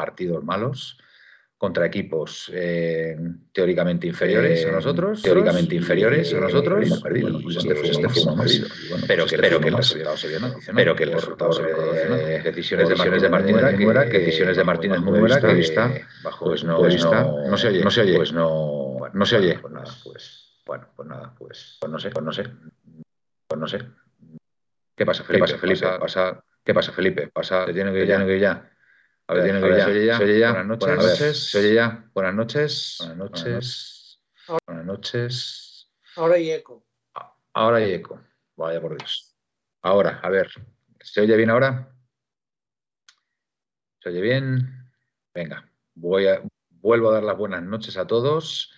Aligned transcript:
partidos 0.00 0.44
malos 0.44 0.98
contra 1.58 1.86
equipos 1.86 2.50
eh, 2.52 3.16
teóricamente 3.50 4.06
inferiores 4.06 4.66
a 4.66 4.68
Eh, 4.68 4.72
nosotros, 4.72 5.22
teóricamente 5.22 5.74
inferiores 5.74 6.32
a 6.34 6.40
nosotros, 6.40 6.84
hemos 6.84 7.00
perdido. 7.02 7.40
Pues 7.42 7.56
este 7.56 7.72
este 7.72 8.06
este 8.06 8.56
y 8.58 8.88
bueno, 8.90 9.04
Pero 9.08 9.22
pues 9.24 9.30
que- 9.30 9.36
este 9.36 9.38
pero 9.38 9.60
que 9.60 9.70
pero 10.74 10.94
que 10.96 11.04
el 11.04 11.10
Por 11.12 11.20
resultado 11.20 11.52
se 11.54 11.62
vio 11.62 11.94
eh, 11.94 12.42
de 12.42 12.42
Decisiones 12.42 12.88
Martínez 12.98 13.22
de 13.22 13.28
Martínez 13.30 14.04
que 14.04 14.10
que 14.10 14.18
decisiones 14.18 14.56
de 14.58 14.64
Martínez 14.64 14.98
punto 15.00 15.12
de 15.14 15.40
que 15.40 15.54
vista, 15.54 15.94
bajo 16.22 16.44
pues 16.44 16.62
no, 16.62 16.82
vista, 16.82 17.22
no, 17.24 17.48
no 17.48 17.56
se 17.56 17.68
oye, 17.68 17.82
no 17.82 17.90
se 17.90 18.00
oye, 18.02 18.16
pues 18.16 18.32
no, 18.32 18.98
no 19.14 19.24
se 19.26 19.36
oye. 19.36 19.58
Pues 19.58 19.72
nada, 19.72 19.90
pues 20.04 20.46
bueno, 20.66 20.88
pues 20.94 21.08
nada, 21.08 21.34
pues, 21.38 21.76
pues 21.80 21.90
no 21.92 21.98
sé, 21.98 22.10
pues 22.10 22.24
no 22.24 22.32
sé, 22.34 22.42
pues 23.48 23.60
no 23.60 23.66
sé. 23.66 23.78
¿Qué 24.94 25.06
pasa, 25.06 25.22
¿Qué 25.22 25.26
Felipe? 25.28 25.40
pasa, 25.46 25.58
Felipe? 25.58 25.86
Pasa, 25.98 26.44
¿Qué 26.64 26.74
pasa, 26.74 26.92
Felipe? 26.92 27.28
Pasa, 27.28 27.64
te 27.64 27.72
tiene 27.72 27.92
que 27.92 27.98
te 27.98 28.02
ir 28.02 28.08
ya. 28.08 28.16
tiene 28.16 28.28
que 28.30 28.36
ir 28.36 28.42
ya. 28.42 28.70
A 29.28 29.34
ver, 29.34 29.44
tiene 29.44 29.60
que 29.60 29.66
ver, 29.66 29.78
ya. 29.78 29.84
se 29.84 29.90
oye 29.90 30.06
ya. 30.06 30.18
Se 30.18 30.24
oye 30.24 30.38
ya. 30.38 30.52
Buenas 30.52 30.66
noches. 30.66 30.86
Buenas 30.86 31.06
noches. 31.06 31.50
Se 31.50 31.58
oye 31.58 31.74
ya. 31.74 32.10
Buenas 32.14 32.34
noches. 32.34 32.96
Buenas 33.00 33.16
noches. 33.16 34.20
Buenas 34.66 34.84
noches. 34.84 35.90
Ahora 36.16 36.34
hay 36.36 36.50
eco. 36.52 36.86
Ahora 37.52 37.76
hay 37.78 37.92
eco. 37.92 38.20
Vaya 38.56 38.80
por 38.80 38.96
Dios. 38.96 39.36
Ahora, 39.82 40.20
a 40.22 40.30
ver. 40.30 40.50
¿Se 41.00 41.20
oye 41.20 41.36
bien 41.36 41.50
ahora? 41.50 41.92
¿Se 44.00 44.10
oye 44.10 44.20
bien? 44.20 44.90
Venga, 45.34 45.68
voy 45.94 46.28
a, 46.28 46.42
vuelvo 46.70 47.10
a 47.10 47.14
dar 47.14 47.24
las 47.24 47.36
buenas 47.36 47.62
noches 47.62 47.96
a 47.96 48.06
todos 48.06 48.72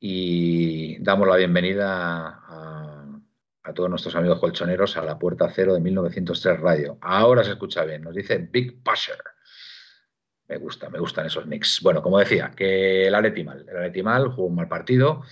y 0.00 1.02
damos 1.02 1.26
la 1.28 1.36
bienvenida 1.36 2.42
a, 2.46 3.20
a 3.62 3.74
todos 3.74 3.88
nuestros 3.88 4.14
amigos 4.16 4.40
colchoneros 4.40 4.96
a 4.96 5.04
la 5.04 5.18
Puerta 5.18 5.50
Cero 5.54 5.74
de 5.74 5.80
1903 5.80 6.60
Radio. 6.60 6.98
Ahora 7.00 7.44
se 7.44 7.52
escucha 7.52 7.84
bien, 7.84 8.02
nos 8.02 8.14
dice 8.14 8.38
Big 8.38 8.82
Pusher. 8.82 9.18
Me 10.48 10.56
gusta, 10.56 10.88
me 10.88 10.98
gustan 10.98 11.26
esos 11.26 11.46
mix. 11.46 11.80
Bueno, 11.82 12.02
como 12.02 12.18
decía, 12.18 12.52
que 12.56 13.06
el 13.06 13.14
Atleti 13.14 13.44
mal, 13.44 13.66
el 13.68 13.76
Atleti 13.76 14.02
mal, 14.02 14.28
jugó 14.28 14.48
un 14.48 14.54
mal 14.54 14.68
partido, 14.68 15.22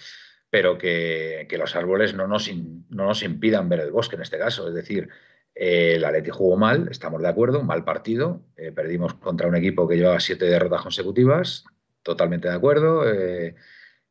pero 0.51 0.77
que, 0.77 1.47
que 1.49 1.57
los 1.59 1.75
árboles 1.75 2.15
no 2.15 2.27
nos, 2.27 2.51
no 2.55 3.07
nos 3.07 3.23
impidan 3.23 3.69
ver 3.69 3.81
el 3.81 3.91
bosque 3.91 4.17
en 4.17 4.23
este 4.23 4.39
caso. 4.39 4.69
Es 4.69 4.75
decir, 4.75 5.09
eh, 5.55 5.95
el 5.97 6.05
Atleti 6.05 6.31
jugó 6.31 6.57
mal, 6.57 6.89
estamos 6.91 7.23
de 7.23 7.29
acuerdo, 7.29 7.63
mal 7.63 7.83
partido. 7.85 8.43
eh, 8.57 8.73
perdimos 8.73 9.15
contra 9.15 9.49
un 9.49 9.57
equipo 9.57 9.89
que 9.89 9.97
llevaba 9.97 10.21
siete 10.21 10.45
derrotas 10.45 10.83
consecutivas, 10.83 11.65
totalmente 12.03 12.49
de 12.49 12.55
acuerdo. 12.55 13.05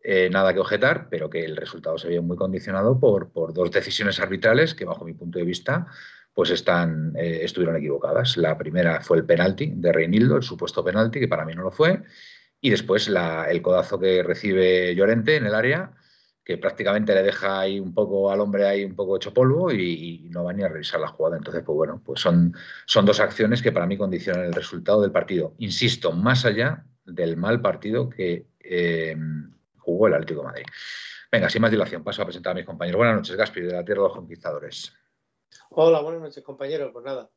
eh, 0.07 0.29
nada 0.29 0.53
que 0.53 0.59
objetar, 0.59 1.07
pero 1.09 1.29
que 1.29 1.43
el 1.43 1.55
resultado 1.55 1.97
se 1.97 2.07
vio 2.09 2.21
muy 2.21 2.37
condicionado 2.37 2.99
por, 2.99 3.31
por 3.31 3.53
dos 3.53 3.71
decisiones 3.71 4.19
arbitrales 4.19 4.75
que, 4.75 4.85
bajo 4.85 5.03
mi 5.03 5.13
punto 5.13 5.39
de 5.39 5.45
vista, 5.45 5.87
pues 6.35 6.51
están, 6.51 7.13
eh, 7.15 7.39
estuvieron 7.43 7.77
equivocadas. 7.77 8.35
La 8.35 8.57
primera 8.57 8.99
fue 9.01 9.17
el 9.17 9.25
penalti 9.25 9.71
de 9.73 9.93
Reinildo, 9.93 10.35
el 10.35 10.43
supuesto 10.43 10.83
penalti, 10.83 11.21
que 11.21 11.29
para 11.29 11.45
mí 11.45 11.53
no 11.55 11.63
lo 11.63 11.71
fue, 11.71 12.03
y 12.59 12.69
después 12.69 13.07
la- 13.07 13.49
el 13.49 13.61
codazo 13.61 13.97
que 13.99 14.21
recibe 14.21 14.93
Llorente 14.95 15.37
en 15.37 15.45
el 15.45 15.55
área, 15.55 15.93
que 16.43 16.57
prácticamente 16.57 17.15
le 17.15 17.23
deja 17.23 17.61
ahí 17.61 17.79
un 17.79 17.93
poco 17.93 18.31
al 18.31 18.41
hombre 18.41 18.67
ahí 18.67 18.83
un 18.83 18.95
poco 18.95 19.15
hecho 19.15 19.33
polvo 19.33 19.71
y, 19.71 20.27
no 20.29 20.43
va 20.43 20.51
ni 20.53 20.63
a 20.63 20.67
revisar 20.67 20.99
la 20.99 21.07
jugada. 21.07 21.37
Entonces, 21.37 21.63
pues 21.65 21.75
bueno, 21.75 22.01
pues 22.05 22.19
son, 22.19 22.53
son 22.85 23.05
dos 23.05 23.21
acciones 23.21 23.61
que 23.61 23.71
para 23.71 23.87
mí 23.87 23.97
condicionan 23.97 24.45
el 24.45 24.53
resultado 24.53 25.01
del 25.01 25.11
partido. 25.11 25.55
Insisto, 25.59 26.11
más 26.11 26.45
allá 26.45 26.85
del 27.05 27.37
mal 27.37 27.61
partido 27.61 28.09
que 28.09 28.47
eh, 28.59 29.15
jugó 29.77 30.07
el 30.07 30.15
Atlético 30.15 30.43
Madrid. 30.43 30.65
Venga, 31.31 31.49
sin 31.49 31.61
más 31.61 31.71
dilación, 31.71 32.03
paso 32.03 32.21
a 32.21 32.25
presentar 32.25 32.51
a 32.51 32.55
mis 32.55 32.65
compañeros. 32.65 32.97
Buenas 32.97 33.15
noches, 33.15 33.35
Gaspi, 33.37 33.61
de 33.61 33.73
la 33.73 33.85
Tierra 33.85 34.01
de 34.01 34.07
los 34.09 34.17
Conquistadores. 34.17 34.93
Hola, 35.77 35.99
buenas 35.99 36.21
noches, 36.21 36.41
compañeros. 36.41 36.91
Pues 36.93 37.03
nada, 37.03 37.29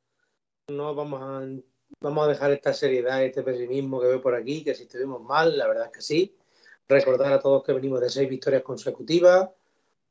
no 0.68 0.94
vamos 0.94 1.20
a, 1.20 2.28
dejar 2.28 2.52
esta 2.52 2.72
seriedad, 2.72 3.24
este 3.24 3.42
pesimismo 3.42 4.00
que 4.00 4.06
veo 4.06 4.22
por 4.22 4.36
aquí, 4.36 4.62
que 4.62 4.76
si 4.76 4.84
estuvimos 4.84 5.20
mal, 5.22 5.58
la 5.58 5.66
verdad 5.66 5.86
es 5.86 5.92
que 5.92 6.00
sí. 6.02 6.36
Recordar 6.88 7.32
a 7.32 7.40
todos 7.40 7.64
que 7.64 7.72
venimos 7.72 8.00
de 8.00 8.08
seis 8.08 8.28
victorias 8.30 8.62
consecutivas, 8.62 9.50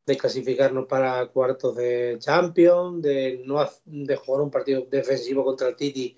de 0.06 0.18
clasificarnos 0.18 0.88
para 0.88 1.26
cuartos 1.28 1.78
de 1.78 2.18
Champions, 2.20 3.02
de 3.02 3.44
no 3.46 3.66
de 3.86 4.16
jugar 4.18 4.42
un 4.42 4.52
partido 4.52 4.86
defensivo 4.92 5.46
contra 5.46 5.70
el 5.70 5.78
City, 5.78 6.18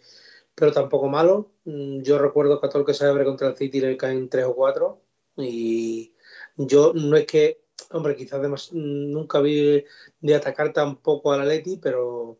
pero 0.56 0.72
tampoco 0.72 1.08
malo. 1.10 1.52
Mm, 1.66 2.02
Yo 2.02 2.18
recuerdo 2.18 2.60
que 2.60 2.70
todo 2.70 2.80
el 2.80 2.86
que 2.88 2.96
se 2.96 3.06
abre 3.06 3.24
contra 3.24 3.50
el 3.50 3.56
City 3.56 3.82
le 3.82 3.98
caen 3.98 4.30
tres 4.30 4.46
o 4.46 4.56
cuatro 4.56 5.04
y 5.38 6.16
yo 6.58 6.92
no 6.96 7.16
es 7.18 7.28
que, 7.28 7.62
hombre, 7.92 8.16
quizás 8.16 8.42
demas- 8.42 8.72
nunca 8.74 9.40
vi 9.40 9.84
de 10.22 10.36
atacar 10.36 10.74
tampoco 10.74 11.32
al 11.34 11.42
Atleti, 11.42 11.78
pero 11.78 12.40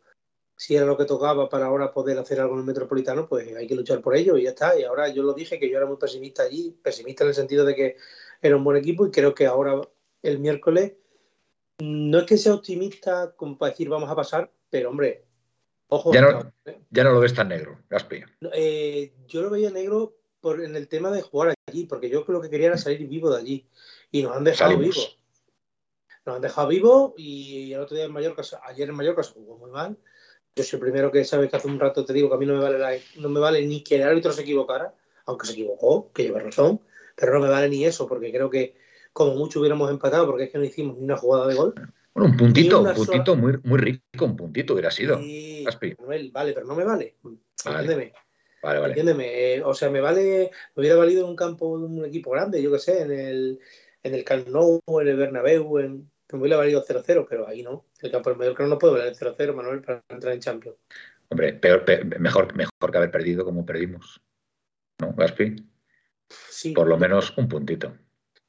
si 0.56 0.76
era 0.76 0.86
lo 0.86 0.98
que 0.98 1.06
tocaba 1.06 1.48
para 1.48 1.68
ahora 1.68 1.94
poder 1.94 2.18
hacer 2.20 2.40
algo 2.42 2.54
en 2.56 2.60
el 2.60 2.66
Metropolitano, 2.66 3.28
pues 3.30 3.56
hay 3.56 3.66
que 3.66 3.76
luchar 3.76 4.02
por 4.02 4.16
ello 4.16 4.38
y 4.38 4.44
ya 4.44 4.50
está. 4.50 4.78
Y 4.78 4.84
ahora 4.84 5.08
yo 5.08 5.24
lo 5.24 5.34
dije 5.34 5.58
que 5.58 5.70
yo 5.70 5.78
era 5.78 5.86
muy 5.86 5.98
pesimista 5.98 6.44
allí, 6.44 6.78
pesimista 6.84 7.24
en 7.24 7.30
el 7.30 7.36
sentido 7.36 7.64
de 7.64 7.76
que 7.76 7.96
era 8.42 8.58
un 8.58 8.64
buen 8.64 8.78
equipo 8.78 9.08
y 9.08 9.12
creo 9.12 9.34
que 9.34 9.46
ahora 9.46 9.80
el 10.22 10.40
miércoles 10.40 10.94
no 11.82 12.20
es 12.20 12.26
que 12.26 12.38
sea 12.38 12.54
optimista 12.56 13.34
como 13.38 13.58
para 13.58 13.72
decir 13.72 13.88
vamos 13.88 14.10
a 14.10 14.16
pasar, 14.16 14.52
pero 14.70 14.90
hombre, 14.90 15.24
ojo, 15.88 16.14
Ya 16.14 16.22
no, 16.22 16.52
ya 16.90 17.04
no 17.06 17.14
lo 17.14 17.22
ves 17.22 17.34
tan 17.34 17.48
negro, 17.48 17.80
Gaspi. 17.90 18.22
eh, 18.54 19.14
yo 19.28 19.42
lo 19.42 19.50
veía 19.50 19.72
negro 19.72 20.18
por, 20.42 20.62
en 20.62 20.76
el 20.76 20.90
tema 20.90 21.10
de 21.12 21.22
jugar 21.22 21.54
allí, 21.68 21.86
porque 21.86 22.10
yo 22.10 22.26
lo 22.28 22.42
que 22.42 22.50
quería 22.50 22.68
era 22.68 22.78
salir 22.78 23.08
vivo 23.08 23.30
de 23.30 23.40
allí 23.40 23.68
y 24.12 24.24
nos 24.24 24.36
han 24.36 24.44
dejado 24.44 24.72
Salimos. 24.72 24.96
vivos. 24.96 25.19
Nos 26.30 26.36
han 26.36 26.42
dejado 26.44 26.68
vivos 26.68 27.14
y 27.18 27.74
el 27.74 27.80
otro 27.80 27.96
día 27.96 28.06
en 28.06 28.12
Mallorca, 28.12 28.44
ayer 28.66 28.88
en 28.88 28.94
Mallorca 28.94 29.24
se 29.24 29.34
jugó 29.34 29.58
muy 29.58 29.72
mal. 29.72 29.98
Yo 30.56 30.64
soy 30.64 30.78
el 30.78 30.82
primero 30.82 31.12
que 31.12 31.26
sabes 31.26 31.50
que 31.50 31.56
hace 31.56 31.68
un 31.68 31.80
rato 31.80 32.06
te 32.06 32.14
digo 32.14 32.30
que 32.30 32.36
a 32.36 32.38
mí 32.38 32.46
no 32.46 32.54
me 32.54 32.60
vale, 32.62 32.78
la- 32.78 32.94
no 33.18 33.30
me 33.30 33.40
vale 33.40 33.66
ni 33.66 33.82
que 33.82 33.96
el 33.96 34.04
árbitro 34.04 34.32
se 34.32 34.44
equivocara, 34.44 34.94
aunque 35.26 35.48
se 35.48 35.54
equivocó, 35.54 36.12
que 36.14 36.22
lleva 36.24 36.40
razón, 36.40 36.82
pero 37.16 37.34
no 37.34 37.40
me 37.40 37.50
vale 37.50 37.68
ni 37.68 37.84
eso, 37.84 38.08
porque 38.08 38.32
creo 38.32 38.48
que 38.48 38.76
como 39.12 39.34
mucho 39.34 39.60
hubiéramos 39.60 39.90
empatado, 39.90 40.28
porque 40.28 40.44
es 40.44 40.52
que 40.52 40.60
no 40.60 40.66
hicimos 40.66 40.98
ni 40.98 41.04
una 41.06 41.18
jugada 41.18 41.48
de 41.48 41.56
gol. 41.56 41.74
Bueno, 42.14 42.30
un 42.30 42.38
puntito, 42.38 42.82
un 42.82 42.94
puntito 42.94 43.36
muy, 43.36 43.58
muy 43.64 43.80
rico, 43.80 44.26
un 44.26 44.36
puntito 44.36 44.74
hubiera 44.74 44.92
sido. 44.92 45.20
Y. 45.20 45.66
Manuel, 45.98 46.30
vale, 46.32 46.54
pero 46.54 46.68
no 46.68 46.76
me 46.76 46.84
vale. 46.84 47.16
Vale. 47.24 47.40
Entiéndeme. 47.66 48.14
Vale, 48.62 48.80
vale. 48.80 48.92
Entiéndeme, 48.92 49.56
eh, 49.56 49.64
o 49.64 49.74
sea, 49.74 49.90
me 49.90 50.00
vale, 50.00 50.52
me 50.76 50.82
hubiera 50.82 50.96
valido 50.96 51.24
en 51.24 51.30
un 51.30 51.36
campo 51.36 51.80
de 51.80 51.86
un 51.86 52.06
equipo 52.06 52.30
grande, 52.30 52.62
yo 52.62 52.72
que 52.72 52.78
sé, 52.78 53.02
en 53.02 53.12
el, 53.12 53.60
en 54.04 54.16
el 54.16 54.24
Camp 54.24 54.48
Nou, 54.48 54.82
en 55.02 55.08
el 55.08 55.18
Bernabéu, 55.18 55.80
en, 55.80 56.10
me 56.38 56.42
hubiera 56.42 56.58
valido 56.58 56.84
0-0, 56.84 57.26
pero 57.30 57.48
ahí 57.48 57.64
no. 57.64 57.86
El 58.02 58.12
campo 58.12 58.30
del 58.30 58.38
Mallorca 58.40 58.66
no 58.68 58.78
puede 58.78 58.94
valer 59.00 59.16
0-0, 59.16 59.54
Manuel, 59.56 59.82
para 59.82 60.04
entrar 60.10 60.34
en 60.34 60.40
Champions. 60.40 60.78
Hombre, 61.30 61.54
peor, 61.54 61.86
pe- 61.86 62.04
mejor, 62.06 62.56
mejor 62.56 62.92
que 62.92 62.98
haber 62.98 63.12
perdido 63.12 63.46
como 63.46 63.66
perdimos. 63.66 64.22
¿No, 65.00 65.14
Gaspi? 65.14 65.56
Sí, 66.50 66.74
Por 66.74 66.88
lo 66.88 66.98
menos 66.98 67.36
un 67.38 67.48
puntito. 67.48 67.96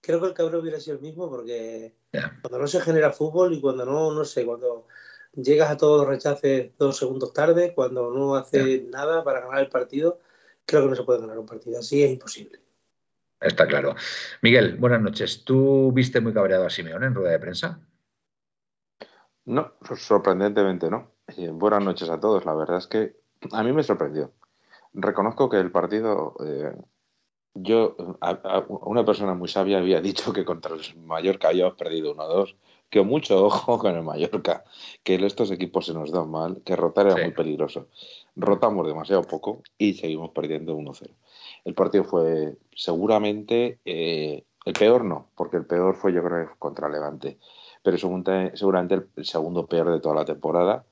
creo 0.00 0.20
que 0.20 0.26
el 0.28 0.34
cabrón 0.34 0.62
hubiera 0.62 0.80
sido 0.80 0.96
el 0.96 1.02
mismo 1.02 1.28
porque 1.30 1.94
cuando 2.42 2.58
no 2.58 2.66
se 2.66 2.80
genera 2.80 3.12
fútbol 3.12 3.52
y 3.54 3.60
cuando 3.60 3.84
no, 3.84 4.12
no 4.12 4.24
sé, 4.24 4.44
cuando 4.44 4.86
llegas 5.34 5.70
a 5.70 5.76
todos 5.76 6.00
los 6.00 6.08
rechaces 6.08 6.72
dos 6.76 6.96
segundos 6.96 7.32
tarde, 7.32 7.72
cuando 7.74 8.10
no 8.10 8.34
haces 8.36 8.82
nada 8.88 9.22
para 9.24 9.40
ganar 9.40 9.60
el 9.60 9.68
partido, 9.68 10.18
creo 10.66 10.82
que 10.82 10.88
no 10.90 10.96
se 10.96 11.04
puede 11.04 11.20
ganar 11.20 11.38
un 11.38 11.46
partido. 11.46 11.78
Así 11.78 12.02
es 12.02 12.10
imposible. 12.10 12.60
Está 13.40 13.66
claro. 13.66 13.94
Miguel, 14.42 14.76
buenas 14.76 15.00
noches. 15.00 15.44
¿Tú 15.44 15.92
viste 15.92 16.20
muy 16.20 16.32
cabreado 16.34 16.66
a 16.66 16.70
Simeone 16.70 17.06
en 17.06 17.14
rueda 17.14 17.30
de 17.32 17.38
prensa? 17.38 17.80
No, 19.46 19.72
sorprendentemente 19.96 20.90
no. 20.90 21.12
Eh, 21.36 21.48
buenas 21.50 21.82
noches 21.82 22.10
a 22.10 22.20
todos. 22.20 22.44
La 22.44 22.54
verdad 22.54 22.78
es 22.78 22.86
que 22.86 23.16
a 23.52 23.62
mí 23.62 23.72
me 23.72 23.82
sorprendió. 23.82 24.32
Reconozco 24.92 25.48
que 25.48 25.58
el 25.58 25.70
partido, 25.70 26.34
eh, 26.44 26.72
yo, 27.54 27.96
a, 28.20 28.30
a 28.30 28.64
una 28.68 29.04
persona 29.04 29.34
muy 29.34 29.48
sabia 29.48 29.78
había 29.78 30.00
dicho 30.02 30.32
que 30.32 30.44
contra 30.44 30.74
el 30.74 30.82
Mallorca 31.04 31.48
habíamos 31.48 31.74
perdido 31.76 32.14
1-2. 32.14 32.56
Que 32.90 33.02
mucho 33.02 33.44
ojo 33.46 33.78
con 33.78 33.94
el 33.94 34.02
Mallorca, 34.02 34.64
que 35.04 35.14
estos 35.14 35.52
equipos 35.52 35.86
se 35.86 35.94
nos 35.94 36.10
dan 36.10 36.28
mal, 36.28 36.60
que 36.64 36.74
rotar 36.74 37.06
era 37.06 37.14
Sí. 37.16 37.22
muy 37.22 37.30
peligroso. 37.32 37.88
Rotamos 38.34 38.84
demasiado 38.84 39.22
poco 39.22 39.62
y 39.78 39.94
seguimos 39.94 40.30
perdiendo 40.30 40.74
1-0. 40.76 41.14
El 41.64 41.74
partido 41.74 42.04
fue 42.04 42.56
seguramente 42.74 43.78
eh, 43.84 44.44
el 44.64 44.72
peor, 44.74 45.04
no, 45.04 45.28
porque 45.36 45.56
el 45.56 45.66
peor 45.66 45.94
fue 45.94 46.12
yo 46.12 46.22
creo 46.22 46.50
contra 46.58 46.88
Levante 46.88 47.38
pero 47.82 47.96
seguramente, 47.96 48.94
el, 49.16 49.24
segundo 49.24 49.66
peor 49.66 49.90
de 49.90 50.00
toda 50.00 50.16
la 50.16 50.24
temporada, 50.24 50.84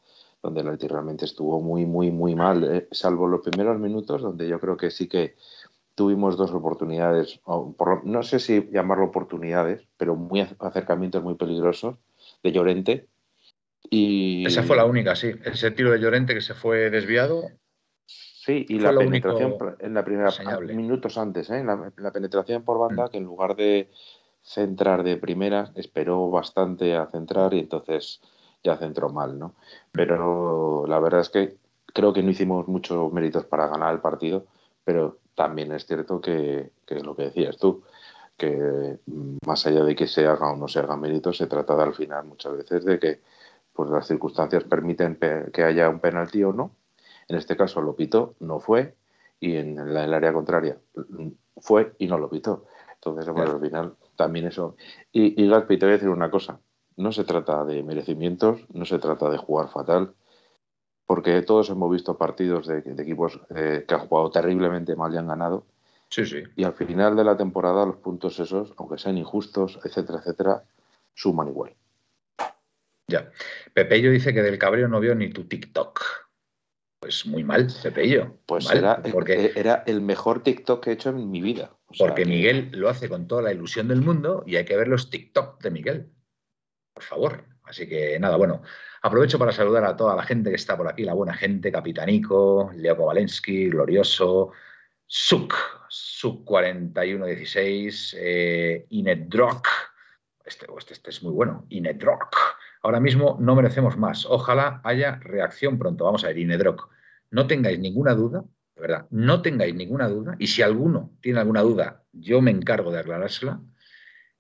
donde 0.43 0.61
el 0.61 0.69
Atleti 0.69 0.89
realmente 0.89 1.25
estuvo 1.25 1.61
muy, 1.61 1.85
muy, 1.85 2.11
muy 2.11 2.35
mal, 2.35 2.65
eh, 2.65 2.89
salvo 2.93 3.27
los 3.27 3.43
primeros 3.43 3.79
minutos, 3.79 4.23
donde 4.23 4.49
yo 4.49 4.59
creo 4.61 4.77
que 4.77 4.91
sí 4.91 5.09
que 5.09 5.35
tuvimos 5.95 6.37
dos 6.37 6.53
oportunidades, 6.53 7.41
o 7.45 7.73
por 7.73 8.05
no 8.07 8.23
sé 8.23 8.39
si 8.39 8.69
llamarlo 8.71 9.07
oportunidades, 9.07 9.83
pero 9.97 10.15
muy 10.15 10.41
ac- 10.41 10.57
acercamientos 10.61 11.23
muy 11.23 11.35
peligrosos 11.35 11.97
de 12.43 12.53
Llorente. 12.53 13.07
Y, 13.91 14.47
Esa 14.47 14.63
fue 14.63 14.77
la 14.77 14.85
única, 14.85 15.17
sí. 15.17 15.33
Ese 15.45 15.71
tiro 15.73 15.91
de 15.91 15.99
Llorente 15.99 16.35
que 16.35 16.41
se 16.41 16.55
fue 16.55 16.91
desviado. 16.91 17.51
Sí, 18.49 18.65
y 18.67 18.79
la 18.79 18.97
penetración 18.97 19.59
en 19.79 19.93
la 19.93 20.03
primera 20.03 20.31
minutos 20.73 21.19
antes, 21.19 21.51
¿eh? 21.51 21.63
la, 21.63 21.93
la 21.99 22.11
penetración 22.13 22.63
por 22.63 22.79
banda, 22.79 23.05
Mm. 23.05 23.11
que 23.11 23.19
en 23.19 23.25
lugar 23.25 23.57
de 23.57 23.91
centrar 24.41 25.03
de 25.03 25.19
primera, 25.19 25.71
esperó 25.75 26.31
bastante 26.31 26.97
a 26.97 27.05
centrar 27.09 27.53
y 27.53 27.59
entonces 27.59 28.23
ya 28.65 28.79
centró 28.79 29.11
mal, 29.11 29.39
¿no? 29.39 29.55
Pero 29.93 30.87
la 30.87 30.99
verdad 30.99 31.21
es 31.21 31.29
que 31.29 31.59
creo 31.93 32.15
que 32.15 32.23
no 32.23 32.31
hicimos 32.31 32.67
muchos 32.69 33.13
méritos 33.13 33.45
para 33.45 33.69
ganar 33.69 33.93
el 33.93 34.01
partido, 34.01 34.47
pero 34.83 35.19
también 35.35 35.71
es 35.73 35.85
cierto 35.85 36.19
que, 36.19 36.71
que 36.87 36.97
es 36.97 37.05
lo 37.05 37.15
que 37.15 37.25
decías 37.25 37.59
tú, 37.59 37.83
que 38.39 38.99
mm, 39.05 39.37
más 39.47 39.67
allá 39.67 39.85
de 39.85 39.95
que 39.95 40.07
se 40.07 40.27
haga 40.27 40.53
o 40.53 40.57
no 40.57 40.69
se 40.69 40.79
haga 40.79 40.97
mérito, 40.97 41.35
se 41.35 41.49
trata 41.49 41.77
de 41.77 41.83
al 41.83 41.95
final 41.95 42.25
muchas 42.25 42.57
veces 42.57 42.83
de 42.87 42.99
que 42.99 43.21
pues 43.75 43.91
las 43.91 44.07
circunstancias 44.07 44.65
permiten 44.65 45.19
que 45.53 45.63
haya 45.63 45.91
un 45.91 46.01
penalti 46.01 46.43
o 46.45 46.55
no. 46.55 46.71
En 47.29 47.37
este 47.37 47.57
caso 47.57 47.81
lo 47.81 47.95
pitó, 47.95 48.35
no 48.41 48.59
fue, 48.59 48.97
y 49.39 49.57
en 49.57 49.79
el 49.79 50.15
área 50.15 50.33
contraria 50.33 50.79
fue 51.61 51.93
y 51.99 52.07
no 52.07 52.19
lo 52.19 52.29
pitó. 52.29 52.67
Entonces, 52.95 53.29
bueno, 53.33 53.53
al 53.53 53.61
final 53.61 53.95
también 54.17 54.47
eso. 54.47 54.77
Y, 55.13 55.43
y 55.43 55.49
Gaspi, 55.49 55.79
te 55.79 55.87
voy 55.87 55.93
a 55.93 55.97
decir 55.97 56.09
una 56.09 56.31
cosa. 56.31 56.61
No 56.97 57.13
se 57.13 57.25
trata 57.25 57.65
de 57.65 57.83
merecimientos, 57.83 58.61
no 58.73 58.85
se 58.85 58.99
trata 58.99 59.31
de 59.31 59.39
jugar 59.39 59.69
fatal, 59.69 60.15
porque 61.07 61.41
todos 61.43 61.71
hemos 61.71 61.91
visto 61.91 62.19
partidos 62.19 62.67
de, 62.67 62.79
equipos 62.79 63.41
eh, 63.55 63.85
que 63.87 63.95
han 63.95 64.07
jugado 64.09 64.31
terriblemente 64.31 64.97
mal 64.97 65.15
y 65.15 65.17
han 65.17 65.29
ganado. 65.29 65.65
Sí, 66.11 66.27
sí. 66.27 66.43
Y 66.57 66.65
al 66.65 66.75
final 66.75 67.17
de 67.17 67.25
la 67.25 67.37
temporada 67.37 67.87
los 67.87 67.97
puntos 67.97 68.39
esos, 68.41 68.75
aunque 68.77 68.99
sean 68.99 69.17
injustos, 69.17 69.79
etcétera, 69.85 70.19
etcétera, 70.19 70.65
suman 71.15 71.49
igual. 71.49 71.75
Ya. 73.07 73.31
Pepello 73.73 74.11
dice 74.11 74.35
que 74.35 74.43
del 74.43 74.59
cabreo 74.59 74.89
no 74.89 75.01
vio 75.01 75.15
ni 75.15 75.31
tu 75.31 75.45
TikTok. 75.45 76.28
Pues 77.01 77.27
muy 77.27 77.45
mal, 77.45 77.69
Pepello. 77.83 78.39
Pues 78.47 78.71
era, 78.71 79.01
porque, 79.03 79.53
era 79.55 79.85
el 79.87 80.01
mejor 80.01 80.43
TikTok 80.43 80.83
que 80.83 80.91
he 80.91 80.93
hecho 80.95 81.11
en 81.11 81.31
mi 81.31 81.41
vida. 81.41 81.77
porque 81.97 82.25
Miguel 82.25 82.71
lo 82.73 82.89
hace 82.89 83.09
con 83.09 83.29
toda 83.29 83.43
la 83.43 83.53
ilusión 83.53 83.89
del 83.89 84.03
mundo 84.03 84.43
y 84.47 84.57
hay 84.57 84.65
que 84.65 84.77
ver 84.77 84.89
los 84.89 85.09
TikTok 85.09 85.63
de 85.63 85.71
Miguel. 85.71 86.13
Por 86.95 87.05
favor. 87.05 87.45
Así 87.65 87.87
que 87.87 88.19
nada, 88.19 88.37
bueno, 88.37 88.63
aprovecho 89.03 89.39
para 89.39 89.53
saludar 89.53 89.85
a 89.85 89.97
toda 89.97 90.17
la 90.17 90.23
gente 90.23 90.51
que 90.51 90.57
está 90.57 90.77
por 90.77 90.89
aquí, 90.89 91.05
la 91.05 91.13
buena 91.13 91.35
gente, 91.35 91.71
Capitanico, 91.71 92.71
Leo 92.75 92.97
Kowalensky, 92.97 93.69
Glorioso, 93.69 94.53
Suk, 95.07 95.55
Suk 95.89 96.45
4116, 96.45 98.17
eh, 98.19 98.87
Inedrock, 98.89 99.69
este, 100.49 100.67
este, 100.79 100.95
este, 100.95 101.11
es 101.11 101.23
muy 101.23 101.33
bueno, 101.33 101.67
Inedrock. 101.69 102.35
Ahora 102.83 103.01
mismo 103.01 103.37
no 103.39 103.55
merecemos 103.55 103.99
más. 103.99 104.25
Ojalá 104.25 104.81
haya 104.83 105.17
reacción 105.17 105.79
pronto. 105.79 106.05
Vamos 106.05 106.25
a 106.25 106.29
ver, 106.29 106.39
Inedrock. 106.39 106.89
No 107.31 107.47
tengáis 107.47 107.79
ninguna 107.79 108.15
duda, 108.15 108.45
de 108.75 108.81
verdad, 108.81 109.07
no 109.11 109.43
tengáis 109.43 109.75
ninguna 109.75 110.09
duda, 110.09 110.37
y 110.39 110.47
si 110.47 110.63
alguno 110.63 111.17
tiene 111.21 111.41
alguna 111.41 111.63
duda, 111.63 112.05
yo 112.13 112.41
me 112.41 112.51
encargo 112.51 112.91
de 112.93 113.01
aclarársela 113.01 113.61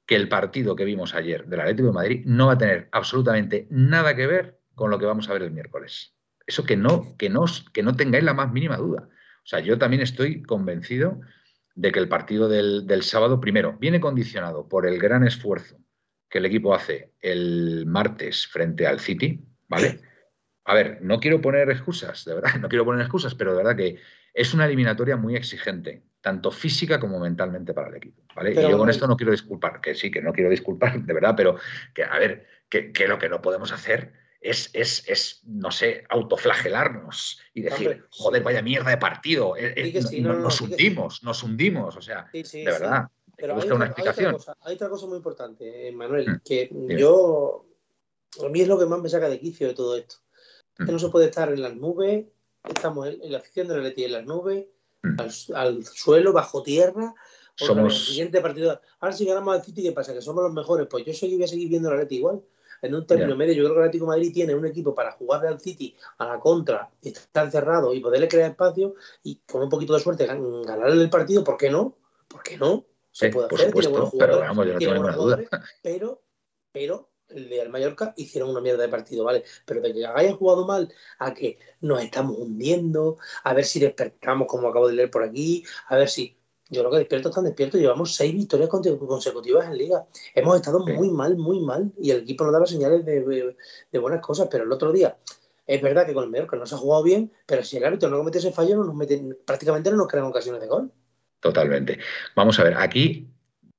que 0.06 0.16
el 0.16 0.28
partido 0.28 0.74
que 0.74 0.84
vimos 0.84 1.14
ayer 1.14 1.46
del 1.46 1.60
Atlético 1.60 1.88
de 1.88 1.94
Madrid 1.94 2.22
no 2.24 2.46
va 2.46 2.54
a 2.54 2.58
tener 2.58 2.88
absolutamente 2.92 3.66
nada 3.70 4.16
que 4.16 4.26
ver 4.26 4.58
con 4.74 4.90
lo 4.90 4.98
que 4.98 5.06
vamos 5.06 5.28
a 5.28 5.32
ver 5.34 5.42
el 5.42 5.50
miércoles. 5.50 6.14
Eso 6.46 6.64
que 6.64 6.76
no, 6.76 7.16
que 7.18 7.28
no, 7.28 7.44
que 7.74 7.82
no 7.82 7.94
tengáis 7.94 8.24
la 8.24 8.32
más 8.32 8.50
mínima 8.50 8.78
duda. 8.78 9.08
O 9.10 9.46
sea, 9.46 9.60
yo 9.60 9.76
también 9.76 10.00
estoy 10.00 10.42
convencido 10.42 11.20
de 11.74 11.92
que 11.92 11.98
el 11.98 12.08
partido 12.08 12.48
del, 12.48 12.86
del 12.86 13.02
sábado, 13.02 13.38
primero, 13.40 13.76
viene 13.78 14.00
condicionado 14.00 14.66
por 14.66 14.86
el 14.86 14.98
gran 14.98 15.26
esfuerzo 15.26 15.78
que 16.28 16.38
el 16.38 16.46
equipo 16.46 16.74
hace 16.74 17.12
el 17.20 17.86
martes 17.86 18.46
frente 18.46 18.86
al 18.86 19.00
City, 19.00 19.44
¿vale? 19.68 20.00
A 20.68 20.74
ver, 20.74 20.98
no 21.00 21.18
quiero 21.18 21.40
poner 21.40 21.70
excusas, 21.70 22.26
de 22.26 22.34
verdad, 22.34 22.50
no 22.60 22.68
quiero 22.68 22.84
poner 22.84 23.00
excusas, 23.00 23.34
pero 23.34 23.52
de 23.52 23.56
verdad 23.56 23.74
que 23.74 23.98
es 24.34 24.52
una 24.52 24.66
eliminatoria 24.66 25.16
muy 25.16 25.34
exigente 25.34 26.02
tanto 26.20 26.50
física 26.50 27.00
como 27.00 27.18
mentalmente 27.18 27.72
para 27.72 27.88
el 27.88 27.96
equipo. 27.96 28.22
¿vale? 28.36 28.52
y 28.52 28.54
yo 28.54 28.76
con 28.76 28.90
esto 28.90 29.06
no 29.06 29.16
quiero 29.16 29.32
disculpar, 29.32 29.80
que 29.80 29.94
sí, 29.94 30.10
que 30.10 30.20
no 30.20 30.32
quiero 30.32 30.50
disculpar, 30.50 31.00
de 31.02 31.14
verdad, 31.14 31.34
pero 31.34 31.56
que, 31.94 32.04
a 32.04 32.18
ver, 32.18 32.46
que, 32.68 32.92
lo 33.08 33.18
que 33.18 33.30
no 33.30 33.40
podemos 33.40 33.72
hacer 33.72 34.12
es, 34.42 34.68
es, 34.74 35.08
es, 35.08 35.42
no 35.46 35.70
sé, 35.70 36.04
autoflagelarnos 36.10 37.40
y 37.54 37.62
decir, 37.62 38.04
joder, 38.10 38.42
vaya 38.42 38.60
mierda 38.60 38.90
de 38.90 38.98
partido, 38.98 39.56
eh, 39.56 39.72
eh, 39.74 40.20
nos 40.20 40.60
hundimos, 40.60 41.22
nos 41.22 41.42
hundimos, 41.42 41.96
o 41.96 42.02
sea, 42.02 42.28
de 42.30 42.64
verdad. 42.64 43.08
Pero 43.38 43.58
hay, 43.58 43.70
una 43.70 43.86
explicación. 43.86 44.36
Hay, 44.62 44.74
otra 44.74 44.90
cosa, 44.90 45.06
muy 45.06 45.16
importante, 45.16 45.88
eh, 45.88 45.92
Manuel, 45.92 46.28
mm, 46.28 46.40
que 46.44 46.68
yo, 46.98 47.64
a 48.44 48.48
mí 48.50 48.60
es 48.60 48.68
lo 48.68 48.78
que 48.78 48.84
más 48.84 49.00
me 49.00 49.08
saca 49.08 49.30
de 49.30 49.40
quicio 49.40 49.66
de 49.66 49.74
todo 49.74 49.96
esto. 49.96 50.16
Que 50.78 50.84
mm. 50.84 50.92
no 50.92 50.98
se 50.98 51.08
puede 51.08 51.26
estar 51.26 51.52
en 51.52 51.62
las 51.62 51.74
nubes, 51.74 52.26
estamos 52.64 53.08
en, 53.08 53.32
la 53.32 53.38
afición 53.38 53.68
de 53.68 53.76
la 53.76 53.82
Leti 53.82 54.04
en 54.04 54.12
las 54.12 54.24
nubes, 54.24 54.66
Mm. 55.02 55.54
al, 55.54 55.84
suelo, 55.84 56.32
bajo 56.32 56.62
tierra. 56.62 57.14
Somos... 57.54 57.94
El 57.94 58.00
siguiente 58.00 58.40
partido. 58.40 58.80
Ahora 59.00 59.14
si 59.14 59.24
ganamos 59.24 59.54
al 59.54 59.64
City, 59.64 59.82
¿qué 59.82 59.92
pasa? 59.92 60.12
Que 60.12 60.22
somos 60.22 60.42
los 60.44 60.52
mejores. 60.52 60.86
Pues 60.88 61.04
yo 61.04 61.28
voy 61.28 61.42
a 61.42 61.48
seguir 61.48 61.68
viendo 61.68 61.90
la 61.90 61.96
Leti 61.96 62.16
igual. 62.16 62.42
En 62.80 62.94
un 62.94 63.04
término 63.04 63.34
medio, 63.34 63.54
yo 63.54 63.64
creo 63.64 63.74
que 63.74 63.80
el 63.80 63.86
Atlético 63.86 64.06
Madrid 64.06 64.32
tiene 64.32 64.54
un 64.54 64.64
equipo 64.64 64.94
para 64.94 65.10
jugarle 65.10 65.48
al 65.48 65.60
City 65.60 65.96
a 66.18 66.26
la 66.26 66.38
contra, 66.38 66.88
estar 67.02 67.46
encerrado 67.46 67.92
y 67.92 67.98
poderle 67.98 68.28
crear 68.28 68.52
espacio 68.52 68.94
y 69.24 69.40
con 69.50 69.62
un 69.62 69.68
poquito 69.68 69.94
de 69.94 70.00
suerte 70.00 70.26
ganarle 70.26 71.02
el 71.02 71.10
partido, 71.10 71.42
¿por 71.42 71.56
qué 71.56 71.70
no? 71.70 71.96
¿Por 72.28 72.40
qué 72.44 72.56
no? 72.56 72.84
Se 73.10 73.30
puede 73.30 73.48
hacer, 73.52 73.72
pero 74.16 74.38
vamos, 74.38 74.64
yo 74.64 74.72
no 74.74 74.78
tengo 74.78 74.94
ninguna 74.94 75.16
duda. 75.16 75.40
Pero, 75.82 76.22
pero 76.70 77.10
el 77.30 77.48
de 77.48 77.68
Mallorca 77.68 78.14
hicieron 78.16 78.50
una 78.50 78.60
mierda 78.60 78.82
de 78.82 78.88
partido, 78.88 79.24
¿vale? 79.24 79.44
Pero 79.64 79.80
de 79.80 79.92
que 79.92 80.06
hayan 80.06 80.36
jugado 80.36 80.66
mal 80.66 80.92
a 81.18 81.34
que 81.34 81.58
nos 81.80 82.02
estamos 82.02 82.36
hundiendo, 82.38 83.18
a 83.44 83.54
ver 83.54 83.64
si 83.64 83.80
despertamos, 83.80 84.46
como 84.48 84.68
acabo 84.68 84.88
de 84.88 84.94
leer 84.94 85.10
por 85.10 85.22
aquí, 85.22 85.64
a 85.88 85.96
ver 85.96 86.08
si. 86.08 86.34
Yo 86.70 86.82
creo 86.82 86.90
que 86.90 86.98
despierto 86.98 87.30
están 87.30 87.44
despiertos, 87.44 87.80
llevamos 87.80 88.14
seis 88.14 88.34
victorias 88.34 88.68
consecutivas 88.68 89.66
en 89.66 89.78
Liga. 89.78 90.06
Hemos 90.34 90.54
estado 90.56 90.80
muy 90.80 91.08
mal, 91.08 91.38
muy 91.38 91.60
mal, 91.60 91.90
y 91.98 92.10
el 92.10 92.18
equipo 92.18 92.44
nos 92.44 92.52
daba 92.52 92.66
señales 92.66 93.06
de, 93.06 93.56
buenas 93.98 94.20
cosas, 94.20 94.48
pero 94.50 94.64
el 94.64 94.72
otro 94.72 94.92
día. 94.92 95.16
Es 95.66 95.80
verdad 95.80 96.04
que 96.06 96.12
con 96.12 96.24
el 96.24 96.30
Mallorca 96.30 96.56
no 96.56 96.66
se 96.66 96.74
ha 96.74 96.78
jugado 96.78 97.02
bien, 97.02 97.32
pero 97.46 97.64
si 97.64 97.78
el 97.78 97.84
árbitro 97.84 98.10
no 98.10 98.18
comete 98.18 98.38
ese 98.38 98.52
fallo, 98.52 98.76
no 98.76 98.84
nos 98.84 98.94
meten, 98.94 99.38
prácticamente 99.46 99.90
no 99.90 99.96
nos 99.96 100.08
crean 100.08 100.26
ocasiones 100.26 100.60
de 100.60 100.66
gol. 100.66 100.92
Totalmente. 101.40 101.98
Vamos 102.36 102.58
a 102.58 102.64
ver, 102.64 102.74
aquí 102.74 103.26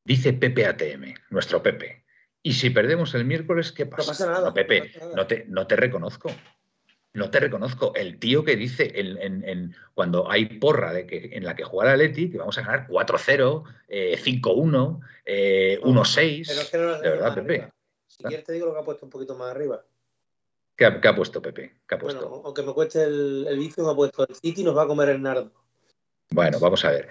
dice 0.03 0.33
Pepe 0.33 0.65
ATM, 0.65 1.13
nuestro 1.29 1.61
Pepe. 1.61 1.98
Y 2.41 2.53
si 2.53 2.69
perdemos 2.69 3.13
el 3.15 3.25
miércoles, 3.25 3.71
¿qué 3.71 3.85
pasa? 3.85 4.03
No 4.03 4.07
pasa 4.07 4.25
nada. 4.27 4.47
No, 4.47 4.53
Pepe, 4.53 4.91
no, 5.15 5.27
te, 5.27 5.45
no 5.47 5.67
te 5.67 5.75
reconozco. 5.75 6.31
No 7.13 7.29
te 7.29 7.39
reconozco. 7.39 7.93
El 7.95 8.19
tío 8.19 8.43
que 8.43 8.55
dice 8.55 8.91
en, 8.95 9.75
cuando 9.93 10.29
hay 10.31 10.45
porra 10.45 10.93
de 10.93 11.05
que, 11.05 11.31
en 11.33 11.43
la 11.43 11.55
que 11.55 11.63
juega 11.63 11.91
la 11.91 11.97
Leti 11.97 12.29
que 12.29 12.37
vamos 12.37 12.57
a 12.57 12.61
ganar 12.61 12.87
4-0, 12.87 13.63
5-1, 13.89 14.99
1-6. 15.81 17.01
de 17.01 17.09
verdad, 17.09 17.35
Pepe. 17.35 17.69
Si 18.07 18.23
quieres 18.23 18.45
te 18.45 18.53
digo 18.53 18.67
lo 18.67 18.73
que 18.73 18.79
ha 18.79 18.85
puesto 18.85 19.05
un 19.05 19.11
poquito 19.11 19.35
más 19.35 19.51
arriba. 19.51 19.83
¿Qué 20.75 20.85
ha, 20.85 21.15
puesto 21.15 21.41
Pepe? 21.41 21.81
¿Qué 21.85 21.95
ha 21.95 21.99
puesto? 21.99 22.29
Bueno, 22.29 22.43
aunque 22.45 22.63
me 22.63 22.73
cueste 22.73 23.03
el, 23.03 23.45
el 23.49 23.59
vicio, 23.59 23.83
me 23.83 23.91
ha 23.91 23.95
puesto 23.95 24.25
el 24.25 24.33
City 24.33 24.63
nos 24.63 24.77
va 24.77 24.83
a 24.83 24.87
comer 24.87 25.09
el 25.09 25.21
nardo. 25.21 25.51
Bueno, 26.31 26.59
vamos 26.59 26.85
a 26.85 26.91
ver. 26.91 27.09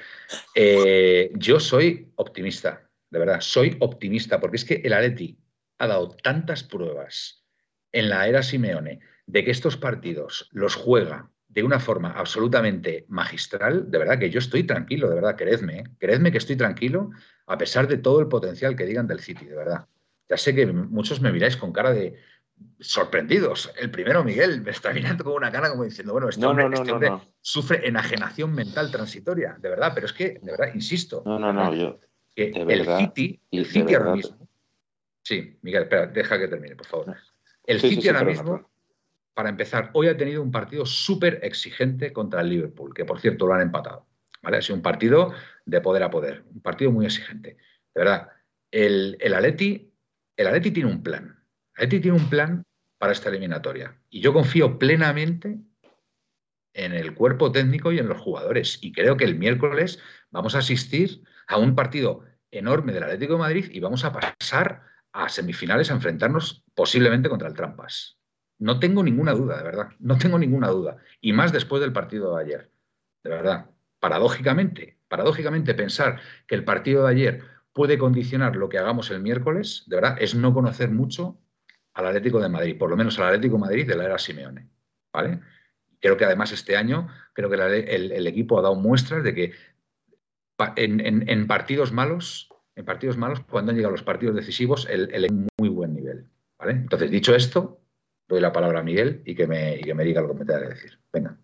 Eh, 0.54 1.30
yo 1.34 1.60
soy 1.60 2.10
optimista 2.16 2.87
de 3.10 3.18
verdad, 3.18 3.40
soy 3.40 3.76
optimista, 3.80 4.40
porque 4.40 4.56
es 4.56 4.64
que 4.64 4.82
el 4.84 4.92
Atleti 4.92 5.38
ha 5.78 5.86
dado 5.86 6.08
tantas 6.22 6.62
pruebas 6.62 7.44
en 7.92 8.08
la 8.08 8.28
era 8.28 8.42
Simeone 8.42 9.00
de 9.26 9.44
que 9.44 9.50
estos 9.50 9.76
partidos 9.76 10.48
los 10.52 10.74
juega 10.74 11.30
de 11.48 11.62
una 11.62 11.80
forma 11.80 12.10
absolutamente 12.10 13.06
magistral, 13.08 13.90
de 13.90 13.98
verdad 13.98 14.18
que 14.18 14.30
yo 14.30 14.38
estoy 14.38 14.64
tranquilo, 14.64 15.08
de 15.08 15.14
verdad, 15.14 15.36
creedme, 15.36 15.78
¿eh? 15.78 15.84
creedme 15.98 16.30
que 16.30 16.38
estoy 16.38 16.56
tranquilo 16.56 17.10
a 17.46 17.56
pesar 17.56 17.88
de 17.88 17.96
todo 17.98 18.20
el 18.20 18.28
potencial 18.28 18.76
que 18.76 18.84
digan 18.84 19.06
del 19.06 19.20
City, 19.20 19.46
de 19.46 19.56
verdad. 19.56 19.86
Ya 20.28 20.36
sé 20.36 20.54
que 20.54 20.66
muchos 20.66 21.22
me 21.22 21.32
miráis 21.32 21.56
con 21.56 21.72
cara 21.72 21.92
de 21.92 22.16
sorprendidos. 22.80 23.72
El 23.80 23.90
primero, 23.90 24.22
Miguel, 24.22 24.60
me 24.60 24.72
está 24.72 24.92
mirando 24.92 25.24
con 25.24 25.34
una 25.34 25.50
cara 25.50 25.70
como 25.70 25.84
diciendo, 25.84 26.12
bueno, 26.12 26.28
este, 26.28 26.44
hombre, 26.44 26.66
este 26.74 27.10
sufre 27.40 27.88
enajenación 27.88 28.54
mental 28.54 28.90
transitoria, 28.90 29.56
de 29.58 29.70
verdad, 29.70 29.92
pero 29.94 30.06
es 30.06 30.12
que, 30.12 30.38
de 30.42 30.50
verdad, 30.50 30.74
insisto. 30.74 31.22
No, 31.24 31.38
no, 31.38 31.52
no, 31.52 31.74
yo, 31.74 31.98
el 32.44 32.86
City, 32.86 33.40
el 33.50 33.66
City 33.66 33.94
ahora 33.94 34.14
mismo. 34.14 34.48
Sí, 35.22 35.58
Miguel, 35.62 35.82
espera, 35.82 36.06
deja 36.06 36.38
que 36.38 36.48
termine, 36.48 36.76
por 36.76 36.86
favor. 36.86 37.16
El 37.64 37.80
City 37.80 38.08
ahora 38.08 38.24
mismo, 38.24 38.70
para 39.34 39.50
empezar, 39.50 39.90
hoy 39.92 40.08
ha 40.08 40.16
tenido 40.16 40.42
un 40.42 40.50
partido 40.50 40.86
súper 40.86 41.40
exigente 41.42 42.12
contra 42.12 42.40
el 42.40 42.48
Liverpool, 42.48 42.94
que 42.94 43.04
por 43.04 43.20
cierto 43.20 43.46
lo 43.46 43.54
han 43.54 43.62
empatado. 43.62 44.06
¿vale? 44.42 44.58
Ha 44.58 44.62
sido 44.62 44.76
un 44.76 44.82
partido 44.82 45.32
de 45.66 45.80
poder 45.80 46.02
a 46.02 46.10
poder, 46.10 46.44
un 46.52 46.60
partido 46.60 46.90
muy 46.90 47.04
exigente. 47.04 47.56
De 47.94 48.00
verdad, 48.02 48.28
el, 48.70 49.16
el 49.20 49.34
Atleti, 49.34 49.92
el 50.36 50.46
Atleti 50.46 50.70
tiene 50.70 50.90
un 50.90 51.02
plan. 51.02 51.44
El 51.76 51.86
Atleti 51.86 52.00
tiene 52.00 52.16
un 52.16 52.30
plan 52.30 52.64
para 52.98 53.12
esta 53.12 53.28
eliminatoria. 53.28 53.96
Y 54.10 54.20
yo 54.20 54.32
confío 54.32 54.78
plenamente 54.78 55.58
en 56.74 56.92
el 56.92 57.14
cuerpo 57.14 57.50
técnico 57.50 57.92
y 57.92 57.98
en 57.98 58.08
los 58.08 58.20
jugadores. 58.20 58.78
Y 58.82 58.92
creo 58.92 59.16
que 59.16 59.24
el 59.24 59.36
miércoles 59.36 60.00
vamos 60.30 60.54
a 60.54 60.58
asistir 60.58 61.22
a 61.48 61.56
un 61.56 61.74
partido 61.74 62.22
enorme 62.50 62.92
del 62.92 63.02
Atlético 63.02 63.34
de 63.34 63.38
Madrid 63.40 63.70
y 63.72 63.80
vamos 63.80 64.04
a 64.04 64.12
pasar 64.12 64.82
a 65.12 65.28
semifinales 65.28 65.90
a 65.90 65.94
enfrentarnos 65.94 66.64
posiblemente 66.74 67.28
contra 67.28 67.48
el 67.48 67.54
Trampas. 67.54 68.18
No 68.58 68.78
tengo 68.78 69.02
ninguna 69.02 69.32
duda, 69.32 69.56
de 69.56 69.64
verdad. 69.64 69.88
No 69.98 70.18
tengo 70.18 70.38
ninguna 70.38 70.68
duda. 70.68 70.98
Y 71.20 71.32
más 71.32 71.52
después 71.52 71.80
del 71.80 71.92
partido 71.92 72.36
de 72.36 72.44
ayer. 72.44 72.70
De 73.22 73.30
verdad. 73.30 73.70
Paradójicamente, 74.00 74.98
paradójicamente 75.08 75.74
pensar 75.74 76.20
que 76.46 76.54
el 76.54 76.64
partido 76.64 77.04
de 77.04 77.10
ayer 77.10 77.42
puede 77.72 77.98
condicionar 77.98 78.56
lo 78.56 78.68
que 78.68 78.78
hagamos 78.78 79.10
el 79.10 79.20
miércoles, 79.20 79.84
de 79.86 79.96
verdad, 79.96 80.16
es 80.20 80.34
no 80.34 80.52
conocer 80.54 80.90
mucho 80.90 81.40
al 81.94 82.06
Atlético 82.06 82.40
de 82.40 82.48
Madrid, 82.48 82.78
por 82.78 82.90
lo 82.90 82.96
menos 82.96 83.18
al 83.18 83.26
Atlético 83.26 83.54
de 83.54 83.60
Madrid 83.60 83.88
de 83.88 83.96
la 83.96 84.04
era 84.04 84.18
Simeone. 84.18 84.68
¿Vale? 85.12 85.40
Creo 86.00 86.16
que 86.16 86.24
además 86.24 86.52
este 86.52 86.76
año, 86.76 87.08
creo 87.32 87.50
que 87.50 87.56
el, 87.56 88.12
el 88.12 88.26
equipo 88.26 88.58
ha 88.58 88.62
dado 88.62 88.76
muestras 88.76 89.24
de 89.24 89.34
que 89.34 89.52
en, 90.76 91.46
partidos 91.46 91.92
malos, 91.92 92.48
en 92.74 92.84
partidos 92.84 93.16
malos, 93.16 93.40
cuando 93.50 93.70
han 93.70 93.76
llegado 93.76 93.92
los 93.92 94.02
partidos 94.02 94.36
decisivos, 94.36 94.86
el, 94.88 95.12
el 95.14 95.48
muy 95.58 95.68
buen 95.68 95.94
nivel. 95.94 96.28
¿vale? 96.58 96.72
Entonces, 96.72 97.10
dicho 97.10 97.34
esto, 97.34 97.80
doy 98.28 98.40
la 98.40 98.52
palabra 98.52 98.80
a 98.80 98.82
Miguel 98.82 99.22
y 99.24 99.34
que 99.34 99.46
me, 99.46 99.76
y 99.76 99.82
que 99.82 99.94
me 99.94 100.04
diga 100.04 100.20
lo 100.20 100.28
que 100.28 100.34
me 100.34 100.44
tenga 100.44 100.60
que 100.60 100.68
decir. 100.68 100.98
Venga. 101.12 101.38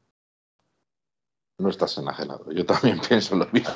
No 1.59 1.69
estás 1.69 1.97
enajenado. 1.99 2.51
Yo 2.53 2.67
también 2.67 3.01
pienso 3.09 3.37
lo 3.37 3.47
mismo. 3.53 3.75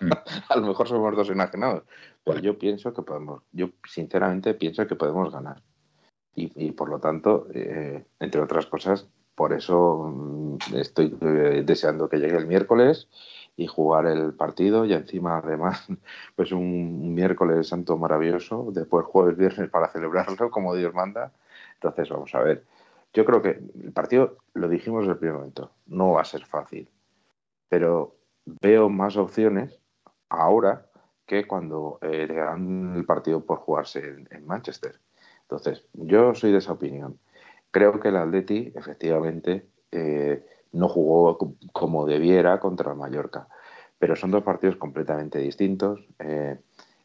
Mm. 0.00 0.10
a 0.48 0.56
lo 0.56 0.66
mejor 0.66 0.86
somos 0.86 1.16
dos 1.16 1.30
enajenados. 1.30 1.84
Pero 2.24 2.38
yo 2.40 2.58
pienso 2.58 2.92
que 2.94 3.02
podemos, 3.02 3.42
yo 3.52 3.70
sinceramente 3.84 4.54
pienso 4.54 4.86
que 4.86 4.94
podemos 4.94 5.32
ganar. 5.32 5.62
Y, 6.40 6.70
por 6.70 6.88
lo 6.88 7.00
tanto, 7.00 7.48
eh, 7.52 8.06
entre 8.20 8.40
otras 8.40 8.66
cosas, 8.66 9.08
por 9.34 9.52
eso 9.52 10.04
mm, 10.14 10.76
estoy 10.76 11.18
eh, 11.20 11.64
deseando 11.66 12.08
que 12.08 12.18
llegue 12.18 12.36
el 12.36 12.46
miércoles 12.46 13.08
y 13.58 13.66
jugar 13.66 14.06
el 14.06 14.34
partido 14.34 14.84
y 14.84 14.92
encima 14.92 15.38
además 15.38 15.88
pues 16.36 16.52
un, 16.52 17.12
miércoles 17.12 17.66
santo 17.66 17.98
maravilloso, 17.98 18.68
después 18.72 19.04
jueves, 19.04 19.36
viernes 19.36 19.68
para 19.68 19.88
celebrarlo 19.90 20.50
como 20.52 20.74
Dios 20.76 20.94
manda. 20.94 21.32
Entonces 21.74 22.08
vamos 22.08 22.34
a 22.34 22.40
ver. 22.40 22.64
Yo 23.12 23.24
creo 23.24 23.42
que 23.42 23.60
el 23.82 23.92
partido, 23.92 24.36
lo 24.54 24.68
dijimos 24.68 25.04
en 25.04 25.10
el 25.10 25.18
primer 25.18 25.36
momento, 25.36 25.72
no 25.86 26.12
va 26.12 26.20
a 26.20 26.24
ser 26.24 26.44
fácil, 26.46 26.88
pero 27.68 28.14
veo 28.62 28.88
más 28.88 29.16
opciones 29.16 29.80
ahora 30.28 30.86
que 31.26 31.46
cuando 31.46 31.98
eh, 32.02 32.28
el 32.30 33.04
partido 33.06 33.44
por 33.44 33.58
jugarse 33.58 34.24
en, 34.30 34.46
Manchester. 34.46 35.00
Entonces, 35.42 35.84
yo 35.94 36.34
soy 36.34 36.52
de 36.52 36.58
esa 36.58 36.72
opinión. 36.72 37.18
Creo 37.72 37.98
que 37.98 38.08
el 38.08 38.16
Atleti, 38.16 38.72
efectivamente, 38.76 39.66
eh, 39.90 40.46
no 40.72 40.88
jugó 40.88 41.38
como 41.72 42.06
debiera 42.06 42.60
contra 42.60 42.92
el 42.92 42.98
Mallorca, 42.98 43.48
pero 43.98 44.16
son 44.16 44.30
dos 44.30 44.42
partidos 44.42 44.76
completamente 44.76 45.38
distintos. 45.38 46.06
Eh, 46.18 46.58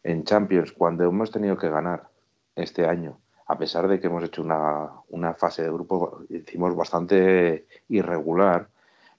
en 0.03 0.24
Champions, 0.24 0.72
cuando 0.74 1.05
hemos 1.05 1.32
tenido 1.32 1.58
que 1.58 1.70
ganar 1.70 2.10
este 2.55 2.86
año, 2.86 3.20
a 3.48 3.58
pesar 3.58 3.88
de 3.88 4.00
que 4.00 4.08
hemos 4.08 4.24
hecho 4.24 4.41
una, 4.41 4.89
una 5.10 5.34
fase 5.34 5.63
de 5.63 5.72
grupo, 5.72 6.22
hicimos 6.29 6.75
bastante 6.75 7.67
irregular, 7.89 8.67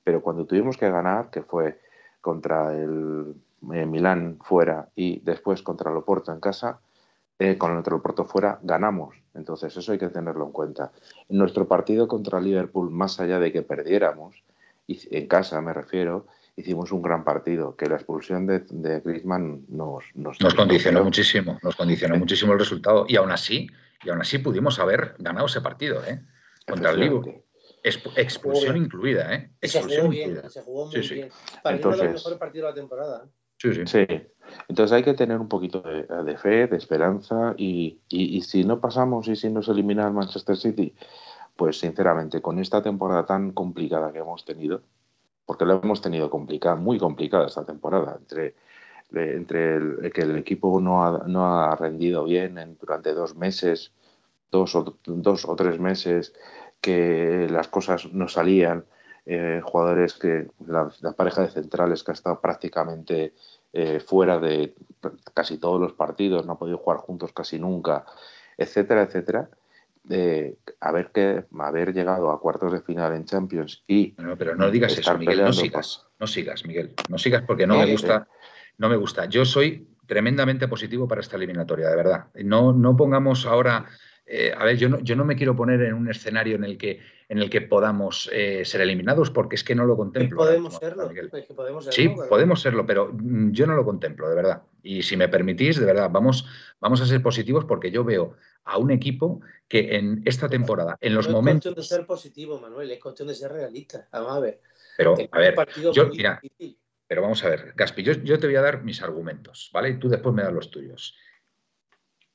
pero 0.02 0.22
cuando 0.22 0.46
tuvimos 0.46 0.76
que 0.76 0.90
ganar, 0.90 1.30
que 1.30 1.42
fue 1.42 1.80
contra 2.20 2.74
el 2.74 3.34
eh, 3.72 3.86
Milán 3.86 4.38
fuera 4.42 4.88
y 4.94 5.20
después 5.20 5.62
contra 5.62 5.90
el 5.90 5.96
Oporto 5.96 6.32
en 6.32 6.40
casa, 6.40 6.80
eh, 7.38 7.58
con 7.58 7.72
el 7.76 7.92
Oporto 7.92 8.24
fuera, 8.24 8.58
ganamos. 8.62 9.16
Entonces, 9.34 9.76
eso 9.76 9.92
hay 9.92 9.98
que 9.98 10.08
tenerlo 10.08 10.46
en 10.46 10.52
cuenta. 10.52 10.92
En 11.28 11.38
nuestro 11.38 11.66
partido 11.66 12.06
contra 12.06 12.40
Liverpool, 12.40 12.90
más 12.90 13.18
allá 13.20 13.38
de 13.38 13.52
que 13.52 13.62
perdiéramos, 13.62 14.42
y 14.86 15.00
en 15.16 15.26
casa 15.26 15.60
me 15.60 15.72
refiero, 15.72 16.26
hicimos 16.56 16.92
un 16.92 17.02
gran 17.02 17.24
partido, 17.24 17.74
que 17.76 17.86
la 17.86 17.96
expulsión 17.96 18.46
de, 18.46 18.60
de 18.70 19.00
Griezmann 19.00 19.64
nos, 19.68 20.04
nos, 20.14 20.38
condicionó 20.54 21.02
muchísimo, 21.02 21.58
nos 21.62 21.74
condicionó 21.74 22.16
muchísimo 22.16 22.52
el 22.52 22.58
resultado. 22.58 23.06
Y 23.08 23.16
aún 23.16 23.32
así, 23.32 23.68
y 24.04 24.10
aún 24.10 24.20
así 24.20 24.38
pudimos 24.38 24.78
haber 24.78 25.16
ganado 25.18 25.46
ese 25.46 25.60
partido, 25.60 26.04
¿eh? 26.04 26.20
Contra 26.66 26.90
el 26.90 27.00
Liverpool. 27.00 27.42
Expulsión 27.82 28.76
incluida, 28.76 29.34
¿eh? 29.34 29.50
Expulsión 29.60 29.90
se 29.90 30.00
jugó 30.00 30.08
bien, 30.10 30.50
se 30.50 30.62
jugó 30.62 30.86
muy 30.86 31.08
bien. 31.08 31.28
Para 31.62 31.76
Entonces, 31.76 32.02
el 32.02 32.12
mejor 32.12 32.38
partido 32.38 32.66
de 32.66 32.70
la 32.70 32.74
temporada. 32.74 33.24
¿eh? 33.26 33.28
Sí, 33.58 34.06
Entonces 34.68 34.92
hay 34.92 35.02
que 35.02 35.14
tener 35.14 35.40
un 35.40 35.48
poquito 35.48 35.80
de, 35.80 36.36
fe, 36.36 36.66
de 36.66 36.76
esperanza 36.76 37.54
y, 37.56 38.00
si 38.42 38.64
no 38.64 38.80
pasamos 38.80 39.28
y 39.28 39.36
si 39.36 39.50
nos 39.50 39.68
elimina 39.68 40.06
el 40.06 40.12
Manchester 40.12 40.56
City, 40.56 40.94
pues 41.56 41.78
sinceramente 41.78 42.40
con 42.40 42.58
esta 42.58 42.82
temporada 42.82 43.26
tan 43.26 43.52
complicada 43.52 44.12
que 44.12 44.18
hemos 44.18 44.44
tenido, 44.44 44.82
porque 45.46 45.66
la 45.66 45.74
hemos 45.74 46.00
tenido 46.00 46.30
complicada, 46.30 46.76
muy 46.76 46.98
complicada 46.98 47.46
esta 47.46 47.64
temporada, 47.64 48.18
entre, 48.18 48.54
entre 49.12 50.10
que 50.10 50.22
el 50.22 50.36
equipo 50.36 50.80
no 50.80 51.04
ha, 51.04 51.24
no 51.26 51.46
ha 51.46 51.76
rendido 51.76 52.24
bien 52.24 52.76
durante 52.80 53.12
dos 53.12 53.36
meses, 53.36 53.92
dos 54.50 54.74
o, 54.74 54.96
dos 55.04 55.44
o 55.44 55.56
tres 55.56 55.78
meses, 55.78 56.32
que 56.80 57.48
las 57.50 57.68
cosas 57.68 58.12
no 58.12 58.28
salían, 58.28 58.84
eh, 59.26 59.62
jugadores 59.64 60.14
que 60.14 60.48
la, 60.66 60.90
pareja 61.16 61.42
de 61.42 61.48
centrales 61.48 62.04
que 62.04 62.10
ha 62.10 62.14
estado 62.14 62.40
prácticamente 62.42 63.32
eh, 63.74 64.00
fuera 64.00 64.38
de 64.38 64.74
casi 65.34 65.58
todos 65.58 65.80
los 65.80 65.92
partidos, 65.92 66.46
no 66.46 66.52
ha 66.52 66.58
podido 66.58 66.78
jugar 66.78 67.00
juntos 67.00 67.32
casi 67.32 67.58
nunca, 67.58 68.06
etcétera, 68.56 69.02
etcétera. 69.02 69.50
Eh, 70.08 70.56
haber 70.80 71.10
que 71.10 71.44
haber 71.58 71.92
llegado 71.92 72.30
a 72.30 72.40
cuartos 72.40 72.72
de 72.72 72.82
final 72.82 73.14
en 73.14 73.24
Champions 73.24 73.82
y 73.86 74.14
no, 74.18 74.36
pero 74.36 74.54
no 74.54 74.70
digas 74.70 74.98
eso 74.98 75.16
Miguel 75.16 75.44
no 75.44 75.52
sigas 75.54 76.04
no 76.20 76.26
sigas 76.26 76.66
Miguel 76.66 76.92
no 77.08 77.16
sigas 77.16 77.42
porque 77.46 77.66
no 77.66 77.78
me 77.78 77.90
gusta 77.90 78.28
no 78.78 78.88
me 78.88 78.96
gusta. 78.96 79.26
Yo 79.26 79.44
soy 79.44 79.88
tremendamente 80.06 80.68
positivo 80.68 81.08
para 81.08 81.20
esta 81.20 81.36
eliminatoria 81.36 81.88
de 81.88 81.96
verdad. 81.96 82.26
No 82.34 82.72
no 82.72 82.96
pongamos 82.96 83.46
ahora 83.46 83.86
eh, 84.26 84.54
a 84.56 84.64
ver, 84.64 84.76
yo 84.78 84.88
no, 84.88 85.00
yo 85.00 85.16
no 85.16 85.24
me 85.24 85.36
quiero 85.36 85.54
poner 85.54 85.82
en 85.82 85.94
un 85.94 86.10
escenario 86.10 86.56
en 86.56 86.64
el 86.64 86.78
que, 86.78 87.00
en 87.28 87.38
el 87.38 87.50
que 87.50 87.60
podamos 87.60 88.30
eh, 88.32 88.64
ser 88.64 88.80
eliminados, 88.80 89.30
porque 89.30 89.56
es 89.56 89.64
que 89.64 89.74
no 89.74 89.84
lo 89.84 89.96
contemplo. 89.96 90.38
Podemos 90.38 90.76
serlo. 90.76 91.10
sí, 91.90 92.08
podemos 92.28 92.60
serlo, 92.60 92.86
pero 92.86 93.10
mm, 93.12 93.52
yo 93.52 93.66
no 93.66 93.76
lo 93.76 93.84
contemplo, 93.84 94.28
de 94.28 94.34
verdad. 94.34 94.62
Y 94.82 95.02
si 95.02 95.16
me 95.16 95.28
permitís, 95.28 95.78
de 95.78 95.84
verdad, 95.84 96.08
vamos, 96.10 96.46
vamos 96.80 97.02
a 97.02 97.06
ser 97.06 97.22
positivos 97.22 97.66
porque 97.66 97.90
yo 97.90 98.02
veo 98.02 98.36
a 98.64 98.78
un 98.78 98.90
equipo 98.90 99.40
que 99.68 99.96
en 99.96 100.22
esta 100.24 100.48
temporada, 100.48 100.96
en 101.02 101.14
los 101.14 101.28
momentos. 101.28 101.72
Es 101.72 101.74
cuestión 101.74 101.98
de 101.98 102.02
ser 102.02 102.06
positivo, 102.06 102.58
Manuel, 102.60 102.90
es 102.90 103.00
cuestión 103.00 103.28
de 103.28 103.34
ser 103.34 103.52
realista. 103.52 104.08
Vamos 104.10 104.36
a 104.36 104.40
ver. 104.40 104.60
Pero, 104.96 105.16
a 105.32 105.38
ver, 105.38 105.54
yo, 105.92 106.08
mira, 106.08 106.40
pero 107.06 107.20
vamos 107.20 107.44
a 107.44 107.48
ver, 107.50 107.74
Gaspi, 107.76 108.02
yo, 108.02 108.12
yo 108.12 108.38
te 108.38 108.46
voy 108.46 108.56
a 108.56 108.62
dar 108.62 108.84
mis 108.84 109.02
argumentos, 109.02 109.70
¿vale? 109.72 109.90
Y 109.90 109.98
tú 109.98 110.08
después 110.08 110.34
me 110.34 110.42
das 110.42 110.52
los 110.52 110.70
tuyos 110.70 111.14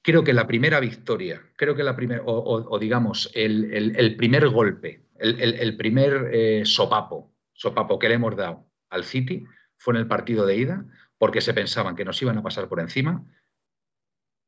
creo 0.01 0.23
que 0.23 0.33
la 0.33 0.47
primera 0.47 0.79
victoria, 0.79 1.41
creo 1.55 1.75
que 1.75 1.83
la 1.83 1.95
primera, 1.95 2.21
o, 2.25 2.79
digamos, 2.79 3.31
el, 3.33 4.15
primer 4.17 4.49
golpe, 4.49 5.05
el, 5.17 5.77
primer 5.77 6.29
eh, 6.31 6.65
sopapo, 6.65 7.33
sopapo 7.53 7.99
que 7.99 8.09
le 8.09 8.15
hemos 8.15 8.35
dado 8.35 8.65
al 8.89 9.03
City 9.03 9.45
fue 9.77 9.93
en 9.93 9.99
el 9.99 10.07
partido 10.07 10.45
de 10.45 10.57
ida, 10.57 10.85
porque 11.17 11.41
se 11.41 11.53
pensaban 11.53 11.95
que 11.95 12.05
nos 12.05 12.21
iban 12.21 12.37
a 12.37 12.43
pasar 12.43 12.67
por 12.67 12.79
encima 12.79 13.25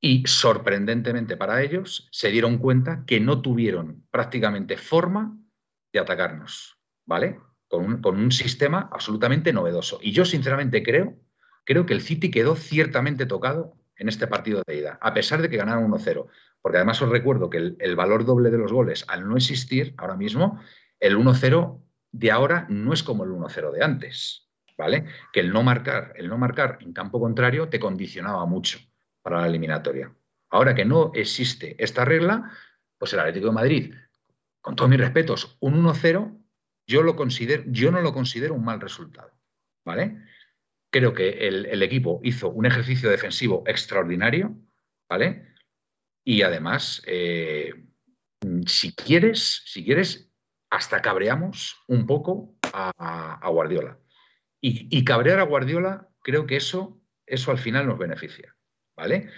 y 0.02 0.24
sorprendentemente 0.26 1.38
para 1.38 1.62
ellos 1.62 2.10
se 2.12 2.32
dieron 2.32 2.58
cuenta 2.58 3.04
que 3.06 3.20
no 3.20 3.42
tuvieron 3.42 4.08
prácticamente 4.10 4.78
forma 4.78 5.38
de 5.94 6.00
atacarnos, 6.00 6.80
¿vale? 7.06 7.40
Con 7.68 7.86
un, 7.86 8.02
con 8.02 8.18
un 8.18 8.32
sistema 8.32 8.90
absolutamente 8.92 9.54
novedoso. 9.54 10.00
Y 10.02 10.12
yo 10.12 10.26
sinceramente 10.26 10.82
creo, 10.82 11.20
creo 11.66 11.86
que 11.86 11.94
el 11.94 12.02
City 12.02 12.32
quedó 12.32 12.56
ciertamente 12.56 13.28
tocado 13.28 13.78
en 14.02 14.10
este 14.10 14.26
partido 14.26 14.64
de 14.66 14.78
ida, 14.78 14.98
a 15.00 15.14
pesar 15.14 15.44
de 15.44 15.50
que 15.50 15.58
ganaron 15.58 15.92
1-0. 15.92 16.26
Porque 16.60 16.78
además 16.80 17.00
os 17.04 17.10
recuerdo 17.10 17.52
que 17.52 17.76
el, 17.78 17.96
valor 17.96 18.26
doble 18.26 18.50
de 18.50 18.58
los 18.58 18.74
goles, 18.74 19.06
al 19.08 19.30
no 19.30 19.38
existir 19.38 19.94
ahora 19.96 20.16
mismo, 20.16 20.60
el 21.00 21.16
1-0 21.16 21.80
de 22.12 22.32
ahora 22.32 22.66
no 22.68 22.94
es 22.94 23.04
como 23.04 23.26
el 23.26 23.30
1-0 23.30 23.72
de 23.72 23.84
antes. 23.84 24.50
¿Vale? 24.76 25.06
Que 25.32 25.42
el 25.42 25.54
no 25.54 25.62
marcar, 25.62 26.14
el 26.16 26.30
no 26.30 26.40
marcar 26.40 26.80
en 26.82 26.94
campo 26.94 27.20
contrario 27.20 27.70
te 27.70 27.80
condicionaba 27.80 28.44
mucho 28.48 28.80
para 29.22 29.42
la 29.42 29.46
eliminatoria. 29.46 30.12
Ahora 30.50 30.74
que 30.74 30.84
no 30.84 31.12
existe 31.14 31.76
esta 31.78 32.04
regla, 32.04 32.50
pues 32.98 33.14
el 33.14 33.20
Atlético 33.20 33.48
de 33.48 33.54
Madrid, 33.54 33.94
con 34.62 34.76
todos 34.76 34.90
mis 34.90 35.00
respetos, 35.00 35.58
un 35.60 35.86
1-0, 35.86 36.42
yo 36.88 37.04
lo 37.04 37.16
considero, 37.16 37.64
yo 37.68 37.92
no 37.92 38.02
lo 38.02 38.14
considero 38.14 38.56
un 38.56 38.66
mal 38.66 38.82
resultado. 38.82 39.30
¿Vale? 39.86 40.26
Creo 40.92 41.14
que 41.14 41.48
el, 41.48 41.82
equipo 41.84 42.20
hizo 42.22 42.50
un 42.50 42.66
ejercicio 42.66 43.10
defensivo 43.10 43.64
extraordinario, 43.66 44.58
¿vale? 45.10 45.48
Y 46.26 46.42
además, 46.42 47.02
eh, 47.08 47.74
si 48.68 48.94
quieres, 48.94 49.64
si 49.66 49.86
quieres, 49.86 50.30
hasta 50.70 51.02
cabreamos 51.02 51.78
un 51.88 52.06
poco 52.06 52.56
a, 52.74 53.48
Guardiola. 53.50 54.00
Y, 54.60 55.04
cabrear 55.06 55.40
a 55.40 55.44
Guardiola, 55.44 56.10
creo 56.22 56.46
que 56.46 56.58
eso, 56.58 57.02
eso 57.26 57.52
al 57.52 57.58
final 57.58 57.88
nos 57.88 57.98
beneficia, 57.98 58.56
¿vale? 58.96 59.30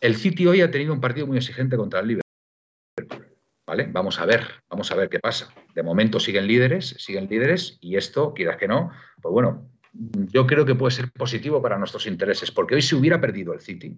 El 0.00 0.14
City 0.14 0.46
hoy 0.46 0.60
ha 0.60 0.70
tenido 0.70 0.92
un 0.92 1.00
partido 1.00 1.26
muy 1.26 1.36
exigente 1.36 1.76
contra 1.76 2.00
el 2.00 2.08
Liverpool, 2.08 3.36
¿vale? 3.66 3.88
Vamos 3.90 4.20
a 4.20 4.26
ver, 4.26 4.62
vamos 4.68 4.90
a 4.92 4.94
ver 4.94 5.08
qué 5.08 5.18
pasa. 5.18 5.52
De 5.74 5.82
momento 5.82 6.20
siguen 6.20 6.46
líderes, 6.46 6.90
siguen 6.98 7.26
líderes 7.28 7.76
y 7.80 7.96
esto, 7.96 8.34
quieras 8.34 8.56
que 8.56 8.68
no, 8.68 8.92
pues 9.20 9.32
bueno, 9.32 9.73
yo 9.94 10.46
creo 10.46 10.64
que 10.64 10.74
puede 10.74 10.94
ser 10.94 11.10
positivo 11.12 11.62
para 11.62 11.78
nuestros 11.78 12.06
intereses, 12.06 12.50
porque 12.50 12.74
hoy 12.74 12.82
si 12.82 12.94
hubiera 12.94 13.20
perdido 13.20 13.52
el 13.52 13.60
City, 13.60 13.96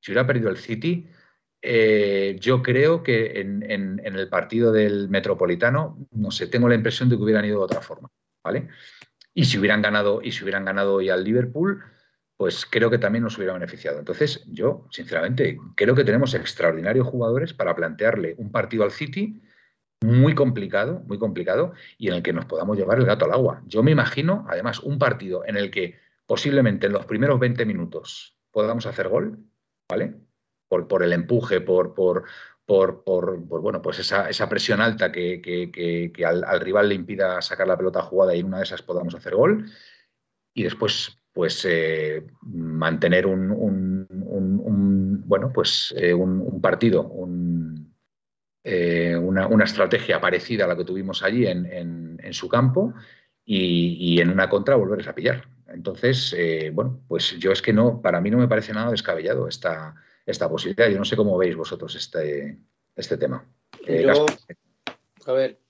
si 0.00 0.10
hubiera 0.10 0.26
perdido 0.26 0.50
el 0.50 0.56
City, 0.56 1.08
eh, 1.62 2.36
yo 2.40 2.62
creo 2.62 3.02
que 3.02 3.40
en, 3.40 4.00
el 4.04 4.28
partido 4.28 4.72
del 4.72 5.08
Metropolitano, 5.08 6.06
no 6.12 6.30
sé, 6.30 6.46
tengo 6.48 6.68
la 6.68 6.74
impresión 6.74 7.08
de 7.08 7.16
que 7.16 7.22
hubieran 7.22 7.44
ido 7.44 7.58
de 7.58 7.64
otra 7.64 7.80
forma, 7.80 8.10
¿vale? 8.42 8.68
Y 9.34 9.44
si 9.44 9.58
hubieran 9.58 9.82
ganado, 9.82 10.20
y 10.22 10.32
si 10.32 10.42
hubieran 10.42 10.64
ganado 10.64 10.94
hoy 10.94 11.08
al 11.08 11.24
Liverpool, 11.24 11.82
pues 12.36 12.66
creo 12.66 12.90
que 12.90 12.98
también 12.98 13.24
nos 13.24 13.36
hubiera 13.38 13.54
beneficiado. 13.54 13.98
Entonces, 13.98 14.44
yo, 14.46 14.86
sinceramente, 14.90 15.58
creo 15.74 15.94
que 15.94 16.04
tenemos 16.04 16.34
extraordinarios 16.34 17.06
jugadores 17.06 17.54
para 17.54 17.74
plantearle 17.74 18.34
un 18.38 18.50
partido 18.50 18.84
al 18.84 18.90
City 18.90 19.40
muy 20.06 20.34
complicado, 20.34 21.02
muy 21.06 21.18
complicado, 21.18 21.72
y 21.98 22.08
en 22.08 22.14
el 22.14 22.22
que 22.22 22.32
nos 22.32 22.46
podamos 22.46 22.76
llevar 22.76 22.98
el 22.98 23.06
gato 23.06 23.24
al 23.24 23.32
agua. 23.32 23.62
Yo 23.66 23.82
me 23.82 23.90
imagino, 23.90 24.46
además, 24.48 24.80
un 24.80 24.98
partido 24.98 25.44
en 25.44 25.56
el 25.56 25.70
que 25.70 25.96
posiblemente 26.26 26.86
en 26.86 26.92
los 26.92 27.06
primeros 27.06 27.38
20 27.38 27.64
minutos 27.66 28.36
podamos 28.50 28.86
hacer 28.86 29.08
gol, 29.08 29.38
¿vale? 29.88 30.14
Por, 30.68 30.88
por 30.88 31.02
el 31.02 31.12
empuje, 31.12 31.60
por, 31.60 31.94
por, 31.94 32.24
por, 32.64 33.04
por, 33.04 33.38
bueno, 33.38 33.80
pues 33.82 33.98
esa, 34.00 34.28
esa, 34.28 34.48
presión 34.48 34.80
alta 34.80 35.12
que, 35.12 35.40
que, 35.40 36.10
que 36.12 36.26
al, 36.26 36.42
al, 36.44 36.60
rival 36.60 36.88
le 36.88 36.96
impida 36.96 37.40
sacar 37.40 37.68
la 37.68 37.76
pelota 37.76 38.02
jugada 38.02 38.34
y 38.34 38.40
en 38.40 38.46
una 38.46 38.58
de 38.58 38.64
esas 38.64 38.82
podamos 38.82 39.14
hacer 39.14 39.34
gol. 39.34 39.70
Y 40.52 40.62
después, 40.64 41.20
pues, 41.32 41.66
eh, 41.68 42.26
mantener 42.42 43.26
un, 43.26 43.50
un, 43.50 44.06
un, 44.08 45.22
bueno, 45.28 45.52
pues, 45.52 45.94
eh, 45.96 46.14
un, 46.14 46.60
partido, 46.62 47.02
eh, 48.68 49.16
una, 49.16 49.46
una, 49.46 49.62
estrategia 49.62 50.20
parecida 50.20 50.64
a 50.64 50.66
la 50.66 50.76
que 50.76 50.84
tuvimos 50.84 51.22
allí 51.22 51.46
en, 51.46 51.66
en, 51.66 52.18
en 52.20 52.34
su 52.34 52.48
campo 52.48 52.94
y, 53.44 53.96
y, 54.00 54.20
en 54.20 54.28
una 54.28 54.48
contra 54.48 54.74
volver 54.74 55.08
a 55.08 55.14
pillar. 55.14 55.48
Entonces, 55.68 56.34
eh, 56.36 56.72
bueno, 56.74 57.00
pues 57.06 57.38
yo 57.38 57.52
es 57.52 57.62
que 57.62 57.72
no, 57.72 58.02
para 58.02 58.20
mí 58.20 58.28
no 58.28 58.38
me 58.38 58.48
parece 58.48 58.72
nada 58.72 58.90
descabellado 58.90 59.46
esta, 59.46 59.94
esta 60.26 60.48
posibilidad. 60.48 60.88
Yo 60.88 60.98
no 60.98 61.04
sé 61.04 61.14
cómo 61.14 61.38
veis 61.38 61.54
vosotros 61.54 61.94
este, 61.94 62.58
este 62.96 63.16
tema. 63.16 63.48
Eh, 63.86 64.02
yo, 64.04 64.26
a 65.26 65.32
ver, 65.32 65.60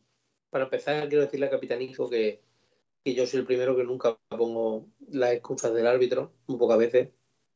para 0.48 0.64
empezar, 0.64 1.06
quiero 1.10 1.24
decirle 1.24 1.46
a 1.46 1.50
Capitanico 1.50 2.08
que, 2.08 2.40
que, 3.04 3.14
yo 3.14 3.26
soy 3.26 3.40
el 3.40 3.46
primero 3.46 3.76
que 3.76 3.84
nunca 3.84 4.16
pongo 4.30 4.86
las 5.10 5.32
excusas 5.32 5.74
del 5.74 5.86
árbitro, 5.86 6.32
muy 6.46 6.56
pocas 6.56 6.78
veces. 6.78 7.10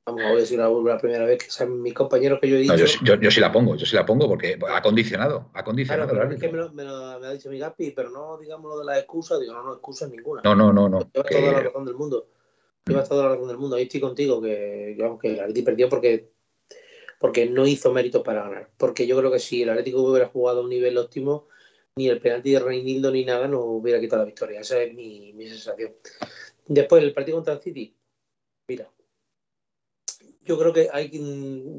Vamos 0.07 0.23
a 0.25 0.33
ver 0.33 0.47
si 0.47 0.57
la, 0.57 0.69
la 0.69 0.99
primera 0.99 1.25
vez 1.25 1.45
que 1.45 1.51
sean 1.51 1.81
mis 1.83 1.95
compañeros 1.95 2.39
que 2.41 2.49
yo 2.49 2.57
he 2.57 2.61
dicho. 2.61 2.73
No, 2.73 2.79
yo, 2.79 2.87
yo, 3.05 3.21
yo, 3.21 3.31
sí 3.31 3.41
la 3.41 3.53
pongo, 3.53 3.77
yo 3.77 3.87
sí 3.87 3.95
la 3.95 4.07
pongo 4.07 4.27
porque 4.27 4.59
ha 4.69 4.83
condicionado, 4.83 5.51
ha 5.55 5.63
condicionado 5.63 6.11
claro, 6.11 6.29
el 6.29 6.35
es 6.35 6.41
que 6.41 6.49
me, 6.49 6.59
lo, 6.59 6.73
me, 6.73 6.85
lo, 6.85 7.21
me, 7.21 7.27
ha 7.27 7.33
dicho 7.33 7.51
mi 7.51 7.59
Gapi, 7.59 7.91
pero 7.93 8.11
no 8.11 8.39
digamos 8.39 8.71
lo 8.71 8.79
de 8.81 8.87
las 8.87 8.99
excusas, 8.99 9.39
digo, 9.41 9.53
no, 9.53 9.63
no, 9.63 9.73
excusas 9.75 10.11
ninguna. 10.11 10.43
No, 10.43 10.55
no, 10.55 10.73
no, 10.73 10.89
no. 10.89 11.01
Llevas 11.13 11.29
que... 11.29 11.37
toda 11.37 11.53
la 11.53 11.61
razón 11.61 11.85
del 11.85 11.95
mundo. 11.95 12.27
Llevas 12.87 13.09
toda 13.09 13.25
la 13.25 13.31
razón 13.31 13.49
del 13.49 13.59
mundo. 13.59 13.77
Ahí 13.77 13.85
estoy 13.85 14.01
contigo, 14.01 14.41
que, 14.41 14.97
que, 14.99 15.19
que 15.21 15.35
el 15.35 15.41
Atleti 15.41 15.63
perdió 15.63 15.89
porque 15.89 16.31
porque 17.21 17.45
no 17.45 17.67
hizo 17.67 17.93
méritos 17.93 18.23
para 18.23 18.45
ganar. 18.45 18.71
Porque 18.79 19.07
yo 19.07 19.19
creo 19.19 19.31
que 19.31 19.39
si 19.39 19.63
el 19.63 19.69
Atlético 19.69 20.01
hubiera 20.01 20.29
jugado 20.29 20.61
a 20.61 20.63
un 20.63 20.71
nivel 20.71 20.97
óptimo, 20.97 21.47
ni 21.97 22.09
el 22.09 22.19
penalti 22.19 22.53
de 22.53 22.61
Reinildo 22.61 23.11
ni 23.11 23.27
nada 23.27 23.47
nos 23.47 23.61
hubiera 23.63 24.01
quitado 24.01 24.23
la 24.23 24.27
victoria. 24.27 24.61
Esa 24.61 24.83
es 24.83 24.95
mi, 24.95 25.35
mi 25.35 25.47
sensación. 25.47 25.93
Después, 26.67 27.03
el 27.03 27.13
partido 27.13 27.37
contra 27.37 27.53
el 27.53 27.61
City. 27.61 27.95
Mira, 28.69 28.91
yo 30.51 30.59
creo 30.59 30.73
que 30.73 30.89
hay 30.93 31.11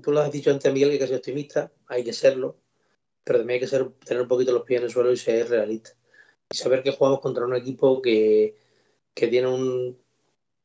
tú 0.02 0.12
lo 0.14 0.22
has 0.22 0.32
dicho 0.32 0.50
antes, 0.50 0.72
Miguel, 0.72 0.90
que 0.90 0.94
hay 0.94 1.00
que 1.00 1.08
ser 1.08 1.18
optimista, 1.18 1.72
hay 1.88 2.06
que 2.06 2.14
serlo, 2.14 2.56
pero 3.22 3.40
también 3.40 3.56
hay 3.56 3.60
que 3.60 3.68
ser, 3.68 3.90
tener 4.06 4.22
un 4.24 4.30
poquito 4.30 4.54
los 4.54 4.64
pies 4.64 4.80
en 4.80 4.86
el 4.86 4.92
suelo 4.92 5.12
y 5.12 5.18
ser 5.18 5.50
realista. 5.50 5.92
Y 6.50 6.56
saber 6.56 6.82
que 6.82 6.92
jugamos 6.92 7.20
contra 7.20 7.46
un 7.46 7.54
equipo 7.54 8.02
que, 8.02 8.56
que 9.14 9.28
tiene 9.28 9.48
un, 9.48 10.00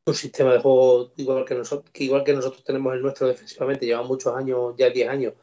un 0.06 0.14
sistema 0.14 0.52
de 0.52 0.60
juego 0.60 1.12
igual 1.16 1.44
que 1.44 1.56
nosotros, 1.56 1.90
que 1.92 2.04
igual 2.04 2.22
que 2.22 2.32
nosotros 2.32 2.62
tenemos 2.62 2.94
el 2.94 3.02
nuestro 3.02 3.26
defensivamente, 3.26 3.86
llevan 3.86 4.06
muchos 4.06 4.32
años, 4.36 4.74
ya 4.78 4.88
10 4.88 5.08
años, 5.08 5.34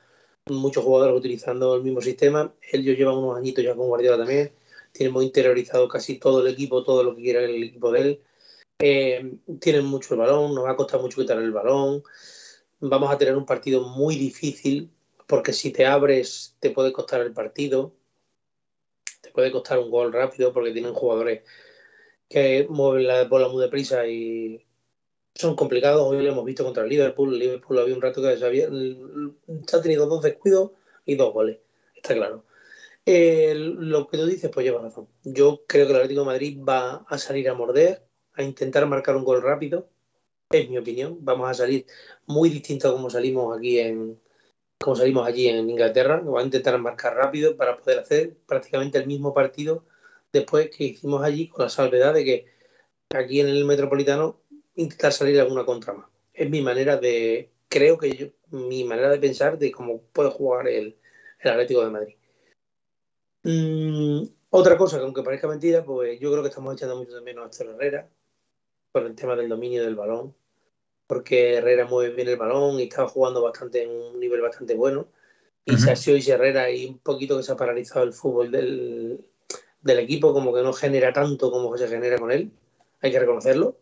muchos 0.49 0.85
jugadores 0.85 1.17
utilizando 1.17 1.75
el 1.75 1.83
mismo 1.83 2.01
sistema, 2.01 2.53
ellos 2.71 2.97
llevan 2.97 3.17
unos 3.17 3.37
añitos 3.37 3.61
ya 3.61 3.75
con 3.75 3.87
Guardiola 3.87 4.19
también, 4.19 4.53
tienen 4.93 5.11
muy 5.11 5.25
interiorizado 5.25 5.89
casi 5.89 6.17
todo 6.17 6.39
el 6.45 6.53
equipo, 6.53 6.81
todo 6.83 7.03
lo 7.03 7.13
que 7.13 7.23
quiera 7.23 7.41
el 7.41 7.61
equipo 7.61 7.91
de 7.91 8.01
él, 8.01 8.21
eh, 8.79 9.37
tienen 9.59 9.85
mucho 9.85 10.13
el 10.13 10.21
balón, 10.21 10.55
nos 10.55 10.63
va 10.63 10.71
a 10.71 10.75
costar 10.77 11.01
mucho 11.01 11.19
quitar 11.21 11.37
el 11.39 11.51
balón, 11.51 12.03
vamos 12.89 13.11
a 13.11 13.17
tener 13.17 13.35
un 13.35 13.45
partido 13.45 13.81
muy 13.81 14.15
difícil, 14.15 14.91
porque 15.27 15.53
si 15.53 15.71
te 15.71 15.85
abres 15.85 16.55
te 16.59 16.71
puede 16.71 16.91
costar 16.91 17.21
el 17.21 17.33
partido, 17.33 17.95
te 19.21 19.31
puede 19.31 19.51
costar 19.51 19.79
un 19.79 19.89
gol 19.89 20.11
rápido, 20.11 20.51
porque 20.53 20.71
tienen 20.71 20.93
jugadores 20.93 21.43
que 22.29 22.67
mueven 22.69 23.07
la 23.07 23.23
bola 23.25 23.47
muy 23.47 23.61
deprisa 23.61 24.05
y 24.07 24.65
son 25.35 25.55
complicados. 25.55 26.01
Hoy 26.01 26.21
lo 26.21 26.31
hemos 26.31 26.45
visto 26.45 26.63
contra 26.63 26.83
el 26.83 26.89
Liverpool. 26.89 27.33
El 27.33 27.39
Liverpool 27.39 27.79
había 27.79 27.95
un 27.95 28.01
rato 28.01 28.21
que 28.21 28.37
se, 28.37 28.45
había, 28.45 28.67
se 28.69 29.75
ha 29.75 29.81
tenido 29.81 30.07
dos 30.07 30.21
descuidos 30.21 30.71
y 31.05 31.15
dos 31.15 31.33
goles. 31.33 31.59
Está 31.95 32.15
claro. 32.15 32.45
Eh, 33.05 33.53
lo 33.55 34.07
que 34.07 34.17
tú 34.17 34.25
dices, 34.25 34.49
pues 34.53 34.65
lleva 34.65 34.81
razón. 34.81 35.07
Yo 35.23 35.63
creo 35.67 35.85
que 35.85 35.91
el 35.91 35.97
Atlético 35.97 36.21
de 36.21 36.27
Madrid 36.27 36.59
va 36.61 37.05
a 37.07 37.17
salir 37.17 37.49
a 37.49 37.53
morder, 37.53 38.05
a 38.33 38.43
intentar 38.43 38.85
marcar 38.87 39.15
un 39.15 39.23
gol 39.23 39.41
rápido. 39.41 39.89
Es 40.53 40.69
mi 40.69 40.77
opinión. 40.77 41.17
Vamos 41.21 41.49
a 41.49 41.53
salir 41.55 41.87
muy 42.27 42.49
distinto 42.49 42.87
a 42.87 42.93
como 42.93 43.09
salimos 43.09 43.57
aquí 43.57 43.79
en 43.79 44.19
como 44.77 44.95
salimos 44.95 45.25
allí 45.27 45.47
en 45.47 45.69
Inglaterra. 45.69 46.19
Va 46.21 46.41
a 46.41 46.43
intentar 46.43 46.77
marcar 46.77 47.15
rápido 47.15 47.57
para 47.57 47.77
poder 47.77 47.99
hacer 47.99 48.35
prácticamente 48.45 48.99
el 48.99 49.07
mismo 49.07 49.33
partido 49.33 49.83
después 50.31 50.69
que 50.69 50.83
hicimos 50.85 51.23
allí 51.23 51.47
con 51.47 51.63
la 51.63 51.69
salvedad 51.69 52.13
de 52.13 52.23
que 52.25 52.45
aquí 53.15 53.39
en 53.39 53.47
el 53.47 53.65
Metropolitano 53.65 54.41
intentar 54.75 55.11
salir 55.11 55.39
alguna 55.39 55.65
contra 55.65 55.93
más. 55.93 56.07
Es 56.33 56.49
mi 56.49 56.61
manera 56.61 56.97
de, 56.97 57.49
creo 57.67 57.97
que 57.97 58.11
yo, 58.11 58.27
mi 58.51 58.83
manera 58.83 59.09
de 59.09 59.19
pensar 59.19 59.57
de 59.57 59.71
cómo 59.71 60.01
puede 60.13 60.29
jugar 60.29 60.67
el, 60.67 60.97
Atlético 61.43 61.83
de 61.83 61.89
Madrid. 61.89 62.15
Mm, 63.43 64.23
otra 64.51 64.77
cosa 64.77 64.97
que 64.97 65.03
aunque 65.03 65.23
parezca 65.23 65.47
mentira, 65.47 65.83
pues 65.83 66.19
yo 66.19 66.31
creo 66.31 66.41
que 66.41 66.49
estamos 66.49 66.73
echando 66.73 66.95
mucho 66.95 67.15
de 67.15 67.21
menos 67.21 67.43
a 67.43 67.47
Héctor 67.47 67.75
Herrera 67.75 68.09
por 68.93 69.03
el 69.05 69.15
tema 69.15 69.35
del 69.35 69.49
dominio 69.49 69.83
del 69.83 69.95
balón, 69.95 70.33
porque 71.07 71.55
Herrera 71.55 71.85
mueve 71.85 72.15
bien 72.15 72.27
el 72.27 72.37
balón 72.37 72.79
y 72.79 72.83
estaba 72.83 73.07
jugando 73.07 73.41
bastante 73.41 73.83
en 73.83 73.91
un 73.91 74.19
nivel 74.19 74.41
bastante 74.41 74.73
bueno. 74.75 75.07
Y 75.65 75.73
uh 75.73 75.77
-huh. 75.77 75.95
sido 75.95 76.17
y 76.17 76.29
Herrera 76.29 76.69
y 76.71 76.85
un 76.87 76.99
poquito 76.99 77.37
que 77.37 77.43
se 77.43 77.51
ha 77.51 77.57
paralizado 77.57 78.03
el 78.05 78.13
fútbol 78.13 78.51
del, 78.51 79.25
del 79.81 79.99
equipo 79.99 80.33
como 80.33 80.53
que 80.53 80.61
no 80.61 80.73
genera 80.73 81.13
tanto 81.13 81.51
como 81.51 81.77
se 81.77 81.87
genera 81.87 82.17
con 82.17 82.31
él. 82.31 82.51
Hay 83.01 83.11
que 83.11 83.19
reconocerlo. 83.19 83.77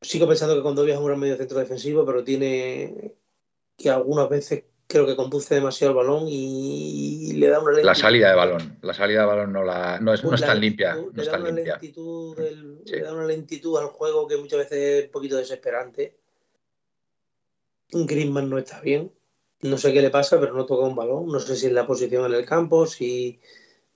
Sigo 0.00 0.28
pensando 0.28 0.54
que 0.54 0.62
Condovia 0.62 0.94
es 0.94 1.00
un 1.00 1.06
gran 1.06 1.18
medio 1.18 1.36
centro 1.36 1.58
defensivo, 1.58 2.04
pero 2.04 2.22
tiene 2.22 3.14
que 3.76 3.90
algunas 3.90 4.28
veces 4.28 4.64
creo 4.86 5.06
que 5.06 5.16
conduce 5.16 5.54
demasiado 5.54 5.92
el 5.92 5.96
balón 5.96 6.24
y 6.28 7.32
le 7.34 7.48
da 7.48 7.58
una 7.58 7.72
lentitud. 7.72 7.86
La 7.86 7.94
salida 7.94 8.30
de 8.30 8.36
balón, 8.36 8.78
la 8.82 8.94
salida 8.94 9.20
de 9.20 9.26
balón 9.26 9.52
no, 9.52 9.64
la, 9.64 9.98
no, 10.00 10.14
es, 10.14 10.22
no 10.24 10.34
es 10.34 10.40
tan 10.40 10.60
limpia. 10.60 10.94
No 10.94 11.10
le, 11.12 11.22
es 11.22 11.26
da 11.26 11.32
tan 11.32 11.44
limpia. 11.44 11.72
Lentitud 11.74 12.36
del, 12.36 12.82
sí. 12.84 12.92
le 12.92 13.02
da 13.02 13.12
una 13.12 13.26
lentitud 13.26 13.78
al 13.78 13.86
juego 13.86 14.26
que 14.26 14.36
muchas 14.36 14.60
veces 14.60 14.78
es 14.78 15.04
un 15.06 15.10
poquito 15.10 15.36
desesperante. 15.36 16.16
Griezmann 17.90 18.50
no 18.50 18.58
está 18.58 18.80
bien. 18.80 19.12
No 19.62 19.78
sé 19.78 19.92
qué 19.92 20.02
le 20.02 20.10
pasa, 20.10 20.38
pero 20.38 20.54
no 20.54 20.66
toca 20.66 20.86
un 20.86 20.94
balón. 20.94 21.26
No 21.26 21.40
sé 21.40 21.56
si 21.56 21.66
es 21.66 21.72
la 21.72 21.86
posición 21.86 22.26
en 22.26 22.34
el 22.34 22.44
campo, 22.44 22.86
si 22.86 23.40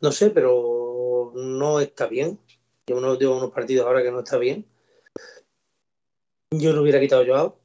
no 0.00 0.10
sé, 0.10 0.30
pero 0.30 1.32
no 1.34 1.80
está 1.80 2.06
bien. 2.06 2.38
Yo 2.86 2.96
uno 2.96 3.18
llevo 3.18 3.36
unos 3.36 3.52
partidos 3.52 3.86
ahora 3.86 4.02
que 4.02 4.10
no 4.10 4.20
está 4.20 4.38
bien. 4.38 4.66
Yo 6.50 6.72
no 6.72 6.82
hubiera 6.82 6.98
quitado 6.98 7.22
a 7.22 7.26
Joao. 7.26 7.59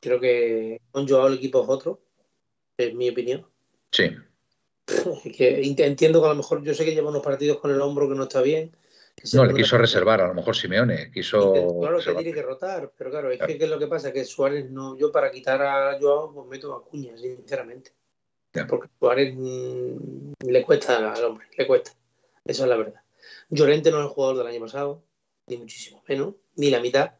Creo 0.00 0.18
que 0.18 0.80
con 0.90 1.06
Joao 1.06 1.28
el 1.28 1.34
equipo 1.34 1.62
es 1.62 1.68
otro. 1.68 2.00
Es 2.76 2.94
mi 2.94 3.10
opinión. 3.10 3.46
Sí. 3.92 4.10
que 5.36 5.60
entiendo 5.62 6.20
que 6.20 6.26
a 6.26 6.30
lo 6.30 6.36
mejor 6.36 6.62
yo 6.62 6.74
sé 6.74 6.84
que 6.84 6.94
lleva 6.94 7.10
unos 7.10 7.22
partidos 7.22 7.58
con 7.58 7.70
el 7.70 7.80
hombro 7.80 8.08
que 8.08 8.14
no 8.14 8.24
está 8.24 8.40
bien. 8.40 8.74
No, 9.34 9.44
le 9.44 9.54
quiso 9.54 9.76
reservar, 9.76 10.20
a 10.22 10.28
lo 10.28 10.34
mejor 10.34 10.56
Simeone 10.56 11.10
quiso. 11.12 11.52
Claro 11.80 11.98
que 11.98 12.14
tiene 12.14 12.32
que 12.32 12.42
rotar, 12.42 12.90
pero 12.96 13.10
claro, 13.10 13.30
es 13.30 13.36
claro. 13.36 13.52
que 13.52 13.58
¿qué 13.58 13.64
es 13.64 13.70
lo 13.70 13.78
que 13.78 13.86
pasa? 13.86 14.12
Que 14.12 14.24
Suárez 14.24 14.70
no, 14.70 14.96
yo 14.96 15.12
para 15.12 15.30
quitar 15.30 15.60
a 15.60 15.98
Joao, 16.00 16.32
pues 16.32 16.46
meto 16.48 16.74
a 16.74 16.82
Cuña, 16.82 17.16
sinceramente. 17.18 17.92
Porque 18.66 18.88
Suárez 18.98 19.34
mmm, 19.36 20.32
le 20.46 20.62
cuesta 20.64 21.12
al 21.12 21.24
hombre, 21.24 21.46
le 21.56 21.66
cuesta. 21.66 21.92
Esa 22.44 22.62
es 22.62 22.68
la 22.68 22.76
verdad. 22.76 23.00
Llorente 23.50 23.90
no 23.90 23.98
es 23.98 24.04
el 24.04 24.10
jugador 24.10 24.38
del 24.38 24.46
año 24.46 24.60
pasado, 24.60 25.02
ni 25.46 25.58
muchísimo 25.58 26.02
menos, 26.08 26.34
ni 26.56 26.70
la 26.70 26.80
mitad. 26.80 27.12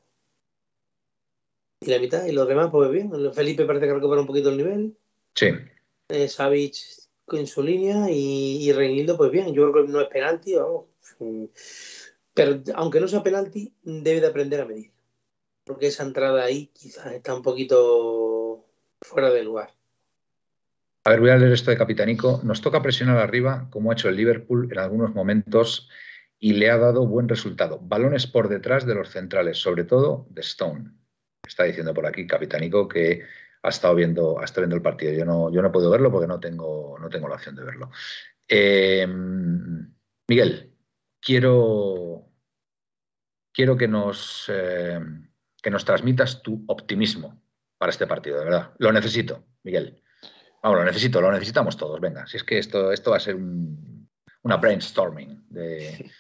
Ni 1.81 1.93
la 1.93 1.99
mitad, 1.99 2.27
y 2.27 2.33
los 2.33 2.47
demás, 2.47 2.69
pues 2.71 2.91
bien. 2.91 3.11
Felipe 3.33 3.65
parece 3.65 3.87
que 3.87 3.95
recupera 3.95 4.21
un 4.21 4.27
poquito 4.27 4.51
el 4.51 4.59
nivel. 4.59 4.97
Sí. 5.35 5.49
Eh, 6.09 6.29
Savic 6.29 6.75
en 7.33 7.47
su 7.47 7.63
línea 7.63 8.11
y, 8.11 8.69
y 8.69 8.73
Reinildo, 8.73 9.17
pues 9.17 9.31
bien. 9.31 9.55
Yo 9.55 9.71
creo 9.73 9.87
que 9.87 9.93
no 9.93 10.01
es 10.01 10.09
penalti, 10.09 10.55
vamos. 10.57 10.87
Pero 12.35 12.61
aunque 12.75 13.01
no 13.01 13.09
sea 13.09 13.23
penalti, 13.23 13.73
debe 13.83 14.21
de 14.21 14.27
aprender 14.27 14.61
a 14.61 14.67
medir. 14.67 14.91
Porque 15.65 15.87
esa 15.87 16.03
entrada 16.03 16.43
ahí 16.43 16.71
quizás 16.73 17.13
está 17.13 17.35
un 17.35 17.43
poquito 17.43 18.67
fuera 19.01 19.31
de 19.31 19.43
lugar. 19.43 19.71
A 21.05 21.11
ver, 21.11 21.21
voy 21.21 21.31
a 21.31 21.37
leer 21.37 21.53
esto 21.53 21.71
de 21.71 21.79
Capitanico. 21.79 22.41
Nos 22.45 22.61
toca 22.61 22.83
presionar 22.83 23.19
arriba, 23.19 23.69
como 23.71 23.91
ha 23.91 23.95
hecho 23.95 24.09
el 24.09 24.17
Liverpool 24.17 24.69
en 24.71 24.79
algunos 24.79 25.15
momentos, 25.15 25.89
y 26.39 26.55
le 26.55 26.71
ha 26.71 26.77
dado 26.77 27.07
buen 27.07 27.29
resultado. 27.29 27.79
Balones 27.81 28.27
por 28.27 28.49
detrás 28.49 28.85
de 28.85 28.95
los 28.95 29.11
centrales, 29.11 29.59
sobre 29.59 29.85
todo 29.85 30.27
de 30.31 30.43
Stone. 30.43 30.91
Está 31.51 31.65
diciendo 31.65 31.93
por 31.93 32.07
aquí 32.07 32.29
Capitanico 32.29 32.87
que 32.87 33.25
ha 33.63 33.69
estado 33.69 33.97
viendo, 33.97 34.39
ha 34.39 34.45
estado 34.45 34.63
viendo 34.63 34.77
el 34.77 34.83
partido. 34.83 35.13
Yo 35.13 35.25
no, 35.25 35.53
yo 35.53 35.61
no 35.63 35.73
puedo 35.73 35.91
verlo 35.91 36.11
porque 36.13 36.29
no 36.29 36.39
tengo, 36.39 36.97
no 36.97 37.09
tengo 37.09 37.29
la 37.29 37.35
opción 37.35 37.57
de 37.57 37.65
verlo. 37.65 37.91
Eh, 38.47 39.05
Miguel, 40.29 40.73
quiero, 41.21 42.25
quiero 43.53 43.77
que, 43.77 43.89
nos, 43.89 44.47
eh, 44.49 45.01
que 45.61 45.71
nos 45.71 45.85
transmitas 45.85 46.41
tu 46.41 46.65
optimismo 46.69 47.43
para 47.77 47.91
este 47.91 48.07
partido, 48.07 48.39
de 48.39 48.45
verdad. 48.45 48.73
Lo 48.79 48.93
necesito, 48.93 49.45
Miguel. 49.65 50.01
Vamos, 50.63 50.79
lo 50.79 50.85
necesito, 50.85 51.21
lo 51.21 51.33
necesitamos 51.33 51.77
todos. 51.77 52.01
Venga, 52.01 52.29
si 52.29 52.37
es 52.37 52.45
que 52.45 52.59
esto, 52.59 52.93
esto 52.93 53.11
va 53.11 53.17
a 53.17 53.21
ser 53.21 53.35
un, 53.35 54.09
una 54.43 54.57
brainstorming 54.57 55.47
de, 55.49 56.11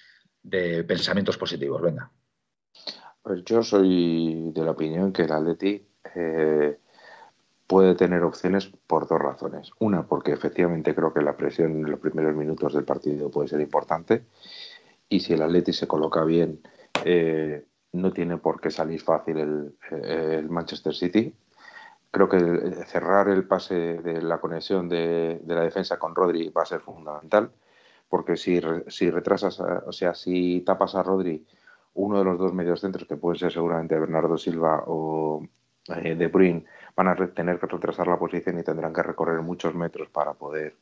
de, 0.42 0.82
pensamientos 0.82 1.38
positivos. 1.38 1.80
Venga. 1.80 2.10
Pues 3.22 3.44
yo 3.44 3.62
soy 3.62 4.50
de 4.52 4.64
la 4.64 4.70
opinión 4.70 5.12
que 5.12 5.22
el 5.22 5.32
Atleti 5.32 5.86
eh, 6.14 6.78
puede 7.66 7.94
tener 7.94 8.22
opciones 8.22 8.70
por 8.86 9.06
dos 9.06 9.20
razones. 9.20 9.70
Una, 9.78 10.06
porque 10.06 10.32
efectivamente 10.32 10.94
creo 10.94 11.12
que 11.12 11.20
la 11.22 11.36
presión 11.36 11.72
en 11.72 11.90
los 11.90 12.00
primeros 12.00 12.34
minutos 12.34 12.74
del 12.74 12.84
partido 12.84 13.30
puede 13.30 13.48
ser 13.48 13.60
importante 13.60 14.24
y 15.08 15.20
si 15.20 15.34
el 15.34 15.42
Atleti 15.42 15.72
se 15.72 15.86
coloca 15.86 16.24
bien, 16.24 16.60
eh, 17.04 17.64
no 17.92 18.12
tiene 18.12 18.38
por 18.38 18.60
qué 18.60 18.70
salir 18.70 19.00
fácil 19.00 19.38
el, 19.38 19.74
el, 19.90 20.48
Manchester 20.48 20.94
City. 20.94 21.34
Creo 22.10 22.28
que 22.28 22.38
cerrar 22.86 23.28
el 23.28 23.44
pase 23.46 23.74
de 23.74 24.22
la 24.22 24.38
conexión 24.38 24.88
de, 24.88 25.40
de, 25.42 25.54
la 25.54 25.62
defensa 25.62 25.98
con 25.98 26.14
Rodri 26.14 26.48
va 26.48 26.62
a 26.62 26.66
ser 26.66 26.80
fundamental, 26.80 27.50
porque 28.08 28.36
si, 28.36 28.60
si 28.88 29.10
retrasas, 29.10 29.60
o 29.60 29.92
sea, 29.92 30.14
si 30.14 30.62
tapas 30.62 30.94
a 30.94 31.02
Rodri 31.02 31.44
uno 31.94 32.18
de 32.18 32.24
los 32.24 32.38
dos 32.38 32.52
medios 32.52 32.80
centros, 32.80 33.06
que 33.06 33.16
puede 33.16 33.38
ser 33.38 33.52
seguramente 33.52 33.98
Bernardo 33.98 34.38
Silva 34.38 34.84
o 34.86 35.46
eh, 35.88 36.14
De 36.14 36.28
Bruyne, 36.28 36.64
van 36.96 37.08
a 37.08 37.16
tener 37.16 37.58
que 37.58 37.66
retrasar 37.66 38.06
la 38.06 38.18
posición 38.18 38.58
y 38.58 38.62
tendrán 38.62 38.92
que 38.92 39.02
recorrer 39.02 39.40
muchos 39.42 39.74
metros 39.74 40.08
para 40.08 40.34
poder 40.34 40.76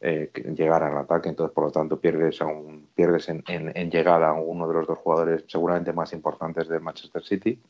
eh, 0.00 0.30
llegar 0.54 0.82
al 0.82 0.96
ataque. 0.96 1.28
Entonces, 1.28 1.54
por 1.54 1.64
lo 1.64 1.70
tanto, 1.70 2.00
pierdes, 2.00 2.40
un, 2.40 2.88
pierdes 2.94 3.28
en, 3.28 3.42
en, 3.46 3.90
llegada 3.90 4.28
a 4.28 4.32
uno 4.32 4.68
de 4.68 4.74
los 4.74 4.86
dos 4.86 4.98
jugadores 4.98 5.44
seguramente 5.48 5.92
más 5.92 6.12
importantes 6.12 6.68
de 6.68 6.80
Manchester 6.80 7.22
City. 7.22 7.60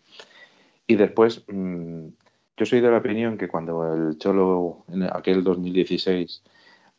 Y 0.87 0.97
después, 0.97 1.45
mmm, 1.49 2.09
yo 2.57 2.67
soy 2.67 2.81
de 2.81 2.91
la 2.91 2.99
opinión 2.99 3.39
que 3.39 3.49
cuando 3.49 3.95
el 3.95 4.19
Cholo, 4.19 4.85
en 4.89 5.05
aquel 5.05 5.45
2016, 5.45 6.43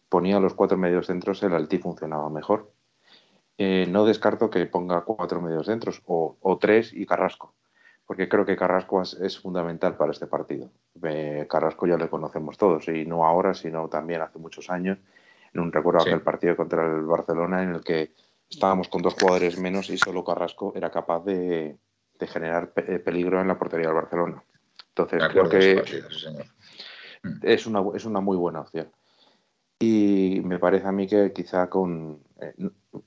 ponía 0.07 0.39
los 0.39 0.53
cuatro 0.53 0.77
medios 0.77 1.07
centros, 1.07 1.43
el 1.43 1.53
Alti 1.53 1.77
funcionaba 1.77 2.29
mejor 2.29 2.71
eh, 3.61 3.85
no 3.89 4.05
descarto 4.05 4.49
que 4.49 4.65
ponga 4.67 5.01
cuatro 5.01 5.41
medios 5.41 5.65
centros 5.65 6.01
o, 6.05 6.37
o, 6.39 6.57
tres 6.57 6.93
y 6.93 7.05
Carrasco, 7.05 7.53
porque 8.05 8.29
creo 8.29 8.45
que 8.45 8.55
Carrasco 8.55 9.01
es, 9.01 9.15
es 9.15 9.37
fundamental 9.37 9.97
para 9.97 10.13
este 10.13 10.27
partido. 10.27 10.71
Eh, 11.03 11.45
Carrasco 11.49 11.85
ya 11.85 11.97
lo 11.97 12.09
conocemos 12.09 12.57
todos, 12.57 12.87
y 12.87 13.05
no 13.05 13.25
ahora, 13.25 13.53
sino 13.53 13.89
también 13.89 14.21
hace 14.21 14.39
muchos 14.39 14.69
años, 14.69 14.97
en 15.53 15.59
un 15.59 15.73
recuerdo 15.73 15.99
sí. 15.99 16.09
aquel 16.09 16.21
partido 16.21 16.55
contra 16.55 16.85
el 16.85 17.01
Barcelona 17.01 17.61
en 17.61 17.71
el 17.71 17.83
que 17.83 18.13
estábamos 18.49 18.87
con 18.87 19.01
dos 19.01 19.15
jugadores 19.19 19.59
menos 19.59 19.89
y 19.89 19.97
solo 19.97 20.23
Carrasco 20.23 20.71
era 20.73 20.89
capaz 20.89 21.25
de, 21.25 21.77
de 22.17 22.27
generar 22.27 22.71
pe 22.71 22.95
eh, 22.95 22.99
peligro 22.99 23.41
en 23.41 23.49
la 23.49 23.59
portería 23.59 23.87
del 23.87 23.95
Barcelona. 23.95 24.41
Entonces 24.87 25.21
creo 25.31 25.49
que 25.49 25.75
partido, 25.75 26.09
sí, 26.09 26.27
es, 27.43 27.67
una, 27.67 27.83
es 27.93 28.05
una 28.05 28.21
muy 28.21 28.37
buena 28.37 28.61
opción. 28.61 28.89
Y 29.79 30.41
me 30.45 30.59
parece 30.59 30.87
a 30.87 30.93
mí 30.93 31.07
que 31.07 31.33
quizá 31.33 31.69
con... 31.69 32.23
Eh, 32.41 32.53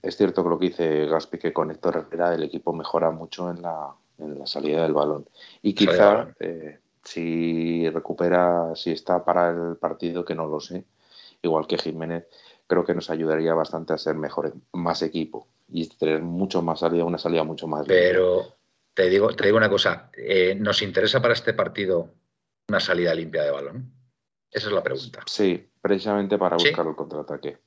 es 0.03 0.17
cierto 0.17 0.43
que 0.43 0.51
lo 0.51 0.59
que 0.59 0.67
dice 0.67 1.07
Gaspi, 1.07 1.39
que 1.39 1.53
con 1.53 1.71
Héctor 1.71 1.97
Herrera 1.97 2.35
el 2.35 2.43
equipo 2.43 2.73
mejora 2.73 3.11
mucho 3.11 3.51
en 3.51 3.63
la, 3.63 3.95
en 4.19 4.39
la 4.39 4.47
salida 4.47 4.83
del 4.83 4.95
balón. 4.95 5.29
Y 5.63 5.75
quizá 5.75 6.35
eh, 6.41 6.79
si 7.05 7.89
recupera, 7.91 8.75
si 8.75 8.93
está 8.93 9.25
para 9.25 9.51
el 9.51 9.77
partido, 9.77 10.25
que 10.25 10.35
no 10.35 10.47
lo 10.47 10.61
sé, 10.61 10.85
igual 11.43 11.67
que 11.67 11.79
Jiménez, 11.79 12.27
creo 12.67 12.85
que 12.85 12.95
nos 12.95 13.11
ayudaría 13.11 13.55
bastante 13.55 13.93
a 13.93 13.99
ser 13.99 14.15
mejor, 14.15 14.55
más 14.73 15.03
equipo 15.03 15.49
y 15.69 15.89
tener 15.89 16.23
mucho 16.23 16.63
más 16.63 16.81
salida, 16.81 17.05
una 17.05 17.19
salida 17.19 17.45
mucho 17.45 17.67
más. 17.67 17.87
Pero 17.87 18.57
te 18.95 19.09
digo, 19.09 19.35
te 19.35 19.45
digo 19.45 19.57
una 19.57 19.71
cosa, 19.71 20.11
eh, 20.17 20.55
¿nos 20.55 20.83
interesa 20.83 21.21
para 21.21 21.35
este 21.35 21.55
partido 21.55 22.11
una 22.69 22.81
salida 22.81 23.15
limpia 23.15 23.43
de 23.43 23.51
balón? 23.51 23.93
Esa 24.51 24.69
es 24.69 24.73
la 24.73 24.83
pregunta. 24.83 25.21
Sí, 25.27 25.71
precisamente 25.81 26.37
para 26.37 26.57
buscar 26.57 26.87
el 26.87 26.95
contraataque. 26.95 27.59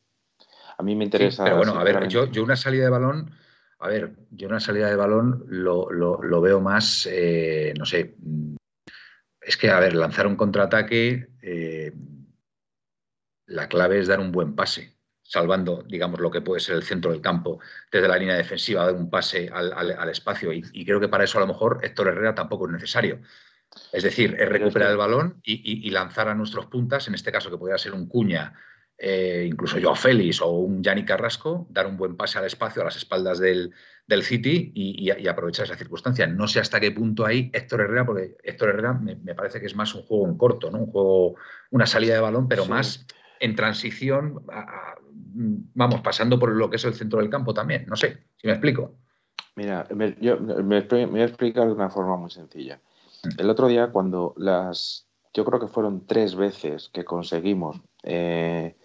A 0.77 0.83
mí 0.83 0.95
me 0.95 1.05
interesa. 1.05 1.43
Sí, 1.43 1.43
pero 1.43 1.57
bueno, 1.57 1.79
a 1.79 1.83
ver, 1.83 2.07
yo, 2.07 2.25
yo, 2.25 2.43
una 2.43 2.55
salida 2.55 2.85
de 2.85 2.89
balón, 2.89 3.31
a 3.79 3.87
ver, 3.87 4.15
yo 4.31 4.47
una 4.47 4.59
salida 4.59 4.89
de 4.89 4.95
balón 4.95 5.45
lo, 5.47 5.91
lo, 5.91 6.21
lo 6.21 6.41
veo 6.41 6.59
más, 6.59 7.07
eh, 7.11 7.73
no 7.77 7.85
sé, 7.85 8.15
es 9.41 9.57
que, 9.57 9.69
a 9.69 9.79
ver, 9.79 9.95
lanzar 9.95 10.27
un 10.27 10.35
contraataque, 10.35 11.29
eh, 11.41 11.93
la 13.47 13.67
clave 13.67 13.99
es 13.99 14.07
dar 14.07 14.19
un 14.19 14.31
buen 14.31 14.55
pase, 14.55 14.97
salvando, 15.21 15.83
digamos, 15.83 16.19
lo 16.19 16.31
que 16.31 16.41
puede 16.41 16.59
ser 16.59 16.75
el 16.75 16.83
centro 16.83 17.11
del 17.11 17.21
campo, 17.21 17.59
desde 17.91 18.07
la 18.07 18.17
línea 18.17 18.35
defensiva, 18.35 18.85
dar 18.85 18.95
un 18.95 19.09
pase 19.09 19.49
al, 19.53 19.71
al, 19.73 19.91
al 19.91 20.09
espacio. 20.09 20.51
Y, 20.51 20.63
y 20.73 20.85
creo 20.85 20.99
que 20.99 21.09
para 21.09 21.23
eso 21.23 21.37
a 21.37 21.41
lo 21.41 21.47
mejor 21.47 21.79
Héctor 21.83 22.07
Herrera 22.07 22.33
tampoco 22.33 22.65
es 22.65 22.73
necesario. 22.73 23.21
Es 23.91 24.03
decir, 24.03 24.35
es 24.39 24.49
recuperar 24.49 24.91
el 24.91 24.97
balón 24.97 25.41
y, 25.43 25.53
y, 25.53 25.87
y, 25.87 25.91
lanzar 25.91 26.27
a 26.27 26.35
nuestros 26.35 26.67
puntas, 26.67 27.07
en 27.07 27.13
este 27.13 27.31
caso 27.31 27.51
que 27.51 27.57
podría 27.57 27.77
ser 27.77 27.93
un 27.93 28.07
Cuña, 28.07 28.53
eh, 28.97 29.45
incluso 29.49 29.77
Joao 29.81 29.95
Félix 29.95 30.41
o 30.41 30.51
un 30.51 30.81
Yanni 30.81 31.03
Carrasco, 31.03 31.67
dar 31.69 31.87
un 31.87 31.97
buen 31.97 32.15
pase 32.15 32.37
al 32.37 32.45
espacio, 32.45 32.81
a 32.81 32.85
las 32.85 32.95
espaldas 32.95 33.39
del, 33.39 33.71
del 34.07 34.23
City 34.23 34.71
y, 34.73 35.11
y, 35.11 35.27
aprovechar 35.27 35.65
esa 35.65 35.75
circunstancia. 35.75 36.27
No 36.27 36.47
sé 36.47 36.59
hasta 36.59 36.79
qué 36.79 36.91
punto 36.91 37.25
ahí 37.25 37.49
Héctor 37.53 37.81
Herrera, 37.81 38.05
porque 38.05 38.37
Héctor 38.43 38.69
Herrera 38.69 38.93
me, 38.93 39.15
me, 39.15 39.35
parece 39.35 39.59
que 39.59 39.65
es 39.65 39.75
más 39.75 39.93
un 39.95 40.03
juego 40.03 40.27
en 40.27 40.37
corto, 40.37 40.71
¿no? 40.71 40.79
un 40.79 40.91
juego, 40.91 41.35
una 41.71 41.85
salida 41.85 42.13
de 42.13 42.21
balón, 42.21 42.47
pero 42.47 42.63
sí. 42.63 42.69
más 42.69 43.05
en 43.39 43.55
transición, 43.55 44.43
a, 44.49 44.59
a, 44.61 44.95
vamos, 45.73 46.01
pasando 46.01 46.39
por 46.39 46.51
lo 46.51 46.69
que 46.69 46.77
es 46.77 46.85
el 46.85 46.93
centro 46.93 47.19
del 47.19 47.29
campo 47.29 47.53
también. 47.53 47.85
No 47.87 47.95
sé, 47.95 48.25
si 48.37 48.47
me 48.47 48.53
explico. 48.53 48.95
Mira, 49.55 49.87
me, 49.93 50.15
yo, 50.19 50.39
me, 50.39 50.63
me 50.63 51.05
voy 51.05 51.21
a 51.21 51.25
explicar 51.25 51.65
de 51.65 51.73
una 51.73 51.89
forma 51.89 52.17
muy 52.17 52.29
sencilla. 52.29 52.79
El 53.37 53.49
otro 53.49 53.67
día, 53.67 53.87
cuando 53.87 54.33
las. 54.37 55.07
Yo 55.33 55.43
creo 55.43 55.59
que 55.59 55.67
fueron 55.67 56.05
tres 56.05 56.35
veces 56.35 56.89
que 56.93 57.03
conseguimos 57.03 57.81
eh, 58.03 58.77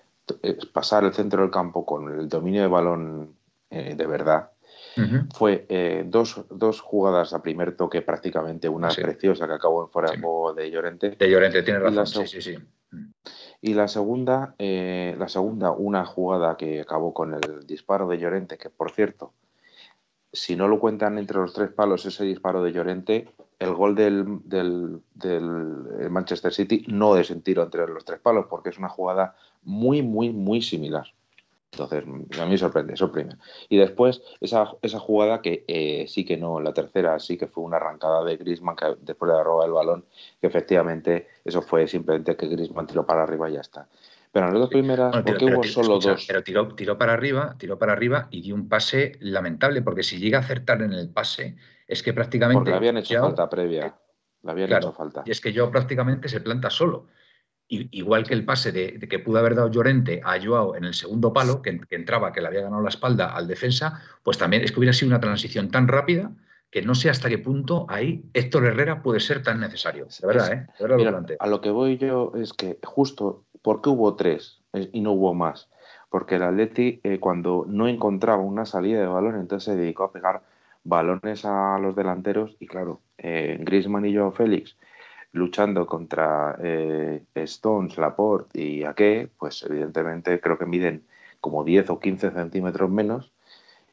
pasar 0.72 1.04
el 1.04 1.12
centro 1.12 1.42
del 1.42 1.50
campo 1.50 1.84
con 1.84 2.18
el 2.18 2.28
dominio 2.28 2.62
de 2.62 2.68
balón 2.68 3.34
eh, 3.70 3.94
de 3.94 4.06
verdad. 4.06 4.50
Uh 4.96 5.00
-huh. 5.00 5.34
Fue 5.34 5.66
eh, 5.68 6.04
dos, 6.06 6.44
dos, 6.50 6.80
jugadas 6.80 7.32
a 7.32 7.42
primer 7.42 7.76
toque, 7.76 8.02
prácticamente 8.02 8.68
una 8.68 8.90
sí. 8.90 9.00
preciosa 9.00 9.46
que 9.46 9.54
acabó 9.54 9.84
en 9.84 9.90
fuera 9.90 10.08
sí. 10.08 10.16
de 10.16 10.22
juego 10.22 10.54
de 10.54 10.70
Llorente. 10.70 11.10
De 11.10 11.30
Llorente, 11.30 11.62
tiene 11.62 11.78
razón. 11.78 12.26
Sí, 12.26 12.40
sí, 12.40 12.42
sí. 12.42 12.58
Y 13.60 13.74
la 13.74 13.86
segunda, 13.86 14.54
eh, 14.58 15.14
la 15.18 15.28
segunda, 15.28 15.70
una 15.70 16.04
jugada 16.04 16.56
que 16.56 16.80
acabó 16.80 17.14
con 17.14 17.34
el 17.34 17.66
disparo 17.66 18.08
de 18.08 18.18
Llorente, 18.18 18.58
que 18.58 18.70
por 18.70 18.90
cierto, 18.90 19.32
si 20.32 20.56
no 20.56 20.66
lo 20.66 20.80
cuentan 20.80 21.18
entre 21.18 21.38
los 21.38 21.52
tres 21.52 21.70
palos 21.70 22.06
ese 22.06 22.24
disparo 22.24 22.62
de 22.62 22.72
Llorente, 22.72 23.28
el 23.58 23.74
gol 23.74 23.94
del, 23.94 24.40
del, 24.44 25.02
del, 25.14 26.10
Manchester 26.10 26.52
City 26.52 26.84
no 26.88 27.16
es 27.16 27.30
en 27.30 27.42
tiro 27.42 27.62
entre 27.62 27.86
los 27.86 28.04
tres 28.04 28.18
palos, 28.18 28.46
porque 28.48 28.70
es 28.70 28.78
una 28.78 28.88
jugada 28.88 29.36
muy, 29.62 30.02
muy, 30.02 30.30
muy 30.30 30.62
similar. 30.62 31.06
Entonces, 31.72 32.04
a 32.40 32.46
mí 32.46 32.58
sorprende, 32.58 32.96
sorprende. 32.96 33.36
Y 33.68 33.76
después, 33.76 34.20
esa, 34.40 34.72
esa 34.82 34.98
jugada 34.98 35.40
que 35.40 35.64
eh, 35.68 36.06
sí 36.08 36.24
que 36.24 36.36
no, 36.36 36.60
la 36.60 36.74
tercera 36.74 37.18
sí 37.20 37.38
que 37.38 37.46
fue 37.46 37.62
una 37.62 37.76
arrancada 37.76 38.24
de 38.24 38.36
Grisman 38.36 38.74
que 38.74 38.96
después 39.00 39.30
de 39.30 39.42
robar 39.42 39.68
el 39.68 39.72
balón, 39.72 40.04
que 40.40 40.48
efectivamente 40.48 41.28
eso 41.44 41.62
fue 41.62 41.86
simplemente 41.86 42.36
que 42.36 42.48
Grisman 42.48 42.88
tiró 42.88 43.06
para 43.06 43.22
arriba 43.22 43.48
y 43.48 43.54
ya 43.54 43.60
está. 43.60 43.86
Pero 44.32 44.46
en 44.46 44.52
las 44.52 44.60
dos 44.60 44.70
primeras, 44.70 45.10
bueno, 45.10 45.24
¿por 45.24 45.38
qué 45.38 45.44
hubo 45.44 45.64
solo 45.64 45.94
escucha, 45.94 46.10
dos? 46.10 46.24
Pero 46.26 46.42
tiró, 46.42 46.68
tiró, 46.74 46.98
para 46.98 47.12
arriba, 47.12 47.56
tiró 47.58 47.78
para 47.78 47.92
arriba 47.92 48.28
y 48.30 48.42
dio 48.42 48.54
un 48.54 48.68
pase 48.68 49.12
lamentable, 49.20 49.82
porque 49.82 50.02
si 50.02 50.18
llega 50.18 50.38
a 50.38 50.42
acertar 50.42 50.82
en 50.82 50.92
el 50.92 51.08
pase, 51.08 51.56
es 51.86 52.02
que 52.02 52.12
prácticamente. 52.12 52.58
Porque 52.58 52.70
le 52.70 52.76
habían 52.76 52.96
hecho 52.96 53.20
falta 53.20 53.48
previa. 53.48 53.96
Le 54.42 54.50
habían 54.50 54.68
claro, 54.68 54.88
hecho 54.88 54.96
falta. 54.96 55.22
Y 55.26 55.30
es 55.30 55.40
que 55.40 55.52
yo 55.52 55.70
prácticamente 55.70 56.28
se 56.28 56.40
planta 56.40 56.70
solo. 56.70 57.06
Y, 57.72 57.88
igual 57.96 58.26
que 58.26 58.34
el 58.34 58.44
pase 58.44 58.72
de, 58.72 58.98
de, 58.98 59.08
que 59.08 59.20
pudo 59.20 59.38
haber 59.38 59.54
dado 59.54 59.70
Llorente 59.70 60.20
a 60.24 60.38
Joao 60.42 60.74
en 60.74 60.84
el 60.84 60.92
segundo 60.92 61.32
palo, 61.32 61.62
que, 61.62 61.80
que, 61.80 61.94
entraba, 61.94 62.32
que 62.32 62.40
le 62.40 62.48
había 62.48 62.62
ganado 62.62 62.82
la 62.82 62.88
espalda 62.88 63.34
al 63.34 63.46
defensa, 63.46 64.02
pues 64.24 64.36
también 64.36 64.64
es 64.64 64.72
que 64.72 64.80
hubiera 64.80 64.92
sido 64.92 65.08
una 65.08 65.20
transición 65.20 65.70
tan 65.70 65.86
rápida 65.86 66.32
que 66.70 66.82
no 66.82 66.94
sé 66.94 67.10
hasta 67.10 67.28
qué 67.28 67.38
punto 67.38 67.86
ahí 67.88 68.24
Héctor 68.32 68.66
Herrera 68.66 69.02
puede 69.02 69.20
ser 69.20 69.42
tan 69.42 69.60
necesario. 69.60 70.06
De 70.20 70.26
verdad, 70.26 70.52
¿eh? 70.52 70.66
De 70.78 70.84
verdad 70.84 70.96
Mira, 70.96 71.36
a 71.38 71.46
lo 71.46 71.60
que 71.60 71.70
voy 71.70 71.96
yo 71.98 72.32
es 72.36 72.52
que 72.52 72.78
justo, 72.84 73.44
¿por 73.62 73.82
qué 73.82 73.88
hubo 73.88 74.14
tres 74.14 74.60
y 74.72 75.00
no 75.00 75.12
hubo 75.12 75.34
más? 75.34 75.68
Porque 76.08 76.36
el 76.36 76.42
Atleti, 76.42 77.00
eh, 77.02 77.18
cuando 77.18 77.64
no 77.68 77.88
encontraba 77.88 78.42
una 78.42 78.66
salida 78.66 79.00
de 79.00 79.06
balón, 79.06 79.36
entonces 79.36 79.72
se 79.72 79.76
dedicó 79.78 80.04
a 80.04 80.12
pegar 80.12 80.42
balones 80.84 81.44
a 81.44 81.78
los 81.80 81.94
delanteros 81.94 82.56
y 82.58 82.66
claro, 82.66 83.00
eh, 83.18 83.58
Griezmann 83.60 84.06
y 84.06 84.16
Joao 84.16 84.32
Félix 84.32 84.76
luchando 85.32 85.86
contra 85.86 86.56
eh, 86.62 87.22
Stones, 87.34 87.96
Laporte 87.98 88.60
y 88.60 88.84
Ake, 88.84 89.30
pues 89.38 89.62
evidentemente 89.62 90.40
creo 90.40 90.58
que 90.58 90.66
miden 90.66 91.04
como 91.40 91.64
10 91.64 91.90
o 91.90 92.00
15 92.00 92.30
centímetros 92.30 92.90
menos 92.90 93.32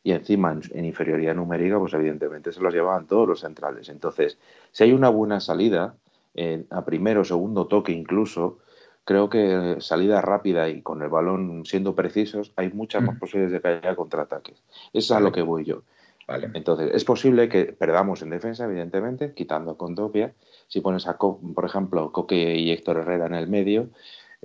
y 0.04 0.12
encima 0.12 0.52
en, 0.52 0.62
en, 0.72 0.86
inferioridad 0.86 1.36
numérica, 1.36 1.78
pues 1.80 1.94
evidentemente 1.94 2.52
se 2.52 2.62
los 2.62 2.74
llevaban 2.74 3.08
todos 3.08 3.28
los 3.28 3.42
centrales. 3.42 3.90
Entonces, 3.90 4.38
si 4.72 4.84
hay 4.84 4.94
una 4.94 5.10
buena 5.10 5.40
salida, 5.40 5.96
eh, 6.34 6.66
a 6.70 6.86
primero 6.86 7.22
o 7.22 7.26
segundo 7.26 7.66
toque 7.66 7.92
incluso, 7.92 8.60
creo 9.04 9.30
que 9.30 9.78
salida 9.80 10.22
rápida 10.22 10.70
y 10.70 10.82
con 10.82 11.02
el 11.02 11.10
balón 11.10 11.66
siendo 11.66 11.96
precisos, 11.96 12.54
hay 12.56 12.72
muchas 12.72 13.02
más 13.02 13.18
posibilidades 13.18 13.54
de 13.54 13.62
que 13.62 13.88
haya 13.88 13.96
contraataques. 13.96 14.62
Eso 14.94 15.14
es 15.14 15.18
a 15.18 15.20
lo 15.20 15.32
que 15.32 15.42
voy 15.42 15.66
yo. 15.66 15.82
Vale. 16.28 16.52
Entonces, 16.54 16.92
es 16.94 17.06
posible 17.06 17.50
que 17.50 17.66
perdamos 17.66 18.22
en 18.22 18.30
defensa, 18.30 18.66
evidentemente, 18.66 19.34
quitando 19.34 19.72
a 19.72 19.78
Condopia. 19.78 20.34
Si 20.68 20.82
pones 20.82 21.08
a, 21.08 21.18
Co 21.18 21.40
por 21.56 21.66
ejemplo, 21.66 22.12
Coque 22.12 22.56
y 22.56 22.72
Héctor 22.72 22.98
Herrera 22.98 23.28
en 23.28 23.36
el 23.36 23.48
medio, 23.48 23.90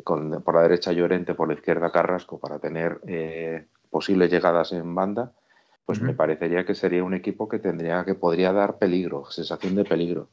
con, 0.04 0.42
por 0.42 0.54
la 0.54 0.62
derecha 0.62 0.92
Llorente, 0.92 1.34
por 1.34 1.48
la 1.48 1.54
izquierda 1.54 1.90
Carrasco, 1.90 2.38
para 2.38 2.58
tener 2.58 3.00
eh, 3.06 3.66
posibles 3.90 4.30
llegadas 4.30 4.72
en 4.72 4.94
banda, 4.94 5.32
pues 5.84 6.00
me 6.00 6.14
parecería 6.14 6.64
que 6.64 6.74
sería 6.74 7.04
un 7.04 7.12
equipo 7.12 7.48
que 7.48 7.58
tendría 7.58 8.04
que 8.04 8.14
podría 8.14 8.52
dar 8.52 8.78
peligro, 8.78 9.30
sensación 9.30 9.74
de 9.74 9.84
peligro. 9.84 10.28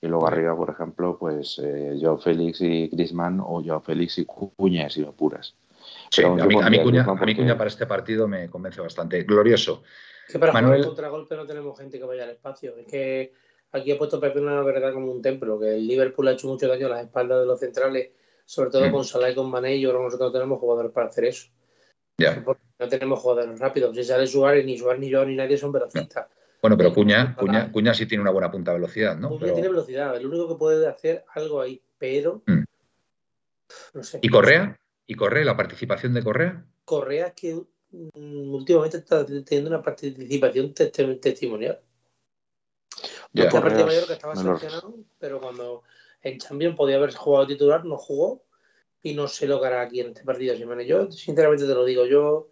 Y 0.00 0.08
luego 0.08 0.26
arriba, 0.26 0.56
por 0.56 0.70
ejemplo, 0.70 1.16
pues 1.18 1.60
eh, 1.62 1.96
Joao 2.00 2.18
Félix 2.18 2.60
y 2.60 2.88
Griezmann 2.88 3.40
o 3.40 3.62
Joao 3.64 3.80
Félix 3.80 4.18
y 4.18 4.24
Cuña, 4.24 4.90
si 4.90 5.04
apuras. 5.04 5.54
Sí, 6.10 6.24
a 6.24 6.30
mí, 6.30 6.40
a, 6.60 6.70
mí 6.70 6.82
Cuña, 6.82 7.04
a 7.04 7.14
mí 7.14 7.34
Cuña 7.34 7.56
para 7.56 7.68
este 7.68 7.86
partido 7.86 8.26
me 8.26 8.48
convence 8.48 8.80
bastante. 8.80 9.22
Glorioso. 9.22 9.82
Que 10.28 10.38
para 10.38 10.52
Manuel... 10.52 10.78
jugar 10.78 10.88
contragolpe 10.88 11.36
no 11.36 11.46
tenemos 11.46 11.78
gente 11.78 11.98
que 11.98 12.04
vaya 12.04 12.24
al 12.24 12.30
espacio. 12.30 12.76
Es 12.76 12.86
que 12.86 13.32
aquí 13.74 13.90
ha 13.90 13.98
puesto 13.98 14.20
Pepe 14.20 14.40
una 14.40 14.62
verdad 14.62 14.92
como 14.92 15.10
un 15.10 15.20
templo, 15.20 15.58
que 15.58 15.74
el 15.74 15.86
Liverpool 15.86 16.28
ha 16.28 16.32
hecho 16.32 16.46
mucho 16.46 16.68
daño 16.68 16.86
a 16.86 16.90
las 16.90 17.04
espaldas 17.04 17.40
de 17.40 17.46
los 17.46 17.58
centrales, 17.58 18.10
sobre 18.44 18.70
todo 18.70 18.88
mm. 18.88 18.92
con 18.92 19.04
Salah 19.04 19.30
y 19.30 19.34
con 19.34 19.50
Mané, 19.50 19.76
y 19.76 19.80
yo 19.80 19.92
nosotros 19.92 20.28
no 20.28 20.32
tenemos 20.32 20.60
jugadores 20.60 20.92
para 20.92 21.08
hacer 21.08 21.24
eso. 21.24 21.48
Ya. 22.16 22.44
no 22.78 22.88
tenemos 22.88 23.18
jugadores 23.18 23.58
rápidos. 23.58 23.96
Si 23.96 24.04
sale 24.04 24.26
Suárez, 24.28 24.64
ni 24.64 24.78
Suárez, 24.78 25.00
ni 25.00 25.10
yo, 25.10 25.24
ni 25.24 25.34
nadie 25.34 25.58
son 25.58 25.72
velocistas. 25.72 26.28
Bueno, 26.62 26.76
pero 26.76 26.94
Cuña, 26.94 27.34
Cuña, 27.36 27.70
Cuña 27.72 27.92
sí 27.92 28.06
tiene 28.06 28.22
una 28.22 28.30
buena 28.30 28.50
punta 28.50 28.70
de 28.70 28.78
velocidad, 28.78 29.16
¿no? 29.16 29.28
Cuña 29.28 29.52
tiene 29.52 29.68
velocidad, 29.68 30.16
el 30.16 30.26
único 30.26 30.48
que 30.48 30.54
puede 30.54 30.86
hacer 30.86 31.24
algo 31.34 31.60
ahí, 31.60 31.82
pero 31.98 32.42
mm. 32.46 32.64
no 33.94 34.02
sé. 34.02 34.20
¿Y 34.22 34.28
Correa? 34.28 34.78
¿Y 35.06 35.14
Correa? 35.14 35.44
¿La 35.44 35.56
participación 35.56 36.14
de 36.14 36.22
Correa? 36.22 36.64
Correa 36.84 37.26
es 37.26 37.32
que 37.34 37.54
mm, 37.90 38.54
últimamente 38.54 38.98
está 38.98 39.26
teniendo 39.26 39.70
una 39.70 39.82
participación 39.82 40.72
testimonial. 40.72 41.80
Ya, 43.34 43.48
Correa, 43.48 43.84
mayor 43.84 44.06
que 44.06 44.12
estaba 44.12 44.36
seleccionado, 44.36 44.94
pero 45.18 45.40
cuando 45.40 45.82
en 46.22 46.38
Champions 46.38 46.76
podía 46.76 46.96
haber 46.96 47.12
jugado 47.12 47.48
titular, 47.48 47.84
no 47.84 47.96
jugó 47.96 48.44
y 49.02 49.14
no 49.14 49.26
sé 49.28 49.48
lo 49.48 49.60
que 49.60 49.66
hará 49.66 49.82
aquí 49.82 50.00
en 50.00 50.08
este 50.08 50.22
partido. 50.22 50.54
Yo, 50.54 51.10
sinceramente 51.10 51.66
te 51.66 51.74
lo 51.74 51.84
digo, 51.84 52.06
yo 52.06 52.48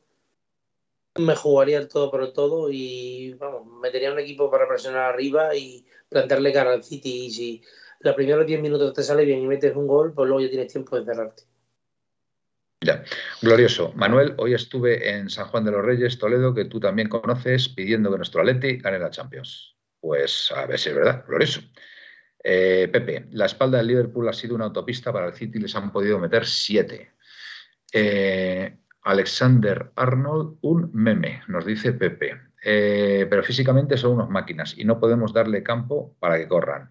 me 1.17 1.37
jugaría 1.37 1.79
el 1.79 1.89
todo 1.89 2.11
por 2.11 2.23
el 2.23 2.33
todo 2.33 2.69
y 2.71 3.35
vamos, 3.35 3.65
metería 3.81 4.13
un 4.13 4.19
equipo 4.19 4.51
para 4.51 4.67
presionar 4.67 5.03
arriba 5.03 5.55
y 5.55 5.87
plantearle 6.09 6.53
cara 6.53 6.73
al 6.73 6.83
City. 6.83 7.27
Y 7.27 7.31
si 7.31 7.63
los 8.01 8.15
primeros 8.17 8.45
10 8.45 8.61
minutos 8.61 8.93
te 8.93 9.05
sale 9.05 9.25
bien 9.25 9.41
y 9.41 9.47
metes 9.47 9.77
un 9.77 9.87
gol, 9.87 10.13
pues 10.13 10.27
luego 10.29 10.43
ya 10.43 10.51
tienes 10.51 10.73
tiempo 10.73 10.99
de 10.99 11.05
cerrarte. 11.05 11.45
Ya, 12.81 13.05
glorioso. 13.41 13.93
Manuel, 13.95 14.35
hoy 14.39 14.55
estuve 14.55 15.11
en 15.11 15.31
San 15.31 15.47
Juan 15.47 15.65
de 15.65 15.71
los 15.71 15.85
Reyes, 15.85 16.19
Toledo, 16.19 16.53
que 16.53 16.65
tú 16.65 16.81
también 16.81 17.09
conoces, 17.09 17.69
pidiendo 17.69 18.11
que 18.11 18.17
nuestro 18.17 18.41
Atleti 18.41 18.79
gane 18.79 18.99
la 18.99 19.11
Champions. 19.11 19.77
Pues 20.03 20.53
a 20.55 20.67
ver 20.67 20.81
si 20.81 20.89
es 20.89 20.97
verdad, 20.97 21.25
glorioso. 21.29 21.61
Eh, 22.43 22.89
Pepe, 22.93 23.29
la 23.31 23.47
espalda 23.47 23.79
del 23.79 23.87
Liverpool 23.87 24.29
ha 24.29 24.33
sido 24.33 24.57
una 24.57 24.65
autopista 24.65 25.13
para 25.13 25.29
el 25.29 25.35
City, 25.35 25.61
les 25.61 25.77
han 25.77 25.93
podido 25.93 26.19
meter 26.19 26.45
siete. 26.45 27.13
Eh, 27.93 28.79
Alexander 29.03 29.93
Arnold, 29.95 30.59
un 30.63 30.91
meme, 30.93 31.43
nos 31.47 31.65
dice 31.65 31.93
Pepe. 31.93 32.37
Eh, 32.65 33.29
pero 33.31 33.45
físicamente 33.45 33.97
son 33.97 34.15
unas 34.15 34.29
máquinas 34.29 34.77
y 34.77 34.85
no 34.85 34.99
podemos 34.99 35.33
darle 35.33 35.63
campo 35.63 36.17
para 36.19 36.37
que 36.37 36.49
corran. 36.49 36.89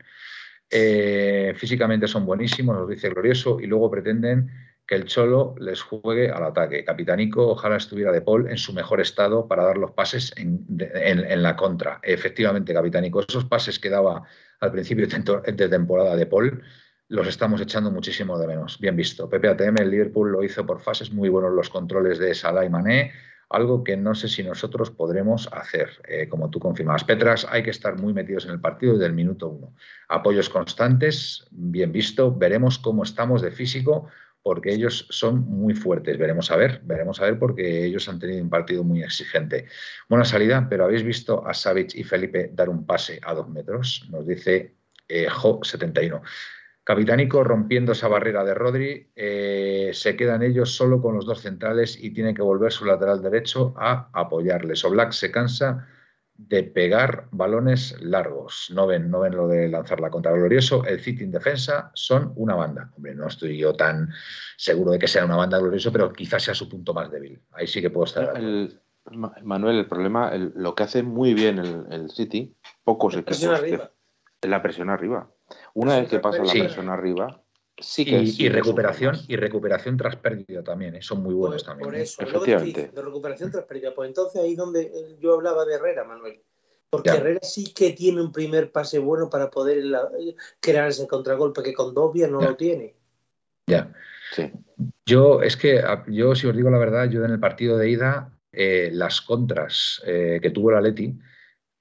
físicamente 1.56 2.08
son 2.08 2.26
buenísimos, 2.26 2.78
nos 2.78 2.88
dice 2.88 3.10
Glorioso, 3.10 3.60
y 3.60 3.68
luego 3.68 3.92
pretenden 3.92 4.50
que 4.88 4.96
el 4.96 5.06
Cholo 5.06 5.56
les 5.60 5.82
juegue 5.82 6.30
al 6.30 6.44
ataque. 6.44 6.84
Capitanico, 6.84 7.48
ojalá 7.48 7.78
estuviera 7.78 8.12
de 8.12 8.22
Paul 8.22 8.50
en 8.50 8.58
su 8.58 8.74
mejor 8.74 9.00
estado 9.00 9.48
para 9.48 9.64
dar 9.64 9.78
los 9.78 9.92
pases 9.92 10.34
en, 10.36 11.44
la 11.44 11.56
contra. 11.56 12.00
Efectivamente, 12.04 12.74
Capitanico, 12.74 13.22
esos 13.22 13.46
pases 13.46 13.80
que 13.80 13.90
daba 13.90 14.24
al 14.60 14.72
principio 14.72 15.08
de 15.08 15.70
temporada 15.70 16.16
de 16.16 16.26
Paul, 16.26 16.62
los 17.12 17.28
estamos 17.28 17.60
echando 17.60 17.92
muchísimo 17.92 18.40
de 18.40 18.48
menos. 18.48 18.80
Bien 18.80 18.96
visto. 18.96 19.30
PPATM, 19.30 19.82
el 19.82 19.92
Liverpool 19.92 20.32
lo 20.32 20.44
hizo 20.44 20.66
por 20.66 20.80
fases, 20.80 21.12
muy 21.12 21.28
buenos 21.28 21.52
los 21.52 21.70
controles 21.70 22.20
de 22.20 22.34
Salah 22.34 22.64
y 22.64 22.70
Mané, 22.70 23.12
algo 23.50 23.84
que 23.84 23.98
no 23.98 24.16
sé 24.16 24.30
si 24.30 24.44
nosotros 24.44 24.92
podremos 24.92 25.50
hacer, 25.52 25.90
eh, 26.08 26.30
como 26.30 26.50
tú 26.50 26.62
confirmas. 26.62 27.04
Petras, 27.04 27.46
hay 27.50 27.64
que 27.64 27.70
estar 27.70 28.00
muy 28.00 28.14
metidos 28.14 28.46
en 28.46 28.52
el 28.52 28.62
partido 28.62 28.94
desde 28.94 29.08
el 29.08 29.14
minuto 29.14 29.50
uno. 29.50 29.74
Apoyos 30.08 30.50
constantes, 30.50 31.46
bien 31.52 31.92
visto. 31.92 32.34
Veremos 32.34 32.80
cómo 32.80 33.04
estamos 33.04 33.42
de 33.42 33.52
físico 33.52 34.08
porque 34.44 34.74
ellos 34.74 35.08
son 35.10 35.42
muy 35.42 35.74
fuertes. 35.74 36.18
Veremos 36.18 36.52
a 36.52 36.56
ver, 36.56 36.82
veremos 36.84 37.22
a 37.22 37.26
ver 37.26 37.38
porque 37.38 37.86
ellos 37.86 38.08
han 38.10 38.20
tenido 38.20 38.44
un 38.44 38.50
partido 38.50 38.84
muy 38.84 39.04
exigente. 39.04 39.68
Buena 40.10 40.26
salida, 40.26 40.68
pero 40.70 40.86
habéis 40.86 41.04
visto 41.04 41.46
a 41.48 41.54
Savic 41.54 41.96
y 41.96 42.04
Felipe 42.04 42.50
dar 42.54 42.70
un 42.70 42.86
pase 42.86 43.20
a 43.24 43.34
dos 43.34 43.50
metros, 43.50 44.08
nos 44.10 44.26
dice 44.26 44.76
eh, 45.08 45.28
Jo71. 45.30 46.22
Capitánico 46.84 47.44
rompiendo 47.44 47.92
esa 47.92 48.08
barrera 48.08 48.44
de 48.44 48.56
Rodri, 48.56 49.12
eh, 49.16 49.92
se 49.94 50.16
quedan 50.16 50.42
ellos 50.42 50.72
solo 50.72 51.00
con 51.00 51.16
los 51.16 51.28
dos 51.28 51.42
centrales 51.42 51.96
y 52.02 52.12
tiene 52.12 52.34
que 52.34 52.42
volver 52.42 52.72
su 52.72 52.86
lateral 52.86 53.22
derecho 53.22 53.76
a 53.78 54.10
apoyarles. 54.14 54.84
Oblak 54.84 55.12
se 55.12 55.32
cansa 55.32 55.88
de 56.48 56.64
pegar 56.64 57.28
balones 57.32 57.96
largos. 58.02 58.72
No 58.74 58.88
ven, 58.88 59.10
no 59.10 59.20
ven 59.22 59.36
lo 59.36 59.48
de 59.48 59.70
lanzar 59.70 60.00
la 60.00 60.10
contra 60.10 60.32
glorioso. 60.32 60.84
El 60.86 61.00
City 61.00 61.24
en 61.24 61.32
defensa 61.32 61.92
son 61.94 62.34
una 62.36 62.56
banda. 62.56 62.92
Hombre, 62.96 63.16
no 63.16 63.28
estoy 63.28 63.58
yo 63.58 63.74
tan 63.74 64.10
seguro 64.58 64.92
de 64.92 65.00
que 65.00 65.08
sea 65.08 65.26
una 65.26 65.36
banda 65.36 65.60
glorioso, 65.60 65.92
pero 65.92 66.12
quizás 66.12 66.44
sea 66.44 66.54
su 66.54 66.68
punto 66.68 66.94
más 66.94 67.12
débil. 67.12 67.42
Ahí 67.52 67.68
sí 67.68 67.82
que 67.82 67.90
puedo 67.90 68.06
estar. 68.06 68.34
Manuel, 69.44 69.78
el 69.78 69.88
problema, 69.88 70.32
lo 70.36 70.76
que 70.76 70.84
hace 70.84 71.04
muy 71.04 71.34
bien 71.34 71.60
el, 71.60 72.10
City, 72.10 72.56
pocos 72.84 73.16
equipos, 73.16 73.42
la 74.42 74.62
presión 74.62 74.90
arriba. 74.90 75.32
Una 75.74 75.98
vez 75.98 76.10
que 76.10 76.20
pasa 76.20 76.44
la 76.44 76.52
presión 76.52 76.90
arriba, 76.90 77.42
y, 77.98 78.50
recuperación 78.50 79.18
y 79.28 79.36
recuperación 79.36 79.98
tras 79.98 80.16
pérdida 80.16 80.64
también, 80.64 80.96
¿eh? 80.96 81.02
son 81.02 81.22
muy 81.22 81.34
buenos 81.34 81.64
también. 81.64 81.90
Por 81.90 81.96
¿eh? 81.96 82.04
eso, 82.04 82.22
Efectivamente. 82.22 82.92
de 82.94 83.02
recuperación 83.02 83.52
tras 83.52 83.66
pérdida. 83.66 83.94
Pues 83.94 84.10
entonces 84.10 84.42
ahí 84.42 84.56
donde 84.56 84.82
eh, 84.82 85.18
yo 85.20 85.36
hablaba 85.36 85.66
de 85.66 85.76
Herrera, 85.76 86.04
Manuel. 86.04 86.42
Porque 86.90 87.10
Herrera 87.10 87.40
sí 87.42 87.74
que 87.74 87.94
tiene 87.94 88.22
un 88.22 88.32
primer 88.32 88.72
pase 88.72 89.00
bueno 89.00 89.30
para 89.30 89.50
poder 89.50 89.84
crear 90.60 90.90
ese 90.90 91.08
contragolpe 91.08 91.64
que 91.64 91.74
con 91.74 91.94
Dobia 91.94 92.28
no 92.28 92.42
lo 92.42 92.56
tiene. 92.56 92.96
Ya. 93.68 93.94
Sí. 94.34 94.52
Yo, 95.06 95.42
es 95.42 95.56
que, 95.56 95.82
yo 96.08 96.36
si 96.36 96.48
os 96.48 96.56
digo 96.56 96.70
la 96.70 96.78
verdad, 96.78 97.10
yo 97.10 97.24
en 97.24 97.32
el 97.32 97.40
partido 97.40 97.78
de 97.78 97.90
ida, 97.90 98.38
las 98.52 99.22
contras 99.22 100.02
que 100.04 100.52
tuvo 100.54 100.72
la 100.72 100.82
Leti, 100.82 101.18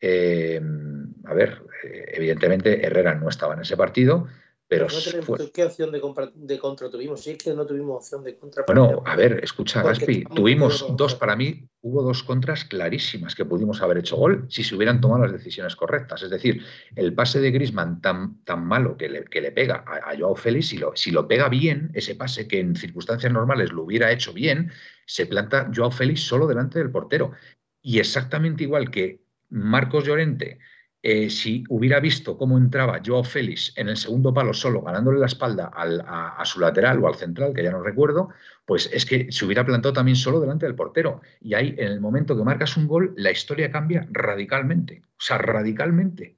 a 0.01 1.35
ver, 1.35 1.61
evidentemente 1.83 2.87
Herrera 2.87 3.17
no 3.17 3.29
estaba 3.29 3.55
en 3.55 3.63
ese 3.63 3.77
partido, 3.77 4.29
pero 4.71 4.87
¿Qué 5.53 5.65
opción 5.65 5.91
de, 5.91 6.01
de, 6.37 6.59
contra 6.61 6.89
tuvimos? 6.89 7.25
Sí, 7.25 7.33
es 7.33 7.39
que 7.39 7.53
no 7.53 7.67
tuvimos 7.67 7.97
opción 7.97 8.23
de 8.23 8.37
contra. 8.37 8.63
Bueno, 8.69 9.03
a 9.05 9.17
ver, 9.17 9.41
escucha, 9.43 9.83
Gaspi, 9.83 10.23
tuvimos 10.33 10.87
dos, 10.97 11.17
para 11.17 11.35
mí, 11.35 11.69
hubo 11.81 12.05
dos 12.05 12.23
contras 12.23 12.65
clarísimas 12.67 13.35
que 13.35 13.45
pudimos 13.45 13.83
haber 13.83 13.99
hecho 13.99 14.15
gol 14.15 14.47
si 14.49 14.63
se 14.63 14.77
hubieran 14.77 15.01
tomado 15.01 15.25
las 15.25 15.33
decisiones 15.33 15.75
correctas. 15.75 16.23
Es 16.23 16.31
decir, 16.31 16.63
el 16.95 17.13
pase 17.15 17.41
de 17.41 17.51
Grisman 17.51 18.01
tan, 18.01 18.45
tan 18.45 18.65
malo 18.65 18.97
que 18.97 19.09
le, 19.09 19.25
que 19.25 19.41
le 19.41 19.51
pega 19.51 19.85
a, 19.85 20.17
Joao 20.17 20.37
Félix, 20.37 20.69
si 20.69 20.79
lo, 20.79 20.93
si 20.95 21.11
lo 21.11 21.27
pega 21.27 21.49
bien, 21.49 21.91
ese 21.95 22.15
pase 22.15 22.47
que 22.47 22.61
en 22.61 22.77
circunstancias 22.77 23.33
normales 23.33 23.73
lo 23.73 23.83
hubiera 23.83 24.13
hecho 24.13 24.33
bien, 24.33 24.71
se 25.05 25.27
planta 25.27 25.69
Joao 25.75 25.91
Félix 25.91 26.21
solo 26.21 26.47
delante 26.47 26.79
del 26.79 26.93
portero. 26.93 27.33
Y 27.83 27.99
exactamente 27.99 28.63
igual 28.63 28.93
que 28.93 29.25
Marcos 29.49 30.05
Llorente 30.05 30.61
eh, 31.03 31.31
si 31.31 31.65
hubiera 31.71 31.99
visto 31.99 32.37
cómo 32.37 32.59
entraba 32.59 33.01
Joao 33.05 33.25
Félix 33.25 33.73
en 33.77 33.89
el 33.89 33.97
segundo 33.97 34.35
palo 34.35 34.53
solo, 34.53 34.83
ganándole 34.83 35.19
la 35.19 35.27
espalda 35.27 35.71
a, 35.75 36.45
su 36.45 36.61
lateral 36.61 37.03
o 37.03 37.09
al 37.09 37.15
central, 37.15 37.55
que 37.55 37.63
ya 37.63 37.71
no 37.71 37.83
recuerdo, 37.83 38.29
pues 38.67 38.91
es 38.93 39.07
que 39.07 39.33
se 39.33 39.47
hubiera 39.47 39.65
plantado 39.65 39.95
también 39.95 40.17
solo 40.17 40.41
delante 40.41 40.67
del 40.67 40.75
portero. 40.75 41.23
Y 41.41 41.55
ahí, 41.55 41.75
en 41.79 41.89
el 41.89 42.01
momento 42.01 42.37
que 42.37 42.45
marcas 42.45 42.77
un 42.77 42.87
gol, 42.87 43.15
la 43.17 43.31
historia 43.31 43.71
cambia 43.71 44.07
radicalmente. 44.11 45.03
O 45.07 45.21
sea, 45.21 45.39
radicalmente. 45.39 46.37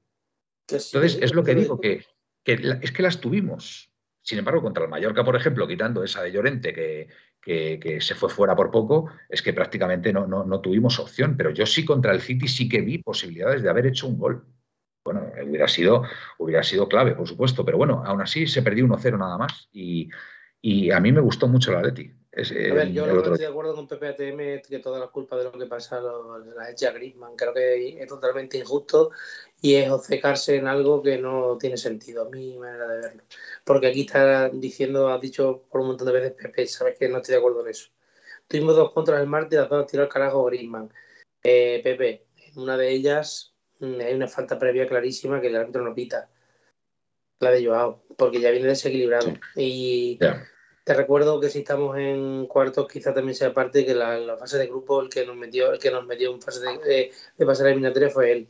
Entonces, 0.69 1.19
es 1.21 1.33
lo 1.33 1.43
que 1.43 1.55
digo, 1.55 1.81
que, 1.81 2.05
es 2.45 2.91
que 2.91 3.03
las 3.03 3.19
tuvimos. 3.19 3.91
Sin 4.21 4.39
embargo, 4.39 4.61
contra 4.61 4.85
el 4.85 4.89
Mallorca, 4.89 5.25
por 5.25 5.35
ejemplo, 5.35 5.67
quitando 5.67 6.03
esa 6.03 6.23
de 6.23 6.31
Llorente 6.31 6.73
que, 6.73 7.09
que, 7.41 7.99
se 7.99 8.15
fue 8.15 8.29
fuera 8.29 8.55
por 8.55 8.71
poco, 8.71 9.09
es 9.27 9.41
que 9.41 9.51
prácticamente 9.51 10.13
no, 10.13 10.25
no, 10.25 10.61
tuvimos 10.61 10.99
opción. 10.99 11.35
Pero 11.35 11.51
yo 11.51 11.65
sí 11.65 11.83
contra 11.83 12.13
el 12.13 12.21
City 12.21 12.47
sí 12.47 12.69
que 12.69 12.81
vi 12.81 12.99
posibilidades 12.99 13.61
de 13.61 13.69
haber 13.69 13.87
hecho 13.87 14.07
un 14.07 14.17
gol. 14.17 14.45
Bueno, 15.03 15.31
hubiera 15.45 15.67
sido, 15.67 16.03
hubiera 16.37 16.63
sido 16.63 16.87
clave, 16.87 17.13
por 17.13 17.27
supuesto, 17.27 17.65
pero 17.65 17.77
bueno, 17.77 18.03
aún 18.05 18.21
así 18.21 18.47
se 18.47 18.61
perdió 18.61 18.85
1-0 18.85 19.17
nada 19.17 19.37
más. 19.37 19.69
Y, 19.73 20.09
a 20.91 20.99
mí 21.01 21.11
me 21.11 21.19
gustó 21.19 21.47
mucho 21.47 21.73
la 21.73 21.81
Leti. 21.81 22.09
a 22.09 22.73
ver, 22.73 22.93
yo 22.93 23.05
no 23.05 23.17
estoy 23.17 23.37
de 23.37 23.47
acuerdo 23.47 23.75
con 23.75 23.85
PPATM 23.85 24.61
que 24.65 24.79
toda 24.81 24.97
la 24.97 25.07
culpa 25.07 25.35
de 25.35 25.43
lo 25.43 25.51
que 25.51 25.65
pasa 25.65 25.99
la 25.99 26.69
hecha 26.71 26.91
Griezmann. 26.91 27.35
Creo 27.35 27.53
que 27.53 28.01
es 28.01 28.07
totalmente 28.07 28.57
injusto 28.57 29.11
y 29.61 29.75
es 29.75 29.89
obcecarse 29.89 30.55
en 30.55 30.67
algo 30.67 31.03
que 31.03 31.17
no 31.17 31.57
tiene 31.57 31.75
sentido, 31.75 32.25
a 32.25 32.29
mi 32.29 32.57
manera 32.57 32.87
de 32.87 33.01
verlo. 33.01 33.23
Porque 33.65 33.87
aquí 33.87 34.01
está 34.01 34.47
diciendo, 34.47 35.09
has 35.09 35.19
dicho 35.19 35.65
por 35.69 35.81
un 35.81 35.87
montón 35.87 36.07
de 36.07 36.13
veces 36.13 36.31
Pepe, 36.31 36.65
sabes 36.65 36.97
que 36.97 37.09
no 37.09 37.17
estoy 37.17 37.33
de 37.33 37.39
acuerdo 37.39 37.61
en 37.61 37.71
eso. 37.71 37.89
Tuvimos 38.47 38.77
dos 38.77 38.93
contras 38.93 39.19
el 39.19 39.27
martes, 39.27 39.59
las 39.59 39.69
dos 39.69 39.85
tiró 39.87 40.03
al 40.03 40.09
carajo 40.09 40.45
Griezmann. 40.45 40.93
Eh, 41.43 41.81
Pepe, 41.83 42.25
en 42.37 42.61
una 42.61 42.77
de 42.77 42.89
ellas 42.89 43.52
hay 43.83 44.13
una 44.13 44.27
falta 44.27 44.57
previa 44.57 44.87
clarísima 44.87 45.41
que 45.41 45.47
el 45.47 45.55
árbitro 45.55 45.83
no 45.83 45.93
pita. 45.93 46.29
La 47.39 47.51
de 47.51 47.65
Joao, 47.65 48.03
porque 48.17 48.39
ya 48.39 48.51
viene 48.51 48.67
desequilibrado. 48.67 49.33
Y 49.55 50.17
Te 50.85 50.93
recuerdo 50.93 51.39
que 51.39 51.49
si 51.49 51.59
estamos 51.59 51.97
en 51.97 52.45
cuartos, 52.47 52.87
quizá 52.91 53.13
también 53.13 53.35
sea 53.35 53.53
parte 53.53 53.85
que 53.85 53.93
la, 53.95 54.17
la 54.17 54.37
fase 54.37 54.57
de 54.57 54.67
grupo 54.67 55.01
el 55.01 55.09
que 55.09 55.25
nos 55.25 55.35
metió, 55.35 55.71
el 55.73 55.79
que 55.79 55.91
nos 55.91 56.05
metió 56.05 56.33
en 56.33 56.41
fase 56.41 56.59
de, 56.61 57.11
de, 57.37 57.45
pasar 57.45 57.67
a 57.67 57.69
eliminatoria 57.69 58.09
fue 58.09 58.31
él. 58.31 58.47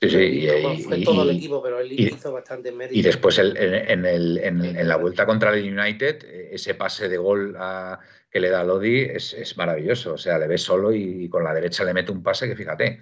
Sí, 0.00 0.10
sí, 0.10 0.16
y, 0.18 0.46
bueno, 0.62 0.78
fue 0.80 0.98
y- 0.98 1.04
todo 1.04 1.22
el 1.22 1.32
y- 1.34 1.38
equipo, 1.38 1.62
pero 1.62 1.78
él 1.80 1.92
y- 1.92 2.06
hizo 2.08 2.32
bastante 2.32 2.72
mérito. 2.72 2.98
y 2.98 3.02
después 3.02 3.38
el- 3.38 3.56
en, 3.56 3.74
en 3.74 4.04
el- 4.06 4.38
en- 4.38 4.64
en 4.64 4.88
la 4.88 4.96
vuelta 4.96 5.26
contra 5.26 5.52
el 5.54 5.76
United, 5.78 6.24
eh, 6.24 6.48
ese 6.52 6.74
pase 6.74 7.08
de 7.08 7.16
gol 7.18 7.54
a- 7.58 7.98
que 8.30 8.40
le 8.40 8.48
da 8.50 8.60
a 8.60 8.64
Lodi 8.64 9.00
es, 9.02 9.32
es 9.34 9.56
maravilloso. 9.56 10.14
O 10.14 10.18
sea, 10.18 10.38
le 10.38 10.46
ves 10.48 10.62
solo 10.62 10.92
y, 10.92 11.28
con 11.28 11.44
la 11.44 11.54
derecha 11.54 11.84
le 11.84 11.94
mete 11.94 12.10
un 12.12 12.22
pase 12.22 12.48
que 12.48 12.56
fíjate. 12.56 13.00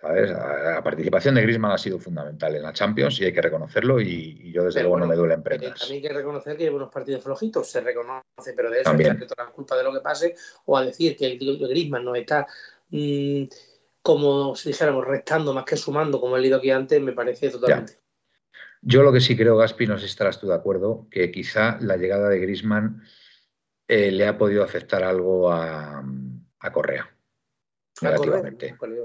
¿Sabes? 0.00 0.30
La 0.30 0.80
participación 0.82 1.34
de 1.34 1.42
Griezmann 1.42 1.72
ha 1.72 1.78
sido 1.78 1.98
fundamental 1.98 2.54
en 2.56 2.62
la 2.62 2.72
Champions 2.72 3.20
y 3.20 3.24
hay 3.26 3.32
que 3.32 3.42
reconocerlo 3.42 4.00
y, 4.00 4.40
y 4.44 4.52
yo 4.52 4.64
desde 4.64 4.78
Pero 4.80 4.88
luego 4.88 4.92
bueno, 4.92 5.06
no 5.06 5.10
me 5.10 5.16
duelen 5.16 5.40
Eh, 5.40 5.42
prendas. 5.42 5.78
también 5.80 6.02
hay 6.02 6.08
que 6.08 6.14
reconocer 6.14 6.56
que 6.56 6.64
lleva 6.64 6.76
unos 6.76 6.90
partidos 6.90 7.22
flojitos, 7.22 7.70
se 7.70 7.80
reconoce, 7.80 8.52
pero 8.56 8.70
de 8.70 8.76
eso 8.80 8.84
También. 8.90 9.10
echarle 9.12 9.26
toda 9.26 9.44
la 9.46 9.52
culpa 9.52 9.76
de 9.76 9.84
lo 9.84 9.92
que 9.92 10.00
pase 10.00 10.34
o 10.64 10.76
a 10.76 10.84
decir 10.84 11.16
que 11.16 11.26
el 11.26 11.38
Griezmann 11.38 12.04
no 12.04 12.14
está 12.14 12.46
mm, 12.88 13.44
como 14.02 14.56
si 14.56 14.70
dijéramos 14.70 15.06
restando 15.06 15.52
más 15.52 15.64
que 15.64 15.76
sumando 15.76 16.18
como 16.20 16.36
he 16.36 16.40
leído 16.40 16.56
aquí 16.56 16.70
antes, 16.70 17.00
me 17.02 17.12
parece 17.12 17.50
totalmente. 17.50 17.98
Yo 18.82 19.02
lo 19.02 19.12
que 19.12 19.20
sí 19.20 19.36
creo, 19.36 19.58
Gaspi, 19.58 19.86
no 19.86 19.96
sé 19.98 20.06
si 20.06 20.10
estarás 20.12 20.40
tú 20.40 20.48
de 20.48 20.54
acuerdo, 20.54 21.06
que 21.10 21.30
quizá 21.30 21.76
la 21.82 21.98
llegada 21.98 22.30
de 22.30 22.38
Griezmann 22.38 23.02
eh, 23.86 24.10
le 24.10 24.26
ha 24.26 24.38
podido 24.38 24.64
afectar 24.64 25.02
algo 25.04 25.52
a, 25.52 26.02
a 26.60 26.72
Correa. 26.72 27.02
A 28.00 28.04
Negativamente. 28.06 28.74
Correa. 28.78 29.04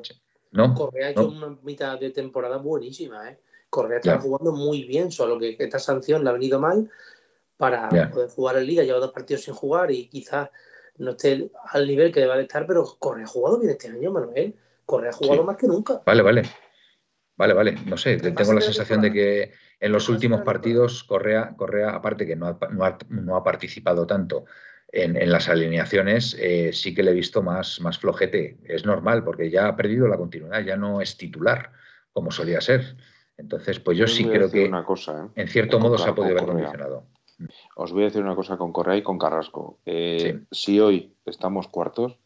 ¿No? 0.56 0.74
Correa 0.74 1.08
ha 1.08 1.10
hecho 1.12 1.32
No. 1.32 1.48
una 1.48 1.58
mitad 1.64 2.00
de 2.00 2.10
temporada 2.12 2.58
buenísima, 2.58 3.30
¿eh? 3.30 3.38
Correa 3.70 3.98
está 4.00 4.20
jugando 4.20 4.54
muy 4.54 4.84
bien, 4.86 5.12
solo 5.12 5.38
que 5.38 5.56
esta 5.60 5.80
sanción 5.80 6.24
le 6.24 6.30
ha 6.30 6.34
venido 6.34 6.60
mal 6.60 6.90
para 7.58 7.90
poder 8.12 8.30
jugar 8.30 8.58
en 8.58 8.66
Liga. 8.68 8.84
Lleva 8.84 9.00
dos 9.00 9.12
partidos 9.12 9.44
sin 9.44 9.54
jugar 9.54 9.92
y 9.92 10.08
quizás 10.08 10.50
no 10.98 11.12
esté 11.12 11.52
al 11.72 11.86
nivel 11.86 12.12
que 12.14 12.22
deba 12.22 12.38
de 12.38 12.44
estar, 12.44 12.66
pero 12.66 12.86
Correa 13.00 13.26
ha 13.26 13.28
jugado 13.28 13.60
bien 13.60 13.72
este 13.72 13.90
año, 13.90 14.12
Manuel. 14.12 14.56
Correa 14.86 15.10
ha 15.10 15.14
jugado 15.14 15.42
Sí. 15.42 15.46
más 15.48 15.58
que 15.58 15.68
nunca. 15.68 16.02
Vale, 16.06 16.22
vale. 16.22 16.44
Vale, 17.38 17.54
vale. 17.54 17.76
No 17.86 17.98
sé, 17.98 18.16
¿Qué 18.18 18.32
tengo 18.32 18.54
la 18.54 18.60
la 18.60 18.66
sensación 18.66 19.02
de 19.02 19.12
que 19.12 19.52
en 19.82 19.92
los 19.92 20.08
de 20.08 20.14
últimos 20.14 20.42
partidos 20.42 21.04
Correa, 21.04 21.54
Correa, 21.58 21.90
aparte 21.90 22.26
que 22.26 22.38
no 22.38 22.48
ha, 22.48 22.58
no 22.72 22.86
ha- 22.86 22.98
no 23.10 23.36
ha 23.36 23.44
participado 23.44 24.08
tanto 24.08 24.46
en, 24.92 25.16
en 25.18 25.32
las 25.32 25.50
alineaciones, 25.50 26.36
eh, 26.40 26.72
sí 26.74 26.94
que 26.94 27.04
le 27.04 27.12
he 27.12 27.14
visto 27.16 27.42
más, 27.44 27.82
más 27.82 27.98
flojete. 27.98 28.58
Es 28.64 28.86
normal, 28.86 29.24
porque 29.24 29.50
ya 29.50 29.68
ha 29.68 29.76
perdido 29.76 30.08
la 30.08 30.18
continuidad, 30.18 30.62
ya 30.64 30.78
no 30.78 31.02
es 31.02 31.18
titular 31.18 31.72
como 32.14 32.32
solía 32.32 32.62
ser. 32.62 32.96
Entonces, 33.38 33.80
pues 33.80 33.98
yo 33.98 34.08
sí 34.08 34.24
creo 34.26 34.50
que 34.50 34.66
una 34.66 34.86
cosa, 34.86 35.26
¿eh? 35.26 35.42
en 35.42 35.48
cierto 35.50 35.80
modo 35.80 35.98
se 35.98 36.10
ha 36.10 36.16
podido 36.16 36.38
Correa. 36.38 36.54
condicionado. 36.54 37.08
Os 37.76 37.92
voy 37.92 38.04
a 38.04 38.06
decir 38.06 38.24
una 38.24 38.36
cosa 38.36 38.56
con 38.58 38.72
Correa 38.72 38.96
y 38.96 39.04
con 39.04 39.20
Carrasco. 39.20 39.80
Eh, 39.86 40.40
Si 40.52 40.80
hoy 40.80 41.14
estamos 41.26 41.68
cuartos, 41.68 42.18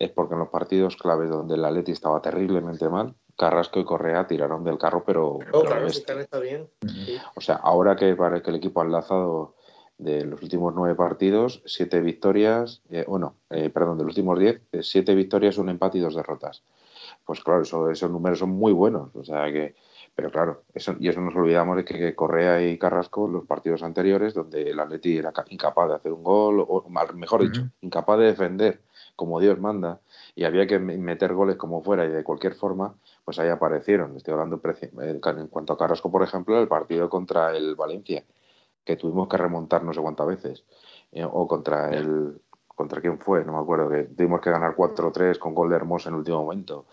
es 0.00 0.10
porque 0.10 0.34
en 0.34 0.40
los 0.40 0.48
partidos 0.48 0.96
claves 0.96 1.30
donde 1.30 1.54
el 1.54 1.64
Atleti 1.64 1.92
estaba 1.92 2.20
terriblemente 2.20 2.88
mal, 2.88 3.14
Carrasco 3.38 3.78
y 3.78 3.84
Correa 3.84 4.26
tiraron 4.26 4.64
del 4.64 4.78
carro, 4.78 5.04
pero, 5.06 5.38
claro, 5.38 5.88
si 5.88 6.00
está 6.00 6.40
bien. 6.40 6.68
Sí. 6.86 7.16
O 7.36 7.40
sea, 7.40 7.54
ahora 7.56 7.94
que 7.94 8.16
que 8.16 8.50
el 8.50 8.56
equipo 8.56 8.80
ha 8.80 8.84
enlazado 8.84 9.54
de 9.98 10.24
los 10.24 10.42
últimos 10.42 10.74
nueve 10.74 10.94
partidos, 10.94 11.62
siete 11.66 12.00
victorias, 12.00 12.82
eh, 12.90 13.04
bueno, 13.06 13.36
eh, 13.50 13.70
perdón, 13.70 13.98
de 13.98 14.04
los 14.04 14.12
últimos 14.12 14.38
diez, 14.38 14.60
eh, 14.72 14.82
siete 14.82 15.14
victorias, 15.14 15.58
un 15.58 15.68
empate 15.68 15.98
y 15.98 16.00
dos 16.00 16.14
derrotas. 16.16 16.62
Pues 17.24 17.40
claro, 17.42 17.62
eso- 17.62 17.90
esos 17.90 18.10
números 18.10 18.38
son 18.38 18.50
muy 18.50 18.72
buenos. 18.72 19.14
O 19.14 19.24
sea 19.24 19.50
que, 19.52 19.74
pero 20.14 20.30
claro, 20.30 20.62
eso, 20.74 20.94
y 20.98 21.08
eso 21.08 21.20
nos 21.20 21.34
olvidamos 21.36 21.76
de 21.76 21.84
que, 21.84 21.94
que 21.98 22.14
Correa 22.14 22.66
y 22.66 22.78
Carrasco, 22.78 23.28
los 23.28 23.44
partidos 23.46 23.82
anteriores, 23.82 24.34
donde 24.34 24.70
el 24.70 24.80
Atleti 24.80 25.16
era 25.18 25.32
ca- 25.32 25.44
incapaz 25.48 25.88
de 25.88 25.94
hacer 25.94 26.12
un 26.12 26.22
gol, 26.24 26.64
o 26.66 26.84
mejor 27.14 27.42
dicho, 27.42 27.62
incapaz 27.80 28.18
de 28.18 28.26
defender 28.26 28.80
como 29.14 29.40
Dios 29.40 29.58
manda, 29.60 30.00
y 30.34 30.44
había 30.44 30.66
que 30.66 30.78
me- 30.78 30.96
meter 30.96 31.32
goles 31.34 31.56
como 31.56 31.82
fuera 31.82 32.04
y 32.04 32.08
de 32.08 32.24
cualquier 32.24 32.54
forma, 32.54 32.94
pues 33.24 33.38
ahí 33.38 33.48
aparecieron. 33.50 34.16
Estoy 34.16 34.32
hablando 34.32 34.60
eh, 34.64 35.20
en 35.22 35.46
cuanto 35.48 35.72
a 35.74 35.78
Carrasco, 35.78 36.10
por 36.10 36.22
ejemplo, 36.22 36.58
el 36.60 36.66
partido 36.68 37.08
contra 37.08 37.54
el 37.56 37.74
Valencia, 37.76 38.24
que 38.84 38.96
tuvimos 38.96 39.28
que 39.28 39.36
remontar 39.36 39.82
no 39.84 39.92
sé 39.92 40.00
cuántas 40.00 40.26
veces, 40.26 40.64
eh, 41.12 41.24
o 41.24 41.46
contra 41.46 41.90
el 41.94 42.40
contra 42.74 43.00
quién 43.02 43.18
fue, 43.20 43.44
no 43.44 43.52
me 43.52 43.58
acuerdo, 43.58 43.88
que 43.90 44.04
tuvimos 44.04 44.40
que 44.40 44.50
ganar 44.50 44.74
4-3 44.74 45.38
con 45.38 45.54
gol 45.54 45.68
de 45.68 45.76
Hermoso 45.76 46.08
en 46.08 46.14
el 46.14 46.18
último 46.20 46.42
momento. 46.42 46.86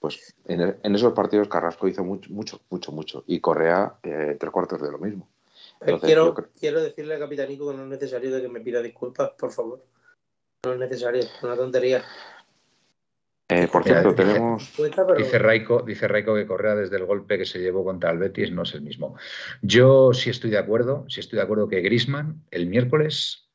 Pues 0.00 0.34
en, 0.46 0.60
el- 0.60 0.76
en 0.82 0.94
esos 0.94 1.12
partidos 1.12 1.46
Carrasco 1.48 1.86
hizo 1.86 2.02
mucho, 2.02 2.32
mucho, 2.32 2.58
mucho, 2.70 2.90
mucho. 2.90 3.22
Y 3.26 3.38
Correa, 3.40 3.96
eh, 4.02 4.36
tres 4.40 4.50
cuartos 4.50 4.80
de 4.80 4.90
lo 4.90 4.98
mismo. 4.98 5.28
Entonces, 5.80 6.06
quiero, 6.06 6.34
creo- 6.34 6.48
quiero 6.58 6.82
decirle 6.82 7.14
a 7.14 7.18
Capitanico 7.18 7.70
que 7.70 7.76
no 7.76 7.82
es 7.84 7.88
necesario 7.90 8.34
de 8.34 8.42
que 8.42 8.48
me 8.48 8.60
pida 8.60 8.80
disculpas, 8.82 9.30
por 9.38 9.52
favor. 9.52 9.84
No 10.64 10.72
es 10.72 10.78
necesario, 10.80 11.20
es 11.20 11.42
una 11.42 11.54
tontería. 11.54 12.02
Eh, 13.48 13.68
por 13.70 13.84
cierto, 13.84 14.10
dice- 14.12 14.24
tenemos. 14.24 14.72
Dice 15.16 15.38
Raico, 15.38 15.82
dice 15.82 16.08
Raico 16.08 16.34
que 16.34 16.46
Correa 16.46 16.74
desde 16.74 16.96
el 16.96 17.04
golpe 17.04 17.38
que 17.38 17.44
se 17.44 17.60
llevó 17.60 17.84
contra 17.84 18.10
el 18.10 18.18
Betis 18.18 18.50
no 18.50 18.62
es 18.62 18.74
el 18.74 18.82
mismo. 18.82 19.16
Yo 19.62 20.12
sí 20.12 20.30
estoy 20.30 20.50
de 20.50 20.58
acuerdo, 20.58 21.04
sí 21.08 21.20
estoy 21.20 21.36
de 21.36 21.42
acuerdo 21.44 21.68
que 21.68 21.80
Grisman 21.80 22.42
el 22.50 22.66
miércoles 22.66 23.48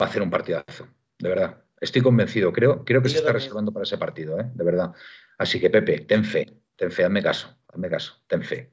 va 0.00 0.06
a 0.06 0.08
hacer 0.08 0.22
un 0.22 0.30
partidazo, 0.30 0.88
de 1.18 1.28
verdad. 1.28 1.62
Estoy 1.80 2.02
convencido, 2.02 2.52
creo, 2.52 2.84
creo 2.84 3.00
que 3.00 3.08
Sí, 3.08 3.12
se 3.14 3.18
está 3.18 3.28
también. 3.28 3.42
reservando 3.44 3.72
para 3.72 3.84
ese 3.84 3.96
partido, 3.98 4.40
¿eh? 4.40 4.50
de 4.52 4.64
verdad. 4.64 4.92
Así 5.38 5.60
que 5.60 5.70
Pepe, 5.70 6.00
ten 6.00 6.24
fe, 6.24 6.52
ten 6.74 6.90
fe, 6.90 7.04
hazme 7.04 7.22
caso, 7.22 7.56
hazme 7.68 7.88
caso, 7.88 8.22
ten 8.26 8.42
fe. 8.42 8.72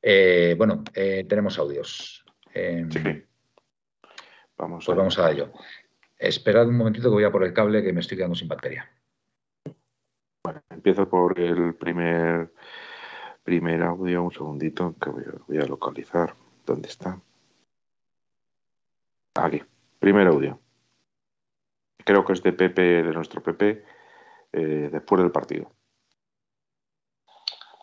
Eh, 0.00 0.54
bueno, 0.56 0.84
eh, 0.94 1.24
tenemos 1.28 1.58
audios. 1.58 2.24
Eh, 2.54 2.86
Sí. 2.90 3.00
Vamos 4.58 4.86
Pues 4.86 4.96
vamos 4.96 5.18
a 5.18 5.30
ello. 5.32 5.52
Esperad 6.18 6.68
un 6.68 6.76
momentito 6.76 7.08
que 7.08 7.14
voy 7.14 7.24
a 7.24 7.30
por 7.32 7.44
el 7.44 7.52
cable 7.52 7.82
que 7.82 7.92
me 7.92 8.00
estoy 8.00 8.16
quedando 8.16 8.34
sin 8.36 8.48
batería. 8.48 8.90
Empiezo 10.70 11.08
por 11.08 11.38
el 11.38 11.74
primer, 11.74 12.52
primer 13.42 13.82
audio, 13.82 14.22
un 14.22 14.32
segundito, 14.32 14.94
que 15.00 15.10
voy 15.10 15.22
a, 15.22 15.32
voy 15.46 15.58
a 15.58 15.66
localizar. 15.66 16.34
¿Dónde 16.64 16.88
está? 16.88 17.20
Aquí. 19.34 19.62
Primer 19.98 20.26
audio. 20.26 20.58
Creo 22.04 22.24
que 22.24 22.32
es 22.34 22.42
de 22.42 22.52
Pepe, 22.52 22.82
de 23.02 23.12
nuestro 23.12 23.42
Pepe, 23.42 23.84
eh, 24.52 24.88
después 24.92 25.20
del 25.20 25.32
partido. 25.32 25.70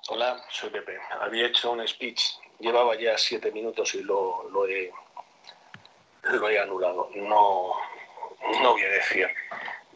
Hola, 0.10 0.42
soy 0.50 0.70
Pepe. 0.70 0.98
Había 1.20 1.48
hecho 1.48 1.72
un 1.72 1.86
speech, 1.88 2.22
llevaba 2.60 2.96
ya 2.96 3.18
siete 3.18 3.52
minutos 3.52 3.96
y 3.96 4.04
lo, 4.04 4.50
lo 4.50 4.68
he, 4.68 4.92
lo 6.24 6.50
he 6.50 6.60
anulado. 6.60 7.10
No, 7.16 7.74
no 8.62 8.72
voy 8.72 8.84
a 8.84 8.90
decir 8.90 9.28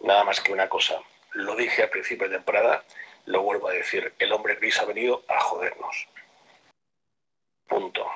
nada 0.02 0.24
más 0.24 0.42
que 0.42 0.54
una 0.54 0.68
cosa. 0.68 1.02
Lo 1.34 1.56
dije 1.56 1.84
al 1.84 1.90
principio 1.90 2.28
de 2.28 2.36
temporada, 2.36 2.84
lo 3.26 3.42
vuelvo 3.42 3.70
a 3.70 3.74
decir. 3.74 4.14
El 4.20 4.34
hombre 4.34 4.56
gris 4.56 4.80
ha 4.80 4.86
venido 4.86 5.24
a 5.28 5.40
jodernos. 5.40 6.08
Punto. 7.68 8.08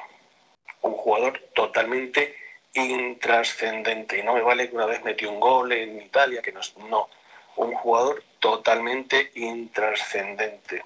Un 0.81 0.93
jugador 0.93 1.39
totalmente 1.53 2.35
intrascendente. 2.73 4.17
Y 4.17 4.23
no 4.23 4.33
me 4.33 4.41
vale 4.41 4.69
que 4.69 4.75
una 4.75 4.85
vez 4.85 5.03
metió 5.03 5.29
un 5.29 5.39
gol 5.39 5.71
en 5.71 6.01
Italia, 6.01 6.41
que 6.41 6.51
no. 6.51 6.61
No. 6.89 7.09
Un 7.57 7.73
jugador 7.75 8.23
totalmente 8.39 9.31
intrascendente 9.35 10.83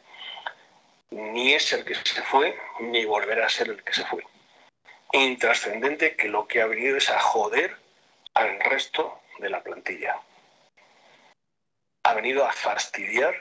ni 1.15 1.53
es 1.53 1.71
el 1.71 1.85
que 1.85 1.95
se 1.95 2.21
fue, 2.23 2.57
ni 2.79 3.05
volverá 3.05 3.45
a 3.45 3.49
ser 3.49 3.69
el 3.69 3.83
que 3.83 3.93
se 3.93 4.05
fue. 4.05 4.23
Intrascendente 5.13 6.15
que 6.15 6.27
lo 6.27 6.47
que 6.47 6.61
ha 6.61 6.65
venido 6.65 6.97
es 6.97 7.09
a 7.09 7.19
joder 7.19 7.77
al 8.33 8.59
resto 8.59 9.21
de 9.39 9.49
la 9.49 9.63
plantilla. 9.63 10.19
Ha 12.05 12.13
venido 12.13 12.45
a 12.45 12.51
fastidiar 12.51 13.35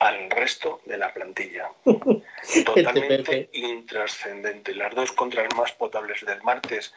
al 0.00 0.28
resto 0.30 0.80
de 0.86 0.98
la 0.98 1.14
plantilla. 1.14 1.70
Totalmente 2.64 3.48
intrascendente. 3.52 4.74
Las 4.74 4.92
dos 4.92 5.12
contras 5.12 5.54
más 5.54 5.70
potables 5.72 6.24
del 6.24 6.42
martes, 6.42 6.92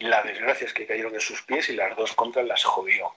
la 0.00 0.22
desgracia 0.24 0.66
es 0.66 0.72
que 0.72 0.86
cayeron 0.86 1.14
en 1.14 1.20
sus 1.20 1.42
pies 1.42 1.68
y 1.68 1.74
las 1.74 1.96
dos 1.96 2.12
contras 2.14 2.44
las 2.46 2.64
jodió. 2.64 3.12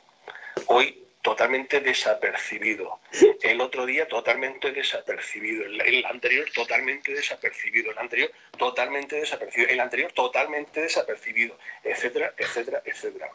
Hoy 0.67 1.03
totalmente 1.23 1.81
desapercibido. 1.81 2.99
El 3.41 3.59
otro 3.59 3.87
día 3.87 4.07
totalmente 4.07 4.71
desapercibido. 4.71 5.65
El, 5.65 5.81
el 5.81 6.05
anterior 6.05 6.47
totalmente 6.53 7.11
desapercibido. 7.11 7.91
El 7.91 7.97
anterior 7.97 8.31
totalmente 8.55 9.15
desapercibido. 9.15 9.71
El 9.71 9.79
anterior 9.79 10.11
totalmente 10.13 10.81
desapercibido. 10.81 11.57
Etcétera, 11.83 12.33
etcétera, 12.37 12.83
etcétera. 12.85 13.31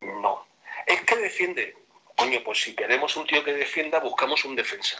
No. 0.00 0.46
Es 0.86 1.02
que 1.02 1.16
defiende. 1.16 1.76
Coño, 2.16 2.40
pues 2.44 2.62
si 2.62 2.74
queremos 2.74 3.16
un 3.16 3.26
tío 3.26 3.42
que 3.44 3.52
defienda, 3.54 3.98
buscamos 4.00 4.44
un 4.44 4.54
defensa. 4.56 4.96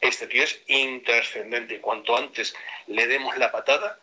Este 0.00 0.26
tío 0.26 0.42
es 0.42 0.60
intrascendente. 0.66 1.80
Cuanto 1.80 2.16
antes 2.16 2.54
le 2.88 3.06
demos 3.06 3.36
la 3.38 3.52
patada, 3.52 3.98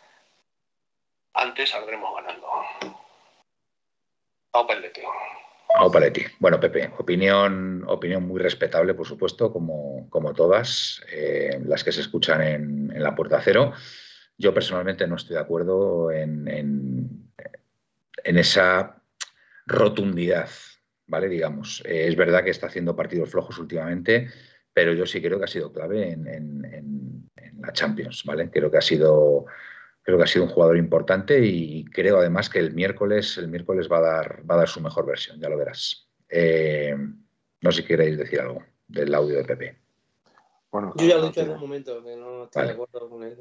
antes 1.34 1.70
saldremos 1.70 2.14
ganando. 2.16 2.46
Vamos 4.52 5.92
para. 5.92 6.12
Bueno, 6.38 6.58
Pepe, 6.58 6.90
opinión, 6.98 7.84
opinión 7.86 8.26
muy 8.26 8.40
respetable, 8.40 8.94
por 8.94 9.06
supuesto, 9.06 9.52
como, 9.52 10.08
como 10.10 10.32
todas 10.32 11.00
eh, 11.12 11.60
las 11.64 11.84
que 11.84 11.92
se 11.92 12.00
escuchan 12.00 12.42
en, 12.42 13.02
la 13.02 13.14
puerta 13.14 13.40
cero. 13.42 13.72
Yo 14.36 14.52
personalmente 14.54 15.06
no 15.06 15.16
estoy 15.16 15.34
de 15.36 15.42
acuerdo 15.42 16.10
en- 16.10 16.48
en 18.24 18.38
esa 18.38 18.99
rotundidad, 19.66 20.48
¿vale? 21.06 21.28
Digamos, 21.28 21.82
eh, 21.84 22.06
es 22.08 22.16
verdad 22.16 22.44
que 22.44 22.50
está 22.50 22.66
haciendo 22.66 22.96
partidos 22.96 23.30
flojos 23.30 23.58
últimamente, 23.58 24.28
pero 24.72 24.92
yo 24.92 25.06
sí 25.06 25.20
creo 25.20 25.38
que 25.38 25.44
ha 25.44 25.48
sido 25.48 25.72
clave 25.72 26.12
en, 26.12 27.28
la 27.60 27.72
Champions, 27.74 28.24
¿vale? 28.24 28.50
Creo 28.50 28.70
que 28.70 28.78
ha 28.78 28.82
sido 28.82 29.44
creo 30.02 30.16
que 30.16 30.24
ha 30.24 30.26
sido 30.26 30.46
un 30.46 30.50
jugador 30.50 30.78
importante 30.78 31.38
y 31.44 31.84
creo 31.84 32.18
además 32.18 32.48
que 32.48 32.58
el 32.58 32.72
miércoles 32.72 33.36
el 33.36 33.48
miércoles 33.48 33.86
va 33.92 33.98
a 33.98 34.00
dar 34.00 34.50
va 34.50 34.54
a 34.54 34.58
dar 34.58 34.68
su 34.68 34.80
mejor 34.80 35.04
versión, 35.04 35.38
ya 35.38 35.50
lo 35.50 35.58
verás. 35.58 36.08
Eh, 36.26 36.96
no 37.60 37.70
sé 37.70 37.82
si 37.82 37.88
queréis 37.88 38.16
decir 38.16 38.40
algo 38.40 38.62
del 38.88 39.14
audio 39.14 39.36
de 39.36 39.44
Pepe. 39.44 39.78
Bueno, 40.70 40.94
yo 40.96 41.06
ya 41.06 41.18
lo 41.18 41.24
he 41.24 41.26
dicho 41.26 41.42
en 41.42 41.50
un 41.50 41.60
momento 41.60 42.02
que 42.02 42.16
no 42.16 42.44
estoy 42.44 42.66
de 42.66 42.72
acuerdo 42.72 43.10
con 43.10 43.24
él. 43.24 43.36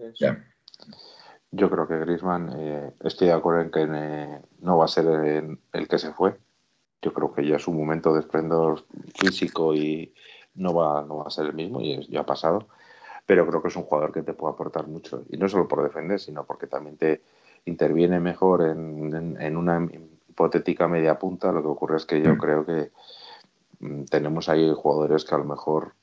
Yo 1.52 1.70
creo 1.70 1.88
que 1.88 1.97
Griezmann, 1.97 2.52
eh, 2.56 2.93
estoy 3.04 3.28
de 3.28 3.34
acuerdo 3.34 3.62
en 3.62 3.72
que 3.72 3.88
no 4.62 4.78
va 4.78 4.86
a 4.86 4.88
ser 4.88 5.06
el, 5.08 5.88
que 5.88 5.97
se 5.97 6.14
fue. 6.14 6.38
Yo 7.02 7.14
creo 7.14 7.34
que 7.34 7.47
ya 7.47 7.56
es 7.56 7.68
un 7.68 7.78
momento 7.78 8.14
de 8.14 8.20
esplendor 8.20 8.86
físico 9.16 9.74
y 9.74 10.14
no 10.56 10.74
va, 10.74 11.04
no 11.04 11.18
va 11.18 11.24
a 11.28 11.32
ser 11.32 11.47
el 11.47 11.54
mismo 11.54 11.82
y 11.82 12.08
ya 12.08 12.22
ha 12.22 12.26
pasado. 12.26 12.68
Pero 13.26 13.47
creo 13.47 13.62
que 13.62 13.70
es 13.70 13.76
un 13.76 13.84
jugador 13.84 14.12
que 14.12 14.22
te 14.22 14.34
puede 14.34 14.54
aportar 14.54 14.88
mucho. 14.88 15.24
Y 15.30 15.38
no 15.38 15.50
solo 15.50 15.68
por 15.68 15.84
defender, 15.84 16.20
sino 16.20 16.45
porque 16.45 16.68
también 16.68 16.97
te 16.97 17.22
interviene 17.66 18.20
mejor 18.20 18.62
en, 18.62 19.58
una 19.58 19.88
hipotética 20.30 20.88
media 20.88 21.18
punta. 21.18 21.52
Lo 21.52 21.62
que 21.64 21.68
ocurre 21.68 21.97
es 21.97 22.06
que 22.06 22.22
yo 22.22 22.38
creo 22.38 22.66
que 22.66 22.91
mm, 23.80 24.04
tenemos 24.06 24.50
ahí 24.50 24.72
jugadores 24.76 25.26
que 25.26 25.36
a 25.36 25.39
lo 25.39 25.45
mejor 25.45 25.93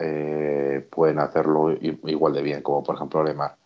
eh, 0.00 0.86
pueden 0.90 1.20
hacerlo 1.20 1.72
igual 1.72 2.32
de 2.32 2.42
bien, 2.42 2.62
como 2.62 2.82
por 2.82 2.96
ejemplo 2.96 3.22
Lemar 3.22 3.56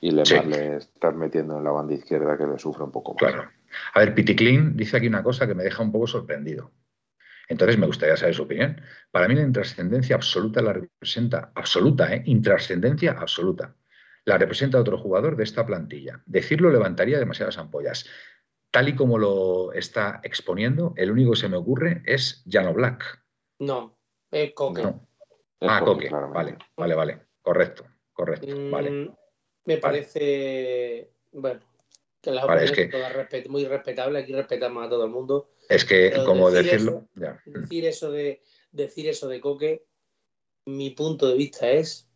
y 0.00 0.10
le, 0.10 0.22
le 0.22 0.76
estás 0.76 1.14
metiendo 1.14 1.58
en 1.58 1.64
la 1.64 1.70
banda 1.70 1.94
izquierda 1.94 2.36
que 2.38 2.46
le 2.46 2.58
sufre 2.58 2.84
un 2.84 2.92
poco 2.92 3.14
más. 3.14 3.18
Claro. 3.18 3.50
A 3.94 4.00
ver, 4.00 4.14
Piticlin 4.14 4.76
dice 4.76 4.96
aquí 4.96 5.08
una 5.08 5.22
cosa 5.22 5.46
que 5.46 5.54
me 5.54 5.64
deja 5.64 5.82
un 5.82 5.92
poco 5.92 6.06
sorprendido. 6.06 6.72
Entonces 7.48 7.78
me 7.78 7.86
gustaría 7.86 8.16
saber 8.16 8.34
su 8.34 8.42
opinión. 8.42 8.80
Para 9.10 9.26
mí 9.26 9.34
la 9.34 9.42
intrascendencia 9.42 10.16
absoluta 10.16 10.60
la 10.60 10.74
representa, 10.74 11.50
absoluta, 11.54 12.14
¿eh? 12.14 12.22
Intrascendencia 12.26 13.12
absoluta. 13.12 13.74
La 14.24 14.36
representa 14.36 14.78
otro 14.78 14.98
jugador 14.98 15.36
de 15.36 15.44
esta 15.44 15.64
plantilla. 15.64 16.22
Decirlo 16.26 16.70
levantaría 16.70 17.18
demasiadas 17.18 17.56
ampollas. 17.56 18.06
Tal 18.70 18.90
y 18.90 18.94
como 18.94 19.16
lo 19.16 19.72
está 19.72 20.20
exponiendo, 20.22 20.92
el 20.96 21.10
único 21.10 21.30
que 21.30 21.38
se 21.38 21.48
me 21.48 21.56
ocurre 21.56 22.02
es 22.04 22.44
Jano 22.46 22.74
Black. 22.74 23.24
No, 23.60 23.98
es 24.30 24.52
Coque. 24.52 24.82
Ah, 25.62 25.80
Coque, 25.82 26.10
vale, 26.10 26.58
vale, 26.76 26.94
vale. 26.94 27.20
Correcto, 27.40 27.86
correcto, 28.12 28.54
vale. 28.70 29.10
Me 29.68 29.76
parece, 29.76 31.10
bueno, 31.30 31.60
que 32.22 32.30
las 32.30 32.42
opiniones 32.42 32.78
es 32.78 32.90
todas 32.90 33.48
muy 33.50 33.66
respetable, 33.66 34.18
aquí 34.18 34.32
respetamos 34.32 34.86
a 34.86 34.88
todo 34.88 35.04
el 35.04 35.10
mundo. 35.10 35.50
Es 35.68 35.84
que, 35.84 36.10
como 36.24 36.50
decirlo, 36.50 37.06
decir 37.44 37.84
eso 37.84 38.10
de 38.10 38.40
decir 38.72 39.10
eso 39.10 39.28
de 39.28 39.42
Coque, 39.42 39.84
mi 40.64 40.88
punto 40.88 41.28
de 41.28 41.34
vista 41.34 41.70
es 41.70 42.08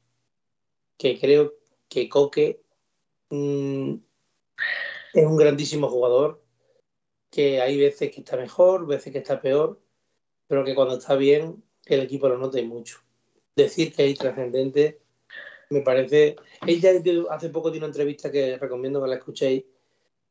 que 0.96 1.20
creo 1.20 1.52
que 1.90 2.08
Coque 2.08 2.62
mm, 3.28 3.96
es 5.12 5.26
un 5.26 5.36
grandísimo 5.36 5.90
jugador, 5.90 6.42
que 7.30 7.60
hay 7.60 7.78
veces 7.78 8.10
que 8.12 8.20
está 8.20 8.38
mejor, 8.38 8.86
veces 8.86 9.12
que 9.12 9.18
está 9.18 9.42
peor, 9.42 9.78
pero 10.46 10.64
que 10.64 10.74
cuando 10.74 10.96
está 10.96 11.16
bien 11.16 11.62
el 11.84 12.00
equipo 12.00 12.30
lo 12.30 12.38
nota 12.38 12.58
y 12.58 12.64
mucho. 12.64 13.00
Decir 13.54 13.92
que 13.92 14.08
es 14.08 14.18
trascendente 14.18 15.01
me 15.72 15.80
parece. 15.80 16.36
Ella 16.66 16.92
hace 17.30 17.48
poco 17.48 17.70
tiene 17.70 17.86
una 17.86 17.92
entrevista 17.92 18.30
que 18.30 18.58
recomiendo 18.58 19.02
que 19.02 19.08
la 19.08 19.16
escuchéis, 19.16 19.64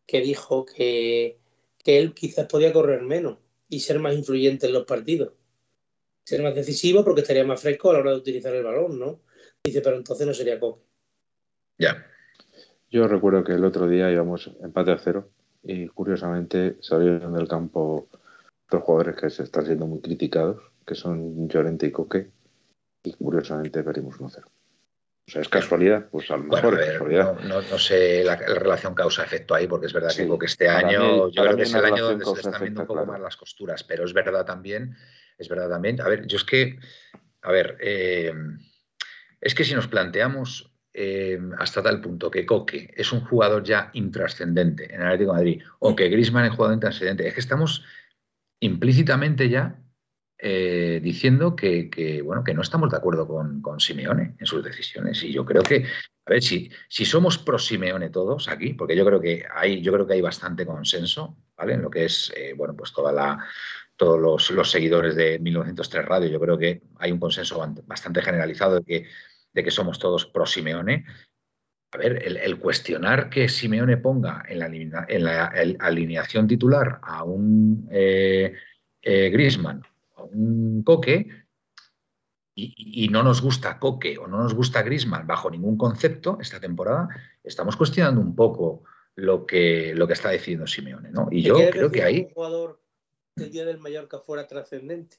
que 0.06 0.22
dijo 0.22 0.66
que, 0.66 1.38
él 1.86 2.14
quizás 2.14 2.48
podía 2.48 2.72
correr 2.72 3.02
menos 3.02 3.40
y 3.68 3.80
ser 3.80 4.00
más 4.00 4.14
influyente 4.14 4.68
en 4.68 4.74
los 4.74 4.86
partidos. 4.86 5.34
Ser 6.24 6.44
más 6.44 6.56
decisivo 6.56 7.04
porque 7.04 7.22
estaría 7.22 7.44
más 7.44 7.62
fresco 7.62 7.90
a 7.90 7.94
la 7.94 8.00
hora 8.00 8.12
de 8.12 8.18
utilizar 8.18 8.54
el 8.54 8.64
balón, 8.64 9.00
¿no? 9.00 9.20
Dice, 9.64 9.82
pero 9.82 9.98
entonces 9.98 10.28
no 10.28 10.34
sería 10.34 10.60
Coque. 10.60 10.84
Ya. 11.78 12.06
Yo 12.90 13.08
recuerdo 13.08 13.44
que 13.44 13.54
el 13.54 13.66
otro 13.66 13.88
día 13.88 14.12
íbamos 14.12 14.52
empate 14.62 14.92
a 14.92 14.98
cero 14.98 15.30
y 15.64 15.88
curiosamente 15.88 16.78
salieron 16.82 17.34
del 17.34 17.48
campo 17.48 18.08
dos 18.70 18.84
jugadores 18.84 19.16
que 19.16 19.30
se 19.30 19.44
están 19.44 19.66
siendo 19.66 19.88
muy 19.88 20.00
criticados, 20.02 20.62
que 20.86 20.96
son 20.96 21.48
Llorente 21.48 21.88
y 21.88 21.92
Coque, 21.92 22.30
y 23.04 23.14
curiosamente 23.14 23.84
perdimos 23.84 24.18
1-0. 24.18 24.44
O 25.28 25.32
sea, 25.32 25.42
es 25.42 25.50
casualidad, 25.50 26.10
pues 26.10 26.30
a 26.32 26.38
lo 26.38 26.44
mejor 26.44 26.80
es 26.80 26.92
casualidad. 26.92 27.40
No, 27.42 27.62
sé 27.62 28.24
la, 28.24 28.36
relación 28.36 28.96
causa-efecto 28.96 29.54
ahí, 29.54 29.68
porque 29.68 29.86
es 29.86 29.94
verdad 29.94 30.12
que, 30.14 30.46
este 30.46 30.68
año, 30.68 31.30
yo 31.30 31.44
creo 31.44 31.56
que 31.56 31.64
es 31.64 31.74
el 31.74 31.86
año 31.86 32.04
donde 32.10 32.26
se 32.26 32.42
están 32.42 32.62
viendo 32.62 32.82
un 32.82 32.88
poco 32.88 33.06
más 33.06 33.20
las 33.20 33.38
costuras, 33.38 33.84
pero 33.84 34.04
es 34.04 34.14
verdad 34.14 34.46
también, 34.46 34.96
es 35.38 35.48
verdad 35.48 35.70
también. 35.70 36.02
A 36.02 36.08
ver, 36.08 36.26
yo 36.28 36.38
es 36.38 36.44
que, 36.44 36.80
a 37.44 37.52
ver, 37.52 37.78
eh, 37.80 38.34
es 39.40 39.56
que 39.56 39.64
si 39.64 39.74
nos 39.74 39.88
planteamos 39.88 40.74
eh, 40.94 41.40
hasta 41.58 41.82
tal 41.82 42.02
punto 42.02 42.30
que 42.30 42.46
Coque 42.46 42.94
es 42.98 43.14
un 43.14 43.22
jugador 43.22 43.64
ya 43.64 43.90
intrascendente 43.94 44.94
en 44.94 45.02
el 45.02 45.08
Atlético 45.08 45.32
de 45.32 45.38
Madrid, 45.38 45.64
o 45.80 45.96
que 45.96 46.10
Grisman 46.10 46.46
es 46.46 46.52
jugador 46.52 46.74
intrascendente, 46.74 47.28
es 47.28 47.34
que 47.34 47.40
estamos 47.40 47.86
implícitamente 48.60 49.50
ya 49.50 49.81
eh, 50.44 51.00
diciendo 51.04 51.56
que, 51.56 52.20
bueno, 52.26 52.44
que 52.44 52.56
no 52.56 52.64
estamos 52.64 52.90
de 52.90 52.98
acuerdo 52.98 53.28
con, 53.28 53.80
Simeone 53.80 54.36
en 54.40 54.46
sus 54.48 54.64
decisiones. 54.64 55.22
Y 55.22 55.32
yo 55.32 55.46
creo 55.46 55.62
que, 55.62 55.86
a 56.26 56.32
ver, 56.32 56.42
si, 56.42 56.72
si 56.90 57.06
somos 57.06 57.38
pro 57.38 57.60
Simeone 57.60 58.10
todos 58.10 58.48
aquí, 58.48 58.74
porque 58.74 58.96
yo 58.96 59.06
creo 59.06 59.22
que 59.22 59.46
hay, 59.54 59.84
yo 59.84 59.94
creo 59.94 60.08
que 60.08 60.14
hay 60.14 60.22
bastante 60.22 60.66
consenso, 60.66 61.38
¿vale? 61.56 61.74
En 61.74 61.84
lo 61.84 61.92
que 61.92 62.06
es, 62.06 62.34
eh, 62.36 62.56
bueno, 62.58 62.76
pues 62.76 62.92
toda 62.92 63.12
la, 63.12 63.38
todos 63.96 64.20
los, 64.50 64.72
seguidores 64.72 65.16
de 65.16 65.38
1903 65.38 66.06
Radio, 66.06 66.30
yo 66.30 66.40
creo 66.40 66.58
que 66.58 66.82
hay 66.98 67.12
un 67.12 67.20
consenso 67.20 67.64
bastante 67.86 68.24
generalizado 68.24 68.80
de 68.80 68.84
que, 68.84 69.08
de 69.54 69.64
que 69.64 69.70
somos 69.70 70.00
todos 70.00 70.26
pro 70.26 70.48
Simeone. 70.48 71.06
A 71.92 71.98
ver, 72.00 72.24
el, 72.26 72.58
cuestionar 72.58 73.30
que 73.30 73.48
Simeone 73.48 73.98
ponga 73.98 74.42
en 74.48 74.58
la, 74.58 75.06
en 75.08 75.24
la 75.24 75.46
alineación 75.82 76.48
titular 76.48 77.00
a 77.04 77.24
un 77.26 77.88
eh, 77.92 78.56
Griezmann 79.04 79.84
un 80.26 80.84
Coque 80.84 81.28
y, 82.54 83.08
no 83.10 83.24
nos 83.24 83.42
gusta 83.42 83.80
Coque 83.80 84.18
o 84.18 84.28
no 84.28 84.38
nos 84.38 84.54
gusta 84.54 84.84
Grisman 84.84 85.26
bajo 85.26 85.50
ningún 85.50 85.78
concepto 85.78 86.38
esta 86.42 86.60
temporada, 86.60 87.08
estamos 87.44 87.76
cuestionando 87.76 88.22
un 88.22 88.36
poco 88.36 88.84
lo 89.16 89.46
que, 89.46 89.94
lo 89.96 90.08
que 90.08 90.14
está 90.14 90.32
diciendo 90.32 90.68
Simeone. 90.68 91.12
¿no? 91.12 91.28
Y 91.32 91.44
yo 91.44 91.56
creo 91.72 91.92
que 91.92 92.04
ahí... 92.04 92.22
Un 92.28 92.34
jugador 92.34 92.82
del 93.36 93.52
Día 93.52 93.66
del 93.66 93.80
Mallorca 93.80 94.20
fuera 94.20 94.48
trascendente? 94.48 95.18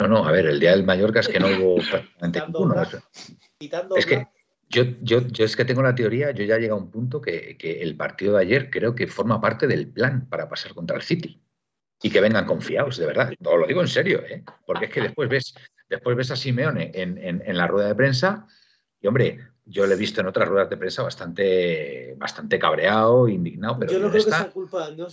No, 0.00 0.08
no, 0.08 0.26
a 0.26 0.32
ver, 0.32 0.46
el 0.46 0.58
Día 0.58 0.72
del 0.72 0.84
Mallorca 0.84 1.20
es 1.20 1.28
que 1.28 1.38
no 1.38 1.46
hubo 1.46 1.76
prácticamente 1.90 2.40
ninguno. 2.40 2.74
Es 3.96 4.06
que 4.06 4.26
yo, 4.68 4.82
yo, 5.02 5.20
yo, 5.28 5.44
es 5.44 5.56
que 5.56 5.64
tengo 5.64 5.82
la 5.82 5.94
teoría, 5.94 6.32
yo 6.32 6.44
ya 6.44 6.58
llega 6.58 6.74
a 6.74 6.78
un 6.78 6.90
punto 6.90 7.20
que, 7.20 7.56
que 7.56 7.80
el 7.80 7.96
partido 7.96 8.34
de 8.34 8.42
ayer 8.42 8.70
creo 8.70 8.94
que 8.94 9.06
forma 9.06 9.40
parte 9.40 9.68
del 9.68 9.86
plan 9.86 10.28
para 10.28 10.48
pasar 10.48 10.74
contra 10.74 10.96
el 10.96 11.02
City 11.02 11.43
y 12.04 12.10
que 12.10 12.20
vengan 12.20 12.44
confiados, 12.44 12.98
de 12.98 13.06
verdad. 13.06 13.32
Os 13.42 13.58
lo 13.58 13.66
digo 13.66 13.80
en 13.80 13.88
serio, 13.88 14.22
¿eh? 14.28 14.44
porque 14.66 14.84
es 14.84 14.90
que 14.90 15.00
después 15.00 15.26
ves, 15.26 15.54
después 15.88 16.14
ves 16.14 16.30
a 16.30 16.36
Simeone 16.36 16.90
en, 16.92 17.56
la 17.56 17.66
rueda 17.66 17.88
de 17.88 17.94
prensa 17.94 18.46
y, 19.00 19.06
hombre, 19.06 19.38
yo 19.64 19.86
le 19.86 19.94
he 19.94 19.96
visto 19.96 20.20
en 20.20 20.26
otras 20.26 20.46
ruedas 20.46 20.68
de 20.68 20.76
prensa 20.76 21.02
bastante, 21.02 22.14
bastante 22.18 22.58
cabreado, 22.58 23.26
indignado. 23.26 23.78
Pero 23.78 23.92
yo 23.92 24.00
no 24.00 24.10
creo 24.10 24.22
que 24.22 24.30
sea 24.30 24.50
culpa, 24.50 24.90
no, 24.90 25.06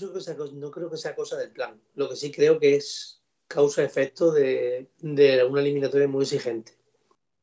creo 0.69 0.91
que 0.91 0.97
sea 0.97 1.15
cosa 1.15 1.37
del 1.37 1.51
plan. 1.51 1.79
Lo 1.95 2.09
que 2.09 2.17
sí 2.17 2.29
creo 2.29 2.59
que 2.59 2.75
es 2.75 3.21
causa-efecto 3.47 4.33
de, 4.33 4.89
una 5.01 5.61
eliminatoria 5.61 6.09
muy 6.09 6.23
exigente. 6.23 6.73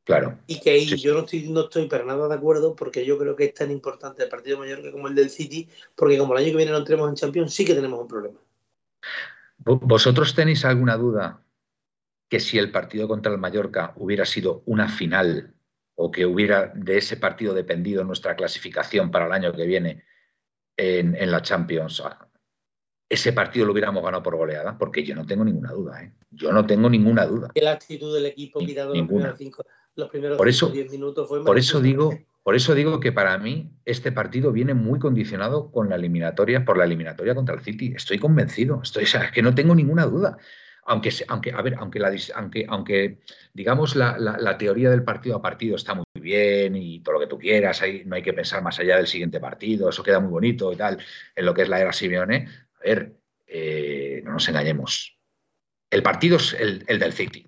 Claro. 0.05 0.39
Y 0.47 0.61
que 0.61 0.73
ahí 0.73 0.85
yo 0.85 1.15
no 1.15 1.21
estoy, 1.21 1.49
no 1.49 1.63
estoy 1.63 1.89
para 1.89 2.05
nada 2.05 2.29
de 2.29 2.35
acuerdo 2.35 2.77
porque 2.77 3.07
yo 3.07 3.17
creo 3.17 3.35
que 3.35 3.47
es 3.47 3.55
tan 3.55 3.71
importante 3.71 4.25
el 4.25 4.29
partido 4.29 4.59
mayor 4.59 4.83
que 4.83 4.93
como 4.93 5.09
el 5.09 5.15
del 5.15 5.31
City, 5.31 5.71
porque 5.97 6.19
como 6.19 6.35
el 6.35 6.45
año 6.45 6.51
que 6.51 6.59
viene 6.59 6.73
no 6.73 6.79
entremos 6.79 7.09
en 7.09 7.15
Champions, 7.15 7.55
sí 7.55 7.65
que 7.65 7.75
tenemos 7.75 7.99
un 7.99 8.09
problema. 8.09 8.39
¿Vosotros 9.59 10.35
tenéis 10.35 10.65
alguna 10.65 10.97
duda 10.97 11.43
que 12.29 12.41
si 12.41 12.59
el 12.59 12.71
partido 12.71 13.09
contra 13.09 13.33
el 13.33 13.39
Mallorca 13.39 13.93
hubiera 13.97 14.25
sido 14.25 14.63
una 14.67 14.89
final 14.89 15.55
o 15.95 16.11
que 16.11 16.27
hubiera 16.27 16.73
de 16.75 16.99
ese 16.99 17.17
partido 17.17 17.55
dependido 17.55 18.05
nuestra 18.05 18.37
clasificación 18.37 19.11
para 19.11 19.27
el 19.27 19.33
año 19.33 19.53
que 19.53 19.67
viene 19.67 20.05
en, 20.77 21.31
la 21.31 21.43
Champions, 21.43 22.03
ese 23.09 23.33
partido 23.33 23.67
lo 23.67 23.73
hubiéramos 23.73 24.05
ganado 24.05 24.23
por 24.23 24.37
goleada? 24.37 24.77
Porque 24.79 25.03
yo 25.03 25.15
no 25.15 25.27
tengo 25.27 25.45
ninguna 25.45 25.73
duda, 25.73 26.05
¿eh? 26.05 26.13
Yo 26.31 26.53
no 26.53 26.67
tengo 26.67 26.89
ninguna 26.91 27.27
duda. 27.27 27.51
La 27.55 27.73
actitud 27.73 28.15
del 28.15 28.27
equipo 28.27 28.61
quitado 28.61 28.95
los 28.95 29.07
primeros, 29.07 29.39
cinco, 29.39 29.65
los 29.95 30.11
primeros 30.11 30.37
por 30.37 30.49
eso, 30.49 30.71
minutos 30.71 31.27
fue 31.27 31.43
Por 31.43 31.59
eso 31.59 31.81
digo, 31.81 32.13
por 32.43 32.55
eso 32.55 32.75
digo 32.75 33.01
que 33.01 33.13
para 33.13 33.37
mí 33.39 33.73
este 33.85 34.13
partido 34.13 34.53
viene 34.53 34.75
muy 34.75 34.99
condicionado 34.99 35.71
con 35.71 35.89
la 35.89 35.97
eliminatoria, 35.97 36.65
por 36.65 36.79
la 36.79 36.85
eliminatoria 36.85 37.35
contra 37.35 37.55
el 37.55 37.61
City. 37.61 37.93
Estoy 37.95 38.19
convencido, 38.19 38.81
estoy, 38.83 39.05
es 39.05 39.17
que 39.33 39.43
no 39.43 39.55
tengo 39.55 39.75
ninguna 39.75 40.07
duda. 40.07 40.39
Aunque, 40.85 41.11
aunque, 41.29 41.53
a 41.53 41.61
ver, 41.61 41.75
aunque, 41.79 41.99
la, 41.99 42.11
aunque, 42.35 42.65
aunque 42.67 43.21
digamos 43.53 43.95
la, 43.95 44.17
la, 44.19 44.57
teoría 44.57 44.89
del 44.89 45.05
partido 45.05 45.37
a 45.37 45.43
partido 45.43 45.77
está 45.77 45.93
muy 45.93 46.07
bien 46.15 46.75
y 46.77 47.01
todo 47.01 47.15
lo 47.15 47.21
que 47.21 47.27
tú 47.27 47.39
quieras, 47.39 47.83
no 48.07 48.17
hay 48.17 48.23
que 48.23 48.33
pensar 48.33 48.63
más 48.63 48.79
allá 48.79 48.97
del 48.97 49.07
siguiente 49.07 49.39
partido, 49.39 49.91
eso 49.91 50.03
queda 50.03 50.19
muy 50.19 50.31
bonito 50.31 50.73
y 50.73 50.77
tal, 50.77 50.99
en 51.37 51.45
lo 51.45 51.53
que 51.53 51.63
es 51.63 51.69
la 51.69 51.79
era 51.79 51.93
Simeone. 51.93 52.49
A 52.81 52.89
ver, 52.89 53.19
eh, 53.47 54.23
no 54.25 54.33
nos 54.33 54.49
engañemos. 54.49 55.19
El 55.91 56.03
partido 56.03 56.37
es 56.37 56.55
el, 56.55 56.85
del 56.87 57.13
City, 57.13 57.47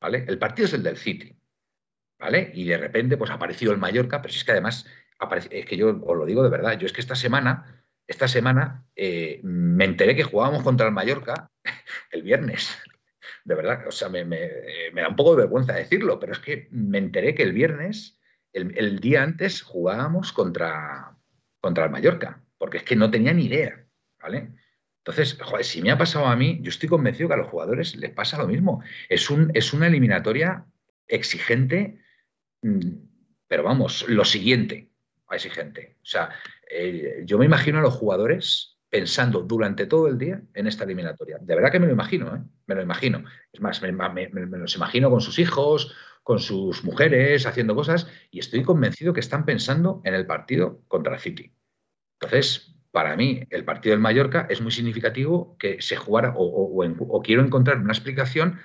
¿vale? 0.00 0.24
El 0.28 0.38
partido 0.38 0.66
es 0.66 0.74
el 0.74 0.82
del 0.82 0.96
City, 0.98 1.34
¿vale? 2.20 2.52
Y 2.54 2.64
de 2.64 2.78
repente, 2.78 3.16
pues 3.16 3.30
ha 3.30 3.34
aparecido 3.34 3.72
el 3.72 3.78
Mallorca, 3.78 4.22
pero 4.22 4.32
es 4.32 4.44
que 4.44 4.52
además, 4.52 4.86
es 5.50 5.66
que 5.66 5.76
yo 5.76 5.88
os 5.88 6.16
lo 6.16 6.26
digo 6.26 6.42
de 6.42 6.50
verdad, 6.50 6.78
yo 6.78 6.86
es 6.86 6.92
que 6.92 7.00
esta 7.00 7.16
semana, 7.16 7.84
esta 8.06 8.28
semana 8.28 8.84
eh, 8.94 9.40
me 9.42 9.86
enteré 9.86 10.14
que 10.14 10.22
jugábamos 10.22 10.62
contra 10.62 10.86
el 10.86 10.92
Mallorca 10.92 11.50
el 12.12 12.22
viernes 12.22 12.78
de 13.44 13.54
verdad, 13.54 13.86
o 13.86 13.90
sea, 13.90 14.08
me, 14.08 14.24
da 14.24 15.08
un 15.08 15.16
poco 15.16 15.34
de 15.34 15.42
vergüenza 15.42 15.72
decirlo, 15.72 16.18
pero 16.18 16.32
es 16.32 16.38
que 16.38 16.68
me 16.70 16.98
enteré 16.98 17.34
que 17.34 17.42
el 17.42 17.52
viernes, 17.52 18.18
el, 18.52 19.00
día 19.00 19.22
antes, 19.22 19.62
jugábamos 19.62 20.32
contra, 20.32 21.16
contra 21.60 21.84
el 21.84 21.90
Mallorca, 21.90 22.44
porque 22.58 22.78
es 22.78 22.84
que 22.84 22.96
no 22.96 23.10
tenía 23.10 23.32
ni 23.32 23.46
idea, 23.46 23.86
¿vale? 24.20 24.52
Entonces, 24.98 25.38
si 25.62 25.82
me 25.82 25.90
ha 25.90 25.98
pasado 25.98 26.26
a 26.26 26.36
mí, 26.36 26.58
yo 26.62 26.68
estoy 26.68 26.88
convencido 26.88 27.28
que 27.28 27.34
a 27.34 27.38
los 27.38 27.48
jugadores 27.48 27.96
les 27.96 28.10
pasa 28.10 28.36
lo 28.36 28.46
mismo. 28.46 28.82
Es, 29.08 29.30
un, 29.30 29.50
es 29.54 29.72
una 29.72 29.86
eliminatoria 29.86 30.66
exigente, 31.08 31.98
pero 33.48 33.62
vamos, 33.62 34.04
lo 34.08 34.24
siguiente, 34.24 34.90
exigente. 35.30 35.96
O 36.02 36.06
sea, 36.06 36.30
eh, 36.70 37.22
yo 37.24 37.38
me 37.38 37.46
imagino 37.46 37.78
a 37.78 37.82
los 37.82 37.94
jugadores 37.94 38.78
pensando 38.88 39.42
durante 39.42 39.86
todo 39.86 40.08
el 40.08 40.18
día 40.18 40.42
en 40.54 40.66
esta 40.66 40.84
eliminatoria. 40.84 41.38
De 41.40 41.54
verdad 41.54 41.70
que 41.70 41.78
me 41.78 41.86
lo 41.86 41.92
imagino, 41.92 42.34
¿eh? 42.34 42.40
me 42.66 42.74
lo 42.74 42.82
imagino. 42.82 43.24
Es 43.52 43.60
más, 43.60 43.80
me, 43.82 44.28
los 44.58 44.76
imagino 44.76 45.10
con 45.10 45.20
sus 45.20 45.38
hijos, 45.38 45.94
con 46.22 46.40
sus 46.40 46.84
mujeres, 46.84 47.46
haciendo 47.46 47.74
cosas, 47.74 48.08
y 48.30 48.40
estoy 48.40 48.62
convencido 48.62 49.12
que 49.12 49.20
están 49.20 49.44
pensando 49.44 50.02
en 50.04 50.14
el 50.14 50.26
partido 50.26 50.82
contra 50.88 51.14
el 51.14 51.20
City. 51.20 51.54
Entonces, 52.20 52.76
para 52.90 53.16
mí, 53.16 53.44
el 53.50 53.64
partido 53.64 53.92
del 53.92 54.00
Mallorca 54.00 54.46
es 54.50 54.60
muy 54.60 54.72
significativo 54.72 55.56
que 55.58 55.80
se 55.80 55.96
jugara, 55.96 56.34
o, 56.36 57.22
quiero 57.22 57.42
encontrar 57.42 57.78
una 57.78 57.92
explicación 57.92 58.58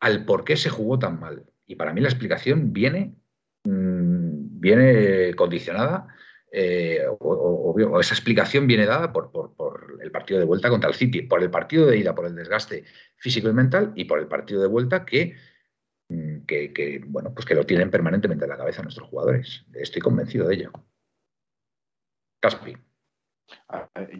al 0.00 0.24
por 0.24 0.44
qué 0.44 0.56
se 0.56 0.70
jugó 0.70 0.98
tan 0.98 1.20
mal. 1.20 1.44
Y 1.66 1.76
para 1.76 1.92
mí 1.92 2.00
la 2.00 2.08
explicación 2.08 2.72
viene, 2.72 3.14
mm, 3.68 4.60
viene 4.60 5.34
condicionada 5.34 6.08
eh, 6.50 7.04
o, 7.20 8.00
esa 8.00 8.14
explicación 8.14 8.66
viene 8.66 8.86
dada 8.86 9.12
por, 9.12 9.30
el 10.00 10.10
partido 10.10 10.40
de 10.40 10.46
vuelta 10.46 10.70
contra 10.70 10.88
el 10.88 10.96
City, 10.96 11.22
por 11.22 11.42
el 11.42 11.50
partido 11.50 11.86
de 11.86 11.98
ida, 11.98 12.14
por 12.14 12.26
el 12.26 12.34
desgaste 12.34 12.84
físico 13.16 13.48
y 13.48 13.52
mental, 13.52 13.92
y 13.94 14.04
por 14.04 14.18
el 14.18 14.28
partido 14.28 14.62
de 14.62 14.68
vuelta 14.68 15.04
que, 15.04 15.36
mm, 16.08 16.46
que, 16.46 17.02
bueno, 17.06 17.34
pues 17.34 17.44
que 17.44 17.54
lo 17.54 17.66
tienen 17.66 17.90
permanentemente 17.90 18.44
en 18.44 18.50
la 18.50 18.56
cabeza 18.56 18.82
nuestros 18.82 19.08
jugadores. 19.08 19.66
Estoy 19.74 20.00
convencido 20.00 20.48
de 20.48 20.54
ello. 20.54 20.72
Caspi. 22.40 22.76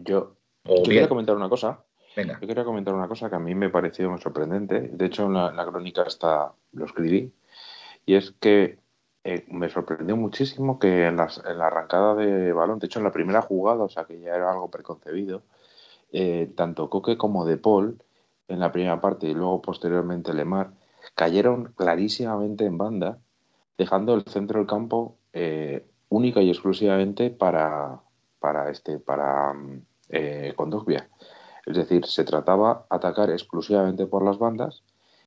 Yo, 0.03 0.37
quería 0.83 1.07
comentar 1.07 1.35
una 1.35 1.49
cosa. 1.49 1.85
Venga. 2.15 2.39
Yo 2.41 2.47
quería 2.47 2.65
comentar 2.65 2.93
una 2.93 3.07
cosa 3.07 3.29
que 3.29 3.35
a 3.35 3.39
mí 3.39 3.55
me 3.55 3.69
pareció 3.69 4.09
muy 4.09 4.19
sorprendente. 4.19 4.89
De 4.91 5.05
hecho, 5.05 5.25
en 5.25 5.33
la, 5.33 5.49
en 5.49 5.55
la 5.55 5.65
crónica 5.65 6.03
está, 6.03 6.53
lo 6.73 6.85
escribí. 6.85 7.33
Y 8.05 8.15
es 8.15 8.31
que 8.39 8.79
eh, 9.29 9.45
me 9.49 9.69
sorprendió 9.69 10.17
muchísimo 10.17 10.79
que 10.79 11.05
en, 11.05 11.17
la 11.17 11.27
arrancada 11.67 12.15
de 12.15 12.51
balón, 12.51 12.79
de 12.79 12.87
hecho 12.87 12.99
en 12.99 13.05
la 13.05 13.11
primera 13.11 13.43
jugada, 13.43 13.83
o 13.83 13.89
sea 13.89 14.05
que 14.05 14.19
ya 14.19 14.33
era 14.33 14.51
algo 14.51 14.71
preconcebido, 14.71 15.43
eh, 16.11 16.51
tanto 16.55 16.89
Coque 16.89 17.15
como 17.15 17.45
De 17.45 17.57
Paul 17.57 18.01
en 18.47 18.59
la 18.59 18.71
primera 18.71 18.99
parte 18.99 19.27
y 19.27 19.35
luego 19.35 19.61
posteriormente 19.61 20.33
Lemar 20.33 20.71
cayeron 21.13 21.73
clarísimamente 21.75 22.65
en 22.65 22.79
banda, 22.79 23.19
dejando 23.77 24.15
el 24.15 24.23
centro 24.23 24.57
del 24.59 24.67
campo 24.67 25.17
eh, 25.33 25.85
única 26.09 26.41
y 26.41 26.49
exclusivamente 26.49 27.29
para, 27.29 28.01
para, 28.39 28.71
este, 28.71 28.97
para 28.97 29.53
eh, 30.09 30.55
Es 31.67 31.75
decir, 31.77 32.07
se 32.07 32.23
trataba 32.23 32.87
atacar 32.89 33.29
exclusivamente 33.29 34.07
por 34.07 34.25
las 34.25 34.39
bandas 34.39 34.81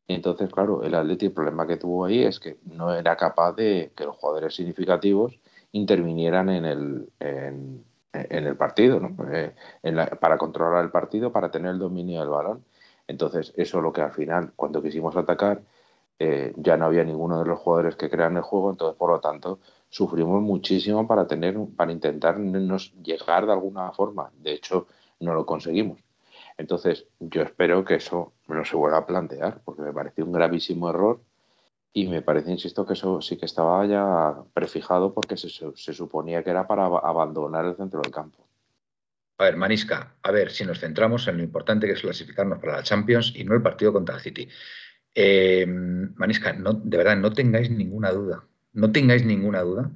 entonces, 0.08 0.50
claro, 0.50 0.82
el 0.82 0.94
Atleti 0.94 1.26
el 1.26 1.32
problema 1.32 1.66
que 1.66 1.76
tuvo 1.76 2.04
ahí 2.04 2.22
es 2.24 2.40
que 2.40 2.58
no 2.64 2.94
era 2.94 3.16
capaz 3.16 3.52
de 3.52 3.92
que 3.96 4.04
los 4.04 4.16
jugadores 4.16 4.54
significativos 4.54 5.38
intervinieran 5.72 6.48
en 6.50 6.64
el, 6.64 7.08
en, 7.20 7.84
el 8.12 8.56
partido, 8.56 9.00
¿no? 9.00 9.16
Eh, 9.32 9.54
para 10.20 10.38
controlar 10.38 10.84
el 10.84 10.90
partido, 10.90 11.32
para 11.32 11.50
tener 11.50 11.72
el 11.72 11.78
dominio 11.78 12.20
del 12.20 12.28
balón. 12.28 12.64
Entonces, 13.06 13.52
eso 13.56 13.78
es 13.78 13.82
lo 13.82 13.92
que 13.92 14.02
al 14.02 14.12
final, 14.12 14.52
cuando 14.56 14.82
quisimos 14.82 15.16
atacar, 15.16 15.62
eh, 16.18 16.52
ya 16.56 16.76
no 16.76 16.86
había 16.86 17.04
ninguno 17.04 17.38
de 17.40 17.46
los 17.46 17.58
jugadores 17.58 17.96
que 17.96 18.10
crean 18.10 18.36
el 18.36 18.42
juego, 18.42 18.70
entonces, 18.70 18.96
por 18.96 19.10
lo 19.10 19.20
tanto, 19.20 19.60
sufrimos 19.88 20.42
muchísimo 20.42 21.06
para 21.06 21.26
tener, 21.26 21.56
para 21.76 21.92
intentar 21.92 22.38
llegar 22.38 23.46
de 23.46 23.52
alguna 23.52 23.92
forma. 23.92 24.30
De 24.38 24.52
hecho, 24.52 24.86
no 25.20 25.34
lo 25.34 25.46
conseguimos. 25.46 25.98
Entonces, 26.62 27.06
yo 27.18 27.42
espero 27.42 27.84
que 27.84 27.96
eso 27.96 28.34
no 28.46 28.64
se 28.64 28.76
vuelva 28.76 28.98
a 28.98 29.06
plantear, 29.06 29.60
porque 29.64 29.82
me 29.82 29.92
parece 29.92 30.22
un 30.22 30.30
gravísimo 30.30 30.90
error 30.90 31.20
y 31.92 32.06
me 32.06 32.22
parece, 32.22 32.52
insisto, 32.52 32.86
que 32.86 32.92
eso 32.92 33.20
sí 33.20 33.36
que 33.36 33.46
estaba 33.46 33.84
ya 33.84 34.44
prefijado 34.54 35.12
porque 35.12 35.36
se, 35.36 35.48
suponía 35.92 36.44
que 36.44 36.50
era 36.50 36.68
para 36.68 36.84
abandonar 36.84 37.64
el 37.64 37.74
centro 37.74 38.00
del 38.00 38.12
campo. 38.12 38.46
A 39.38 39.44
ver, 39.44 39.56
Manisca, 39.56 40.14
a 40.22 40.30
ver 40.30 40.52
si 40.52 40.64
nos 40.64 40.78
centramos 40.78 41.26
en 41.26 41.38
lo 41.38 41.42
importante 41.42 41.88
que 41.88 41.94
es 41.94 42.00
clasificarnos 42.00 42.60
para 42.60 42.76
la 42.76 42.82
Champions 42.84 43.32
y 43.34 43.42
no 43.42 43.54
el 43.54 43.62
partido 43.62 43.92
contra 43.92 44.14
el 44.14 44.20
City. 44.20 44.48
Eh, 45.12 45.66
Manisca, 45.66 46.52
de 46.52 46.96
verdad, 46.96 47.16
no 47.16 47.32
tengáis 47.32 47.70
ninguna 47.70 48.12
duda, 48.12 48.46
no 48.72 48.92
tengáis 48.92 49.26
ninguna 49.26 49.62
duda 49.62 49.90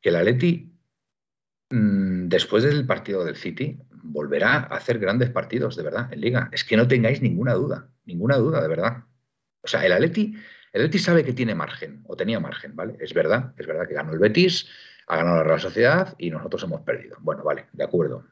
que 0.00 0.08
el 0.08 0.16
Atleti, 0.16 0.74
mm, 1.70 2.26
después 2.26 2.64
del 2.64 2.84
partido 2.84 3.24
del 3.24 3.36
City, 3.36 3.78
volverá 4.02 4.54
a 4.54 4.76
hacer 4.76 4.98
grandes 4.98 5.30
partidos, 5.30 5.76
de 5.76 5.82
verdad, 5.82 6.12
en 6.12 6.20
Liga. 6.20 6.48
Es 6.52 6.64
que 6.64 6.76
no 6.76 6.86
tengáis 6.88 7.22
ninguna 7.22 7.54
duda, 7.54 7.88
ninguna 8.04 8.36
duda, 8.36 8.60
de 8.60 8.68
verdad. 8.68 9.04
O 9.62 9.68
sea, 9.68 9.84
el 9.84 9.92
Atleti, 9.92 10.34
el 10.72 10.82
Atleti 10.82 10.98
sabe 10.98 11.24
que 11.24 11.32
tiene 11.32 11.54
margen, 11.54 12.02
o 12.06 12.16
tenía 12.16 12.40
margen, 12.40 12.76
¿vale? 12.76 12.96
Es 13.00 13.12
verdad, 13.14 13.54
es 13.56 13.66
verdad 13.66 13.86
que 13.86 13.94
ganó 13.94 14.12
el 14.12 14.18
Betis, 14.18 14.68
ha 15.06 15.16
ganado 15.16 15.38
la 15.38 15.44
Real 15.44 15.60
Sociedad 15.60 16.14
y 16.18 16.30
nosotros 16.30 16.62
hemos 16.62 16.82
perdido. 16.82 17.16
Bueno, 17.20 17.42
vale, 17.42 17.66
de 17.72 17.84
acuerdo. 17.84 18.24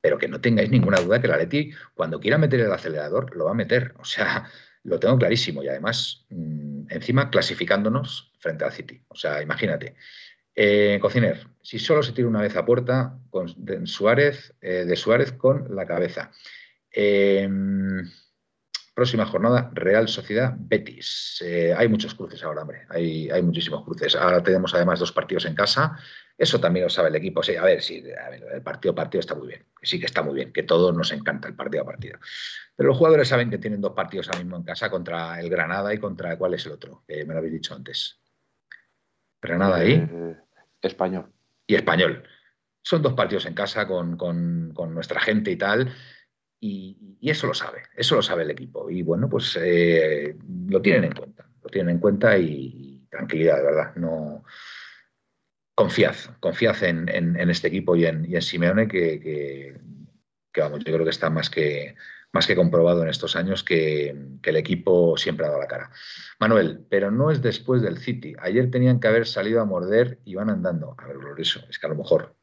Pero 0.00 0.18
que 0.18 0.28
no 0.28 0.40
tengáis 0.40 0.70
ninguna 0.70 1.00
duda 1.00 1.20
que 1.20 1.26
el 1.26 1.32
Atleti, 1.32 1.72
cuando 1.94 2.20
quiera 2.20 2.38
meter 2.38 2.60
el 2.60 2.72
acelerador, 2.72 3.34
lo 3.34 3.46
va 3.46 3.52
a 3.52 3.54
meter. 3.54 3.94
O 3.98 4.04
sea, 4.04 4.44
lo 4.84 5.00
tengo 5.00 5.18
clarísimo 5.18 5.62
y 5.62 5.68
además, 5.68 6.26
mm, 6.28 6.86
encima, 6.90 7.30
clasificándonos 7.30 8.32
frente 8.38 8.64
al 8.64 8.72
City. 8.72 9.02
O 9.08 9.16
sea, 9.16 9.42
imagínate. 9.42 9.96
Eh, 10.58 10.98
Cociner, 11.02 11.46
si 11.60 11.78
solo 11.78 12.02
se 12.02 12.12
tira 12.12 12.28
una 12.28 12.40
vez 12.40 12.56
a 12.56 12.64
puerta 12.64 13.18
con, 13.28 13.52
de, 13.58 13.86
Suárez, 13.86 14.54
eh, 14.62 14.86
de 14.86 14.96
Suárez 14.96 15.32
con 15.32 15.76
la 15.76 15.84
cabeza. 15.84 16.30
Em, 16.90 18.10
próxima 18.94 19.26
jornada, 19.26 19.70
Real 19.74 20.08
Sociedad 20.08 20.54
Betis. 20.58 21.42
Eh, 21.44 21.74
hay 21.76 21.88
muchos 21.88 22.14
cruces 22.14 22.42
ahora, 22.42 22.62
hombre. 22.62 22.86
Hay, 22.88 23.28
hay, 23.28 23.42
muchísimos 23.42 23.84
cruces. 23.84 24.16
Ahora 24.16 24.42
tenemos 24.42 24.74
además 24.74 24.98
dos 24.98 25.12
partidos 25.12 25.44
en 25.44 25.54
casa. 25.54 25.98
Eso 26.38 26.58
también 26.58 26.84
lo 26.84 26.90
sabe 26.90 27.10
el 27.10 27.16
equipo. 27.16 27.42
Sí, 27.42 27.54
a 27.54 27.62
ver, 27.62 27.82
sí, 27.82 28.02
el 28.54 28.62
partido 28.62 28.92
a 28.92 28.94
partido 28.94 29.20
está 29.20 29.34
muy 29.34 29.48
bien. 29.48 29.66
Sí 29.82 30.00
que 30.00 30.06
está 30.06 30.22
muy 30.22 30.34
bien, 30.34 30.54
que 30.54 30.62
todos 30.62 30.96
nos 30.96 31.12
encanta 31.12 31.48
el 31.48 31.54
partido 31.54 31.82
a 31.82 31.86
partido. 31.86 32.18
Pero 32.74 32.88
los 32.88 32.96
jugadores 32.96 33.28
saben 33.28 33.50
que 33.50 33.58
tienen 33.58 33.82
dos 33.82 33.92
partidos 33.92 34.28
ahora 34.28 34.38
mismo 34.38 34.56
en 34.56 34.62
casa 34.62 34.88
contra 34.88 35.38
el 35.38 35.50
Granada 35.50 35.92
y 35.92 35.98
contra 35.98 36.38
cuál 36.38 36.54
es 36.54 36.64
el 36.64 36.72
otro, 36.72 37.04
me 37.08 37.24
lo 37.24 37.38
habéis 37.38 37.52
dicho 37.52 37.74
antes. 37.74 38.18
Granada 39.40 39.76
ahí 39.76 40.08
español. 40.82 41.32
Y 41.66 41.74
español. 41.74 42.22
Son 42.82 43.02
dos 43.02 43.14
partidos 43.14 43.46
en 43.46 43.54
casa 43.54 43.86
con, 43.86 44.16
nuestra 44.94 45.20
gente 45.20 45.50
y 45.50 45.56
tal. 45.56 45.92
Y, 46.60 47.18
eso 47.20 47.48
lo 47.48 47.54
sabe, 47.54 47.82
eso 47.96 48.14
lo 48.14 48.22
sabe 48.22 48.44
el 48.44 48.50
equipo. 48.50 48.88
Y 48.88 49.02
bueno, 49.02 49.28
pues 49.28 49.58
eh, 49.60 50.36
lo 50.68 50.80
tienen 50.80 51.04
en 51.04 51.12
cuenta, 51.12 51.48
lo 51.62 51.68
tienen 51.68 51.96
en 51.96 52.00
cuenta 52.00 52.38
y, 52.38 53.06
tranquilidad, 53.10 53.56
de 53.56 53.64
verdad. 53.64 53.96
No, 53.96 54.44
confiad, 55.74 56.14
confiad 56.40 56.82
en, 56.84 57.50
este 57.50 57.68
equipo 57.68 57.96
y 57.96 58.06
en, 58.06 58.42
Simeone 58.42 58.88
que, 58.88 59.78
vamos, 60.56 60.84
yo 60.84 60.92
creo 60.92 61.04
que 61.04 61.10
está 61.10 61.30
más 61.30 61.50
que, 61.50 61.96
más 62.32 62.46
que 62.46 62.56
comprobado 62.56 63.02
en 63.02 63.08
estos 63.08 63.36
años 63.36 63.62
que, 63.64 64.14
el 64.42 64.56
equipo 64.56 65.16
siempre 65.16 65.44
ha 65.44 65.48
dado 65.48 65.60
la 65.60 65.66
cara. 65.66 65.90
Manuel, 66.38 66.86
pero 66.88 67.10
no 67.10 67.32
es 67.32 67.42
después 67.42 67.82
del 67.82 67.98
City. 67.98 68.34
Ayer 68.38 68.70
tenían 68.70 69.00
que 69.00 69.08
haber 69.08 69.26
salido 69.26 69.60
a 69.60 69.64
morder 69.64 70.20
y 70.24 70.36
van 70.36 70.50
andando. 70.50 70.94
A 70.98 71.06
ver, 71.06 71.18
Glorioso, 71.18 71.66
es 71.68 71.80
que 71.80 71.86
a 71.86 71.88
lo 71.88 71.96
mejor, 71.96 72.36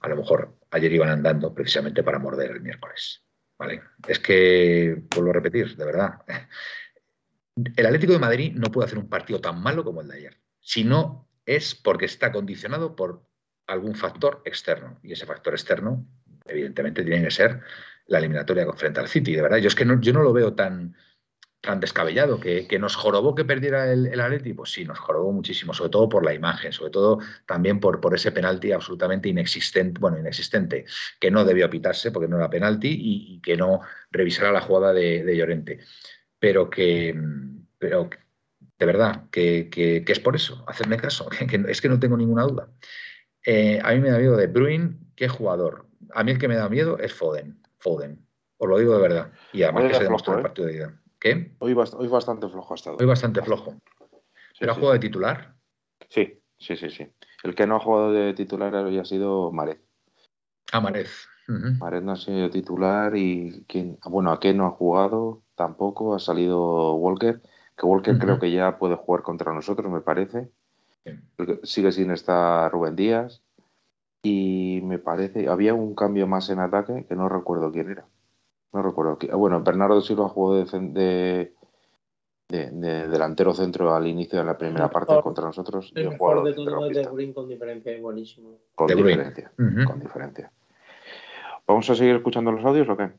a 0.00 0.08
lo 0.08 0.16
mejor 0.16 0.56
ayer 0.70 0.92
iban 0.92 1.10
andando 1.10 1.52
precisamente 1.52 2.02
para 2.02 2.18
morder 2.18 2.52
el 2.52 2.62
miércoles. 2.62 3.22
¿Vale? 3.58 3.82
Es 4.08 4.18
que, 4.18 5.02
vuelvo 5.14 5.30
a 5.30 5.34
repetir, 5.34 5.76
de 5.76 5.84
verdad, 5.84 6.22
el 7.76 7.86
Atlético 7.86 8.14
de 8.14 8.18
Madrid 8.18 8.52
no 8.54 8.70
puede 8.70 8.86
hacer 8.86 8.98
un 8.98 9.08
partido 9.10 9.40
tan 9.40 9.62
malo 9.62 9.84
como 9.84 10.00
el 10.00 10.08
de 10.08 10.16
ayer. 10.16 10.40
Si 10.60 10.84
no 10.84 11.28
es 11.44 11.74
porque 11.74 12.06
está 12.06 12.32
condicionado 12.32 12.96
por 12.96 13.26
algún 13.66 13.94
factor 13.94 14.42
externo. 14.44 14.98
Y 15.02 15.12
ese 15.12 15.26
factor 15.26 15.52
externo, 15.52 16.06
evidentemente, 16.46 17.04
tiene 17.04 17.24
que 17.24 17.30
ser 17.30 17.60
la 18.12 18.18
eliminatoria 18.18 18.70
frente 18.74 19.00
al 19.00 19.08
City, 19.08 19.34
de 19.34 19.42
verdad. 19.42 19.58
Yo 19.58 19.68
es 19.68 19.74
que 19.74 19.84
no, 19.84 20.00
yo 20.00 20.12
no 20.12 20.22
lo 20.22 20.32
veo 20.32 20.52
tan, 20.52 20.94
tan 21.62 21.80
descabellado, 21.80 22.38
que, 22.38 22.66
nos 22.78 22.94
jorobó 22.94 23.34
que 23.34 23.44
perdiera 23.44 23.90
el, 23.90 24.06
el 24.06 24.20
Atleti, 24.20 24.52
pues 24.52 24.70
sí, 24.70 24.84
nos 24.84 24.98
jorobó 24.98 25.32
muchísimo, 25.32 25.72
sobre 25.72 25.90
todo 25.90 26.08
por 26.08 26.24
la 26.24 26.34
imagen, 26.34 26.72
sobre 26.72 26.90
todo 26.90 27.20
también 27.46 27.80
por, 27.80 28.00
por 28.00 28.14
ese 28.14 28.32
penalti 28.32 28.70
absolutamente 28.72 29.30
inexistente, 29.30 29.98
bueno, 29.98 30.18
inexistente, 30.18 30.84
que 31.18 31.30
no 31.30 31.44
debió 31.44 31.70
pitarse 31.70 32.10
porque 32.10 32.28
no 32.28 32.36
era 32.36 32.50
penalti 32.50 32.94
y, 33.00 33.40
que 33.40 33.56
no 33.56 33.80
revisara 34.10 34.52
la 34.52 34.60
jugada 34.60 34.92
de, 34.92 35.36
Llorente. 35.36 35.78
Pero 36.38 36.68
que, 36.68 37.18
pero 37.78 38.10
de 38.78 38.86
verdad, 38.86 39.30
que, 39.30 40.04
es 40.06 40.20
por 40.20 40.36
eso, 40.36 40.64
hacerme 40.68 40.98
caso, 40.98 41.28
que, 41.48 41.64
es 41.68 41.80
que 41.80 41.88
no 41.88 41.98
tengo 41.98 42.16
ninguna 42.18 42.42
duda. 42.42 42.68
Eh, 43.46 43.80
a 43.82 43.92
mí 43.92 44.00
me 44.00 44.10
da 44.10 44.18
miedo 44.18 44.36
de 44.36 44.48
Bruin, 44.48 45.12
qué 45.16 45.28
jugador. 45.28 45.86
A 46.12 46.24
mí 46.24 46.32
el 46.32 46.38
que 46.38 46.48
me 46.48 46.56
da 46.56 46.68
miedo 46.68 46.98
es 46.98 47.14
Foden. 47.14 47.61
Foden. 47.82 48.24
Os 48.58 48.68
lo 48.68 48.78
digo 48.78 48.94
de 48.94 49.02
verdad. 49.02 49.32
Y 49.52 49.64
además 49.64 49.84
que 49.88 49.94
se 49.94 50.04
demostró 50.04 50.34
el 50.34 50.40
¿eh? 50.40 50.42
partido 50.42 50.68
de 50.68 50.76
ida. 50.76 51.00
¿Qué? 51.18 51.54
Hoy, 51.58 51.74
hoy 51.74 52.08
bastante 52.08 52.48
flojo 52.48 52.74
ha 52.74 52.76
estado. 52.76 52.96
Hoy 52.98 53.06
bastante 53.06 53.42
flojo. 53.42 53.74
¿Pero 54.58 54.72
ha 54.72 54.74
jugado 54.74 54.92
de 54.92 54.98
titular? 55.00 55.56
Sí, 56.08 56.40
sí, 56.58 56.76
sí, 56.76 56.90
sí. 56.90 57.12
El 57.42 57.54
que 57.56 57.66
no 57.66 57.76
ha 57.76 57.80
jugado 57.80 58.12
de 58.12 58.34
titular 58.34 58.72
hoy 58.74 58.98
ha 58.98 59.04
sido 59.04 59.50
Marez. 59.50 59.80
Ah, 60.72 60.80
Marez. 60.80 61.26
Marez 61.48 62.02
no 62.02 62.12
ha 62.12 62.16
sido 62.16 62.48
titular 62.50 63.16
y 63.16 63.64
quien, 63.66 63.98
bueno, 64.04 64.30
a 64.30 64.38
qué 64.38 64.54
no 64.54 64.66
ha 64.66 64.70
jugado 64.70 65.42
tampoco. 65.56 66.14
Ha 66.14 66.20
salido 66.20 66.94
Walker, 66.94 67.42
que 67.76 67.86
Walker 67.86 68.16
creo 68.16 68.38
que 68.38 68.52
ya 68.52 68.78
puede 68.78 68.94
jugar 68.94 69.22
contra 69.22 69.52
nosotros, 69.52 69.92
me 69.92 70.00
parece. 70.00 70.50
Sigue 71.64 71.90
sin 71.90 72.12
estar 72.12 72.70
Rubén 72.70 72.94
Díaz. 72.94 73.42
Y 74.22 74.80
me 74.84 74.98
parece, 74.98 75.48
había 75.48 75.74
un 75.74 75.94
cambio 75.94 76.26
más 76.28 76.48
en 76.50 76.60
ataque 76.60 77.04
que 77.08 77.16
no 77.16 77.28
recuerdo 77.28 77.72
quién 77.72 77.90
era. 77.90 78.06
No 78.72 78.82
recuerdo. 78.82 79.18
Ah, 79.30 79.36
bueno, 79.36 79.62
Bernardo 79.62 80.00
Silva 80.00 80.28
jugó 80.28 80.54
de, 80.54 81.52
de, 82.48 83.08
delantero 83.08 83.52
centro 83.52 83.94
al 83.94 84.06
inicio 84.06 84.38
de 84.38 84.44
la 84.44 84.56
primera 84.56 84.88
parte 84.90 85.20
contra 85.22 85.44
nosotros. 85.44 85.92
El 85.94 86.10
mejor 86.10 86.44
de 86.44 86.54
todo 86.54 86.86
es 86.88 86.96
de 86.96 87.04
Green 87.12 87.32
con 87.32 87.48
diferencia, 87.48 88.00
buenísimo. 88.00 88.58
Con 88.74 88.86
diferencia, 88.86 89.52
con 89.56 90.00
diferencia. 90.00 90.52
¿Vamos 91.66 91.88
a 91.90 91.94
seguir 91.94 92.16
escuchando 92.16 92.52
los 92.52 92.64
audios 92.64 92.88
o 92.88 92.96
qué? 92.96 93.10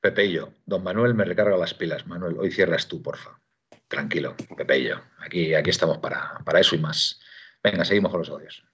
Pepe 0.00 0.26
y 0.26 0.32
yo. 0.32 0.48
Don 0.66 0.82
Manuel 0.82 1.14
me 1.14 1.24
recarga 1.24 1.56
las 1.56 1.74
pilas. 1.74 2.06
Manuel, 2.06 2.38
hoy 2.38 2.50
cierras 2.50 2.88
tú, 2.88 3.02
porfa. 3.02 3.38
Tranquilo, 3.88 4.34
Pepe 4.56 4.78
y 4.78 4.88
yo. 4.88 4.96
Aquí, 5.18 5.54
aquí 5.54 5.70
estamos 5.70 5.98
para, 5.98 6.40
para 6.44 6.60
eso 6.60 6.74
y 6.74 6.78
más. 6.78 7.20
Venga, 7.62 7.84
seguimos 7.84 8.10
con 8.10 8.20
los 8.20 8.30
audios. 8.30 8.64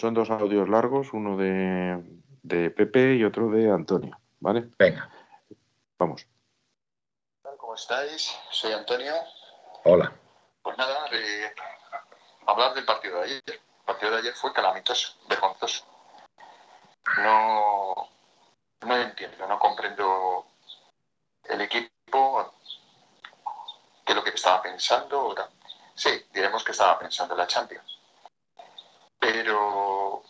Son 0.00 0.14
dos 0.14 0.30
audios 0.30 0.66
largos, 0.66 1.12
uno 1.12 1.36
de, 1.36 2.02
de 2.42 2.70
Pepe 2.70 3.16
y 3.16 3.24
otro 3.24 3.50
de 3.50 3.70
Antonio. 3.70 4.18
¿Vale? 4.38 4.70
Venga. 4.78 5.10
Vamos. 5.98 6.26
¿Cómo 7.58 7.74
estáis? 7.74 8.34
Soy 8.50 8.72
Antonio. 8.72 9.12
Hola. 9.84 10.10
Pues 10.62 10.78
nada, 10.78 11.04
hablar 12.46 12.72
del 12.72 12.86
partido 12.86 13.18
de 13.18 13.24
ayer. 13.24 13.42
El 13.46 13.60
partido 13.84 14.12
de 14.12 14.18
ayer 14.20 14.32
fue 14.32 14.54
calamitoso, 14.54 15.18
vergonzoso. 15.28 15.84
No, 17.18 18.08
no 18.86 18.96
entiendo, 18.96 19.46
no 19.46 19.58
comprendo 19.58 20.46
el 21.44 21.60
equipo, 21.60 22.54
qué 24.06 24.12
es 24.12 24.16
lo 24.16 24.24
que 24.24 24.30
estaba 24.30 24.62
pensando. 24.62 25.34
Sí, 25.94 26.08
diremos 26.32 26.64
que 26.64 26.72
estaba 26.72 26.98
pensando 26.98 27.34
en 27.34 27.38
la 27.38 27.46
Champions. 27.46 27.99
Pero 29.20 30.24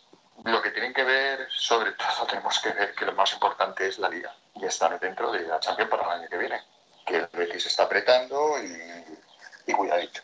lo 0.45 0.62
que 0.62 0.70
tienen 0.70 0.93
que 0.93 1.05
ver, 1.05 1.49
sobre 1.51 1.93
todo, 1.93 2.26
tenemos 2.26 2.59
que 2.59 2.70
ver 2.70 2.95
que 2.95 3.07
lo 3.07 3.12
más 3.12 3.32
importante 3.32 3.86
es 3.86 3.99
la 3.99 4.09
liga 4.09 4.34
y 4.57 4.64
estar 4.64 4.99
dentro 4.99 5.30
de 5.30 5.43
la 5.43 5.61
Champions 5.61 5.91
para 5.91 6.03
el 6.03 6.20
año 6.20 6.28
que 6.28 6.38
viene. 6.38 6.61
Que 7.07 7.16
el 7.16 7.28
Betis 7.32 7.66
está 7.66 7.84
apretando 7.84 8.57
y, 8.62 9.72
cuidadito. 9.72 10.20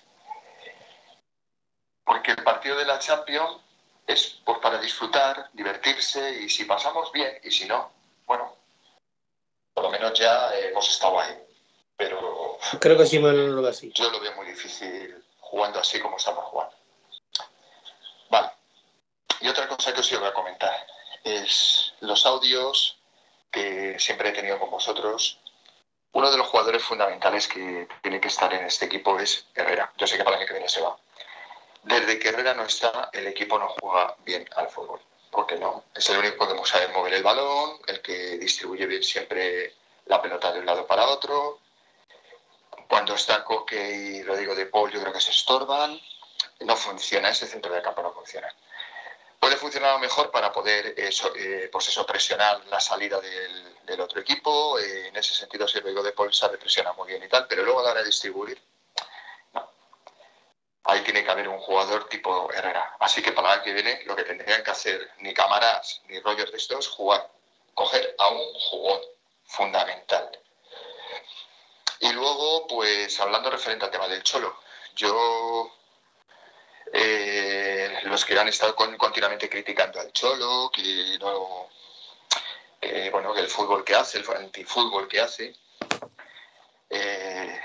Porque 2.04 2.32
el 2.32 2.42
partido 2.42 2.76
de 2.76 2.84
la 2.84 2.98
Champions 2.98 3.60
es 4.06 4.40
pues, 4.44 4.58
para 4.58 4.78
disfrutar, 4.78 5.48
divertirse 5.52 6.42
y 6.42 6.48
si 6.48 6.64
pasamos 6.64 7.12
bien 7.12 7.38
y 7.44 7.50
si 7.50 7.66
no, 7.66 7.90
bueno, 8.26 8.56
por 9.72 9.84
lo 9.84 9.90
menos 9.90 10.18
ya 10.18 10.52
hemos 10.56 10.88
estado 10.88 11.20
ahí. 11.20 11.38
Pero. 11.96 12.58
Creo 12.80 12.98
que 12.98 13.06
sí 13.06 13.18
lo 13.18 13.66
así. 13.66 13.92
Yo 13.94 14.10
lo 14.10 14.20
veo 14.20 14.34
muy 14.34 14.46
difícil 14.46 15.22
jugando 15.38 15.78
así 15.78 16.00
como 16.00 16.16
estamos 16.16 16.44
jugando. 16.46 16.74
Vale. 18.30 18.50
Y 19.40 19.48
otra 19.48 19.68
cosa 19.68 19.92
que 19.92 20.00
os 20.00 20.12
iba 20.12 20.28
a 20.28 20.34
comentar 20.34 20.86
es 21.24 21.92
los 22.00 22.24
audios 22.26 22.98
que 23.50 23.98
siempre 23.98 24.30
he 24.30 24.32
tenido 24.32 24.58
con 24.58 24.70
vosotros. 24.70 25.38
Uno 26.12 26.30
de 26.30 26.38
los 26.38 26.46
jugadores 26.46 26.82
fundamentales 26.82 27.48
que 27.48 27.88
tiene 28.02 28.20
que 28.20 28.28
estar 28.28 28.52
en 28.54 28.64
este 28.64 28.86
equipo 28.86 29.18
es 29.18 29.46
Herrera. 29.54 29.92
Yo 29.96 30.06
sé 30.06 30.16
que 30.16 30.24
para 30.24 30.36
el 30.36 30.42
año 30.42 30.48
que 30.48 30.54
viene 30.54 30.68
se 30.68 30.80
va. 30.80 30.96
Desde 31.82 32.18
que 32.18 32.28
Herrera 32.28 32.54
no 32.54 32.64
está, 32.64 33.10
el 33.12 33.26
equipo 33.26 33.58
no 33.58 33.68
juega 33.68 34.16
bien 34.24 34.48
al 34.56 34.68
fútbol. 34.68 35.00
Porque 35.30 35.56
no, 35.56 35.84
es 35.94 36.08
el 36.08 36.18
único 36.18 36.48
que 36.48 36.68
sabe 36.68 36.88
mover 36.88 37.14
el 37.14 37.22
balón, 37.22 37.78
el 37.86 38.00
que 38.00 38.38
distribuye 38.38 38.86
bien 38.86 39.02
siempre 39.02 39.74
la 40.06 40.22
pelota 40.22 40.52
de 40.52 40.60
un 40.60 40.66
lado 40.66 40.86
para 40.86 41.06
otro. 41.06 41.60
Cuando 42.88 43.14
está 43.14 43.44
Coque 43.44 43.90
y 43.90 44.22
Rodrigo 44.22 44.54
de 44.54 44.66
Paul, 44.66 44.90
yo 44.90 45.00
creo 45.00 45.12
que 45.12 45.20
se 45.20 45.30
estorban. 45.30 46.00
No 46.60 46.76
funciona, 46.76 47.30
ese 47.30 47.46
centro 47.46 47.72
de 47.72 47.82
campo 47.82 48.02
no 48.02 48.12
funciona 48.12 48.52
puede 49.46 49.58
funcionar 49.58 50.00
mejor 50.00 50.32
para 50.32 50.52
poder 50.52 50.94
eh, 50.96 51.10
eh, 51.36 51.68
pues 51.70 51.86
eso, 51.86 52.04
presionar 52.04 52.66
la 52.66 52.80
salida 52.80 53.20
del, 53.20 54.00
otro 54.00 54.20
equipo. 54.20 54.76
Eh, 54.80 55.06
en 55.06 55.16
ese 55.16 55.34
sentido, 55.34 55.68
si 55.68 55.78
el 55.78 56.02
de 56.02 56.12
Paul 56.12 56.34
sabe 56.34 56.58
presiona 56.58 56.92
muy 56.94 57.06
bien 57.06 57.22
y 57.22 57.28
tal, 57.28 57.46
pero 57.46 57.62
luego 57.62 57.78
a 57.78 57.84
la 57.84 57.90
hora 57.92 58.00
de 58.00 58.06
distribuir, 58.06 58.60
no. 59.52 59.70
Ahí 60.82 61.00
tiene 61.02 61.22
que 61.22 61.30
haber 61.30 61.48
un 61.48 61.60
jugador 61.60 62.08
tipo 62.08 62.52
Herrera. 62.52 62.96
Así 62.98 63.22
que 63.22 63.30
para 63.30 63.54
el 63.54 63.62
que 63.62 63.72
viene, 63.72 64.02
lo 64.06 64.16
que 64.16 64.24
tendrían 64.24 64.64
que 64.64 64.70
hacer 64.72 65.12
ni 65.18 65.32
Cámaras 65.32 66.02
ni 66.08 66.18
Rogers 66.18 66.50
de 66.50 66.58
estos, 66.58 66.88
jugar, 66.88 67.30
coger 67.74 68.16
a 68.18 68.28
un 68.28 68.52
jugón 68.54 69.00
fundamental. 69.44 70.28
Y 72.00 72.12
luego, 72.12 72.66
pues 72.66 73.18
hablando 73.20 73.48
referente 73.48 73.84
al 73.84 73.92
tema 73.92 74.08
del 74.08 74.24
Cholo, 74.24 74.58
yo 74.96 75.72
eh, 76.92 78.00
los 78.04 78.24
que 78.24 78.38
han 78.38 78.48
estado 78.48 78.74
continuamente 78.74 79.48
criticando 79.48 80.00
al 80.00 80.12
Cholo, 80.12 80.70
que 80.72 81.18
no, 81.20 81.68
bueno, 83.10 83.34
el 83.36 83.48
fútbol 83.48 83.84
que 83.84 83.94
hace, 83.94 84.18
el 84.18 84.30
antifútbol 84.30 85.08
que 85.08 85.20
hace. 85.20 85.54
Eh, 86.90 87.60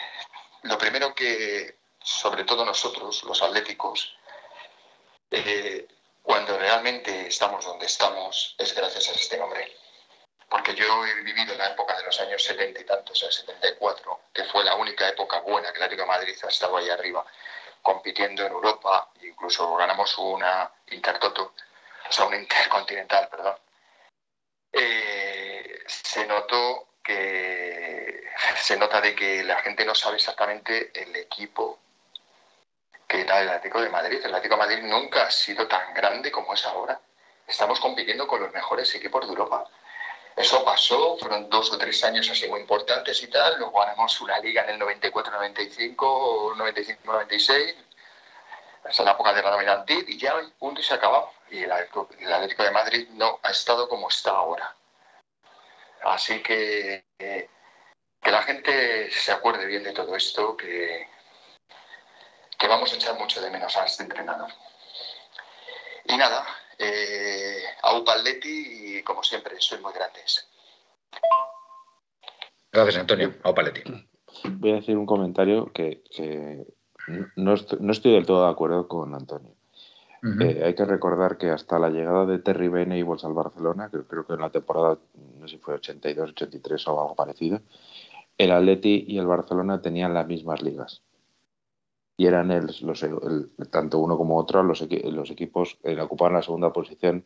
lo 0.64 0.78
primero 0.78 1.14
que, 1.14 1.78
sobre 2.02 2.44
todo 2.44 2.66
nosotros, 2.66 3.24
los 3.24 3.42
atléticos, 3.42 4.16
eh, 5.30 5.88
cuando 6.22 6.58
realmente 6.58 7.28
estamos 7.28 7.66
donde 7.66 7.86
estamos, 7.86 8.56
es 8.58 8.74
gracias 8.76 9.10
a 9.10 9.14
este 9.14 9.40
hombre. 9.40 9.76
Porque 10.50 10.76
yo 10.76 11.06
he 11.06 11.24
vivido 11.24 11.56
la 11.56 11.70
época 11.70 11.98
de 11.98 12.04
los 12.04 12.20
años 12.20 12.44
70 12.44 12.82
y 12.82 12.84
tantos, 12.84 13.24
el 13.24 13.32
74, 13.32 14.20
que 14.34 14.44
fue 14.46 14.64
la 14.64 14.76
única 14.76 15.08
época 15.08 15.40
buena 15.40 15.72
que 15.72 15.78
el 15.78 15.84
Atlético 15.84 16.08
Madrid 16.08 16.36
ha 16.44 16.50
estado 16.50 16.78
ahí 16.78 16.90
arriba 16.90 17.26
compitiendo 17.82 18.46
en 18.46 18.52
Europa, 18.52 19.10
incluso 19.22 19.76
ganamos 19.76 20.18
una 20.18 20.72
Intertoto, 20.92 21.54
o 22.10 22.12
sea, 22.12 22.26
una 22.26 22.38
Intercontinental, 22.38 23.28
perdón, 23.30 23.56
eh, 24.72 25.84
se 25.88 26.26
notó 26.26 26.88
que 27.04 28.24
se 28.58 28.78
nota 28.78 29.02
de 29.02 29.16
que 29.16 29.44
la 29.44 29.58
gente 29.62 29.86
no 29.86 29.96
sabe 29.96 30.18
exactamente 30.18 30.92
el 30.94 31.16
equipo 31.16 31.80
que 33.08 33.22
era 33.22 33.42
el 33.42 33.50
Atlético 33.50 33.82
de 33.82 33.90
Madrid. 33.90 34.20
El 34.24 34.34
Atlético 34.34 34.56
de 34.56 34.62
Madrid 34.62 34.84
nunca 34.84 35.24
ha 35.24 35.32
sido 35.32 35.68
tan 35.68 35.94
grande 35.94 36.32
como 36.32 36.54
es 36.54 36.66
ahora. 36.66 37.00
Estamos 37.46 37.80
compitiendo 37.82 38.26
con 38.26 38.42
los 38.42 38.54
mejores 38.54 38.96
equipos 38.96 39.26
de 39.26 39.32
Europa. 39.34 39.68
Eso 40.36 40.64
pasó, 40.64 41.18
fueron 41.18 41.50
dos 41.50 41.72
o 41.72 41.78
tres 41.78 42.04
años 42.04 42.30
así 42.30 42.48
muy 42.48 42.62
importantes 42.62 43.22
y 43.22 43.28
tal. 43.28 43.58
Luego 43.60 43.80
ganamos 43.80 44.20
una 44.22 44.40
liga 44.40 44.64
en 44.64 44.82
el 44.82 44.82
94-95, 44.82 45.96
95-96. 46.56 47.76
Esa 48.84 48.90
es 48.90 49.00
la 49.00 49.12
época 49.12 49.34
de 49.34 49.44
la 49.44 49.52
novedad 49.52 49.86
y 49.88 50.18
ya 50.18 50.36
un 50.36 50.52
punto 50.52 50.82
y 50.82 50.84
se 50.84 50.94
acabó. 50.94 51.32
Y 51.50 51.64
el, 51.64 51.72
Atlético 51.72 52.64
de 52.64 52.72
Madrid 52.72 53.08
no 53.12 53.40
ha 53.44 53.52
estado 53.52 53.88
como 53.90 54.10
está 54.10 54.32
ahora. 54.32 54.76
Así 56.04 56.42
que 56.42 57.06
que 58.22 58.32
la 58.32 58.44
gente 58.44 59.10
se 59.12 59.32
acuerde 59.32 59.66
bien 59.66 59.84
de 59.84 59.94
todo 59.94 60.16
esto, 60.16 60.56
que, 60.56 61.08
que 62.58 62.68
vamos 62.68 62.94
a 62.94 62.96
echar 62.96 63.18
mucho 63.18 63.42
de 63.42 63.50
menos 63.50 63.76
a 63.76 63.86
este 63.86 64.04
entrenador. 64.04 64.52
Y 66.06 66.18
nada, 66.18 66.46
eh, 66.82 67.64
a 67.84 68.02
y 68.44 69.04
como 69.04 69.24
siempre, 69.24 69.56
soy 69.60 69.80
muy 69.80 69.94
grandes. 69.94 70.48
Gracias, 72.72 72.98
Antonio. 72.98 73.34
A 73.44 73.52
Upaletti. 73.52 73.82
Voy 74.46 74.72
a 74.72 74.76
decir 74.76 74.98
un 74.98 75.06
comentario 75.06 75.72
que, 75.74 76.02
no, 77.36 77.54
estoy, 77.54 78.14
del 78.14 78.26
todo 78.26 78.46
de 78.46 78.52
acuerdo 78.52 78.88
con 78.88 79.14
Antonio. 79.14 79.54
Eh, 80.40 80.62
hay 80.64 80.76
que 80.76 80.86
recordar 80.86 81.38
que 81.38 81.50
hasta 81.50 81.80
la 81.80 81.90
llegada 81.90 82.28
de 82.28 82.38
Terry 82.38 82.68
Venables 82.68 83.26
al 83.26 83.34
Barcelona, 83.34 83.90
que 83.92 84.04
creo 84.04 84.26
que 84.26 84.34
en 84.34 84.42
la 84.42 84.52
temporada, 84.52 85.00
no 85.40 85.48
sé 85.48 85.56
si 85.56 85.62
fue 85.62 85.74
82, 85.76 86.30
83 86.30 86.88
o 86.88 87.02
algo 87.02 87.16
parecido, 87.16 87.62
el 88.38 88.52
Atleti 88.52 89.06
y 89.08 89.18
el 89.18 89.26
Barcelona 89.26 89.82
tenían 89.82 90.14
las 90.14 90.28
mismas 90.28 90.62
ligas. 90.62 91.02
Y 92.18 92.28
eran 92.28 92.52
el, 92.52 92.68
los, 92.82 93.06
tanto 93.72 94.00
uno 94.00 94.18
como 94.18 94.38
otro 94.38 94.62
los, 94.64 94.86
los 94.90 95.32
equipos 95.32 95.78
que 95.84 96.00
ocupaban 96.00 96.34
la 96.34 96.44
segunda 96.44 96.72
posición 96.72 97.24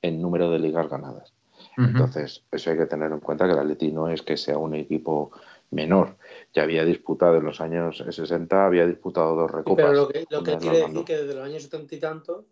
en 0.00 0.22
número 0.22 0.50
de 0.50 0.58
ligas 0.58 0.88
ganadas. 0.88 1.34
Entonces, 1.76 2.44
eso 2.50 2.70
hay 2.70 2.76
que 2.76 2.86
tener 2.86 3.12
en 3.12 3.20
cuenta 3.20 3.46
que 3.46 3.52
el 3.52 3.58
Atleti 3.58 3.92
no 3.92 4.08
es 4.08 4.22
que 4.22 4.36
sea 4.36 4.58
un 4.58 4.74
equipo 4.74 5.30
menor. 5.70 6.16
Ya 6.52 6.64
había 6.64 6.84
disputado 6.84 7.36
en 7.36 7.44
los 7.44 7.60
años 7.60 8.04
60, 8.10 8.66
había 8.66 8.86
disputado 8.86 9.36
dos 9.36 9.50
recopas. 9.50 9.84
pero 9.84 9.92
lo 9.92 10.08
que, 10.08 10.26
lo 10.28 10.42
que 10.42 10.56
quiere 10.56 10.78
decir 10.78 11.04
que 11.04 11.16
desde 11.18 11.34
los 11.34 11.44
años 11.44 11.62
70 11.62 11.94
y 11.94 12.00
tanto 12.00 12.46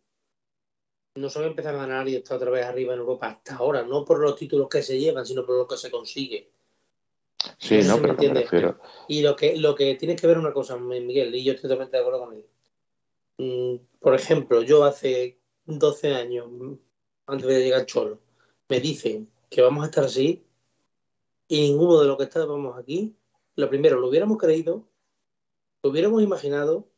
no 1.16 1.30
solo 1.30 1.47
empieza 1.47 1.70
a 1.70 1.72
ganar 1.72 2.09
y 2.09 2.16
está 2.16 2.37
otra 2.37 2.51
vez 2.51 2.64
arriba 2.64 2.93
en 2.93 3.01
Europa 3.01 3.28
hasta 3.28 3.57
ahora, 3.57 3.82
no 3.82 4.05
por 4.05 4.20
los 4.20 4.37
títulos 4.37 4.68
que 4.68 4.82
se 4.82 4.99
llevan, 4.99 5.24
sino 5.24 5.45
por 5.45 5.57
lo 5.57 5.66
que 5.66 5.76
se 5.76 5.91
consigue. 5.91 6.53
Sí, 7.59 7.80
no, 7.82 8.01
pero 8.01 8.14
me, 8.14 8.40
refiero. 8.40 8.78
Y 9.09 9.22
lo 9.22 9.36
que, 9.36 9.57
lo 9.57 9.74
que 9.74 9.94
tienes 9.94 10.20
que 10.20 10.26
ver 10.26 10.38
una 10.38 10.53
cosa, 10.53 10.76
Miguel, 10.76 11.34
y 11.34 11.44
yo 11.44 11.53
estoy 11.53 11.68
totalmente 11.68 11.97
de 11.97 12.03
acuerdo 12.03 12.26
con 12.26 12.34
él. 12.34 12.47
Mm, 13.38 13.84
por 14.01 14.14
ejemplo, 14.14 14.62
yo 14.62 14.84
hace 14.84 15.38
12 15.66 16.14
años, 16.14 16.49
antes 17.26 17.47
de 17.47 17.61
llegar 17.61 17.86
Cholo, 17.86 18.20
me 18.68 18.80
dicen 18.80 19.30
que 19.51 19.62
vamos 19.62 19.84
a 19.84 19.86
estar 19.86 20.05
así 20.05 20.44
y 21.49 21.70
ninguno 21.70 22.01
de 22.01 22.09
los 22.09 22.16
que 22.16 22.24
estábamos 22.24 22.78
aquí, 22.78 23.14
lo 23.55 23.68
primero, 23.68 24.01
lo 24.01 24.09
hubiéramos 24.09 24.38
creído, 24.38 24.88
lo 25.82 25.90
hubiéramos 25.90 26.22
imaginado 26.22 26.88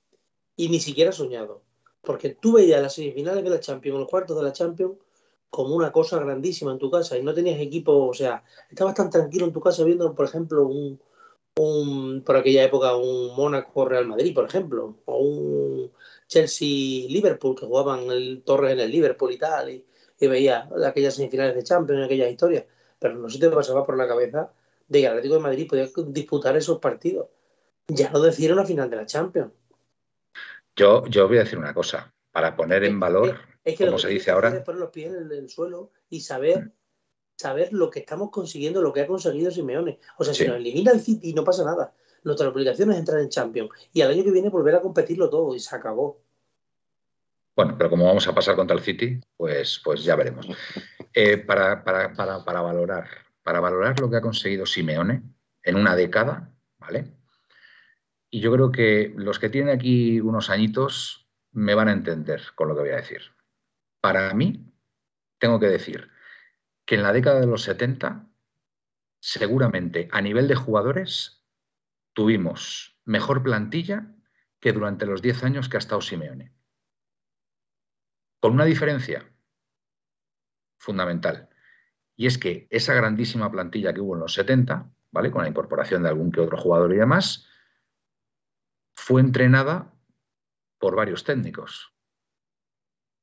y 0.57 0.68
ni 0.68 0.80
siquiera 0.80 1.12
soñado. 1.12 1.62
Porque 2.03 2.30
tú 2.30 2.55
veías 2.55 2.80
las 2.80 2.94
semifinales 2.94 3.44
de 3.44 3.51
la 3.51 3.61
Champions, 3.61 3.99
los 3.99 4.09
cuartos 4.09 4.36
de 4.36 4.42
la 4.42 4.53
Champions, 4.53 4.96
como 5.51 5.74
una 5.74 5.92
cosa 5.92 6.18
grandísima 6.18 6.72
en 6.72 6.78
tu 6.78 6.90
casa 6.90 7.16
y 7.16 7.22
no 7.22 7.34
tenías 7.34 7.61
equipo, 7.61 8.07
o 8.07 8.14
sea, 8.14 8.42
estabas 8.70 8.94
tan 8.94 9.11
tranquilo 9.11 9.46
en 9.46 9.53
tu 9.53 9.61
casa 9.61 9.84
viendo, 9.84 10.14
por 10.14 10.26
ejemplo, 10.26 10.66
un, 10.66 11.01
un 11.57 12.22
por 12.24 12.36
aquella 12.36 12.64
época, 12.64 12.96
un 12.96 13.34
Mónaco 13.34 13.84
Real 13.86 14.07
Madrid, 14.07 14.34
por 14.34 14.44
ejemplo, 14.44 14.96
o 15.07 15.18
un 15.18 15.92
Chelsea 16.26 17.09
Liverpool, 17.09 17.57
que 17.57 17.66
jugaban 17.66 18.11
el 18.11 18.42
Torres 18.44 18.72
en 18.72 18.80
el 18.80 18.90
Liverpool 18.90 19.32
y 19.32 19.38
tal, 19.38 19.70
y, 19.70 19.84
y 20.20 20.26
veía 20.26 20.68
aquellas 20.86 21.14
semifinales 21.14 21.55
de 21.55 21.64
Champions, 21.64 22.05
aquellas 22.05 22.30
historias, 22.30 22.64
pero 22.99 23.14
no 23.14 23.28
se 23.28 23.38
te 23.38 23.49
pasaba 23.49 23.84
por 23.84 23.96
la 23.96 24.09
cabeza 24.09 24.53
de 24.88 25.01
que 25.01 25.07
el 25.07 25.12
Atlético 25.12 25.34
de 25.34 25.40
Madrid 25.40 25.68
podía 25.68 25.88
disputar 26.09 26.57
esos 26.57 26.78
partidos. 26.78 27.28
Ya 27.88 28.11
lo 28.11 28.20
decían 28.20 28.59
a 28.59 28.66
final 28.66 28.90
de 28.90 28.96
la 28.96 29.07
Champions. 29.07 29.53
Yo, 30.76 31.07
yo 31.07 31.26
voy 31.26 31.38
a 31.38 31.40
decir 31.40 31.59
una 31.59 31.74
cosa, 31.74 32.12
para 32.32 32.55
poner 32.55 32.84
en 32.84 33.01
valor, 33.01 33.38
es 33.68 33.76
que 33.76 33.84
como 33.84 33.98
se 33.98 34.08
dice 34.08 34.30
ahora. 34.30 34.48
Es 34.48 34.62
poner 34.62 34.80
los 34.80 34.90
pies 34.90 35.12
en 35.12 35.30
el, 35.30 35.48
suelo 35.50 35.92
y 36.08 36.20
saber, 36.20 36.72
saber 37.36 37.70
lo 37.72 37.90
que 37.90 38.00
estamos 38.00 38.30
consiguiendo, 38.30 38.80
lo 38.80 38.94
que 38.94 39.02
ha 39.02 39.06
conseguido 39.06 39.50
Simeone. 39.50 40.00
O 40.16 40.24
sea, 40.24 40.32
si 40.32 40.46
nos 40.46 40.56
elimina 40.56 40.92
el 40.92 41.00
City 41.00 41.34
no 41.34 41.44
pasa 41.44 41.64
nada. 41.64 41.92
Nuestra 42.24 42.48
obligación 42.48 42.90
es 42.92 42.98
entrar 42.98 43.20
en 43.20 43.28
Champions 43.28 43.70
y 43.92 44.00
al 44.00 44.10
año 44.10 44.24
que 44.24 44.30
viene 44.30 44.48
volver 44.48 44.74
a 44.74 44.80
competirlo 44.80 45.28
todo 45.28 45.54
y 45.54 45.60
se 45.60 45.76
acabó. 45.76 46.22
Bueno, 47.54 47.74
pero 47.76 47.90
como 47.90 48.06
vamos 48.06 48.26
a 48.26 48.34
pasar 48.34 48.56
contra 48.56 48.76
el 48.76 48.82
City, 48.82 49.20
pues, 49.36 49.80
pues 49.84 50.02
ya 50.02 50.16
veremos. 50.16 50.48
Eh, 51.12 51.36
para, 51.36 51.84
para, 51.84 52.12
para, 52.14 52.44
para, 52.44 52.62
valorar, 52.62 53.06
para 53.42 53.60
valorar 53.60 54.00
lo 54.00 54.08
que 54.08 54.16
ha 54.16 54.20
conseguido 54.22 54.64
Simeone 54.64 55.22
en 55.62 55.76
una 55.76 55.94
década, 55.94 56.54
¿vale? 56.78 57.12
Y 58.30 58.40
yo 58.40 58.50
creo 58.52 58.72
que 58.72 59.12
los 59.16 59.38
que 59.38 59.50
tienen 59.50 59.74
aquí 59.74 60.20
unos 60.20 60.48
añitos 60.48 61.28
me 61.52 61.74
van 61.74 61.88
a 61.88 61.92
entender 61.92 62.40
con 62.54 62.68
lo 62.68 62.74
que 62.74 62.82
voy 62.82 62.90
a 62.90 62.96
decir. 62.96 63.22
Para 64.01 64.32
mí, 64.34 64.72
tengo 65.38 65.59
que 65.59 65.66
decir 65.66 66.11
que 66.84 66.94
en 66.94 67.03
la 67.03 67.12
década 67.12 67.40
de 67.40 67.46
los 67.46 67.62
70, 67.62 68.28
seguramente 69.20 70.09
a 70.12 70.20
nivel 70.20 70.49
de 70.49 70.55
jugadores, 70.55 71.44
tuvimos 72.12 72.99
mejor 73.05 73.42
plantilla 73.42 74.14
que 74.61 74.72
durante 74.72 75.07
los 75.07 75.22
10 75.22 75.44
años 75.44 75.68
que 75.68 75.76
ha 75.76 75.78
estado 75.78 76.01
Simeone. 76.01 76.53
Con 78.40 78.53
una 78.53 78.64
diferencia 78.64 79.28
fundamental. 80.78 81.49
Y 82.16 82.26
es 82.26 82.38
que 82.38 82.66
esa 82.70 82.94
grandísima 82.94 83.51
plantilla 83.51 83.92
que 83.92 84.01
hubo 84.01 84.14
en 84.14 84.20
los 84.20 84.34
70, 84.34 84.90
¿vale? 85.11 85.30
Con 85.30 85.42
la 85.42 85.49
incorporación 85.49 86.03
de 86.03 86.09
algún 86.09 86.32
que 86.32 86.40
otro 86.40 86.57
jugador 86.57 86.92
y 86.92 86.96
demás, 86.96 87.46
fue 88.96 89.20
entrenada 89.20 89.94
por 90.78 90.96
varios 90.96 91.24
técnicos. 91.24 91.97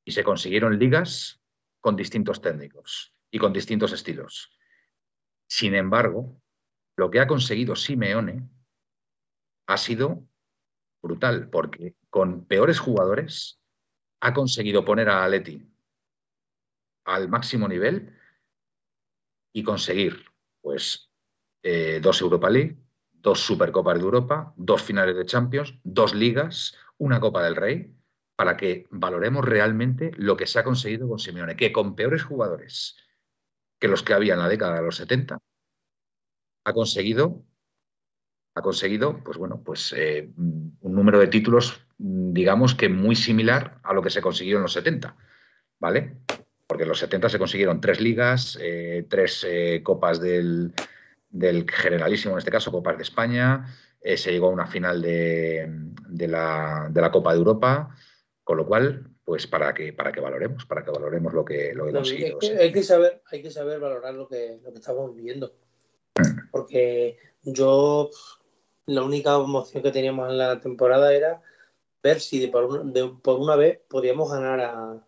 Y 0.06 0.12
se 0.12 0.24
consiguieron 0.24 0.78
ligas 0.80 1.42
con 1.82 1.96
distintos 1.96 2.42
técnicos 2.42 3.14
y 3.32 3.40
con 3.40 3.52
distintos 3.52 3.92
estilos. 3.92 4.58
Sin 5.48 5.76
embargo, 5.76 6.42
lo 6.96 7.12
que 7.12 7.20
ha 7.20 7.28
conseguido 7.28 7.76
Simeone 7.76 8.48
ha 9.68 9.78
sido 9.78 10.28
brutal, 11.02 11.50
porque 11.50 11.96
con 12.10 12.46
peores 12.46 12.80
jugadores 12.80 13.60
ha 14.22 14.34
conseguido 14.34 14.86
poner 14.86 15.10
a 15.10 15.24
Aleti 15.24 15.62
al 17.06 17.30
máximo 17.30 17.68
nivel 17.68 18.18
y 19.54 19.64
conseguir 19.64 20.26
pues 20.62 21.12
eh, 21.62 22.00
dos 22.02 22.22
Europa 22.22 22.50
League, 22.50 22.78
dos 23.12 23.40
Supercopas 23.40 23.98
de 23.98 24.04
Europa, 24.04 24.54
dos 24.56 24.82
finales 24.82 25.16
de 25.16 25.26
Champions, 25.26 25.76
dos 25.84 26.16
ligas, 26.16 26.76
una 26.98 27.20
Copa 27.20 27.44
del 27.44 27.56
Rey, 27.56 27.96
para 28.36 28.58
que 28.58 28.88
valoremos 28.90 29.46
realmente 29.46 30.12
lo 30.18 30.36
que 30.38 30.48
se 30.48 30.60
ha 30.60 30.64
conseguido 30.64 31.08
con 31.08 31.20
Simeone, 31.20 31.56
que 31.56 31.72
con 31.72 31.96
peores 31.96 32.24
jugadores 32.24 32.98
que 33.80 33.88
los 33.88 34.04
que 34.04 34.14
había 34.14 34.34
en 34.34 34.40
la 34.40 34.50
década 34.50 34.76
de 34.76 34.84
los 34.84 34.98
70, 34.98 35.38
ha 36.66 36.74
conseguido, 36.74 37.46
ha 38.56 38.62
conseguido, 38.62 39.24
pues 39.24 39.38
bueno, 39.38 39.62
pues 39.64 39.94
eh, 39.96 40.32
un 40.36 40.78
número 40.82 41.20
de 41.20 41.28
títulos, 41.28 41.86
digamos 41.98 42.76
que 42.76 42.90
muy 42.90 43.16
similar 43.16 43.80
a 43.84 43.94
lo 43.94 44.02
que 44.02 44.10
se 44.10 44.22
consiguió 44.22 44.58
en 44.58 44.64
los 44.64 44.74
70, 44.74 45.16
¿vale? 45.80 46.18
porque 46.68 46.84
en 46.84 46.90
los 46.90 47.00
70 47.00 47.30
se 47.30 47.38
consiguieron 47.38 47.80
tres 47.80 48.02
ligas, 48.02 48.58
eh, 48.60 49.06
tres 49.08 49.46
eh, 49.48 49.82
copas 49.84 50.20
del, 50.20 50.74
generalísimo, 51.32 52.34
en 52.34 52.40
este 52.40 52.50
caso, 52.50 52.72
copas 52.72 52.98
de 52.98 53.04
España, 53.04 53.68
se 54.02 54.32
llegó 54.32 54.48
a 54.48 54.52
una 54.52 54.68
final 54.68 55.02
de, 55.02 55.68
la, 56.28 57.10
Copa 57.12 57.34
de 57.34 57.38
Europa, 57.38 57.96
con 58.46 58.58
lo 58.58 58.68
cual, 58.68 59.10
pues 59.26 59.48
para 59.48 59.74
que, 59.74 59.92
para 59.92 60.12
que 60.12 60.22
valoremos, 60.22 60.66
para 60.66 60.86
que 60.86 60.92
valoremos 60.92 61.34
lo 61.34 61.44
que, 61.44 61.74
lo 61.74 61.88
que 61.88 62.38
Hay 62.60 62.72
que, 62.72 62.84
saber, 62.84 63.24
hay 63.32 63.42
que 63.42 63.50
saber 63.50 63.80
valorar 63.80 64.14
lo 64.14 64.28
que, 64.28 64.60
lo 64.64 64.72
que 64.72 64.78
estamos 64.78 65.14
viviendo. 65.16 65.52
Mm. 66.16 66.52
Porque 66.52 67.18
yo, 67.42 68.12
la 68.86 69.02
única 69.04 69.34
emoción 69.34 69.82
que 69.82 69.92
teníamos 69.92 70.30
en 70.30 70.38
la 70.38 70.62
temporada 70.62 71.12
era 71.12 71.42
ver 72.04 72.20
si 72.22 72.46
por, 72.46 72.84
por 73.24 73.40
una 73.40 73.56
vez 73.56 73.80
podíamos 73.90 74.32
ganar 74.32 74.60
a, 74.60 75.04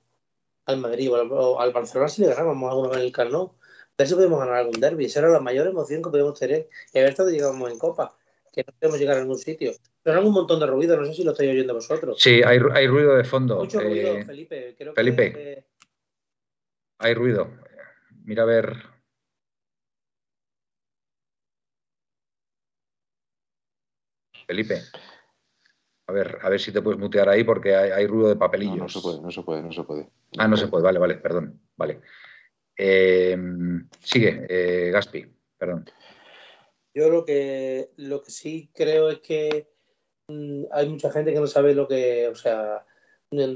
al 0.65 0.77
Madrid 0.77 1.11
o 1.13 1.59
al, 1.59 1.71
Barcelona 1.71 2.09
si 2.09 2.23
le 2.23 2.29
ganábamos 2.29 2.71
alguno 2.71 2.95
en 2.95 3.01
el 3.01 3.11
Carnot. 3.11 3.53
Ver 3.95 4.07
si 4.07 4.15
podemos 4.15 4.39
ganar 4.39 4.55
algún 4.55 4.79
derby. 4.79 5.05
Esa 5.05 5.19
era 5.19 5.29
la 5.29 5.39
mayor 5.39 5.67
emoción 5.67 6.01
que 6.01 6.09
podíamos 6.09 6.39
tener. 6.39 6.69
Y 6.91 6.97
a 6.97 7.01
ver 7.03 7.11
estado 7.11 7.29
llegamos 7.29 7.71
en 7.71 7.77
Copa, 7.77 8.17
que 8.51 8.63
no 8.65 8.73
podemos 8.79 8.99
llegar 8.99 9.17
a 9.17 9.19
ningún 9.21 9.37
sitio. 9.37 9.73
Pero 10.07 10.21
hay 10.21 10.25
un 10.25 10.31
montón 10.31 10.57
de 10.61 10.65
ruido, 10.65 10.95
no 10.95 11.05
sé 11.05 11.15
si 11.15 11.23
lo 11.25 11.31
estáis 11.31 11.51
oyendo 11.51 11.73
vosotros. 11.73 12.17
Sí, 12.17 12.41
hay, 12.41 12.59
hay 12.71 12.87
ruido 12.87 13.17
de 13.17 13.25
fondo. 13.25 13.57
Mucho 13.57 13.81
ruido, 13.81 14.13
eh, 14.13 14.23
Felipe. 14.23 14.77
Felipe. 14.95 15.65
Hay 16.99 17.13
ruido. 17.13 17.51
Mira 18.23 18.43
a 18.43 18.45
ver. 18.45 18.73
Felipe. 24.47 24.81
A 26.07 26.13
ver, 26.13 26.39
a 26.41 26.49
ver 26.51 26.61
si 26.61 26.71
te 26.71 26.81
puedes 26.81 26.97
mutear 26.97 27.27
ahí 27.27 27.43
porque 27.43 27.75
hay, 27.75 28.07
ruido 28.07 28.29
de 28.29 28.37
papelillos. 28.37 28.77
No, 28.77 28.87
se 28.87 29.01
puede, 29.01 29.21
no 29.21 29.29
se 29.29 29.43
puede, 29.43 29.61
no 29.61 29.73
se 29.73 29.83
puede. 29.83 30.09
ah, 30.37 30.47
no 30.47 30.55
se 30.55 30.69
puede, 30.69 30.85
vale, 30.85 30.99
vale, 30.99 31.15
perdón. 31.15 31.59
Vale. 31.75 31.99
Eh, 32.77 33.37
sigue, 33.99 34.45
eh, 34.47 34.89
Gaspi, 34.89 35.25
perdón. 35.57 35.83
Yo 36.93 37.09
lo 37.09 37.25
que, 37.25 37.91
lo 37.97 38.23
que 38.23 38.31
sí 38.31 38.71
creo 38.73 39.09
es 39.09 39.19
que 39.19 39.76
hay 40.71 40.89
mucha 40.89 41.11
gente 41.11 41.33
que 41.33 41.39
no 41.39 41.47
sabe 41.47 41.73
lo 41.73 41.87
que, 41.87 42.27
o 42.27 42.35
sea, 42.35 42.85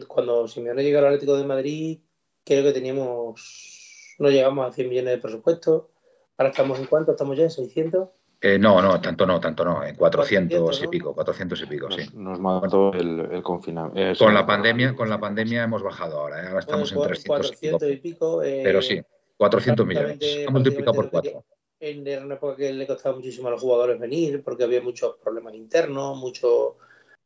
cuando 0.07 0.47
Simeone 0.47 0.83
llegó 0.83 0.99
al 0.99 1.07
Atlético 1.07 1.37
de 1.37 1.45
Madrid, 1.45 1.99
creo 2.43 2.63
que 2.63 2.71
teníamos, 2.71 4.15
no 4.19 4.29
llegamos 4.29 4.67
a 4.67 4.71
100 4.71 4.89
millones 4.89 5.15
de 5.15 5.21
presupuesto. 5.21 5.89
Ahora 6.37 6.51
estamos 6.51 6.79
en 6.79 6.85
cuánto, 6.85 7.11
estamos 7.11 7.37
ya 7.37 7.43
en 7.43 7.51
600. 7.51 8.09
Eh, 8.43 8.57
no, 8.57 8.81
no, 8.81 8.99
tanto 8.99 9.25
no, 9.27 9.39
tanto 9.39 9.63
no, 9.63 9.83
en 9.85 9.95
400, 9.95 10.83
y 10.83 10.87
pico, 10.87 11.13
400 11.13 11.61
y 11.61 11.65
pico, 11.67 11.91
sí. 11.91 12.09
Nos 12.15 12.39
mató 12.39 12.91
el, 12.93 13.43
confinamiento. 13.43 14.01
Eh, 14.01 14.15
con 14.17 14.33
la 14.33 14.45
pandemia, 14.45 14.95
con 14.95 15.09
la 15.09 15.19
pandemia 15.19 15.63
hemos 15.63 15.83
bajado 15.83 16.19
ahora, 16.19 16.43
¿eh? 16.43 16.47
ahora 16.47 16.59
estamos 16.61 16.91
en 16.91 17.01
300 17.01 17.83
y 17.83 17.97
pico. 17.97 18.39
pero 18.41 18.81
sí, 18.81 18.99
400 19.37 19.85
millones, 19.85 20.17
ha 20.47 20.49
multiplicado 20.49 20.93
por 20.93 21.11
4. 21.11 21.43
En 21.81 22.23
una 22.23 22.35
época 22.35 22.55
que 22.55 22.71
le 22.71 22.87
costaba 22.87 23.15
muchísimo 23.15 23.49
a 23.49 23.51
los 23.51 23.61
jugadores 23.61 23.99
venir, 23.99 24.43
porque 24.43 24.63
había 24.63 24.81
muchos 24.81 25.17
problemas 25.17 25.55
internos, 25.55 26.17
mucho, 26.17 26.77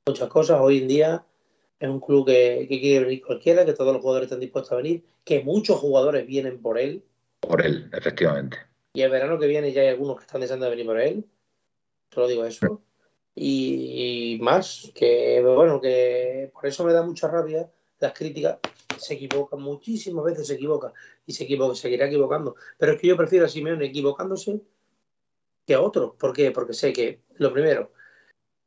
muchas 0.07 0.29
cosas. 0.29 0.59
Hoy 0.61 0.79
en 0.79 0.87
día 0.87 1.25
es 1.79 1.89
un 1.89 1.99
club 1.99 2.25
que, 2.25 2.65
que 2.67 2.79
quiere 2.79 3.05
venir 3.05 3.25
cualquiera, 3.25 3.65
que 3.65 3.73
todos 3.73 3.93
los 3.93 4.01
jugadores 4.01 4.27
están 4.27 4.39
dispuestos 4.39 4.71
a 4.71 4.77
venir, 4.77 5.03
que 5.23 5.43
muchos 5.43 5.77
jugadores 5.77 6.25
vienen 6.25 6.61
por 6.61 6.79
él. 6.79 7.03
Por 7.41 7.63
él, 7.63 7.89
efectivamente 7.93 8.57
y 8.95 9.01
el 9.01 9.11
verano 9.11 9.37
que 9.37 9.47
viene 9.47 9.73
ya 9.73 9.81
hay 9.81 9.89
algunos 9.89 10.17
que 10.17 10.23
están 10.23 10.41
deseando 10.41 10.69
venir 10.69 10.85
por 10.85 10.99
él. 10.99 11.25
Solo 12.11 12.27
digo 12.27 12.45
eso. 12.45 12.81
Y, 13.35 14.39
más, 14.41 14.89
que 14.95 15.41
bueno, 15.43 15.81
que 15.81 16.49
por 16.53 16.65
eso 16.65 16.85
me 16.85 16.93
da 16.93 17.03
mucha 17.03 17.27
rabia 17.27 17.69
las 17.99 18.13
críticas. 18.13 18.57
Se 18.97 19.15
equivoca, 19.15 19.55
muchísimas 19.55 20.25
veces 20.25 20.47
se 20.47 20.55
equivoca 20.55 20.93
y 21.25 21.33
se 21.33 21.43
equivoca, 21.43 21.75
seguirá 21.75 22.07
equivocando. 22.07 22.55
Pero 22.77 22.93
es 22.93 23.01
que 23.01 23.07
yo 23.07 23.17
prefiero 23.17 23.45
a 23.45 23.49
Simeone 23.49 23.85
equivocándose 23.85 24.61
que 25.65 25.73
a 25.73 25.81
otros. 25.81 26.13
¿Por 26.17 26.33
qué? 26.33 26.51
Porque 26.51 26.73
sé 26.73 26.93
que, 26.93 27.21
lo 27.37 27.51
primero, 27.51 27.91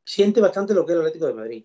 siente 0.05 0.41
bastante 0.41 0.75
lo 0.75 0.85
que 0.85 0.93
es 0.93 0.97
el 0.97 1.03
Atlético 1.03 1.27
de 1.27 1.35
Madrid. 1.35 1.65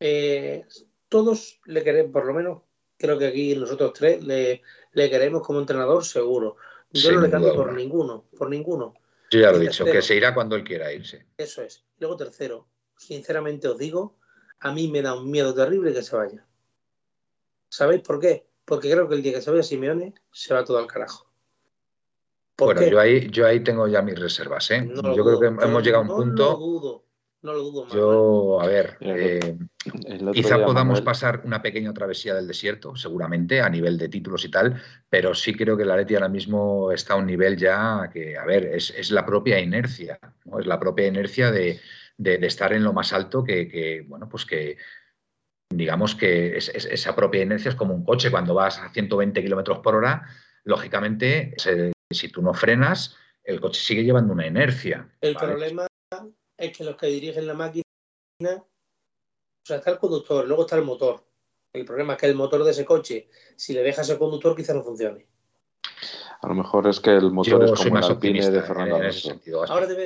Eh, 0.00 0.64
todos 1.08 1.60
le 1.66 1.82
queremos, 1.82 2.12
por 2.12 2.26
lo 2.26 2.34
menos 2.34 2.62
creo 2.96 3.18
que 3.18 3.26
aquí 3.26 3.54
nosotros 3.56 3.92
tres 3.92 4.22
le, 4.24 4.62
le 4.92 5.10
queremos 5.10 5.42
como 5.42 5.60
entrenador 5.60 6.04
seguro. 6.04 6.56
Yo 6.90 7.12
no 7.12 7.20
le 7.20 7.30
cambio 7.30 7.54
por 7.54 7.72
ninguno, 7.72 8.24
por 8.36 8.48
ninguno. 8.48 8.94
Yo 9.30 9.40
ya 9.40 9.50
lo 9.50 9.58
he 9.58 9.60
dicho, 9.60 9.84
que 9.84 10.02
se 10.02 10.14
irá 10.14 10.32
cuando 10.32 10.54
él 10.54 10.62
quiera 10.62 10.92
irse. 10.92 11.26
Eso 11.36 11.62
es. 11.62 11.84
Luego 11.98 12.16
tercero, 12.16 12.68
sinceramente 12.96 13.66
os 13.66 13.78
digo, 13.78 14.16
a 14.60 14.72
mí 14.72 14.88
me 14.88 15.02
da 15.02 15.14
un 15.14 15.30
miedo 15.30 15.54
terrible 15.54 15.92
que 15.92 16.02
se 16.02 16.14
vaya. 16.14 16.46
¿Sabéis 17.74 18.02
por 18.02 18.20
qué? 18.20 18.46
Porque 18.64 18.88
creo 18.88 19.08
que 19.08 19.16
el 19.16 19.22
día 19.22 19.32
que 19.32 19.40
se 19.40 19.50
vaya 19.50 19.64
Simeone 19.64 20.14
se 20.30 20.54
va 20.54 20.64
todo 20.64 20.78
al 20.78 20.86
carajo. 20.86 21.26
Bueno, 22.56 22.86
yo 22.86 23.00
ahí, 23.00 23.28
yo 23.30 23.46
ahí 23.46 23.64
tengo 23.64 23.88
ya 23.88 24.00
mis 24.00 24.16
reservas. 24.16 24.70
¿eh? 24.70 24.88
yo 24.94 25.24
creo 25.24 25.40
que 25.40 25.46
hemos 25.46 25.82
llegado 25.82 26.04
a 26.04 26.06
un 26.06 26.22
punto. 26.22 26.44
No 26.44 26.52
lo 26.52 26.58
dudo, 26.58 27.04
no 27.42 27.52
lo 27.52 27.58
dudo. 27.58 27.88
Yo, 27.88 28.60
a 28.60 28.68
ver, 28.68 28.96
eh, 29.00 29.58
quizá 30.32 30.64
podamos 30.64 31.00
pasar 31.00 31.42
una 31.44 31.60
pequeña 31.60 31.92
travesía 31.92 32.36
del 32.36 32.46
desierto, 32.46 32.94
seguramente, 32.94 33.60
a 33.60 33.68
nivel 33.68 33.98
de 33.98 34.08
títulos 34.08 34.44
y 34.44 34.52
tal, 34.52 34.80
pero 35.10 35.34
sí 35.34 35.52
creo 35.52 35.76
que 35.76 35.84
la 35.84 35.96
Leti 35.96 36.14
ahora 36.14 36.28
mismo 36.28 36.92
está 36.92 37.14
a 37.14 37.16
un 37.16 37.26
nivel 37.26 37.56
ya 37.56 38.08
que, 38.12 38.38
a 38.38 38.44
ver, 38.44 38.66
es, 38.66 39.10
la 39.10 39.26
propia 39.26 39.58
inercia, 39.58 40.20
¿no? 40.44 40.60
es 40.60 40.66
la 40.66 40.78
propia 40.78 41.08
inercia 41.08 41.50
de, 41.50 41.80
estar 42.22 42.72
en 42.72 42.84
lo 42.84 42.92
más 42.92 43.12
alto 43.12 43.42
que, 43.42 44.04
bueno, 44.06 44.28
pues 44.28 44.46
que 44.46 44.76
digamos 45.70 46.14
que 46.14 46.56
esa 46.56 47.16
propia 47.16 47.42
inercia 47.42 47.70
es 47.70 47.74
como 47.74 47.94
un 47.94 48.04
coche 48.04 48.30
cuando 48.30 48.54
vas 48.54 48.78
a 48.78 48.90
120 48.90 49.42
kilómetros 49.42 49.78
por 49.80 49.94
hora, 49.94 50.22
lógicamente, 50.64 51.54
si 52.10 52.28
tú 52.28 52.42
no 52.42 52.54
frenas, 52.54 53.16
el 53.42 53.60
coche 53.60 53.80
sigue 53.80 54.04
llevando 54.04 54.32
una 54.32 54.46
inercia. 54.46 55.08
El 55.20 55.36
problema 55.36 55.86
es 56.56 56.76
que 56.76 56.84
los 56.84 56.96
que 56.96 57.06
dirigen 57.06 57.46
la 57.46 57.54
máquina, 57.54 57.84
o 58.42 58.66
sea, 59.66 59.76
está 59.78 59.90
el 59.90 59.98
conductor, 59.98 60.46
luego 60.46 60.62
está 60.62 60.76
el 60.76 60.84
motor. 60.84 61.24
El 61.72 61.84
problema 61.84 62.12
es 62.14 62.20
que 62.20 62.26
el 62.26 62.36
motor 62.36 62.62
de 62.62 62.70
ese 62.70 62.84
coche, 62.84 63.28
si 63.56 63.72
le 63.74 63.82
dejas 63.82 64.08
al 64.10 64.18
conductor, 64.18 64.54
quizá 64.54 64.72
no 64.74 64.82
funcione. 64.82 65.26
A 66.40 66.46
lo 66.46 66.54
mejor 66.54 66.86
es 66.86 67.00
que 67.00 67.10
el 67.10 67.32
motor 67.32 67.64
es 67.64 67.72
como 67.72 67.98
el 67.98 68.04
Alpine 68.04 68.50
de 68.50 68.62
Fernando 68.62 68.96
Alonso, 68.96 69.40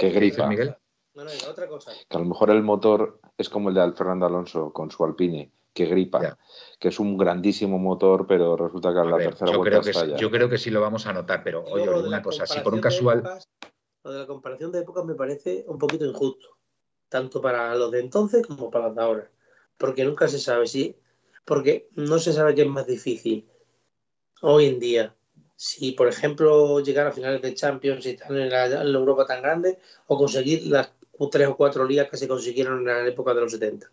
que 0.01 0.11
gripa. 0.11 0.47
Miguel? 0.47 0.75
No, 1.19 1.25
no, 1.25 1.51
otra 1.51 1.66
cosa. 1.66 1.93
Que 2.09 2.16
a 2.16 2.21
lo 2.21 2.27
mejor 2.27 2.51
el 2.51 2.62
motor 2.62 3.21
es 3.37 3.49
como 3.49 3.71
el 3.71 3.75
de 3.75 3.93
Fernando 3.93 4.27
Alonso 4.27 4.73
con 4.73 4.91
su 4.91 5.05
Alpine, 5.05 5.51
que 5.75 5.87
gripa, 5.87 6.39
que 6.79 6.89
es 6.89 7.01
un 7.01 7.16
grandísimo 7.16 7.79
motor, 7.79 8.27
pero 8.27 8.57
resulta 8.57 8.93
que 8.93 9.01
a, 9.01 9.05
la 9.05 9.19
tercera 9.19 9.51
yo 9.51 9.59
vuelta 9.59 9.81
creo 9.81 10.14
que 10.14 10.21
Yo 10.21 10.31
creo 10.31 10.49
que 10.49 10.59
sí 10.59 10.71
lo 10.71 10.81
vamos 10.81 11.07
a 11.07 11.12
notar, 11.12 11.43
pero 11.43 11.64
oye, 11.64 11.89
una 11.89 12.23
cosa, 12.23 12.47
si 12.47 12.61
por 12.61 12.73
un 12.73 12.81
casual 12.81 13.25
lo 14.05 14.12
de 14.12 14.21
la 14.21 14.27
comparación 14.27 14.71
de 14.71 14.81
épocas 14.81 15.05
me 15.05 15.14
parece 15.14 15.64
un 15.66 15.79
poquito 15.79 16.05
injusto, 16.05 16.57
tanto 17.09 17.41
para 17.41 17.75
los 17.75 17.91
de 17.91 18.01
entonces 18.01 18.47
como 18.47 18.71
para 18.71 18.87
los 18.87 18.97
de 18.97 19.03
ahora, 19.03 19.31
porque 19.77 20.05
nunca 20.05 20.29
se 20.29 20.39
sabe 20.39 20.66
si, 20.66 20.97
porque 21.45 21.89
no 21.97 22.19
se 22.19 22.33
sabe 22.33 22.55
qué 22.55 22.62
es 22.62 22.69
más 22.69 22.87
difícil 22.87 23.49
hoy 24.41 24.66
en 24.66 24.79
día. 24.79 25.14
Si, 25.57 25.91
por 25.93 26.07
ejemplo, 26.07 26.79
llegar 26.79 27.09
a 27.09 27.12
finales 27.12 27.43
de 27.43 27.55
Champions 27.55 28.07
y 28.07 28.11
estar 28.11 28.31
en 28.31 28.49
la, 28.49 28.66
Europa 28.66 29.27
tan 29.27 29.43
grande, 29.43 29.81
o 30.07 30.16
conseguir 30.16 30.69
las 30.69 30.93
tres 31.31 31.49
o 31.49 31.57
cuatro 31.57 31.85
ligas 31.85 32.09
que 32.09 32.16
se 32.16 32.29
consiguieron 32.29 32.79
en 32.79 32.85
la 32.87 33.07
época 33.07 33.35
de 33.35 33.41
los 33.41 33.53
70. 33.53 33.91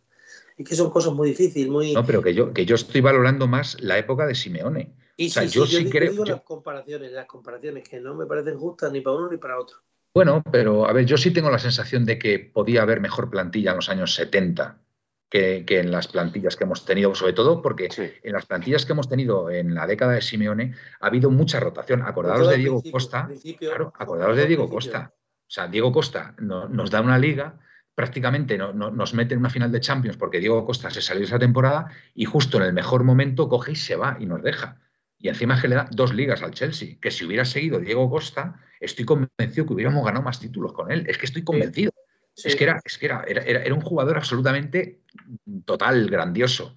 Es 0.58 0.70
que 0.70 0.76
son 0.76 0.90
cosas 0.90 1.14
muy 1.14 1.30
difíciles, 1.30 1.70
muy... 1.70 1.94
No, 1.94 2.06
pero 2.06 2.22
que 2.22 2.34
yo, 2.34 2.54
que 2.54 2.66
yo 2.66 2.76
estoy 2.76 3.02
valorando 3.02 3.48
más 3.48 3.82
la 3.82 3.98
época 3.98 4.26
de 4.26 4.36
Simeone. 4.36 4.94
Y 5.18 5.30
yo 5.30 5.66
sí, 5.66 5.90
creo... 5.90 6.24
las 6.24 6.42
comparaciones, 6.42 7.12
las 7.12 7.26
comparaciones 7.26 7.88
que 7.88 8.00
no 8.00 8.16
me 8.16 8.26
parecen 8.26 8.58
justas 8.58 8.92
ni 8.92 9.02
para 9.02 9.18
uno 9.18 9.30
ni 9.30 9.38
para 9.38 9.60
otro. 9.60 9.78
Bueno, 10.14 10.42
pero 10.50 10.88
a 10.88 10.94
ver, 10.94 11.06
yo 11.06 11.18
sí 11.18 11.32
tengo 11.32 11.50
la 11.50 11.60
sensación 11.60 12.06
de 12.06 12.18
que 12.18 12.40
podía 12.40 12.84
haber 12.84 13.02
mejor 13.02 13.30
plantilla 13.30 13.72
en 13.72 13.78
los 13.78 13.90
años 13.90 14.14
70 14.16 14.80
que, 15.30 15.66
en 15.68 15.92
las 15.92 16.08
plantillas 16.08 16.56
que 16.56 16.64
hemos 16.64 16.86
tenido, 16.86 17.14
sobre 17.16 17.34
todo 17.34 17.62
porque 17.62 17.90
en 18.24 18.34
las 18.34 18.46
plantillas 18.46 18.86
que 18.86 18.94
hemos 18.94 19.10
tenido 19.10 19.50
en 19.50 19.76
la 19.76 19.88
década 19.88 20.14
de 20.14 20.22
Simeone 20.22 20.74
ha 21.02 21.08
habido 21.08 21.30
mucha 21.30 21.60
rotación. 21.60 22.02
Acordaros 22.02 22.50
de 22.50 22.58
Diego 22.58 22.82
Costa. 22.90 23.30
claro, 23.60 23.92
acordaros 23.98 24.38
de 24.38 24.48
Diego 24.48 24.70
Costa. 24.70 25.14
O 25.48 25.52
sea, 25.56 25.68
Diego 25.68 25.92
Costa 25.92 26.36
nos 26.40 26.90
da 26.90 27.02
una 27.02 27.18
liga, 27.18 27.60
prácticamente 27.94 28.58
nos 28.58 29.14
mete 29.14 29.34
en 29.34 29.40
una 29.40 29.50
final 29.50 29.72
de 29.72 29.80
Champions 29.80 30.18
porque 30.18 30.40
Diego 30.40 30.66
Costa 30.66 30.90
se 30.90 31.02
salió 31.02 31.24
esa 31.24 31.40
temporada 31.40 31.90
y 32.14 32.26
justo 32.26 32.58
en 32.58 32.64
el 32.64 32.74
mejor 32.74 33.04
momento 33.04 33.48
coge 33.48 33.74
y 33.74 33.76
se 33.76 33.96
va 33.96 34.18
y 34.20 34.26
nos 34.26 34.44
deja. 34.44 34.82
Y 35.18 35.30
encima 35.30 35.56
es 35.56 35.62
que 35.62 35.70
le 35.70 35.76
da 35.76 35.88
dos 35.92 36.14
ligas 36.14 36.44
al 36.44 36.52
Chelsea, 36.52 36.98
que 37.02 37.10
si 37.10 37.26
hubiera 37.26 37.46
seguido 37.46 37.80
Diego 37.80 38.10
Costa, 38.10 38.60
estoy 38.80 39.06
convencido 39.06 39.66
que 39.66 39.74
hubiéramos 39.74 40.06
ganado 40.06 40.24
más 40.24 40.40
títulos 40.40 40.74
con 40.74 40.92
él. 40.92 41.06
Es 41.08 41.18
que 41.18 41.26
estoy 41.26 41.44
convencido. 41.44 41.92
Es 42.36 42.56
que, 42.56 42.66
era, 42.66 42.82
es 42.84 42.98
que 42.98 43.06
era, 43.06 43.24
era, 43.24 43.74
un 43.74 43.80
jugador 43.80 44.18
absolutamente 44.18 45.00
total, 45.64 46.10
grandioso. 46.10 46.76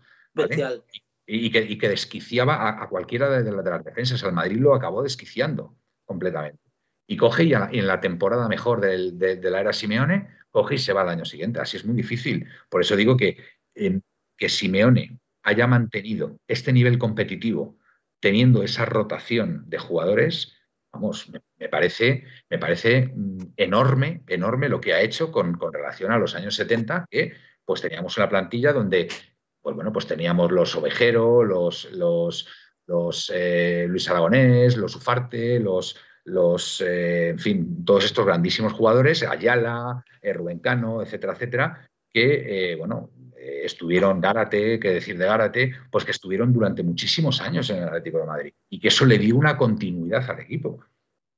Y, 1.26 1.50
que, 1.50 1.62
y, 1.62 1.76
que, 1.76 1.88
desquiciaba 1.88 2.80
a, 2.80 2.88
cualquiera 2.88 3.42
de, 3.42 3.50
las 3.50 3.84
defensas. 3.84 4.22
El 4.22 4.32
Madrid 4.32 4.58
lo 4.58 4.74
acabó 4.74 5.02
desquiciando 5.02 5.76
completamente. 6.04 6.62
Y 7.08 7.16
coge 7.16 7.44
y, 7.44 7.54
en 7.54 7.86
la 7.86 8.00
temporada 8.00 8.48
mejor 8.48 8.80
de, 8.80 9.40
la 9.42 9.60
era 9.60 9.72
Simeone, 9.72 10.28
coge 10.50 10.76
y 10.76 10.78
se 10.78 10.92
va 10.92 11.00
al 11.00 11.08
año 11.08 11.24
siguiente. 11.24 11.58
Así 11.58 11.76
es 11.76 11.84
muy 11.84 11.96
difícil. 11.96 12.46
Por 12.68 12.82
eso 12.82 12.94
digo 12.94 13.16
que, 13.16 13.38
que 13.74 14.48
Simeone 14.48 15.18
haya 15.42 15.66
mantenido 15.66 16.38
este 16.46 16.72
nivel 16.72 16.98
competitivo 16.98 17.78
teniendo 18.20 18.62
esa 18.62 18.84
rotación 18.84 19.64
de 19.68 19.78
jugadores, 19.78 20.56
vamos, 20.92 21.30
me, 21.58 21.68
parece, 21.68 22.24
me 22.50 22.58
parece 22.58 23.12
mm, 23.14 23.52
enorme, 23.56 24.22
enorme 24.26 24.68
lo 24.68 24.80
que 24.80 24.94
ha 24.94 25.00
hecho 25.00 25.30
con, 25.30 25.58
relación 25.72 26.12
a 26.12 26.18
los 26.18 26.34
años 26.34 26.54
70, 26.54 27.06
que 27.10 27.32
pues 27.64 27.80
teníamos 27.80 28.16
una 28.16 28.28
plantilla 28.28 28.72
donde, 28.72 29.08
pues 29.60 29.74
bueno, 29.74 29.92
pues 29.92 30.06
teníamos 30.06 30.50
los 30.50 30.74
Ovejero, 30.74 31.44
los, 31.44 31.90
los, 31.92 32.48
los 32.86 33.30
eh, 33.34 33.86
Luis 33.88 34.08
Aragonés, 34.08 34.76
los 34.76 34.96
Ufarte, 34.96 35.60
los, 35.60 35.96
los 36.28 36.80
eh, 36.80 37.30
en 37.30 37.38
fin, 37.38 37.84
todos 37.84 38.04
estos 38.04 38.24
grandísimos 38.24 38.72
jugadores, 38.72 39.22
Ayala, 39.22 40.04
eh, 40.20 40.32
Rubén 40.32 40.58
Cano, 40.58 41.02
etcétera, 41.02 41.32
etcétera, 41.32 41.88
que, 42.10 42.76
bueno, 42.78 43.10
eh, 43.36 43.62
estuvieron 43.64 44.20
Gárate, 44.20 44.78
que 44.78 44.90
decir 44.90 45.16
de 45.18 45.26
Gárate, 45.26 45.72
pues 45.90 46.04
que 46.04 46.10
estuvieron 46.10 46.52
durante 46.52 46.82
muchísimos 46.82 47.40
años 47.40 47.70
en 47.70 47.78
el 47.78 47.84
Atlético 47.84 48.18
de 48.18 48.26
Madrid 48.26 48.52
y 48.68 48.78
que 48.78 48.88
eso 48.88 49.04
le 49.06 49.18
dio 49.18 49.36
una 49.36 49.56
continuidad 49.56 50.28
al 50.30 50.40
equipo 50.40 50.84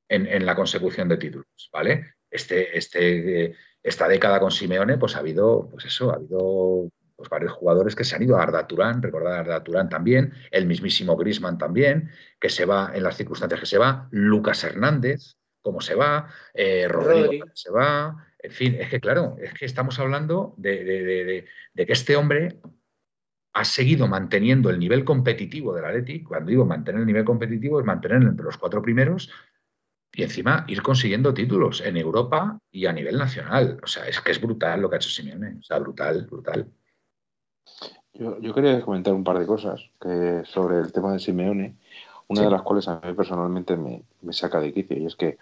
en, 0.09 0.45
la 0.45 0.57
consecución 0.57 1.09
de 1.09 1.19
títulos, 1.19 1.71
¿vale? 1.73 2.15
Este, 2.29 2.77
este, 2.77 3.55
esta 3.81 4.09
década 4.09 4.41
con 4.41 4.51
Simeone, 4.51 4.99
pues 4.99 5.15
ha 5.15 5.21
habido, 5.21 5.69
pues 5.71 5.85
eso, 5.85 6.11
ha 6.11 6.17
habido 6.17 6.89
pues 7.21 7.29
varios 7.29 7.53
jugadores 7.53 7.95
que 7.95 8.03
se 8.03 8.17
han 8.17 8.23
ido 8.23 8.39
a 8.39 8.45
Arda 8.45 8.67
Turán, 8.67 9.03
recordar 9.03 9.35
a 9.35 9.41
Arda 9.41 9.63
Turán 9.63 9.91
también, 9.91 10.33
el 10.51 10.65
mismísimo 10.65 11.19
Grisman 11.19 11.59
también, 11.59 12.09
que 12.41 12.49
se 12.49 12.65
va 12.65 12.93
en 12.95 13.03
las 13.03 13.19
circunstancias 13.19 13.61
que 13.61 13.67
se 13.67 13.77
va, 13.77 14.09
Lucas 14.11 14.65
Hernández, 14.65 15.37
cómo 15.61 15.83
se 15.83 15.95
va, 15.95 16.29
eh, 16.55 16.89
Rodrigo, 16.89 17.45
se 17.53 17.71
va, 17.71 18.27
en 18.39 18.51
fin, 18.53 18.75
es 18.81 18.89
que 18.89 19.01
claro, 19.01 19.37
es 19.39 19.53
que 19.53 19.67
estamos 19.67 19.99
hablando 19.99 20.55
de, 20.57 21.45
que 21.77 21.93
este 21.93 22.17
hombre 22.17 22.59
ha 23.53 23.67
seguido 23.67 24.09
manteniendo 24.09 24.71
el 24.71 24.79
nivel 24.79 25.05
competitivo 25.05 25.75
del 25.75 25.85
Atleti. 25.85 26.23
Cuando 26.23 26.49
digo 26.49 26.65
mantener 26.65 27.03
el 27.03 27.07
nivel 27.07 27.27
competitivo 27.27 27.81
es 27.81 27.85
mantenerlo 27.85 28.31
entre 28.31 28.47
los 28.47 28.57
cuatro 28.57 28.81
primeros 28.81 29.31
y 30.11 30.23
encima 30.23 30.65
ir 30.69 30.81
consiguiendo 30.81 31.35
títulos 31.35 31.83
en 31.83 31.99
Europa 31.99 32.59
y 32.71 32.87
a 32.87 32.95
nivel 32.95 33.19
nacional. 33.19 33.79
O 33.83 33.87
sea, 33.87 34.09
es 34.09 34.23
que 34.23 34.33
es 34.33 34.41
brutal 34.41 34.81
lo 34.81 34.89
que 34.89 34.97
ha 34.97 34.99
hecho 34.99 35.11
Simeone. 35.11 35.59
O 35.59 35.63
sea, 35.63 35.79
brutal, 35.81 36.27
brutal. 36.31 36.67
Yo, 38.15 38.55
quería 38.55 38.81
comentar 38.83 39.15
un 39.15 39.25
par 39.25 39.39
de 39.39 39.47
cosas 39.47 39.89
que 40.01 40.43
sobre 40.45 40.79
el 40.79 40.93
tema 40.93 41.13
de 41.13 41.21
Simeone, 41.21 41.77
una 42.29 42.43
de 42.43 42.51
las 42.51 42.63
cuales 42.63 42.87
a 42.89 43.01
mí 43.01 43.13
personalmente 43.15 43.77
me, 43.77 44.03
me 44.23 44.33
saca 44.33 44.61
de 44.61 44.73
quicio, 44.73 44.97
y 44.99 45.07
es 45.07 45.17
que 45.17 45.39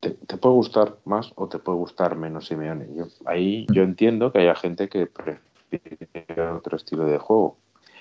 te, 0.00 0.10
puede 0.36 0.54
gustar 0.54 0.96
más 1.04 1.32
o 1.36 1.48
te 1.48 1.58
puede 1.58 1.78
gustar 1.78 2.16
menos 2.16 2.46
Simeone. 2.46 2.88
Yo, 2.94 3.06
ahí 3.26 3.66
yo 3.70 3.82
entiendo 3.82 4.32
que 4.32 4.40
haya 4.40 4.54
gente 4.54 4.88
que 4.88 5.06
prefiere 5.06 6.50
otro 6.56 6.76
estilo 6.76 7.04
de 7.04 7.18
juego. 7.18 7.58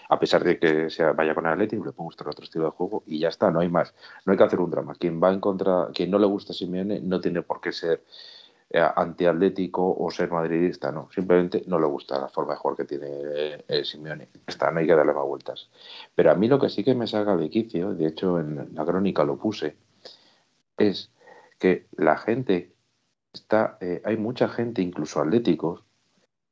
A 0.10 0.20
pesar 0.20 0.44
de 0.44 0.58
que 0.58 0.90
se 0.90 1.04
vaya 1.04 1.36
con 1.36 1.46
el 1.46 1.52
Atlético, 1.52 1.84
le 1.84 1.92
puede 1.92 2.06
gustar 2.06 2.30
otro 2.30 2.46
estilo 2.46 2.66
de 2.66 2.72
juego 2.72 3.04
y 3.06 3.20
ya 3.20 3.28
está, 3.28 3.52
no 3.52 3.60
hay 3.60 3.68
más. 3.68 3.94
No 4.26 4.32
hay 4.32 4.38
que 4.38 4.44
hacer 4.44 4.62
un 4.62 4.72
drama. 4.72 4.96
Quien 4.96 5.22
va 5.22 5.34
en 5.34 5.42
contra, 5.42 5.90
quien 5.94 6.12
no 6.12 6.18
le 6.18 6.28
gusta 6.28 6.54
Simeone 6.54 7.02
no 7.02 7.20
tiene 7.20 7.42
por 7.42 7.60
qué 7.60 7.74
ser 7.74 8.04
antiatlético 8.74 9.96
o 9.98 10.12
ser 10.12 10.30
madridista, 10.30 10.92
no. 10.92 11.10
Simplemente 11.12 11.64
no 11.68 11.80
le 11.80 11.88
gusta 11.88 12.20
la 12.20 12.28
forma 12.28 12.54
de 12.54 12.60
jugar 12.60 12.78
que 12.78 12.86
tiene 12.86 13.08
eh, 13.68 13.86
Simeone. 13.86 14.30
Está, 14.46 14.72
no 14.72 14.80
hay 14.80 14.88
que 14.88 14.96
darle 14.96 15.14
más 15.14 15.26
vueltas. 15.26 15.70
Pero 16.16 16.32
a 16.32 16.36
mí 16.36 16.48
lo 16.48 16.60
que 16.60 16.70
sí 16.70 16.84
que 16.84 16.96
me 16.96 17.08
saca 17.08 17.38
de 17.38 17.50
quicio, 17.50 17.94
de 17.94 18.08
hecho 18.08 18.40
en 18.40 18.76
la 18.76 18.86
crónica 18.86 19.24
lo 19.24 19.38
puse, 19.38 19.78
es 20.78 21.12
que 21.60 21.88
la 21.92 22.18
gente 22.18 22.74
está, 23.34 23.78
eh, 23.82 24.02
hay 24.04 24.18
mucha 24.18 24.48
gente, 24.50 24.82
incluso 24.82 25.22
atléticos, 25.22 25.84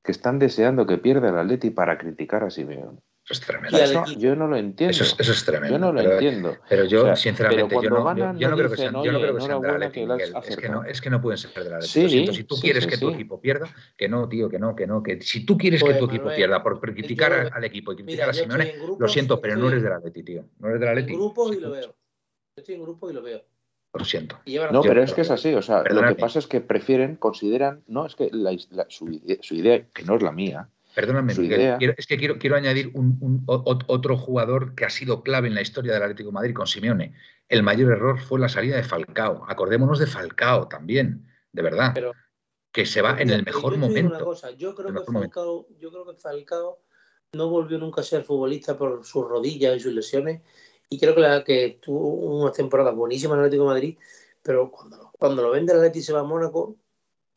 que 0.04 0.12
están 0.12 0.40
deseando 0.40 0.86
que 0.86 0.98
pierda 0.98 1.30
el 1.30 1.38
Atleti 1.38 1.72
para 1.72 1.98
criticar 1.98 2.44
a 2.44 2.50
Simeone. 2.50 3.00
Eso 3.28 3.34
es 3.34 3.42
tremendo. 3.42 3.76
Eso 3.80 4.04
yo 4.20 4.36
no 4.36 4.48
lo 4.48 4.56
entiendo. 4.56 4.92
Eso 4.92 5.04
es, 5.04 5.16
eso 5.20 5.32
es 5.32 5.44
tremendo. 5.44 5.74
yo 5.76 5.80
no 5.80 5.92
lo 5.92 6.00
pero, 6.00 6.12
entiendo. 6.14 6.58
pero 6.70 6.86
yo, 6.86 7.02
O 7.02 7.06
sea, 7.06 7.16
sinceramente, 7.16 7.66
pero 7.70 7.82
yo 7.82 7.90
no, 7.90 8.04
ganan, 8.04 8.36
yo, 8.36 8.42
yo 8.42 8.48
no 8.50 8.52
no 8.52 8.58
creo 8.58 8.70
que 8.70 8.78
sean, 8.78 8.94
yo 8.94 8.94
no 8.94 9.00
"Oye, 9.00 9.10
creo 9.10 9.20
que 9.36 9.42
sean 9.42 9.62
que 9.92 10.06
lo 10.06 10.14
has 10.14 10.20
Miguel. 10.20 10.22
Es 10.22 10.28
que, 10.30 10.36
no, 10.36 10.38
acertado". 10.38 10.84
es 10.86 11.02
que 11.02 11.10
no 11.10 11.22
pueden 11.22 11.38
ser 11.40 11.52
del 11.56 11.74
Atleti. 11.74 11.88
Sí, 11.88 12.04
Lo 12.04 12.10
siento, 12.10 12.34
si 12.34 12.44
tú 12.44 12.56
sí, 12.56 12.62
quieres 12.62 12.84
sí, 12.84 12.90
que 12.92 12.98
tu 13.00 13.08
sí. 13.10 13.14
equipo 13.16 13.42
pierda, 13.42 13.68
que 13.98 14.08
no, 14.08 14.30
tío, 14.30 14.48
que 14.48 14.60
no, 14.60 14.76
que 14.76 14.86
no. 14.86 15.02
Que 15.02 15.20
si 15.22 15.44
tú 15.44 15.58
quieres 15.58 15.82
Pues, 15.82 15.94
que 15.94 16.00
tu 16.00 16.06
equipo 16.06 16.30
pierda 16.36 16.62
por 16.62 16.80
criticar 16.80 17.32
yo- 17.32 17.38
al, 17.40 17.52
al 17.52 17.64
equipo 17.64 17.94
y 17.94 17.96
criticar 17.96 18.28
Mira, 18.28 18.30
a 18.30 18.34
Simeone, 18.34 18.70
en 18.70 18.80
grupos, 18.80 19.00
lo 19.02 19.08
siento, 19.08 19.42
pero 19.42 19.56
no 19.56 19.70
eres 19.70 19.82
del 19.82 19.94
Atleti, 19.94 20.22
tío. 20.22 20.46
No 20.60 20.68
eres 20.68 20.80
del 20.80 20.90
en 20.90 20.94
Atleti. 21.00 21.14
grupos 21.14 21.52
y 21.52 21.56
Sí, 21.56 21.62
lo 21.62 21.72
veo. 21.72 21.82
Yo 21.88 21.96
estoy 22.58 22.76
en 22.76 22.82
grupos 22.84 23.12
y 23.12 23.16
lo 23.16 23.24
veo. 23.24 23.42
Lo 23.96 24.06
siento. 24.06 24.40
No, 24.72 24.82
pero 24.84 25.02
es 25.02 25.14
que 25.14 25.22
es 25.22 25.32
así, 25.32 25.52
o 25.56 25.64
sea, 25.64 25.82
lo 25.82 26.06
que 26.08 26.16
pasa 26.16 26.38
es 26.38 26.46
que 26.46 26.62
prefieren, 26.62 27.16
consideran, 27.16 27.82
no, 27.88 28.06
es 28.06 28.16
que 28.16 28.30
la- 28.32 28.56
la- 28.70 28.86
su 28.90 29.08
idea, 29.56 29.88
que 29.94 30.04
no 30.04 30.16
es 30.18 30.22
la 30.22 30.32
mía, 30.32 30.70
Perdóname, 30.96 31.34
Su 31.34 31.42
Miguel. 31.42 31.76
quiero- 31.78 31.94
es 31.98 32.08
que 32.08 32.18
quiero, 32.18 32.38
quiero 32.40 32.56
añadir 32.56 32.92
un- 32.94 33.44
otro 33.46 34.18
jugador 34.18 34.74
que 34.76 34.86
ha 34.86 34.90
sido 34.90 35.22
clave 35.24 35.48
en 35.50 35.56
la 35.56 35.62
historia 35.62 35.94
del 35.94 36.04
Atlético 36.04 36.30
de 36.30 36.34
Madrid 36.34 36.54
con 36.54 36.68
Simeone. 36.68 37.14
El 37.50 37.64
mayor 37.64 37.92
error 37.92 38.20
fue 38.20 38.40
la 38.40 38.50
salida 38.50 38.78
de 38.78 38.84
Falcao. 38.84 39.46
Acordémonos 39.48 40.00
de 40.00 40.08
Falcao 40.08 40.68
también, 40.68 41.28
de 41.52 41.62
verdad. 41.62 41.92
Pero- 41.94 42.14
que 42.72 42.86
se 42.86 43.02
va 43.02 43.16
en 43.22 43.30
el 43.30 43.46
mejor 43.46 43.72
yo 43.72 43.78
una 43.78 43.88
momento. 43.88 44.26
cosa, 44.26 44.52
yo 44.52 44.76
creo 44.76 44.94
que. 44.94 45.12
Falcao, 45.12 45.68
yo 45.80 45.92
creo 45.92 46.06
que 46.06 46.20
Falcao 46.20 46.80
no 47.34 47.50
volvió 47.50 47.78
nunca 47.78 48.02
a 48.02 48.04
ser 48.04 48.24
futbolista 48.24 48.78
por 48.78 49.06
sus 49.06 49.26
rodillas 49.28 49.78
y 49.78 49.80
sus 49.80 49.94
lesiones. 49.94 50.42
Y 50.90 51.00
creo 51.00 51.16
que, 51.16 51.22
la, 51.22 51.44
que 51.44 51.80
tuvo 51.82 52.10
unas 52.42 52.54
temporadas 52.54 52.94
buenísimas 52.94 53.36
en 53.36 53.40
el 53.40 53.46
Atlético 53.46 53.64
de 53.64 53.70
Madrid, 53.74 53.98
pero 54.44 54.70
cuando, 54.70 55.10
cuando 55.18 55.42
lo 55.42 55.52
vende 55.52 55.72
el 55.72 55.80
Atlético 55.80 56.00
y 56.00 56.04
se 56.04 56.14
va 56.14 56.20
a 56.20 56.24
Mónaco, 56.24 56.76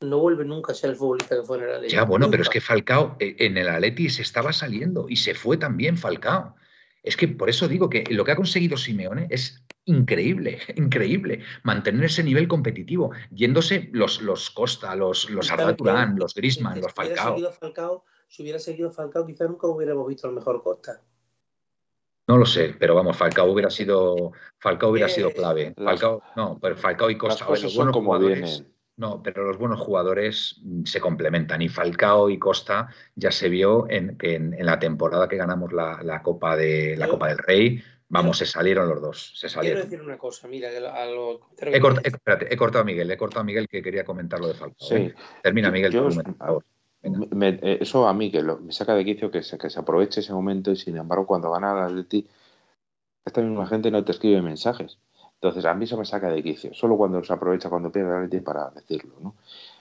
no 0.00 0.18
vuelve 0.18 0.44
nunca 0.44 0.72
a 0.72 0.74
ser 0.74 0.90
el 0.90 0.96
futbolista 0.96 1.36
que 1.36 1.42
fue 1.42 1.58
en 1.58 1.64
el 1.64 1.70
Atlético. 1.74 2.00
Ya, 2.00 2.04
bueno, 2.04 2.30
pero 2.30 2.42
es 2.42 2.48
que 2.48 2.60
Falcao 2.60 3.16
eh, 3.18 3.36
en 3.38 3.56
el 3.58 3.68
Atleti 3.68 4.08
se 4.10 4.22
estaba 4.22 4.52
saliendo 4.52 5.06
y 5.08 5.16
se 5.16 5.34
fue 5.34 5.56
también 5.56 5.96
Falcao. 5.96 6.54
Es 7.02 7.16
que 7.16 7.28
por 7.28 7.48
eso 7.48 7.68
digo 7.68 7.88
que 7.88 8.04
lo 8.10 8.24
que 8.24 8.32
ha 8.32 8.36
conseguido 8.36 8.76
Simeone 8.76 9.26
es 9.30 9.64
increíble, 9.86 10.58
increíble. 10.76 11.42
Mantener 11.64 12.04
ese 12.04 12.22
nivel 12.22 12.46
competitivo, 12.48 13.10
yéndose 13.30 13.88
los, 13.92 14.20
los 14.22 14.50
Costa, 14.50 14.94
los, 14.94 15.30
los 15.30 15.46
¿Sabes 15.46 15.64
Arda? 15.66 15.76
Turán, 15.76 16.16
los 16.18 16.34
Grisman, 16.34 16.74
Si 16.74 16.80
los 16.82 16.92
hubiera 16.96 17.14
Falcao. 17.16 17.34
seguido 17.34 17.52
Falcao, 17.52 18.04
si 18.28 18.42
hubiera 18.42 18.58
seguido 18.58 18.90
Falcao, 18.90 19.26
quizás 19.26 19.48
nunca 19.48 19.66
hubiéramos 19.66 20.06
visto 20.06 20.28
el 20.28 20.34
mejor 20.34 20.62
Costa. 20.62 21.02
No 22.28 22.36
lo 22.36 22.44
sé, 22.44 22.76
pero 22.78 22.94
vamos, 22.94 23.16
Falcao 23.16 23.50
hubiera 23.50 23.70
sido, 23.70 24.32
Falcao 24.58 24.90
hubiera 24.90 25.06
Eh, 25.06 25.10
sido 25.10 25.32
clave. 25.32 25.72
las- 25.76 25.84
Falcao, 25.98 26.22
no, 26.36 26.58
pero 26.60 26.76
Falcao 26.76 27.08
y 27.10 27.14
las 27.14 27.20
Costa, 27.22 27.44
ver, 27.46 27.48
cosas 27.54 27.70
son 27.72 27.76
buenos 27.78 27.92
como 27.94 28.06
jugadores, 28.12 28.38
vienen. 28.42 28.77
No, 28.98 29.22
pero 29.22 29.44
los 29.44 29.56
buenos 29.58 29.80
jugadores 29.80 30.60
mm, 30.62 30.84
se 30.84 31.00
complementan 31.00 31.62
y 31.62 31.68
Falcao 31.68 32.28
y 32.28 32.38
Costa 32.38 32.88
ya 33.14 33.30
se 33.30 33.48
vio 33.48 33.88
en, 33.88 34.18
que 34.18 34.34
en, 34.34 34.52
en 34.52 34.66
la 34.66 34.78
temporada 34.78 35.28
que 35.28 35.36
ganamos 35.36 35.72
la, 35.72 36.02
la 36.02 36.22
Copa 36.22 36.54
de 36.56 36.96
la 36.98 37.06
Yo- 37.06 37.12
Copa 37.12 37.28
del 37.28 37.38
Rey, 37.38 37.82
vamos, 38.08 38.38
se 38.38 38.46
salieron 38.46 38.88
los 38.88 39.00
dos, 39.00 39.32
se 39.34 39.46
Quiero 39.46 39.54
salieron. 39.54 39.82
decir 39.84 40.02
una 40.02 40.18
cosa, 40.18 40.48
mira, 40.48 40.68
a 40.70 41.06
los 41.06 41.40
He, 41.60 41.80
cort- 41.80 42.00
he- 42.04 42.08
espérate, 42.08 42.52
he 42.52 42.56
cortado 42.56 42.82
a 42.82 42.84
Miguel, 42.84 43.10
he 43.10 43.16
cortado 43.16 43.40
a 43.40 43.44
Miguel 43.44 43.68
que 43.68 43.82
quería 43.82 44.04
comentar 44.04 44.40
lo 44.40 44.48
de 44.48 44.54
Falcao. 44.54 44.88
Sí. 44.88 44.94
¿eh? 44.96 45.14
Termina, 45.42 45.70
Miguel, 45.70 45.92
yo. 45.92 46.08
Me- 47.30 47.60
eh, 47.62 47.78
eso 47.80 48.08
a 48.08 48.12
mí 48.14 48.30
que 48.32 48.42
lo- 48.42 48.58
me 48.58 48.72
saca 48.72 48.94
de 48.94 49.04
quicio 49.04 49.30
que 49.30 49.42
se, 49.44 49.56
que 49.56 49.70
se 49.70 49.78
aproveche 49.78 50.20
ese 50.20 50.32
momento 50.32 50.72
y 50.72 50.76
sin 50.76 50.96
embargo 50.96 51.26
cuando 51.26 51.50
gana 51.52 51.72
el 51.72 51.84
Atleti 51.84 52.26
esta 53.24 53.40
misma 53.40 53.66
gente 53.68 53.90
no 53.92 54.04
te 54.04 54.10
escribe 54.12 54.42
mensajes. 54.42 54.98
Entonces 55.40 55.64
a 55.66 55.74
mí 55.74 55.84
eso 55.84 55.96
me 55.96 56.04
saca 56.04 56.28
de 56.30 56.42
quicio. 56.42 56.74
Solo 56.74 56.96
cuando 56.96 57.22
se 57.22 57.32
aprovecha 57.32 57.68
cuando 57.68 57.92
pierde 57.92 58.10
el 58.10 58.24
Atleti 58.24 58.44
para 58.44 58.70
decirlo, 58.70 59.14
¿no? 59.20 59.36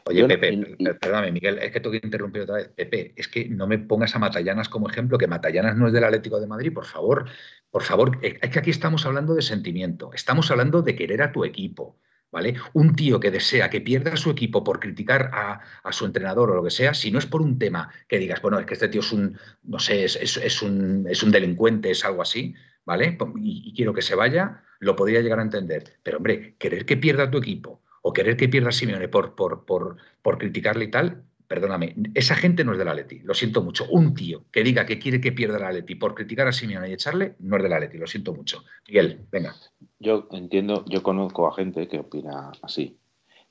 Oye, 0.06 0.22
Yo 0.22 0.28
Pepe, 0.28 0.54
y- 0.54 0.84
per- 0.86 1.00
perdóname, 1.00 1.32
Miguel, 1.32 1.58
es 1.58 1.72
que 1.72 1.80
tengo 1.80 1.92
que 2.00 2.06
interrumpir 2.06 2.44
otra 2.44 2.58
vez. 2.58 2.70
Pepe, 2.76 3.14
es 3.16 3.28
que 3.28 3.50
no 3.50 3.66
me 3.66 3.80
pongas 3.80 4.16
a 4.16 4.20
Matallanas 4.20 4.70
como 4.70 4.88
ejemplo, 4.88 5.18
que 5.18 5.26
Matallanas 5.26 5.76
no 5.76 5.88
es 5.88 5.94
del 5.94 6.04
Atlético 6.04 6.40
de 6.40 6.46
Madrid, 6.48 6.72
por 6.72 6.86
favor. 6.86 7.26
Por 7.72 7.82
favor, 7.82 8.20
eh, 8.22 8.38
es 8.40 8.50
que 8.52 8.60
aquí 8.60 8.70
estamos 8.70 9.06
hablando 9.08 9.34
de 9.34 9.42
sentimiento, 9.42 10.12
estamos 10.14 10.52
hablando 10.52 10.84
de 10.84 10.96
querer 10.96 11.24
a 11.24 11.32
tu 11.32 11.44
equipo, 11.44 11.98
¿vale? 12.32 12.56
Un 12.74 12.96
tío 12.96 13.20
que 13.20 13.32
desea 13.32 13.70
que 13.72 13.82
pierda 13.82 14.14
a 14.14 14.18
su 14.18 14.30
equipo 14.30 14.64
por 14.64 14.80
criticar 14.80 15.32
a, 15.34 15.60
a 15.84 15.92
su 15.92 16.06
entrenador 16.06 16.52
o 16.52 16.56
lo 16.56 16.64
que 16.64 16.70
sea, 16.70 16.94
si 16.94 17.10
no 17.12 17.18
es 17.18 17.26
por 17.26 17.42
un 17.42 17.58
tema 17.58 17.90
que 18.08 18.20
digas, 18.20 18.42
bueno, 18.44 18.60
es 18.60 18.68
que 18.68 18.76
este 18.76 18.90
tío 18.90 19.02
es 19.02 19.12
un, 19.12 19.38
no 19.64 19.80
sé, 19.80 20.06
es, 20.06 20.16
es- 20.18 20.38
es 20.38 20.62
un, 20.62 21.08
es 21.10 21.24
un 21.24 21.32
delincuente, 21.32 21.90
es 21.92 22.06
algo 22.06 22.22
así, 22.22 22.54
¿vale? 22.88 23.18
Y, 23.36 23.74
quiero 23.74 23.94
que 23.94 24.02
se 24.02 24.16
vaya, 24.16 24.64
lo 24.80 24.96
podría 24.96 25.22
llegar 25.22 25.40
a 25.40 25.44
entender. 25.44 25.98
Pero, 26.02 26.18
hombre, 26.18 26.56
querer 26.58 26.86
que 26.86 26.96
pierda 26.96 27.30
tu 27.30 27.38
equipo 27.38 27.82
o 28.02 28.14
querer 28.14 28.38
que 28.38 28.48
pierda 28.48 28.70
a 28.70 28.72
Simeone 28.72 29.10
por, 29.10 29.36
por, 29.36 29.66
por, 29.66 29.98
por 30.22 30.38
criticarle 30.38 30.86
y 30.86 30.88
tal, 30.88 31.24
perdóname, 31.50 31.96
esa 32.16 32.36
gente 32.36 32.64
no 32.64 32.72
es 32.72 32.78
del 32.78 32.88
Atleti, 32.88 33.20
lo 33.20 33.34
siento 33.34 33.62
mucho. 33.62 33.86
Un 33.90 34.14
tío 34.14 34.46
que 34.52 34.64
diga 34.64 34.86
que 34.86 35.00
quiere 35.00 35.20
que 35.20 35.34
pierda 35.34 35.58
el 35.58 35.66
Atleti 35.66 35.96
por 35.96 36.16
criticar 36.16 36.48
a 36.48 36.54
Simeone 36.54 36.90
y 36.90 36.94
echarle, 36.94 37.36
no 37.40 37.58
es 37.58 37.64
del 37.64 37.74
Atleti, 37.74 37.98
lo 37.98 38.08
siento 38.08 38.34
mucho. 38.34 38.64
Miguel, 38.88 39.20
venga. 39.30 39.54
Yo 40.00 40.30
entiendo, 40.32 40.86
yo 40.88 41.04
conozco 41.04 41.46
a 41.46 41.54
gente 41.54 41.90
que 41.90 42.00
opina 42.00 42.54
así, 42.62 42.98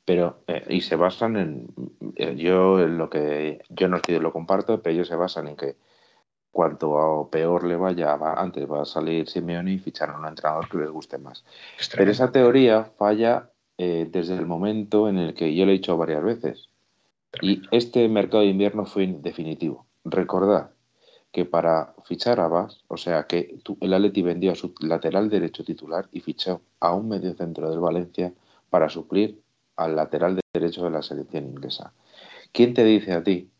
pero 0.06 0.42
eh, 0.46 0.64
y 0.70 0.80
se 0.80 0.96
basan 0.96 1.36
en 1.36 1.66
eh, 2.16 2.36
yo 2.36 2.80
en 2.80 2.96
lo 2.96 3.10
que 3.10 3.60
yo 3.68 3.88
no 3.88 3.96
estoy 3.96 4.18
lo 4.18 4.32
comparto, 4.32 4.80
pero 4.80 4.94
ellos 4.94 5.08
se 5.08 5.16
basan 5.16 5.48
en 5.48 5.56
que 5.56 5.76
cuanto 6.56 6.98
a 6.98 7.28
peor 7.30 7.64
le 7.64 7.76
vaya, 7.76 8.16
va- 8.16 8.40
antes 8.40 8.66
va 8.66 8.80
a 8.80 8.84
salir 8.86 9.28
Simeone 9.28 9.74
y 9.74 9.78
fichar 9.78 10.08
a 10.08 10.18
un 10.18 10.24
entrenador 10.24 10.66
que 10.70 10.78
les 10.78 10.88
guste 10.88 11.18
más. 11.18 11.44
Pero 11.76 11.90
tremendo. 11.90 12.12
esa 12.12 12.32
teoría 12.32 12.84
falla 12.96 13.50
eh, 13.76 14.08
desde 14.10 14.38
el 14.38 14.46
momento 14.46 15.06
en 15.10 15.18
el 15.18 15.34
que 15.34 15.54
yo 15.54 15.66
lo 15.66 15.70
he 15.72 15.74
dicho 15.74 15.98
varias 15.98 16.24
veces. 16.24 16.70
Y 17.42 17.60
este 17.70 18.08
mercado 18.08 18.42
de 18.42 18.48
invierno 18.48 18.86
fue 18.86 19.06
definitivo. 19.06 19.84
Recordad 20.06 20.70
que 21.30 21.44
para 21.44 21.94
fichar 22.06 22.40
a 22.40 22.48
Bas, 22.48 22.80
o 22.88 22.96
sea 22.96 23.26
que 23.26 23.58
el 23.82 23.92
Atleti 23.92 24.22
vendió 24.22 24.52
a 24.52 24.54
su 24.54 24.72
lateral 24.80 25.28
derecho 25.28 25.62
titular 25.62 26.08
y 26.10 26.20
fichó 26.20 26.62
a 26.80 26.94
un 26.94 27.10
mediocentro 27.10 27.68
del 27.68 27.80
Valencia 27.80 28.32
para 28.70 28.88
suplir 28.88 29.42
al 29.76 29.94
lateral 29.94 30.40
derecho 30.54 30.84
de 30.84 30.90
la 30.90 31.02
selección 31.02 31.44
inglesa. 31.44 31.92
¿Quién 32.52 32.72
te 32.72 32.82
dice 32.82 33.12
a 33.12 33.22
ti 33.22 33.50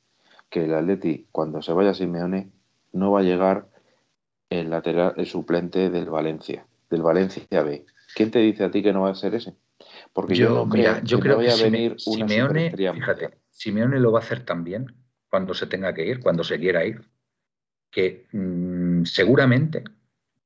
que 0.49 0.65
el 0.65 0.73
Atleti, 0.73 1.27
cuando 1.31 1.61
se 1.61 1.75
vaya 1.75 1.93
Simeone, 1.93 2.56
no 2.97 3.13
va 3.13 3.21
a 3.21 3.23
llegar 3.23 3.69
el 4.51 4.71
lateral, 4.71 5.15
el 5.17 5.27
suplente 5.27 5.91
del 5.91 6.09
Valencia, 6.11 6.67
del 6.91 7.03
Valencia 7.03 7.63
B? 7.63 7.85
¿Quién 8.15 8.31
te 8.31 8.39
dice 8.39 8.65
a 8.65 8.71
ti 8.71 8.83
que 8.83 8.93
no 8.93 9.03
va 9.03 9.11
a 9.11 9.15
ser 9.15 9.35
ese? 9.35 9.57
Porque 10.13 10.35
yo, 10.37 10.49
no 10.51 10.67
mira, 10.67 10.95
creo 10.95 11.05
yo 11.05 11.17
que 11.19 11.23
creo 11.23 11.33
no 11.35 11.39
vaya 11.39 11.55
que 11.57 11.61
a 11.61 11.65
venir 11.65 11.95
Simeone, 11.99 12.71
fíjate. 12.95 13.39
Simeone 13.51 14.01
lo 14.01 14.13
va 14.13 14.21
a 14.21 14.23
hacer 14.23 14.45
también 14.45 14.95
cuando 15.29 15.55
se 15.55 15.67
tenga 15.67 15.93
que 15.93 16.07
ir, 16.07 16.21
cuando 16.21 16.45
se 16.45 16.59
quiera 16.59 16.85
ir, 16.85 17.11
que 17.91 18.27
mm, 18.33 19.05
seguramente 19.05 19.85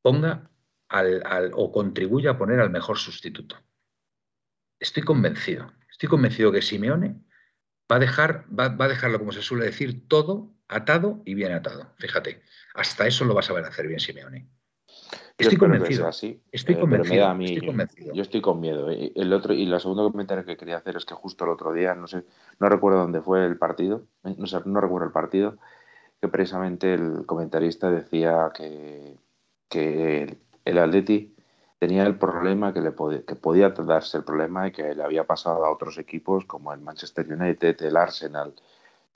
ponga 0.02 0.50
al, 0.88 1.22
al- 1.24 1.52
o 1.54 1.70
contribuya 1.70 2.32
a 2.32 2.38
poner 2.38 2.60
al 2.60 2.70
mejor 2.70 2.98
sustituto. 2.98 3.56
Estoy 4.78 5.02
convencido, 5.02 5.72
estoy 5.90 6.08
convencido 6.08 6.50
que 6.50 6.62
Simeone 6.62 7.20
va 7.90 7.96
a 7.96 7.98
dejar, 7.98 8.46
va, 8.56 8.68
va 8.68 8.86
a 8.86 8.88
dejarlo, 8.88 9.18
como 9.18 9.32
se 9.32 9.42
suele 9.42 9.66
decir, 9.66 10.08
todo 10.08 10.54
atado 10.70 11.20
y 11.24 11.34
bien 11.34 11.52
atado. 11.52 11.92
Fíjate, 11.98 12.42
hasta 12.74 13.06
eso 13.06 13.24
lo 13.24 13.34
va 13.34 13.40
a 13.40 13.44
saber 13.44 13.64
hacer 13.64 13.86
bien 13.86 14.00
Simeone. 14.00 14.48
Estoy 15.36 15.56
convencido. 15.56 16.06
así, 16.06 16.42
Estoy 16.52 16.74
eh, 16.74 16.80
convencido, 16.80 17.34
mí, 17.34 17.46
estoy 17.46 17.66
convencido. 17.66 18.14
Yo, 18.14 18.22
estoy 18.22 18.40
con 18.40 18.60
miedo. 18.60 18.90
eh. 18.90 19.12
El 19.14 19.32
otro, 19.32 19.54
y 19.54 19.64
la 19.66 19.80
segunda 19.80 20.02
comentario 20.02 20.44
que 20.44 20.56
quería 20.56 20.76
hacer 20.76 20.96
es 20.96 21.04
que 21.04 21.14
justo 21.14 21.44
el 21.44 21.50
otro 21.50 21.72
día, 21.72 21.94
no 21.94 22.06
sé, 22.06 22.24
no 22.58 22.68
recuerdo 22.68 22.98
dónde 22.98 23.22
fue 23.22 23.46
el 23.46 23.56
partido, 23.56 24.04
eh, 24.24 24.34
no, 24.36 24.46
sé, 24.46 24.58
no 24.66 24.80
recuerdo 24.80 25.06
el 25.06 25.12
partido, 25.12 25.56
que 26.20 26.28
precisamente 26.28 26.92
el 26.92 27.24
comentarista 27.24 27.90
decía 27.90 28.50
que, 28.54 29.16
que 29.68 30.22
el, 30.22 30.38
el 30.66 30.78
Atleti 30.78 31.34
tenía 31.78 32.04
el 32.04 32.16
problema 32.18 32.74
que 32.74 32.82
le 32.82 32.92
podía, 32.92 33.22
que 33.22 33.34
podía 33.34 33.70
darse 33.70 34.18
el 34.18 34.24
problema 34.24 34.68
y 34.68 34.72
que 34.72 34.94
le 34.94 35.02
había 35.02 35.24
pasado 35.24 35.64
a 35.64 35.72
otros 35.72 35.96
equipos 35.96 36.44
como 36.44 36.74
el 36.74 36.80
Manchester 36.80 37.26
United, 37.32 37.82
el 37.82 37.96
Arsenal. 37.96 38.52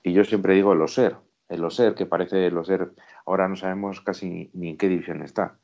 Y 0.01 0.13
yo 0.13 0.23
siempre 0.23 0.55
digo 0.55 0.73
el 0.73 0.81
Oser, 0.81 1.15
el 1.49 1.63
Oser, 1.63 1.95
que 1.95 2.05
parece 2.05 2.47
el 2.47 2.57
Oser, 2.57 2.91
ahora 3.25 3.47
no 3.47 3.55
sabemos 3.55 4.01
casi 4.01 4.49
ni 4.53 4.69
en 4.69 4.77
qué 4.77 4.87
división 4.87 5.21
está 5.21 5.57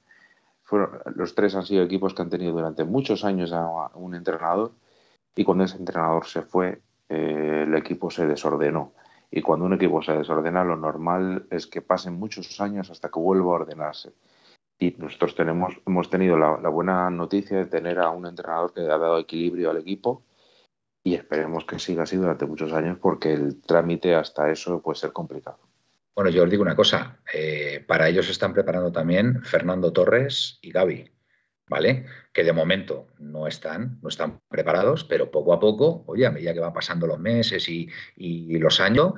los 1.15 1.35
tres 1.35 1.55
han 1.55 1.63
sido 1.63 1.83
equipos 1.83 2.13
que 2.13 2.21
han 2.21 2.29
tenido 2.29 2.53
durante 2.53 2.83
muchos 2.83 3.23
años 3.25 3.51
a 3.51 3.91
un 3.95 4.15
entrenador 4.15 4.71
y 5.35 5.43
cuando 5.43 5.63
ese 5.63 5.77
entrenador 5.77 6.25
se 6.25 6.41
fue, 6.41 6.81
eh, 7.09 7.63
el 7.67 7.75
equipo 7.75 8.09
se 8.09 8.25
desordenó. 8.27 8.93
Y 9.29 9.41
cuando 9.41 9.65
un 9.65 9.73
equipo 9.73 10.01
se 10.01 10.13
desordena, 10.13 10.63
lo 10.63 10.75
normal 10.75 11.45
es 11.49 11.67
que 11.67 11.81
pasen 11.81 12.19
muchos 12.19 12.59
años 12.59 12.89
hasta 12.91 13.09
que 13.09 13.19
vuelva 13.19 13.51
a 13.51 13.55
ordenarse. 13.55 14.13
Y 14.77 14.95
nosotros 14.97 15.35
tenemos, 15.35 15.73
hemos 15.85 16.09
tenido 16.09 16.37
la, 16.37 16.57
la 16.57 16.69
buena 16.69 17.09
noticia 17.09 17.57
de 17.57 17.65
tener 17.65 17.99
a 17.99 18.09
un 18.09 18.25
entrenador 18.25 18.73
que 18.73 18.81
ha 18.81 18.97
dado 18.97 19.19
equilibrio 19.19 19.69
al 19.69 19.77
equipo 19.77 20.23
y 21.03 21.15
esperemos 21.15 21.65
que 21.65 21.79
siga 21.79 22.03
así 22.03 22.17
durante 22.17 22.45
muchos 22.45 22.73
años 22.73 22.97
porque 22.99 23.33
el 23.33 23.61
trámite 23.61 24.15
hasta 24.15 24.51
eso 24.51 24.81
puede 24.81 24.99
ser 24.99 25.13
complicado. 25.13 25.70
Bueno, 26.13 26.29
yo 26.29 26.43
os 26.43 26.49
digo 26.49 26.61
una 26.61 26.75
cosa, 26.75 27.19
eh, 27.33 27.83
para 27.87 28.09
ellos 28.09 28.29
están 28.29 28.53
preparando 28.53 28.91
también 28.91 29.43
Fernando 29.43 29.93
Torres 29.93 30.59
y 30.61 30.71
Gaby, 30.71 31.09
¿vale? 31.67 32.05
Que 32.33 32.43
de 32.43 32.51
momento 32.51 33.07
no 33.19 33.47
están, 33.47 33.97
no 34.01 34.09
están 34.09 34.41
preparados, 34.49 35.05
pero 35.05 35.31
poco 35.31 35.53
a 35.53 35.59
poco, 35.59 36.03
oye, 36.07 36.25
a 36.25 36.31
medida 36.31 36.53
que 36.53 36.59
van 36.59 36.73
pasando 36.73 37.07
los 37.07 37.17
meses 37.17 37.67
y, 37.69 37.89
los 38.59 38.81
años, 38.81 39.13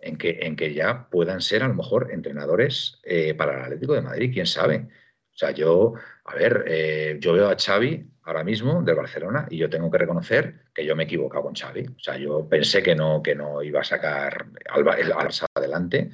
en 0.00 0.16
que, 0.16 0.38
en 0.42 0.54
que 0.54 0.72
ya 0.72 1.08
puedan 1.10 1.40
ser 1.40 1.64
a 1.64 1.68
lo 1.68 1.74
mejor 1.74 2.12
entrenadores 2.12 3.00
eh, 3.02 3.34
para 3.34 3.54
el 3.54 3.62
Atlético 3.64 3.94
de 3.94 4.02
Madrid, 4.02 4.30
quién 4.32 4.46
sabe. 4.46 4.88
O 5.34 5.38
sea, 5.38 5.50
yo, 5.50 5.94
a 6.24 6.34
ver, 6.36 6.64
eh, 6.68 7.18
yo 7.20 7.32
veo 7.32 7.50
a 7.50 7.56
Xavi 7.56 8.08
ahora 8.22 8.44
mismo 8.44 8.82
del 8.82 8.94
Barcelona 8.94 9.46
y 9.50 9.58
yo 9.58 9.68
tengo 9.68 9.90
que 9.90 9.98
reconocer 9.98 10.66
que 10.72 10.86
yo 10.86 10.94
me 10.94 11.02
he 11.02 11.06
equivocado 11.06 11.42
con 11.42 11.54
Xavi. 11.54 11.86
O 11.88 11.98
sea, 11.98 12.16
yo 12.16 12.48
pensé 12.48 12.82
que 12.82 12.94
no, 12.94 13.20
que 13.22 13.34
no 13.34 13.62
iba 13.62 13.80
a 13.80 13.84
sacar 13.84 14.46
al, 14.70 14.84
Barça 14.84 15.46
adelante 15.54 16.10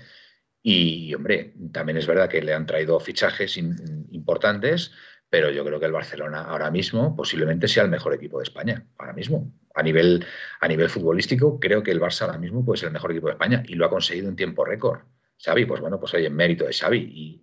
y, 0.63 1.13
hombre, 1.15 1.55
también 1.73 1.99
es 1.99 2.07
verdad 2.07 2.29
que 2.29 2.41
le 2.41 2.55
han 2.55 2.67
traído 2.67 3.01
fichajes 3.01 3.57
importantes, 3.57 4.93
pero 5.29 5.51
yo 5.51 5.65
creo 5.65 5.81
que 5.81 5.87
el 5.87 5.93
Barcelona 5.93 6.43
ahora 6.43 6.71
mismo 6.71 7.17
posiblemente 7.17 7.67
sea 7.67 7.83
el 7.85 7.91
mejor 7.91 8.15
equipo 8.15 8.39
de 8.39 8.45
España, 8.45 8.87
ahora 8.99 9.13
mismo. 9.13 9.53
A 9.75 9.83
nivel, 9.83 10.25
a 10.61 10.69
nivel 10.69 10.89
futbolístico, 10.89 11.59
creo 11.59 11.83
que 11.83 11.91
el 11.91 12.01
Barça 12.01 12.27
ahora 12.27 12.39
mismo 12.39 12.65
puede 12.65 12.79
ser 12.79 12.89
el 12.89 12.93
mejor 12.93 13.11
equipo 13.11 13.27
de 13.29 13.33
España 13.33 13.63
y 13.67 13.75
lo 13.75 13.87
ha 13.87 13.91
conseguido 13.91 14.29
en 14.29 14.37
tiempo 14.37 14.65
récord. 14.65 15.01
Xavi, 15.43 15.65
pues 15.65 15.81
bueno, 15.81 15.99
pues 15.99 16.15
hay 16.15 16.27
en 16.27 16.37
mérito 16.37 16.65
de 16.65 16.73
Xavi 16.73 16.99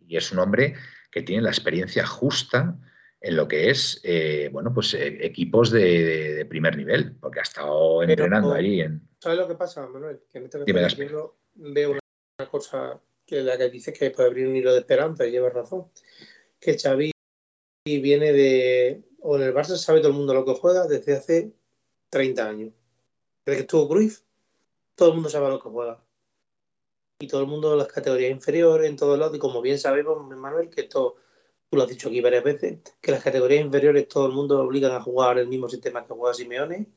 y, 0.08 0.16
es 0.16 0.32
un 0.32 0.40
hombre 0.40 0.76
que 1.12 1.24
tiene 1.24 1.42
la 1.42 1.50
experiencia 1.50 2.06
justa 2.06 2.78
en 3.20 3.36
lo 3.36 3.48
que 3.48 3.70
es, 3.70 4.00
eh, 4.04 4.50
bueno, 4.52 4.74
pues 4.74 4.94
eh, 4.94 5.26
equipos 5.26 5.72
de, 5.72 6.46
primer 6.48 6.78
nivel, 6.78 7.18
porque 7.20 7.40
ha 7.40 7.44
estado 7.44 8.02
entrenando 8.04 8.54
ahí 8.54 8.80
en... 8.80 9.02
¿Sabes 9.20 9.40
lo 9.40 9.48
que 9.48 9.56
pasa, 9.56 9.86
Manuel? 9.88 10.22
Que 10.32 10.38
en 10.38 10.46
este 10.46 11.10
veo 11.56 11.98
una 12.40 12.50
cosa 12.50 13.02
que 13.30 13.44
la 13.44 13.58
que 13.58 13.70
dice 13.70 13.94
que 13.94 14.10
puede 14.10 14.30
abrir 14.30 14.48
un 14.48 14.56
hilo 14.56 14.74
de 14.74 14.80
esperanza 14.80 15.26
y 15.26 15.32
lleva 15.32 15.50
razón, 15.50 15.92
que 16.60 16.78
Xavi 16.78 17.12
viene 17.86 18.34
de. 18.34 19.04
O 19.22 19.36
en 19.36 19.44
el 19.44 19.54
Barça 19.54 19.76
sabe 19.78 20.00
todo 20.00 20.10
el 20.10 20.18
mundo 20.18 20.34
lo 20.34 20.46
que 20.46 20.54
juega 20.56 20.88
desde 20.88 21.14
hace 21.14 21.54
30 22.10 22.48
años. 22.48 22.74
Desde 23.46 23.58
que 23.58 23.62
estuvo 23.62 23.88
Cruyff, 23.88 24.22
todo 24.96 25.10
el 25.10 25.16
mundo 25.16 25.30
sabe 25.30 25.50
lo 25.50 25.62
que 25.62 25.70
juega. 25.70 26.04
Y 27.20 27.28
todo 27.28 27.42
el 27.42 27.48
mundo 27.48 27.76
las 27.76 27.88
categorías 27.88 28.32
inferiores, 28.32 28.90
en 28.90 28.96
todos 28.96 29.20
lados. 29.20 29.36
Y 29.36 29.40
como 29.40 29.62
bien 29.62 29.78
sabemos, 29.78 30.26
Manuel, 30.26 30.70
que 30.70 30.82
esto, 30.82 31.18
tú 31.70 31.78
lo 31.78 31.84
has 31.84 31.90
dicho 31.90 32.08
aquí 32.08 32.22
varias 32.22 32.44
veces, 32.44 32.80
que 33.02 33.12
las 33.12 33.24
categorías 33.24 33.66
inferiores 33.66 34.08
todo 34.08 34.28
el 34.28 34.34
mundo 34.34 34.62
obligan 34.62 34.94
a 34.94 35.02
jugar 35.02 35.38
el 35.38 35.48
mismo 35.48 35.70
sistema 35.70 36.06
que 36.06 36.14
juega 36.14 36.34
Simeone 36.34 36.88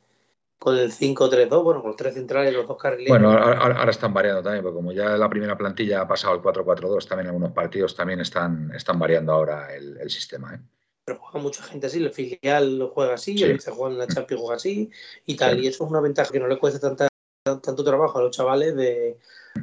con 0.62 0.78
el 0.78 0.92
5-3-2, 0.92 1.64
bueno, 1.64 1.80
con 1.80 1.90
los 1.90 1.96
tres 1.96 2.14
centrales 2.14 2.54
los 2.54 2.68
dos 2.68 2.76
carriles. 2.76 3.08
Bueno, 3.08 3.32
ahora, 3.32 3.90
están 3.90 4.14
variando 4.14 4.44
también, 4.44 4.62
porque 4.62 4.76
como 4.76 4.92
ya 4.92 5.16
la 5.16 5.28
primera 5.28 5.58
plantilla 5.58 6.02
ha 6.02 6.06
pasado 6.06 6.34
al 6.34 6.40
4-4-2, 6.40 7.08
también 7.08 7.26
algunos 7.26 7.50
partidos 7.50 7.96
también 7.96 8.20
están, 8.20 8.70
están 8.72 8.96
variando 8.96 9.32
ahora 9.32 9.74
el, 9.74 10.08
sistema. 10.08 10.54
¿eh? 10.54 10.60
pero 11.04 11.18
juega 11.18 11.42
mucha 11.42 11.64
gente 11.64 11.88
así, 11.88 11.98
el 11.98 12.12
filial 12.12 12.78
lo 12.78 12.90
juega 12.90 13.14
así, 13.14 13.42
el 13.42 13.50
el 13.50 13.60
juega 13.60 13.92
en 13.92 13.98
la 13.98 14.06
Champions 14.06 14.40
juega 14.40 14.54
así 14.54 14.88
y 15.26 15.34
tal. 15.34 15.58
Y 15.58 15.66
eso 15.66 15.84
es 15.84 15.90
una 15.90 16.00
ventaja 16.00 16.30
que 16.30 16.38
no 16.38 16.46
le 16.46 16.60
cuesta 16.60 16.78
tanta, 16.78 17.08
tanto 17.42 17.82
trabajo 17.82 18.20
a 18.20 18.22
los 18.22 18.30
chavales 18.30 18.76
de, 18.76 19.18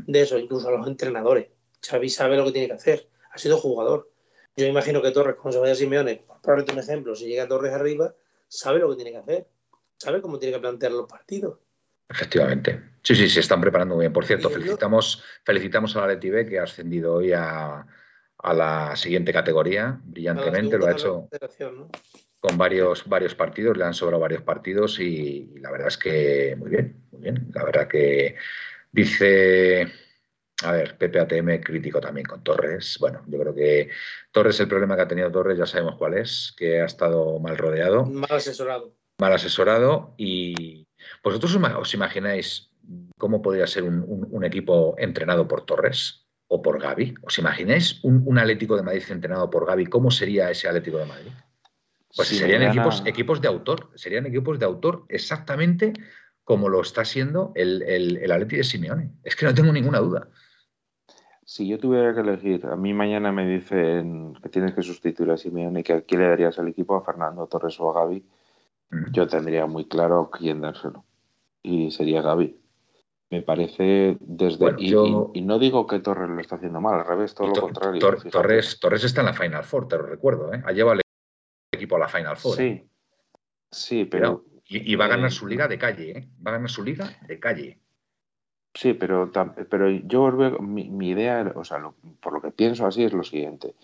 eso, 0.07 0.37
incluso 0.37 0.67
a 0.67 0.71
los 0.71 0.85
entrenadores. 0.85 1.47
Xavi 1.81 2.09
sabe 2.09 2.35
lo 2.35 2.43
que 2.43 2.51
tiene 2.51 2.67
que 2.67 2.73
hacer, 2.73 3.07
ha 3.31 3.37
sido 3.37 3.55
jugador. 3.55 4.11
Yo 4.57 4.65
imagino 4.65 5.01
que 5.01 5.11
Torres, 5.11 5.37
cuando 5.37 5.53
se 5.53 5.59
vaya 5.61 5.71
a 5.71 5.75
Simeone, 5.75 6.25
por 6.27 6.41
ponerte 6.41 6.73
un 6.73 6.79
ejemplo, 6.79 7.15
si 7.15 7.25
llega 7.27 7.47
Torres 7.47 7.71
arriba, 7.71 8.13
sabe 8.49 8.79
lo 8.79 8.89
que 8.89 8.97
tiene 8.97 9.11
que 9.11 9.17
hacer, 9.17 9.47
sabe 9.99 10.21
cómo 10.21 10.39
tiene 10.39 10.55
que 10.55 10.61
plantear 10.61 10.93
los 10.93 11.07
partidos. 11.07 11.59
Efectivamente. 12.09 12.91
Sí, 13.03 13.15
sí, 13.15 13.29
se 13.29 13.41
están 13.41 13.61
preparando 13.61 13.95
muy 13.95 14.03
bien. 14.03 14.13
Por 14.13 14.25
cierto, 14.25 14.49
felicitamos, 14.49 15.23
felicitamos 15.43 15.95
a 15.95 16.01
la 16.01 16.07
Leti 16.07 16.31
que 16.49 16.59
ha 16.59 16.63
ascendido 16.63 17.15
hoy 17.15 17.33
a, 17.33 17.85
a 18.39 18.53
la 18.53 18.95
siguiente 18.95 19.31
categoría 19.31 19.99
brillantemente, 20.03 20.77
lo 20.77 20.87
ha 20.87 20.93
hecho 20.93 21.29
con 22.39 22.57
varios, 22.57 23.07
varios 23.07 23.35
partidos, 23.35 23.77
le 23.77 23.83
han 23.83 23.93
sobrado 23.93 24.21
varios 24.21 24.41
partidos 24.43 24.99
y, 24.99 25.53
la 25.59 25.71
verdad 25.71 25.89
es 25.89 25.97
que 25.97 26.55
muy 26.57 26.69
bien, 26.69 27.03
muy 27.11 27.21
bien. 27.21 27.51
La 27.53 27.65
verdad 27.65 27.87
que 27.87 28.37
dice, 28.91 29.91
a 30.63 30.71
ver, 30.71 30.97
PPATM 30.97 31.61
crítico 31.61 31.99
también 31.99 32.25
con 32.25 32.41
Torres. 32.41 32.97
Bueno, 32.99 33.23
yo 33.27 33.39
creo 33.39 33.53
que 33.53 33.89
Torres, 34.31 34.59
el 34.61 34.69
problema 34.69 34.95
que 34.95 35.01
ha 35.01 35.07
tenido 35.07 35.31
Torres, 35.31 35.57
ya 35.57 35.65
sabemos 35.65 35.95
cuál 35.97 36.13
es, 36.13 36.53
que 36.57 36.79
ha 36.79 36.85
estado 36.85 37.39
mal 37.39 37.57
rodeado. 37.57 38.05
Mal 38.05 38.31
asesorado. 38.31 38.95
Mal 39.19 39.33
asesorado 39.33 40.13
y 40.17 40.87
vosotros 41.23 41.55
os 41.55 41.93
imagináis 41.93 42.71
cómo 43.17 43.41
podría 43.41 43.67
ser 43.67 43.83
un 43.83 44.43
equipo 44.45 44.95
entrenado 44.97 45.47
por 45.47 45.65
Torres 45.65 46.29
o 46.49 46.61
por 46.61 46.81
Gaby. 46.81 47.15
¿Os 47.21 47.37
imagináis 47.37 48.03
un, 48.03 48.37
Atlético 48.37 48.75
de 48.75 48.83
Madrid 48.83 49.03
entrenado 49.09 49.49
por 49.49 49.65
Gaby? 49.65 49.85
¿Cómo 49.85 50.11
sería 50.11 50.49
ese 50.49 50.67
Atlético 50.67 50.97
de 50.97 51.05
Madrid? 51.05 51.31
Pues 52.15 52.27
serían 52.29 52.63
equipos, 52.63 53.03
equipos 53.05 53.39
de 53.39 53.47
autor, 53.47 53.91
serían 53.95 54.25
equipos 54.25 54.57
de 54.57 54.65
autor 54.65 55.05
exactamente 55.09 55.93
como 56.43 56.67
lo 56.67 56.81
está 56.81 57.05
siendo 57.05 57.51
el, 57.53 57.83
el, 57.83 58.17
el 58.17 58.31
Atleti 58.31 58.57
de 58.57 58.63
Simeone. 58.63 59.11
Es 59.23 59.35
que 59.35 59.45
no 59.45 59.53
tengo 59.53 59.71
ninguna 59.71 59.99
duda. 59.99 60.27
Si 61.45 61.67
yo 61.67 61.77
tuviera 61.77 62.13
que 62.15 62.21
elegir, 62.21 62.65
a 62.65 62.75
mí 62.75 62.93
mañana 62.93 63.31
me 63.31 63.47
dicen 63.47 64.33
que 64.41 64.49
tienes 64.49 64.73
que 64.73 64.81
sustituir 64.81 65.29
a 65.29 65.37
Simeone 65.37 65.81
y 65.81 65.83
que 65.83 65.93
aquí 65.93 66.17
le 66.17 66.27
darías 66.27 66.57
al 66.57 66.67
equipo 66.67 66.95
a 66.95 67.03
Fernando 67.03 67.45
Torres 67.45 67.79
o 67.79 67.91
a 67.91 68.01
Gaby. 68.01 68.25
Yo 69.11 69.27
tendría 69.27 69.65
muy 69.65 69.85
claro 69.85 70.29
quién 70.31 70.61
dárselo. 70.61 71.05
Y 71.61 71.91
sería 71.91 72.21
Gaby. 72.21 72.59
Me 73.31 73.43
parece 73.43 74.17
desde. 74.21 74.75
y, 74.79 75.41
no 75.41 75.59
digo 75.59 75.85
que 75.85 75.99
Torres 75.99 76.29
lo 76.29 76.39
está 76.39 76.55
haciendo 76.55 76.81
mal, 76.81 76.99
al 76.99 77.05
revés, 77.05 77.35
todo 77.35 77.47
lo 77.47 77.61
contrario. 77.61 78.01
Torres, 78.31 78.79
Torres 78.79 79.03
está 79.03 79.21
en 79.21 79.27
la 79.27 79.33
Final 79.33 79.63
Four, 79.63 79.87
te 79.87 79.97
lo 79.97 80.03
recuerdo, 80.03 80.51
¿eh? 80.51 80.63
Ha 80.65 80.71
llevado 80.71 80.95
el 80.95 81.01
equipo 81.71 81.97
a 81.97 81.99
la 81.99 82.07
Final 82.07 82.37
Four. 82.37 82.55
Sí, 82.55 82.63
¿eh? 82.63 82.87
sí, 83.69 84.05
pero. 84.05 84.45
y, 84.65 84.95
va 84.95 85.05
a 85.05 85.09
ganar 85.09 85.31
su 85.31 85.45
liga 85.45 85.67
de 85.67 85.77
calle, 85.77 86.17
¿eh? 86.17 86.29
Va 86.45 86.51
a 86.51 86.53
ganar 86.55 86.71
su 86.71 86.83
liga 86.83 87.07
de 87.27 87.39
calle. 87.39 87.79
Sí, 88.73 88.93
pero, 88.93 89.31
pero 89.69 89.89
yo 89.89 90.31
mi, 90.59 90.89
mi 90.89 91.09
idea, 91.09 91.51
o 91.55 91.63
sea, 91.63 91.87
por 92.21 92.33
lo 92.33 92.41
que 92.41 92.51
pienso 92.51 92.87
así 92.87 93.03
es 93.03 93.13
lo 93.13 93.23
siguiente. 93.23 93.75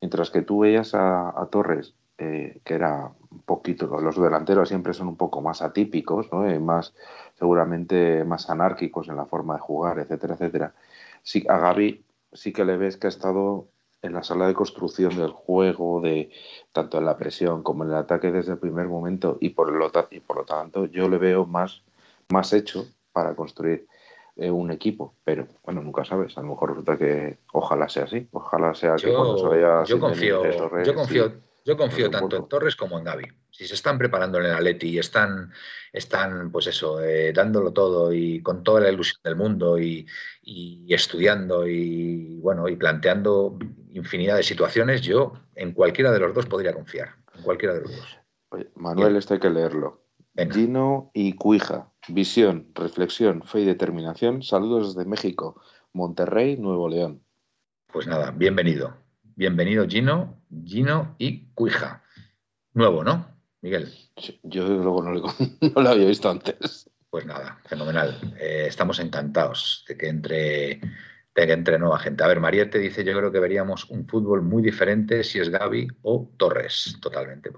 Mientras 0.00 0.30
que 0.30 0.42
tú 0.42 0.60
veías 0.60 0.94
a, 0.94 1.28
a 1.28 1.46
Torres 1.50 1.94
eh, 2.18 2.60
que 2.64 2.74
era 2.74 3.10
un 3.30 3.40
poquito, 3.40 3.86
los 4.00 4.20
delanteros 4.20 4.68
siempre 4.68 4.94
son 4.94 5.08
un 5.08 5.16
poco 5.16 5.40
más 5.40 5.62
atípicos, 5.62 6.30
¿no? 6.32 6.46
Eh, 6.48 6.60
más, 6.60 6.94
seguramente 7.38 8.24
más 8.24 8.48
anárquicos 8.50 9.08
en 9.08 9.16
la 9.16 9.26
forma 9.26 9.54
de 9.54 9.60
jugar, 9.60 9.98
etcétera, 9.98 10.34
etcétera. 10.34 10.74
Sí, 11.22 11.44
a 11.48 11.58
Gaby 11.58 12.04
sí 12.32 12.52
que 12.52 12.64
le 12.64 12.76
ves 12.76 12.96
que 12.96 13.06
ha 13.06 13.08
estado 13.08 13.66
en 14.02 14.12
la 14.12 14.22
sala 14.22 14.46
de 14.46 14.54
construcción 14.54 15.16
del 15.16 15.30
juego, 15.30 16.00
de 16.00 16.30
tanto 16.72 16.98
en 16.98 17.06
la 17.06 17.16
presión 17.16 17.62
como 17.62 17.84
en 17.84 17.90
el 17.90 17.96
ataque 17.96 18.30
desde 18.30 18.52
el 18.52 18.58
primer 18.58 18.86
momento, 18.86 19.38
y 19.40 19.50
por 19.50 19.72
lo, 19.72 19.90
y 20.10 20.20
por 20.20 20.36
lo 20.36 20.44
tanto 20.44 20.84
yo 20.86 21.08
le 21.08 21.18
veo 21.18 21.46
más, 21.46 21.82
más 22.30 22.52
hecho 22.52 22.86
para 23.12 23.34
construir 23.34 23.86
eh, 24.36 24.50
un 24.50 24.70
equipo, 24.70 25.14
pero 25.24 25.46
bueno, 25.64 25.80
nunca 25.80 26.04
sabes, 26.04 26.36
a 26.36 26.42
lo 26.42 26.48
mejor 26.48 26.70
resulta 26.70 26.98
que 26.98 27.38
ojalá 27.52 27.88
sea 27.88 28.04
así, 28.04 28.28
ojalá 28.32 28.74
sea 28.74 28.96
que 28.96 29.14
cuando 29.14 29.38
se 29.38 29.46
vaya 29.46 29.84
yo 29.84 29.98
confío, 30.00 30.42
yo 30.84 30.94
confío, 30.94 31.32
yo 31.64 31.76
confío 31.76 32.10
tanto 32.10 32.36
en 32.36 32.46
Torres 32.46 32.76
como 32.76 32.98
en 32.98 33.04
Gaby. 33.04 33.24
Si 33.50 33.66
se 33.66 33.74
están 33.74 33.96
preparando 33.96 34.38
en 34.38 34.46
el 34.46 34.52
Atleti 34.52 34.88
y 34.88 34.98
están, 34.98 35.50
están 35.92 36.50
pues 36.52 36.66
eso, 36.66 37.00
eh, 37.02 37.32
dándolo 37.32 37.72
todo 37.72 38.12
y 38.12 38.42
con 38.42 38.62
toda 38.62 38.82
la 38.82 38.90
ilusión 38.90 39.20
del 39.24 39.36
mundo 39.36 39.78
y, 39.78 40.06
estudiando 40.88 41.66
y 41.66 42.38
bueno, 42.40 42.68
y 42.68 42.76
planteando 42.76 43.58
infinidad 43.92 44.36
de 44.36 44.42
situaciones, 44.42 45.00
yo 45.00 45.32
en 45.54 45.72
cualquiera 45.72 46.12
de 46.12 46.20
los 46.20 46.34
dos 46.34 46.46
podría 46.46 46.74
confiar. 46.74 47.16
En 47.34 47.42
cualquiera 47.42 47.74
de 47.74 47.80
los 47.80 47.96
dos. 47.96 48.18
Manuel, 48.74 49.16
esto 49.16 49.34
hay 49.34 49.40
que 49.40 49.50
leerlo. 49.50 50.04
Gino 50.36 51.10
y 51.14 51.32
Cuija. 51.34 51.90
Visión, 52.08 52.70
reflexión, 52.74 53.42
fe 53.42 53.60
y 53.60 53.64
determinación. 53.64 54.42
Saludos 54.42 54.94
desde 54.94 55.08
México, 55.08 55.62
Monterrey, 55.92 56.56
Nuevo 56.58 56.88
León. 56.88 57.24
Pues 57.90 58.06
nada, 58.06 58.32
bienvenido. 58.32 59.03
Bienvenido 59.36 59.84
Gino, 59.88 60.40
Gino 60.64 61.16
y 61.18 61.46
Cuija. 61.54 62.04
Nuevo, 62.72 63.02
¿no, 63.02 63.26
Miguel? 63.62 63.92
Yo 64.44 64.68
luego 64.68 65.02
no, 65.02 65.12
lo 65.12 65.88
había 65.88 66.06
visto 66.06 66.30
antes. 66.30 66.88
Pues 67.10 67.26
nada, 67.26 67.58
fenomenal. 67.66 68.16
Eh, 68.38 68.66
estamos 68.68 69.00
encantados 69.00 69.84
de 69.88 69.96
que 69.96 70.08
entre 70.08 70.80
de 71.34 71.46
que 71.48 71.52
entre 71.52 71.80
nueva 71.80 71.98
gente. 71.98 72.22
A 72.22 72.28
ver, 72.28 72.38
Mariette 72.38 72.78
dice, 72.78 73.02
yo 73.02 73.16
creo 73.18 73.32
que 73.32 73.40
veríamos 73.40 73.90
un 73.90 74.06
fútbol 74.06 74.42
muy 74.42 74.62
diferente 74.62 75.24
si 75.24 75.40
es 75.40 75.48
Gaby 75.48 75.88
o 76.02 76.30
Torres, 76.36 76.96
totalmente. 77.00 77.50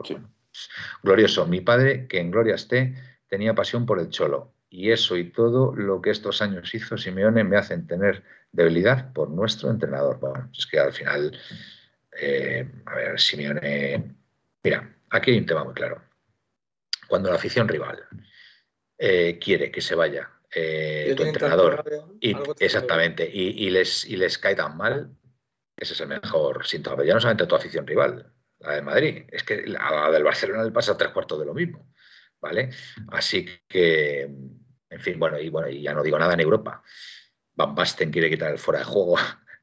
glorioso. 1.03 1.47
Mi 1.47 1.61
padre, 1.61 2.07
que 2.07 2.21
en 2.21 2.31
gloria 2.31 2.55
esté, 2.55 2.95
tenía 3.29 3.55
pasión 3.55 3.85
por 3.85 4.01
el 4.01 4.09
cholo. 4.09 4.55
Y 4.71 4.93
eso 4.93 5.15
y 5.19 5.31
todo 5.31 5.75
lo 5.75 6.01
que 6.01 6.09
estos 6.09 6.41
años 6.41 6.75
hizo 6.75 6.97
Simeone 6.97 7.45
me 7.45 7.59
hacen 7.59 7.87
tener 7.87 8.25
debilidad 8.53 9.13
por 9.13 9.31
nuestro 9.31 9.71
entrenador. 9.71 10.19
Bueno, 10.19 10.51
es 10.57 10.67
que 10.67 10.79
al 10.79 10.93
final, 10.93 11.39
eh, 12.19 12.69
a 12.87 12.95
ver, 12.95 13.21
Simeone. 13.21 14.17
Mira, 14.63 14.97
aquí 15.11 15.31
hay 15.31 15.39
un 15.39 15.47
tema 15.47 15.65
muy 15.65 15.75
claro. 15.75 16.03
Cuando 17.07 17.31
la 17.31 17.37
afición 17.37 17.69
rival 17.69 18.03
eh, 18.99 19.39
quiere 19.39 19.71
que 19.71 19.81
se 19.81 19.95
vaya 19.95 20.29
eh, 20.53 21.15
tu 21.17 21.23
entrenador, 21.23 21.85
y, 22.21 22.35
exactamente, 22.59 23.29
y, 23.31 23.71
les, 23.71 24.05
y 24.05 24.17
les 24.17 24.39
cae 24.39 24.55
tan 24.55 24.77
mal, 24.77 25.11
ese 25.77 25.93
es 25.93 26.01
el 26.01 26.09
mejor 26.09 26.67
síntoma. 26.67 26.97
Pero 26.97 27.09
ya 27.09 27.15
no 27.15 27.21
solamente 27.21 27.47
tu 27.47 27.55
afición 27.55 27.87
rival, 27.87 28.33
la 28.61 28.73
del 28.73 28.85
Madrid. 28.85 29.25
Es 29.31 29.43
que 29.43 29.65
a 29.79 29.91
la 29.95 30.11
del 30.11 30.25
Barcelona 30.25 30.65
le 30.65 30.73
pasa 30.73 30.97
tres 30.97 31.11
cuartos 31.11 31.39
de 31.39 31.47
lo 31.47 31.55
mismo. 31.55 31.93
¿Vale? 32.41 32.71
Así 33.09 33.47
que, 33.67 34.23
en 34.23 35.01
fin, 35.01 35.19
bueno, 35.19 35.39
y 35.39 35.49
bueno, 35.49 35.69
y 35.69 35.83
ya 35.83 35.95
no 35.95 36.03
digo 36.03 36.19
nada 36.19 36.35
en 36.35 36.41
Europa. 36.41 36.83
Van 37.57 37.75
Basten 37.75 38.11
quiere 38.11 38.31
quitar 38.31 38.53
el 38.53 38.59
fuera 38.59 38.81
de 38.81 38.85
juego 38.85 39.17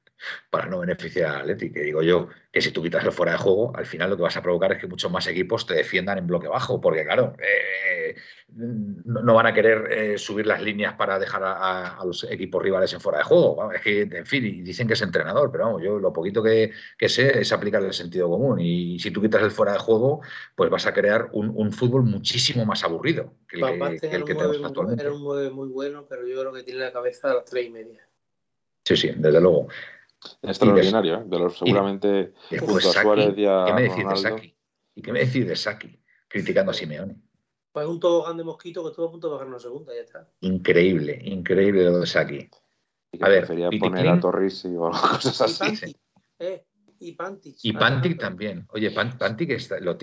para 0.50 0.68
no 0.68 0.80
beneficiar 0.80 1.36
al 1.36 1.42
Atlético. 1.42 1.76
Que 1.76 1.82
digo 1.82 2.02
yo 2.02 2.30
que 2.54 2.62
si 2.62 2.72
tú 2.72 2.84
quitas 2.84 3.04
el 3.04 3.12
fuera 3.12 3.32
de 3.32 3.40
juego, 3.40 3.76
al 3.76 3.88
final 3.88 4.12
lo 4.12 4.16
que 4.16 4.22
vas 4.22 4.38
a 4.38 4.44
provocar 4.44 4.72
es 4.72 4.78
que 4.78 4.86
muchos 4.86 5.12
más 5.12 5.26
equipos 5.26 5.66
te 5.66 5.74
defiendan 5.74 6.20
en 6.20 6.28
bloque 6.28 6.48
bajo, 6.48 6.80
porque 6.80 7.04
claro, 7.04 7.36
eh, 7.40 8.16
no, 8.54 9.34
van 9.34 9.48
a 9.48 9.54
querer 9.56 9.92
eh, 9.92 10.18
subir 10.20 10.46
las 10.46 10.62
líneas 10.62 10.94
para 10.94 11.18
dejar 11.18 11.42
a, 11.44 12.00
los 12.06 12.24
equipos 12.26 12.62
rivales 12.62 12.94
en 12.94 13.02
fuera 13.02 13.18
de 13.18 13.24
juego. 13.24 13.72
Es 13.74 13.82
que, 13.82 14.02
en 14.02 14.26
fin, 14.28 14.64
dicen 14.64 14.86
que 14.86 14.94
es 14.94 15.02
entrenador, 15.02 15.52
pero 15.52 15.66
vamos, 15.66 15.82
yo 15.82 15.98
lo 15.98 16.14
poquito 16.14 16.44
que, 16.44 16.72
sé 17.08 17.40
es 17.40 17.52
aplicar 17.52 17.84
el 17.84 17.92
sentido 17.92 18.30
común. 18.30 18.60
Y 18.60 19.00
si 19.00 19.10
tú 19.10 19.20
quitas 19.20 19.42
el 19.42 19.50
fuera 19.50 19.74
de 19.74 19.80
juego, 19.80 20.22
pues 20.56 20.70
vas 20.70 20.86
a 20.86 20.94
crear 20.94 21.30
un, 21.32 21.72
fútbol 21.72 22.04
muchísimo 22.04 22.66
más 22.66 22.84
aburrido 22.84 23.34
que 23.48 23.58
el 23.58 24.24
que, 24.26 24.36
tenemos 24.36 24.64
actualmente. 24.64 25.02
Era 25.02 25.12
un 25.12 25.24
9 25.24 25.50
muy 25.50 25.70
bueno, 25.70 26.06
pero 26.08 26.28
yo 26.28 26.40
creo 26.40 26.54
que 26.54 26.62
tiene 26.62 26.82
la 26.82 26.94
cabeza 26.94 27.32
a 27.32 27.34
las 27.34 27.46
tres 27.46 27.66
y 27.66 27.72
media. 27.72 28.08
Sí, 28.86 28.96
sí, 28.96 29.12
desde 29.16 29.42
luego. 29.42 29.70
Extraordinario, 30.42 31.16
¿eh? 31.16 31.24
de 31.26 31.40
los 31.40 31.58
seguramente 31.58 32.34
y, 32.50 32.58
¿Qué 32.58 33.74
me 33.74 33.82
decís 33.84 34.08
de 34.08 34.16
Saki? 34.16 34.56
¿Y 34.96 35.02
qué 35.02 35.12
me 35.12 35.20
decís 35.20 35.48
de 35.48 35.56
Saki? 35.56 36.00
Criticando 36.28 36.72
a 36.72 36.74
Simeone. 36.74 37.16
Pues 37.72 37.88
un 37.88 38.00
tobogán 38.00 38.38
de 38.38 38.44
mosquito 38.44 38.84
que 38.84 38.90
estuvo 38.90 39.08
a 39.08 39.12
punto 39.12 39.28
de 39.28 39.34
bajar 39.34 39.48
una 39.48 39.60
segunda, 39.60 39.94
ya 39.94 40.02
está. 40.02 40.30
Increíble, 40.42 41.20
increíble 41.24 41.84
lo 41.86 42.00
de 42.00 42.06
Saki. 42.06 42.50
A 43.20 43.30
ver, 43.30 43.40
prefería 43.40 43.70
poner 43.80 44.08
a 44.08 44.20
Torres 44.20 44.66
o 44.66 44.92
cosas 44.92 45.62
así. 45.62 45.96
Eh, 46.40 46.66
y 47.00 47.12
Pantic. 47.14 47.58
Y 47.64 47.74
Pantic 47.74 48.20
también. 48.20 48.66
Oye, 48.70 48.92
Pantic 48.92 49.60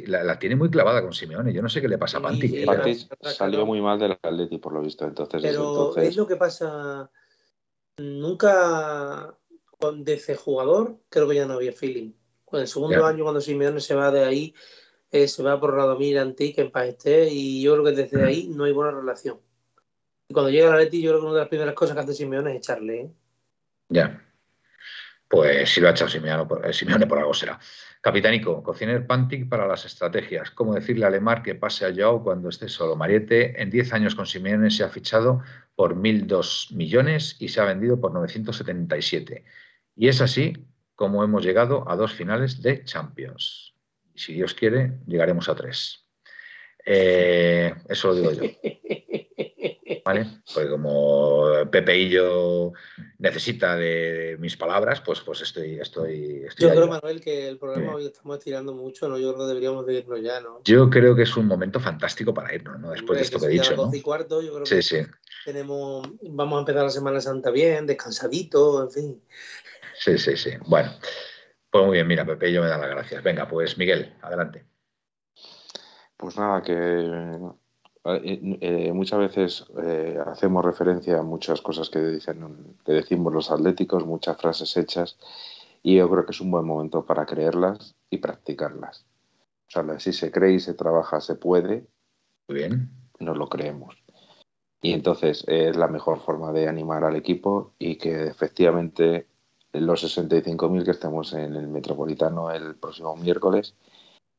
la, 0.06 0.38
tiene 0.38 0.56
muy 0.56 0.68
clavada 0.68 1.00
con 1.00 1.12
Simeone. 1.12 1.52
Yo 1.52 1.62
no 1.62 1.68
sé 1.68 1.80
qué 1.80 1.88
le 1.88 1.98
pasa 1.98 2.18
a 2.18 2.22
Pantic. 2.22 2.50
Sí, 2.50 2.66
Pantic 2.66 3.08
salió 3.22 3.64
muy 3.64 3.80
mal 3.80 3.98
del 3.98 4.12
Atleti, 4.12 4.58
por 4.58 4.74
lo 4.74 4.82
visto. 4.82 5.06
Entonces, 5.06 5.40
Pero 5.42 5.96
es 5.96 6.16
lo 6.16 6.26
que 6.26 6.36
pasa. 6.36 7.10
Nunca 7.96 9.34
de 9.80 10.36
jugador, 10.36 10.98
creo 11.08 11.28
que 11.28 11.36
ya 11.36 11.46
no 11.46 11.54
había 11.54 11.72
feeling. 11.72 12.12
Con 12.44 12.60
el 12.60 12.68
segundo 12.68 13.04
año, 13.06 13.22
cuando 13.22 13.40
Simeone 13.40 13.80
se 13.80 13.94
va 13.94 14.10
de 14.10 14.24
ahí, 14.24 14.54
eh, 15.10 15.26
se 15.26 15.42
va 15.42 15.58
por 15.58 15.74
Radomir 15.74 16.18
Antique 16.18 16.60
en 16.60 16.70
paz 16.70 16.94
y 17.04 17.62
yo 17.62 17.72
creo 17.74 17.84
que 17.84 18.02
desde 18.02 18.24
ahí 18.24 18.48
no 18.48 18.64
hay 18.64 18.72
buena 18.72 18.92
relación. 18.92 19.40
Y 20.28 20.34
cuando 20.34 20.50
llega 20.50 20.70
la 20.70 20.76
Leti, 20.76 21.02
yo 21.02 21.10
creo 21.10 21.20
que 21.20 21.26
una 21.26 21.34
de 21.34 21.40
las 21.40 21.48
primeras 21.48 21.74
cosas 21.74 21.94
que 21.96 22.02
hace 22.02 22.14
Simeone 22.14 22.52
es 22.52 22.58
echarle. 22.58 23.00
¿eh? 23.00 23.10
Ya. 23.88 24.24
Pues 25.28 25.70
si 25.70 25.80
lo 25.80 25.88
ha 25.88 25.92
echado 25.92 26.10
Simeone 26.10 26.44
por, 26.44 26.66
eh, 26.66 26.72
Simeone 26.72 27.06
por 27.06 27.18
algo 27.18 27.34
será. 27.34 27.58
Capitánico, 28.00 28.62
cociner 28.62 29.06
Pantic 29.06 29.48
para 29.48 29.66
las 29.66 29.84
estrategias. 29.84 30.50
¿Cómo 30.50 30.74
decirle 30.74 31.04
a 31.04 31.10
Lemar 31.10 31.42
que 31.42 31.54
pase 31.54 31.84
a 31.84 31.92
Joao 31.94 32.22
cuando 32.22 32.48
esté 32.48 32.68
solo? 32.68 32.96
Mariette, 32.96 33.60
en 33.60 33.70
10 33.70 33.92
años 33.92 34.14
con 34.14 34.26
Simeone 34.26 34.70
se 34.70 34.84
ha 34.84 34.88
fichado 34.88 35.42
por 35.76 35.94
1.002 35.94 36.74
millones 36.74 37.36
y 37.38 37.48
se 37.48 37.60
ha 37.60 37.64
vendido 37.64 38.00
por 38.00 38.12
977. 38.12 39.44
Y 40.00 40.08
es 40.08 40.22
así 40.22 40.54
como 40.94 41.22
hemos 41.22 41.44
llegado 41.44 41.84
a 41.86 41.94
dos 41.94 42.14
finales 42.14 42.62
de 42.62 42.84
Champions. 42.84 43.74
Y 44.14 44.18
si 44.18 44.32
Dios 44.32 44.54
quiere, 44.54 44.98
llegaremos 45.06 45.50
a 45.50 45.54
tres. 45.54 46.06
Eh, 46.86 47.74
eso 47.86 48.08
lo 48.08 48.14
digo 48.14 48.32
yo. 48.32 48.42
¿Vale? 50.02 50.26
Pues 50.54 50.68
como 50.68 51.48
Pepeillo 51.70 52.72
necesita 53.18 53.76
de 53.76 54.38
mis 54.40 54.56
palabras, 54.56 55.02
pues, 55.02 55.20
pues 55.20 55.42
estoy, 55.42 55.78
estoy, 55.78 56.46
Yo 56.56 56.70
creo, 56.70 56.88
Manuel, 56.88 57.20
que 57.20 57.46
el 57.46 57.58
programa 57.58 57.96
hoy 57.96 58.06
estamos 58.06 58.38
estirando 58.38 58.72
mucho, 58.72 59.06
¿no? 59.06 59.18
Yo 59.18 59.34
creo 59.34 59.44
que 59.44 59.48
deberíamos 59.48 59.84
de 59.84 59.98
irnos 59.98 60.22
ya, 60.22 60.40
¿no? 60.40 60.62
Yo 60.64 60.88
creo 60.88 61.14
que 61.14 61.24
es 61.24 61.36
un 61.36 61.46
momento 61.46 61.78
fantástico 61.78 62.32
para 62.32 62.54
irnos, 62.54 62.80
¿no? 62.80 62.90
Después 62.92 63.18
de 63.18 63.24
esto 63.24 63.38
que, 63.38 63.46
he 63.46 63.50
dicho. 63.50 63.76
¿no? 63.76 63.94
y 63.94 64.00
cuarto, 64.00 64.40
yo 64.40 64.54
creo 64.54 64.64
sí, 64.64 64.76
que 64.76 64.82
sí. 64.82 64.96
tenemos, 65.44 66.08
vamos 66.22 66.56
a 66.56 66.60
empezar 66.60 66.84
la 66.84 66.90
Semana 66.90 67.20
Santa 67.20 67.50
bien, 67.50 67.86
descansadito, 67.86 68.82
en 68.84 68.90
fin. 68.90 69.22
Sí, 70.00 70.16
sí, 70.16 70.34
sí. 70.34 70.50
Bueno, 70.66 70.90
pues 71.70 71.84
muy 71.84 71.96
bien, 71.98 72.06
mira, 72.06 72.24
Pepe, 72.24 72.50
yo 72.50 72.62
me 72.62 72.68
da 72.68 72.78
las 72.78 72.88
gracias. 72.88 73.22
Venga, 73.22 73.46
pues 73.46 73.76
Miguel, 73.76 74.14
adelante. 74.22 74.64
Pues 76.16 76.38
nada, 76.38 76.62
que 76.62 76.72
eh, 76.72 78.58
eh, 78.62 78.92
muchas 78.94 79.18
veces 79.18 79.66
eh, 79.82 80.18
hacemos 80.24 80.64
referencia 80.64 81.18
a 81.18 81.22
muchas 81.22 81.60
cosas 81.60 81.90
que, 81.90 82.00
dicen, 82.00 82.78
que 82.82 82.92
decimos 82.92 83.30
los 83.34 83.50
atléticos, 83.50 84.06
muchas 84.06 84.38
frases 84.38 84.74
hechas, 84.78 85.18
y 85.82 85.96
yo 85.96 86.08
creo 86.08 86.24
que 86.24 86.32
es 86.32 86.40
un 86.40 86.50
buen 86.50 86.64
momento 86.64 87.04
para 87.04 87.26
creerlas 87.26 87.94
y 88.08 88.18
practicarlas. 88.18 89.04
O 89.68 89.70
sea, 89.70 90.00
si 90.00 90.14
se 90.14 90.32
cree 90.32 90.54
y 90.54 90.60
se 90.60 90.72
trabaja, 90.72 91.20
se 91.20 91.34
puede. 91.34 91.86
Muy 92.48 92.56
bien. 92.58 92.90
Nos 93.18 93.36
lo 93.36 93.50
creemos. 93.50 94.02
Y 94.80 94.94
entonces 94.94 95.44
es 95.46 95.76
la 95.76 95.88
mejor 95.88 96.20
forma 96.20 96.52
de 96.52 96.68
animar 96.68 97.04
al 97.04 97.16
equipo 97.16 97.74
y 97.78 97.96
que 97.96 98.28
efectivamente 98.28 99.26
los 99.72 100.04
65.000 100.04 100.84
que 100.84 100.90
estemos 100.90 101.32
en 101.32 101.54
el 101.54 101.68
Metropolitano 101.68 102.50
el 102.50 102.74
próximo 102.74 103.16
miércoles, 103.16 103.74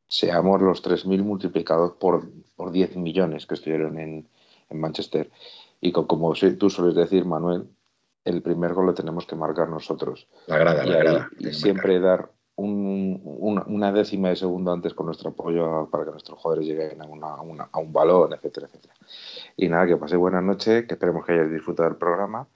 seamos 0.07 0.61
los 0.61 0.83
3.000 0.83 1.23
multiplicados 1.23 1.93
por, 1.93 2.29
por 2.55 2.71
10 2.71 2.97
millones 2.97 3.45
que 3.45 3.53
estuvieron 3.53 3.97
en, 3.97 4.27
Manchester. 4.73 5.29
Y 5.81 5.91
como 5.91 6.33
tú 6.57 6.69
sueles 6.69 6.95
decir, 6.95 7.25
Manuel, 7.25 7.67
el 8.23 8.41
primer 8.41 8.73
gol 8.73 8.85
lo 8.85 8.93
tenemos 8.93 9.25
que 9.25 9.35
marcar 9.35 9.67
nosotros. 9.67 10.29
La 10.47 10.57
grada, 10.57 10.85
la 10.85 10.97
grada. 10.97 11.29
Y 11.37 11.51
siempre 11.51 11.99
dar 11.99 12.31
una 12.55 13.91
décima 13.91 14.29
de 14.29 14.37
segundo 14.37 14.71
antes 14.71 14.93
con 14.93 15.07
nuestro 15.07 15.31
apoyo 15.31 15.89
para 15.91 16.05
que 16.05 16.11
nuestros 16.11 16.39
jugadores 16.39 16.65
lleguen 16.65 17.01
a, 17.01 17.65
a 17.69 17.79
un 17.79 17.91
balón, 17.91 18.31
etcétera, 18.31 18.67
etcétera. 18.67 18.93
Y 19.57 19.67
nada, 19.67 19.87
que 19.87 19.97
paséis 19.97 20.19
buenas 20.19 20.43
noches, 20.43 20.85
que 20.87 20.93
esperemos 20.93 21.25
que 21.25 21.33
hayáis 21.33 21.51
disfrutado 21.51 21.89
del 21.89 21.97
programa 21.97 22.47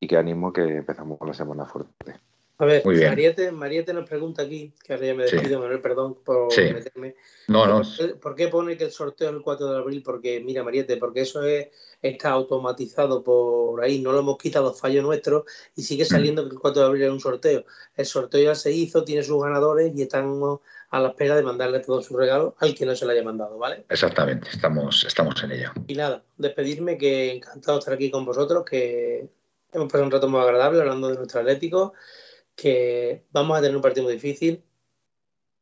y 0.00 0.08
que 0.08 0.16
animo 0.16 0.52
que 0.52 0.62
empezamos 0.62 1.18
la 1.24 1.34
semana 1.34 1.66
fuerte. 1.66 2.18
A 2.60 2.66
ver, 2.66 2.84
Mariette, 2.84 3.52
Mariette, 3.52 3.94
nos 3.94 4.06
pregunta 4.06 4.42
aquí, 4.42 4.70
que 4.84 4.92
ahora 4.92 5.06
ya 5.06 5.14
me 5.14 5.22
despido, 5.22 5.60
Manuel, 5.60 5.80
perdón 5.80 6.18
por 6.22 6.54
meterme. 6.58 7.16
No, 7.48 7.66
no. 7.66 7.80
¿Por 8.20 8.34
qué, 8.34 8.48
pone 8.48 8.76
que 8.76 8.84
el 8.84 8.90
sorteo 8.90 9.30
es 9.30 9.36
el 9.36 9.40
4 9.40 9.72
de 9.72 9.78
abril? 9.78 10.02
Porque, 10.02 10.40
mira, 10.40 10.62
Mariette, 10.62 10.98
porque 10.98 11.22
eso 11.22 11.42
es, 11.42 11.68
está 12.02 12.32
automatizado 12.32 13.24
por 13.24 13.82
ahí, 13.82 14.00
no 14.00 14.12
lo 14.12 14.18
hemos 14.18 14.36
quitado 14.36 14.74
fallo 14.74 15.00
nuestro 15.00 15.46
y 15.74 15.82
sigue 15.82 16.04
mm. 16.04 16.06
saliendo 16.06 16.46
que 16.46 16.54
el 16.54 16.60
4 16.60 16.82
de 16.82 16.88
abril 16.88 17.02
es 17.04 17.10
un 17.10 17.20
sorteo. 17.20 17.64
El 17.96 18.04
sorteo 18.04 18.42
ya 18.42 18.54
se 18.54 18.72
hizo, 18.72 19.04
tiene 19.04 19.22
sus 19.22 19.42
ganadores 19.42 19.92
y 19.96 20.02
estamos 20.02 20.60
a 20.90 21.00
la 21.00 21.08
espera 21.08 21.36
de 21.36 21.42
mandarle 21.42 21.80
todos 21.80 22.04
sus 22.04 22.16
regalos 22.18 22.52
al 22.58 22.74
que 22.74 22.84
no 22.84 22.94
se 22.94 23.06
le 23.06 23.14
haya 23.14 23.22
mandado, 23.22 23.56
¿vale? 23.56 23.86
Exactamente, 23.88 24.50
estamos, 24.52 25.02
estamos 25.06 25.42
en 25.42 25.52
ello. 25.52 25.70
Y 25.86 25.94
nada, 25.94 26.22
despedirme, 26.36 26.98
que 26.98 27.32
encantado 27.32 27.78
de 27.78 27.78
estar 27.78 27.94
aquí 27.94 28.10
con 28.10 28.26
vosotros, 28.26 28.66
que 28.68 29.28
hemos 29.72 29.86
pasado 29.86 30.04
un 30.04 30.10
rato 30.10 30.28
muy 30.28 30.40
agradable 30.40 30.80
hablando 30.80 31.08
de 31.08 31.16
nuestro 31.16 31.40
Atlético, 31.40 31.94
que 32.54 33.24
vamos 33.30 33.58
a 33.58 33.62
tener 33.62 33.76
un 33.76 33.82
partido 33.82 34.04
muy 34.04 34.14
difícil, 34.14 34.62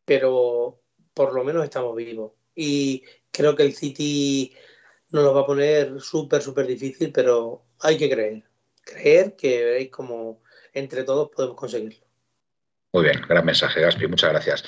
pero 0.05 0.81
por 1.15 1.35
lo 1.35 1.45
menos 1.45 1.65
estamos 1.65 1.95
vivos. 1.95 2.33
Y 2.55 3.05
creo 3.31 3.55
que 3.55 3.63
el 3.63 3.75
City 3.75 4.55
nos 5.11 5.25
lo 5.25 5.35
va 5.35 5.43
a 5.43 5.47
poner 5.47 6.01
súper, 6.01 6.43
súper 6.43 6.67
difícil, 6.67 7.13
pero 7.13 7.63
hay 7.81 7.97
que 7.97 8.11
creer. 8.11 8.43
Creer 8.85 9.37
que 9.37 9.65
veréis 9.65 9.91
como 9.91 10.43
entre 10.73 11.05
todos 11.05 11.31
podemos 11.31 11.57
conseguirlo. 11.57 12.05
Muy 12.93 13.05
bien, 13.05 13.21
gran 13.29 13.45
mensaje, 13.45 13.81
Gaspi, 13.81 14.07
muchas 14.07 14.31
gracias. 14.31 14.65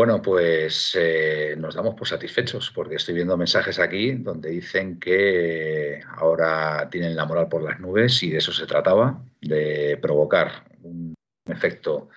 Bueno, 0.00 0.22
pues 0.22 0.96
eh, 0.98 1.54
nos 1.58 1.74
damos 1.74 1.94
por 1.94 2.08
satisfechos 2.08 2.72
porque 2.74 2.94
estoy 2.94 3.12
viendo 3.12 3.36
mensajes 3.36 3.78
aquí 3.78 4.12
donde 4.12 4.48
dicen 4.48 4.98
que 4.98 6.00
ahora 6.16 6.88
tienen 6.90 7.14
la 7.14 7.26
moral 7.26 7.50
por 7.50 7.62
las 7.62 7.80
nubes 7.80 8.22
y 8.22 8.30
de 8.30 8.38
eso 8.38 8.50
se 8.50 8.64
trataba, 8.64 9.22
de 9.42 9.98
provocar 10.00 10.64
un 10.84 11.12
efecto 11.44 12.08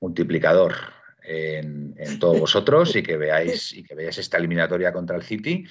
multiplicador 0.00 0.72
en, 1.22 2.18
todos 2.18 2.40
vosotros 2.40 2.96
y 2.96 3.02
que 3.02 3.18
veáis 3.18 3.74
y 3.74 3.84
que 3.84 3.94
veáis 3.94 4.16
esta 4.16 4.38
eliminatoria 4.38 4.90
contra 4.90 5.14
el 5.14 5.22
City 5.22 5.66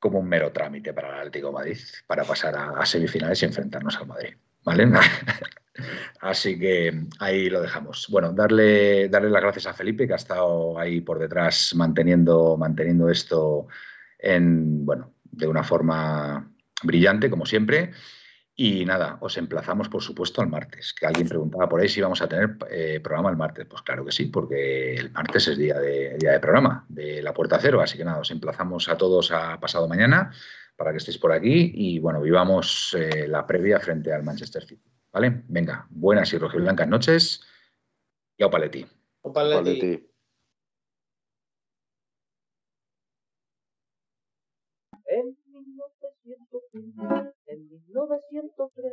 como 0.00 0.18
un 0.18 0.28
mero 0.28 0.50
trámite 0.50 0.92
para 0.92 1.10
el 1.10 1.18
Atlético 1.28 1.52
Madrid 1.52 1.78
para 2.08 2.24
pasar 2.24 2.56
a, 2.56 2.70
a 2.70 2.84
semifinales 2.84 3.40
y 3.40 3.44
enfrentarnos 3.44 3.96
al 3.98 4.08
Madrid. 4.08 4.34
¿Vale? 4.64 4.88
Así 6.20 6.58
que 6.58 7.06
ahí 7.18 7.48
lo 7.48 7.60
dejamos. 7.60 8.06
Bueno, 8.10 8.32
darle, 8.32 9.08
darle 9.08 9.30
las 9.30 9.42
gracias 9.42 9.66
a 9.66 9.74
Felipe, 9.74 10.06
que 10.06 10.12
ha 10.12 10.16
estado 10.16 10.78
ahí 10.78 11.00
por 11.00 11.18
detrás 11.18 11.74
manteniendo, 11.74 12.56
manteniendo 12.56 13.08
esto 13.10 13.66
en, 14.18 14.84
bueno, 14.84 15.14
de 15.24 15.46
una 15.46 15.62
forma 15.62 16.50
brillante, 16.82 17.30
como 17.30 17.46
siempre. 17.46 17.92
Y 18.58 18.86
nada, 18.86 19.18
os 19.20 19.36
emplazamos, 19.36 19.90
por 19.90 20.02
supuesto, 20.02 20.40
al 20.40 20.48
martes. 20.48 20.94
Que 20.94 21.04
alguien 21.04 21.28
preguntaba 21.28 21.68
por 21.68 21.78
ahí 21.78 21.88
si 21.88 22.00
vamos 22.00 22.22
a 22.22 22.28
tener 22.28 22.56
eh, 22.70 23.00
programa 23.00 23.28
el 23.28 23.36
martes. 23.36 23.66
Pues 23.66 23.82
claro 23.82 24.02
que 24.02 24.12
sí, 24.12 24.26
porque 24.26 24.94
el 24.94 25.12
martes 25.12 25.48
es 25.48 25.58
día 25.58 25.78
de, 25.78 26.16
día 26.18 26.32
de 26.32 26.40
programa, 26.40 26.86
de 26.88 27.22
la 27.22 27.34
puerta 27.34 27.58
cero. 27.60 27.82
Así 27.82 27.98
que 27.98 28.04
nada, 28.04 28.18
os 28.18 28.30
emplazamos 28.30 28.88
a 28.88 28.96
todos 28.96 29.30
a 29.30 29.60
pasado 29.60 29.86
mañana 29.86 30.32
para 30.74 30.90
que 30.90 30.98
estéis 30.98 31.18
por 31.18 31.32
aquí 31.32 31.72
y 31.74 31.98
bueno, 31.98 32.20
vivamos 32.20 32.94
eh, 32.98 33.26
la 33.28 33.46
previa 33.46 33.80
frente 33.80 34.12
al 34.12 34.22
Manchester 34.22 34.64
City. 34.64 34.95
¿Vale? 35.16 35.44
Venga, 35.48 35.86
buenas 35.88 36.30
y 36.34 36.36
rojiblancas 36.36 36.86
noches 36.86 37.40
y 38.36 38.42
au 38.42 38.50
paletti. 38.50 38.84
En 45.06 45.26
1903, 45.46 46.36
en 47.46 47.60
1903 47.66 48.92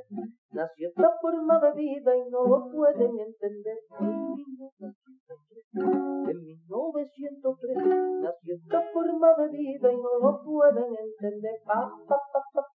nació 0.53 0.87
esta 0.87 1.11
forma 1.19 1.59
de 1.59 1.73
vida 1.73 2.15
y 2.15 2.29
no 2.29 2.47
lo 2.47 2.71
pueden 2.71 3.19
entender. 3.19 3.79
En 3.99 4.33
1903, 4.33 5.65
en 6.31 6.41
1903 6.41 7.77
nació 8.21 8.55
esta 8.55 8.81
forma 8.93 9.27
de 9.39 9.49
vida 9.57 9.91
y 9.91 9.97
no 9.97 10.19
lo 10.21 10.41
pueden 10.41 10.95
entender. 10.95 11.59
Pa, 11.65 11.91
pa, 12.07 12.17
pa, 12.31 12.63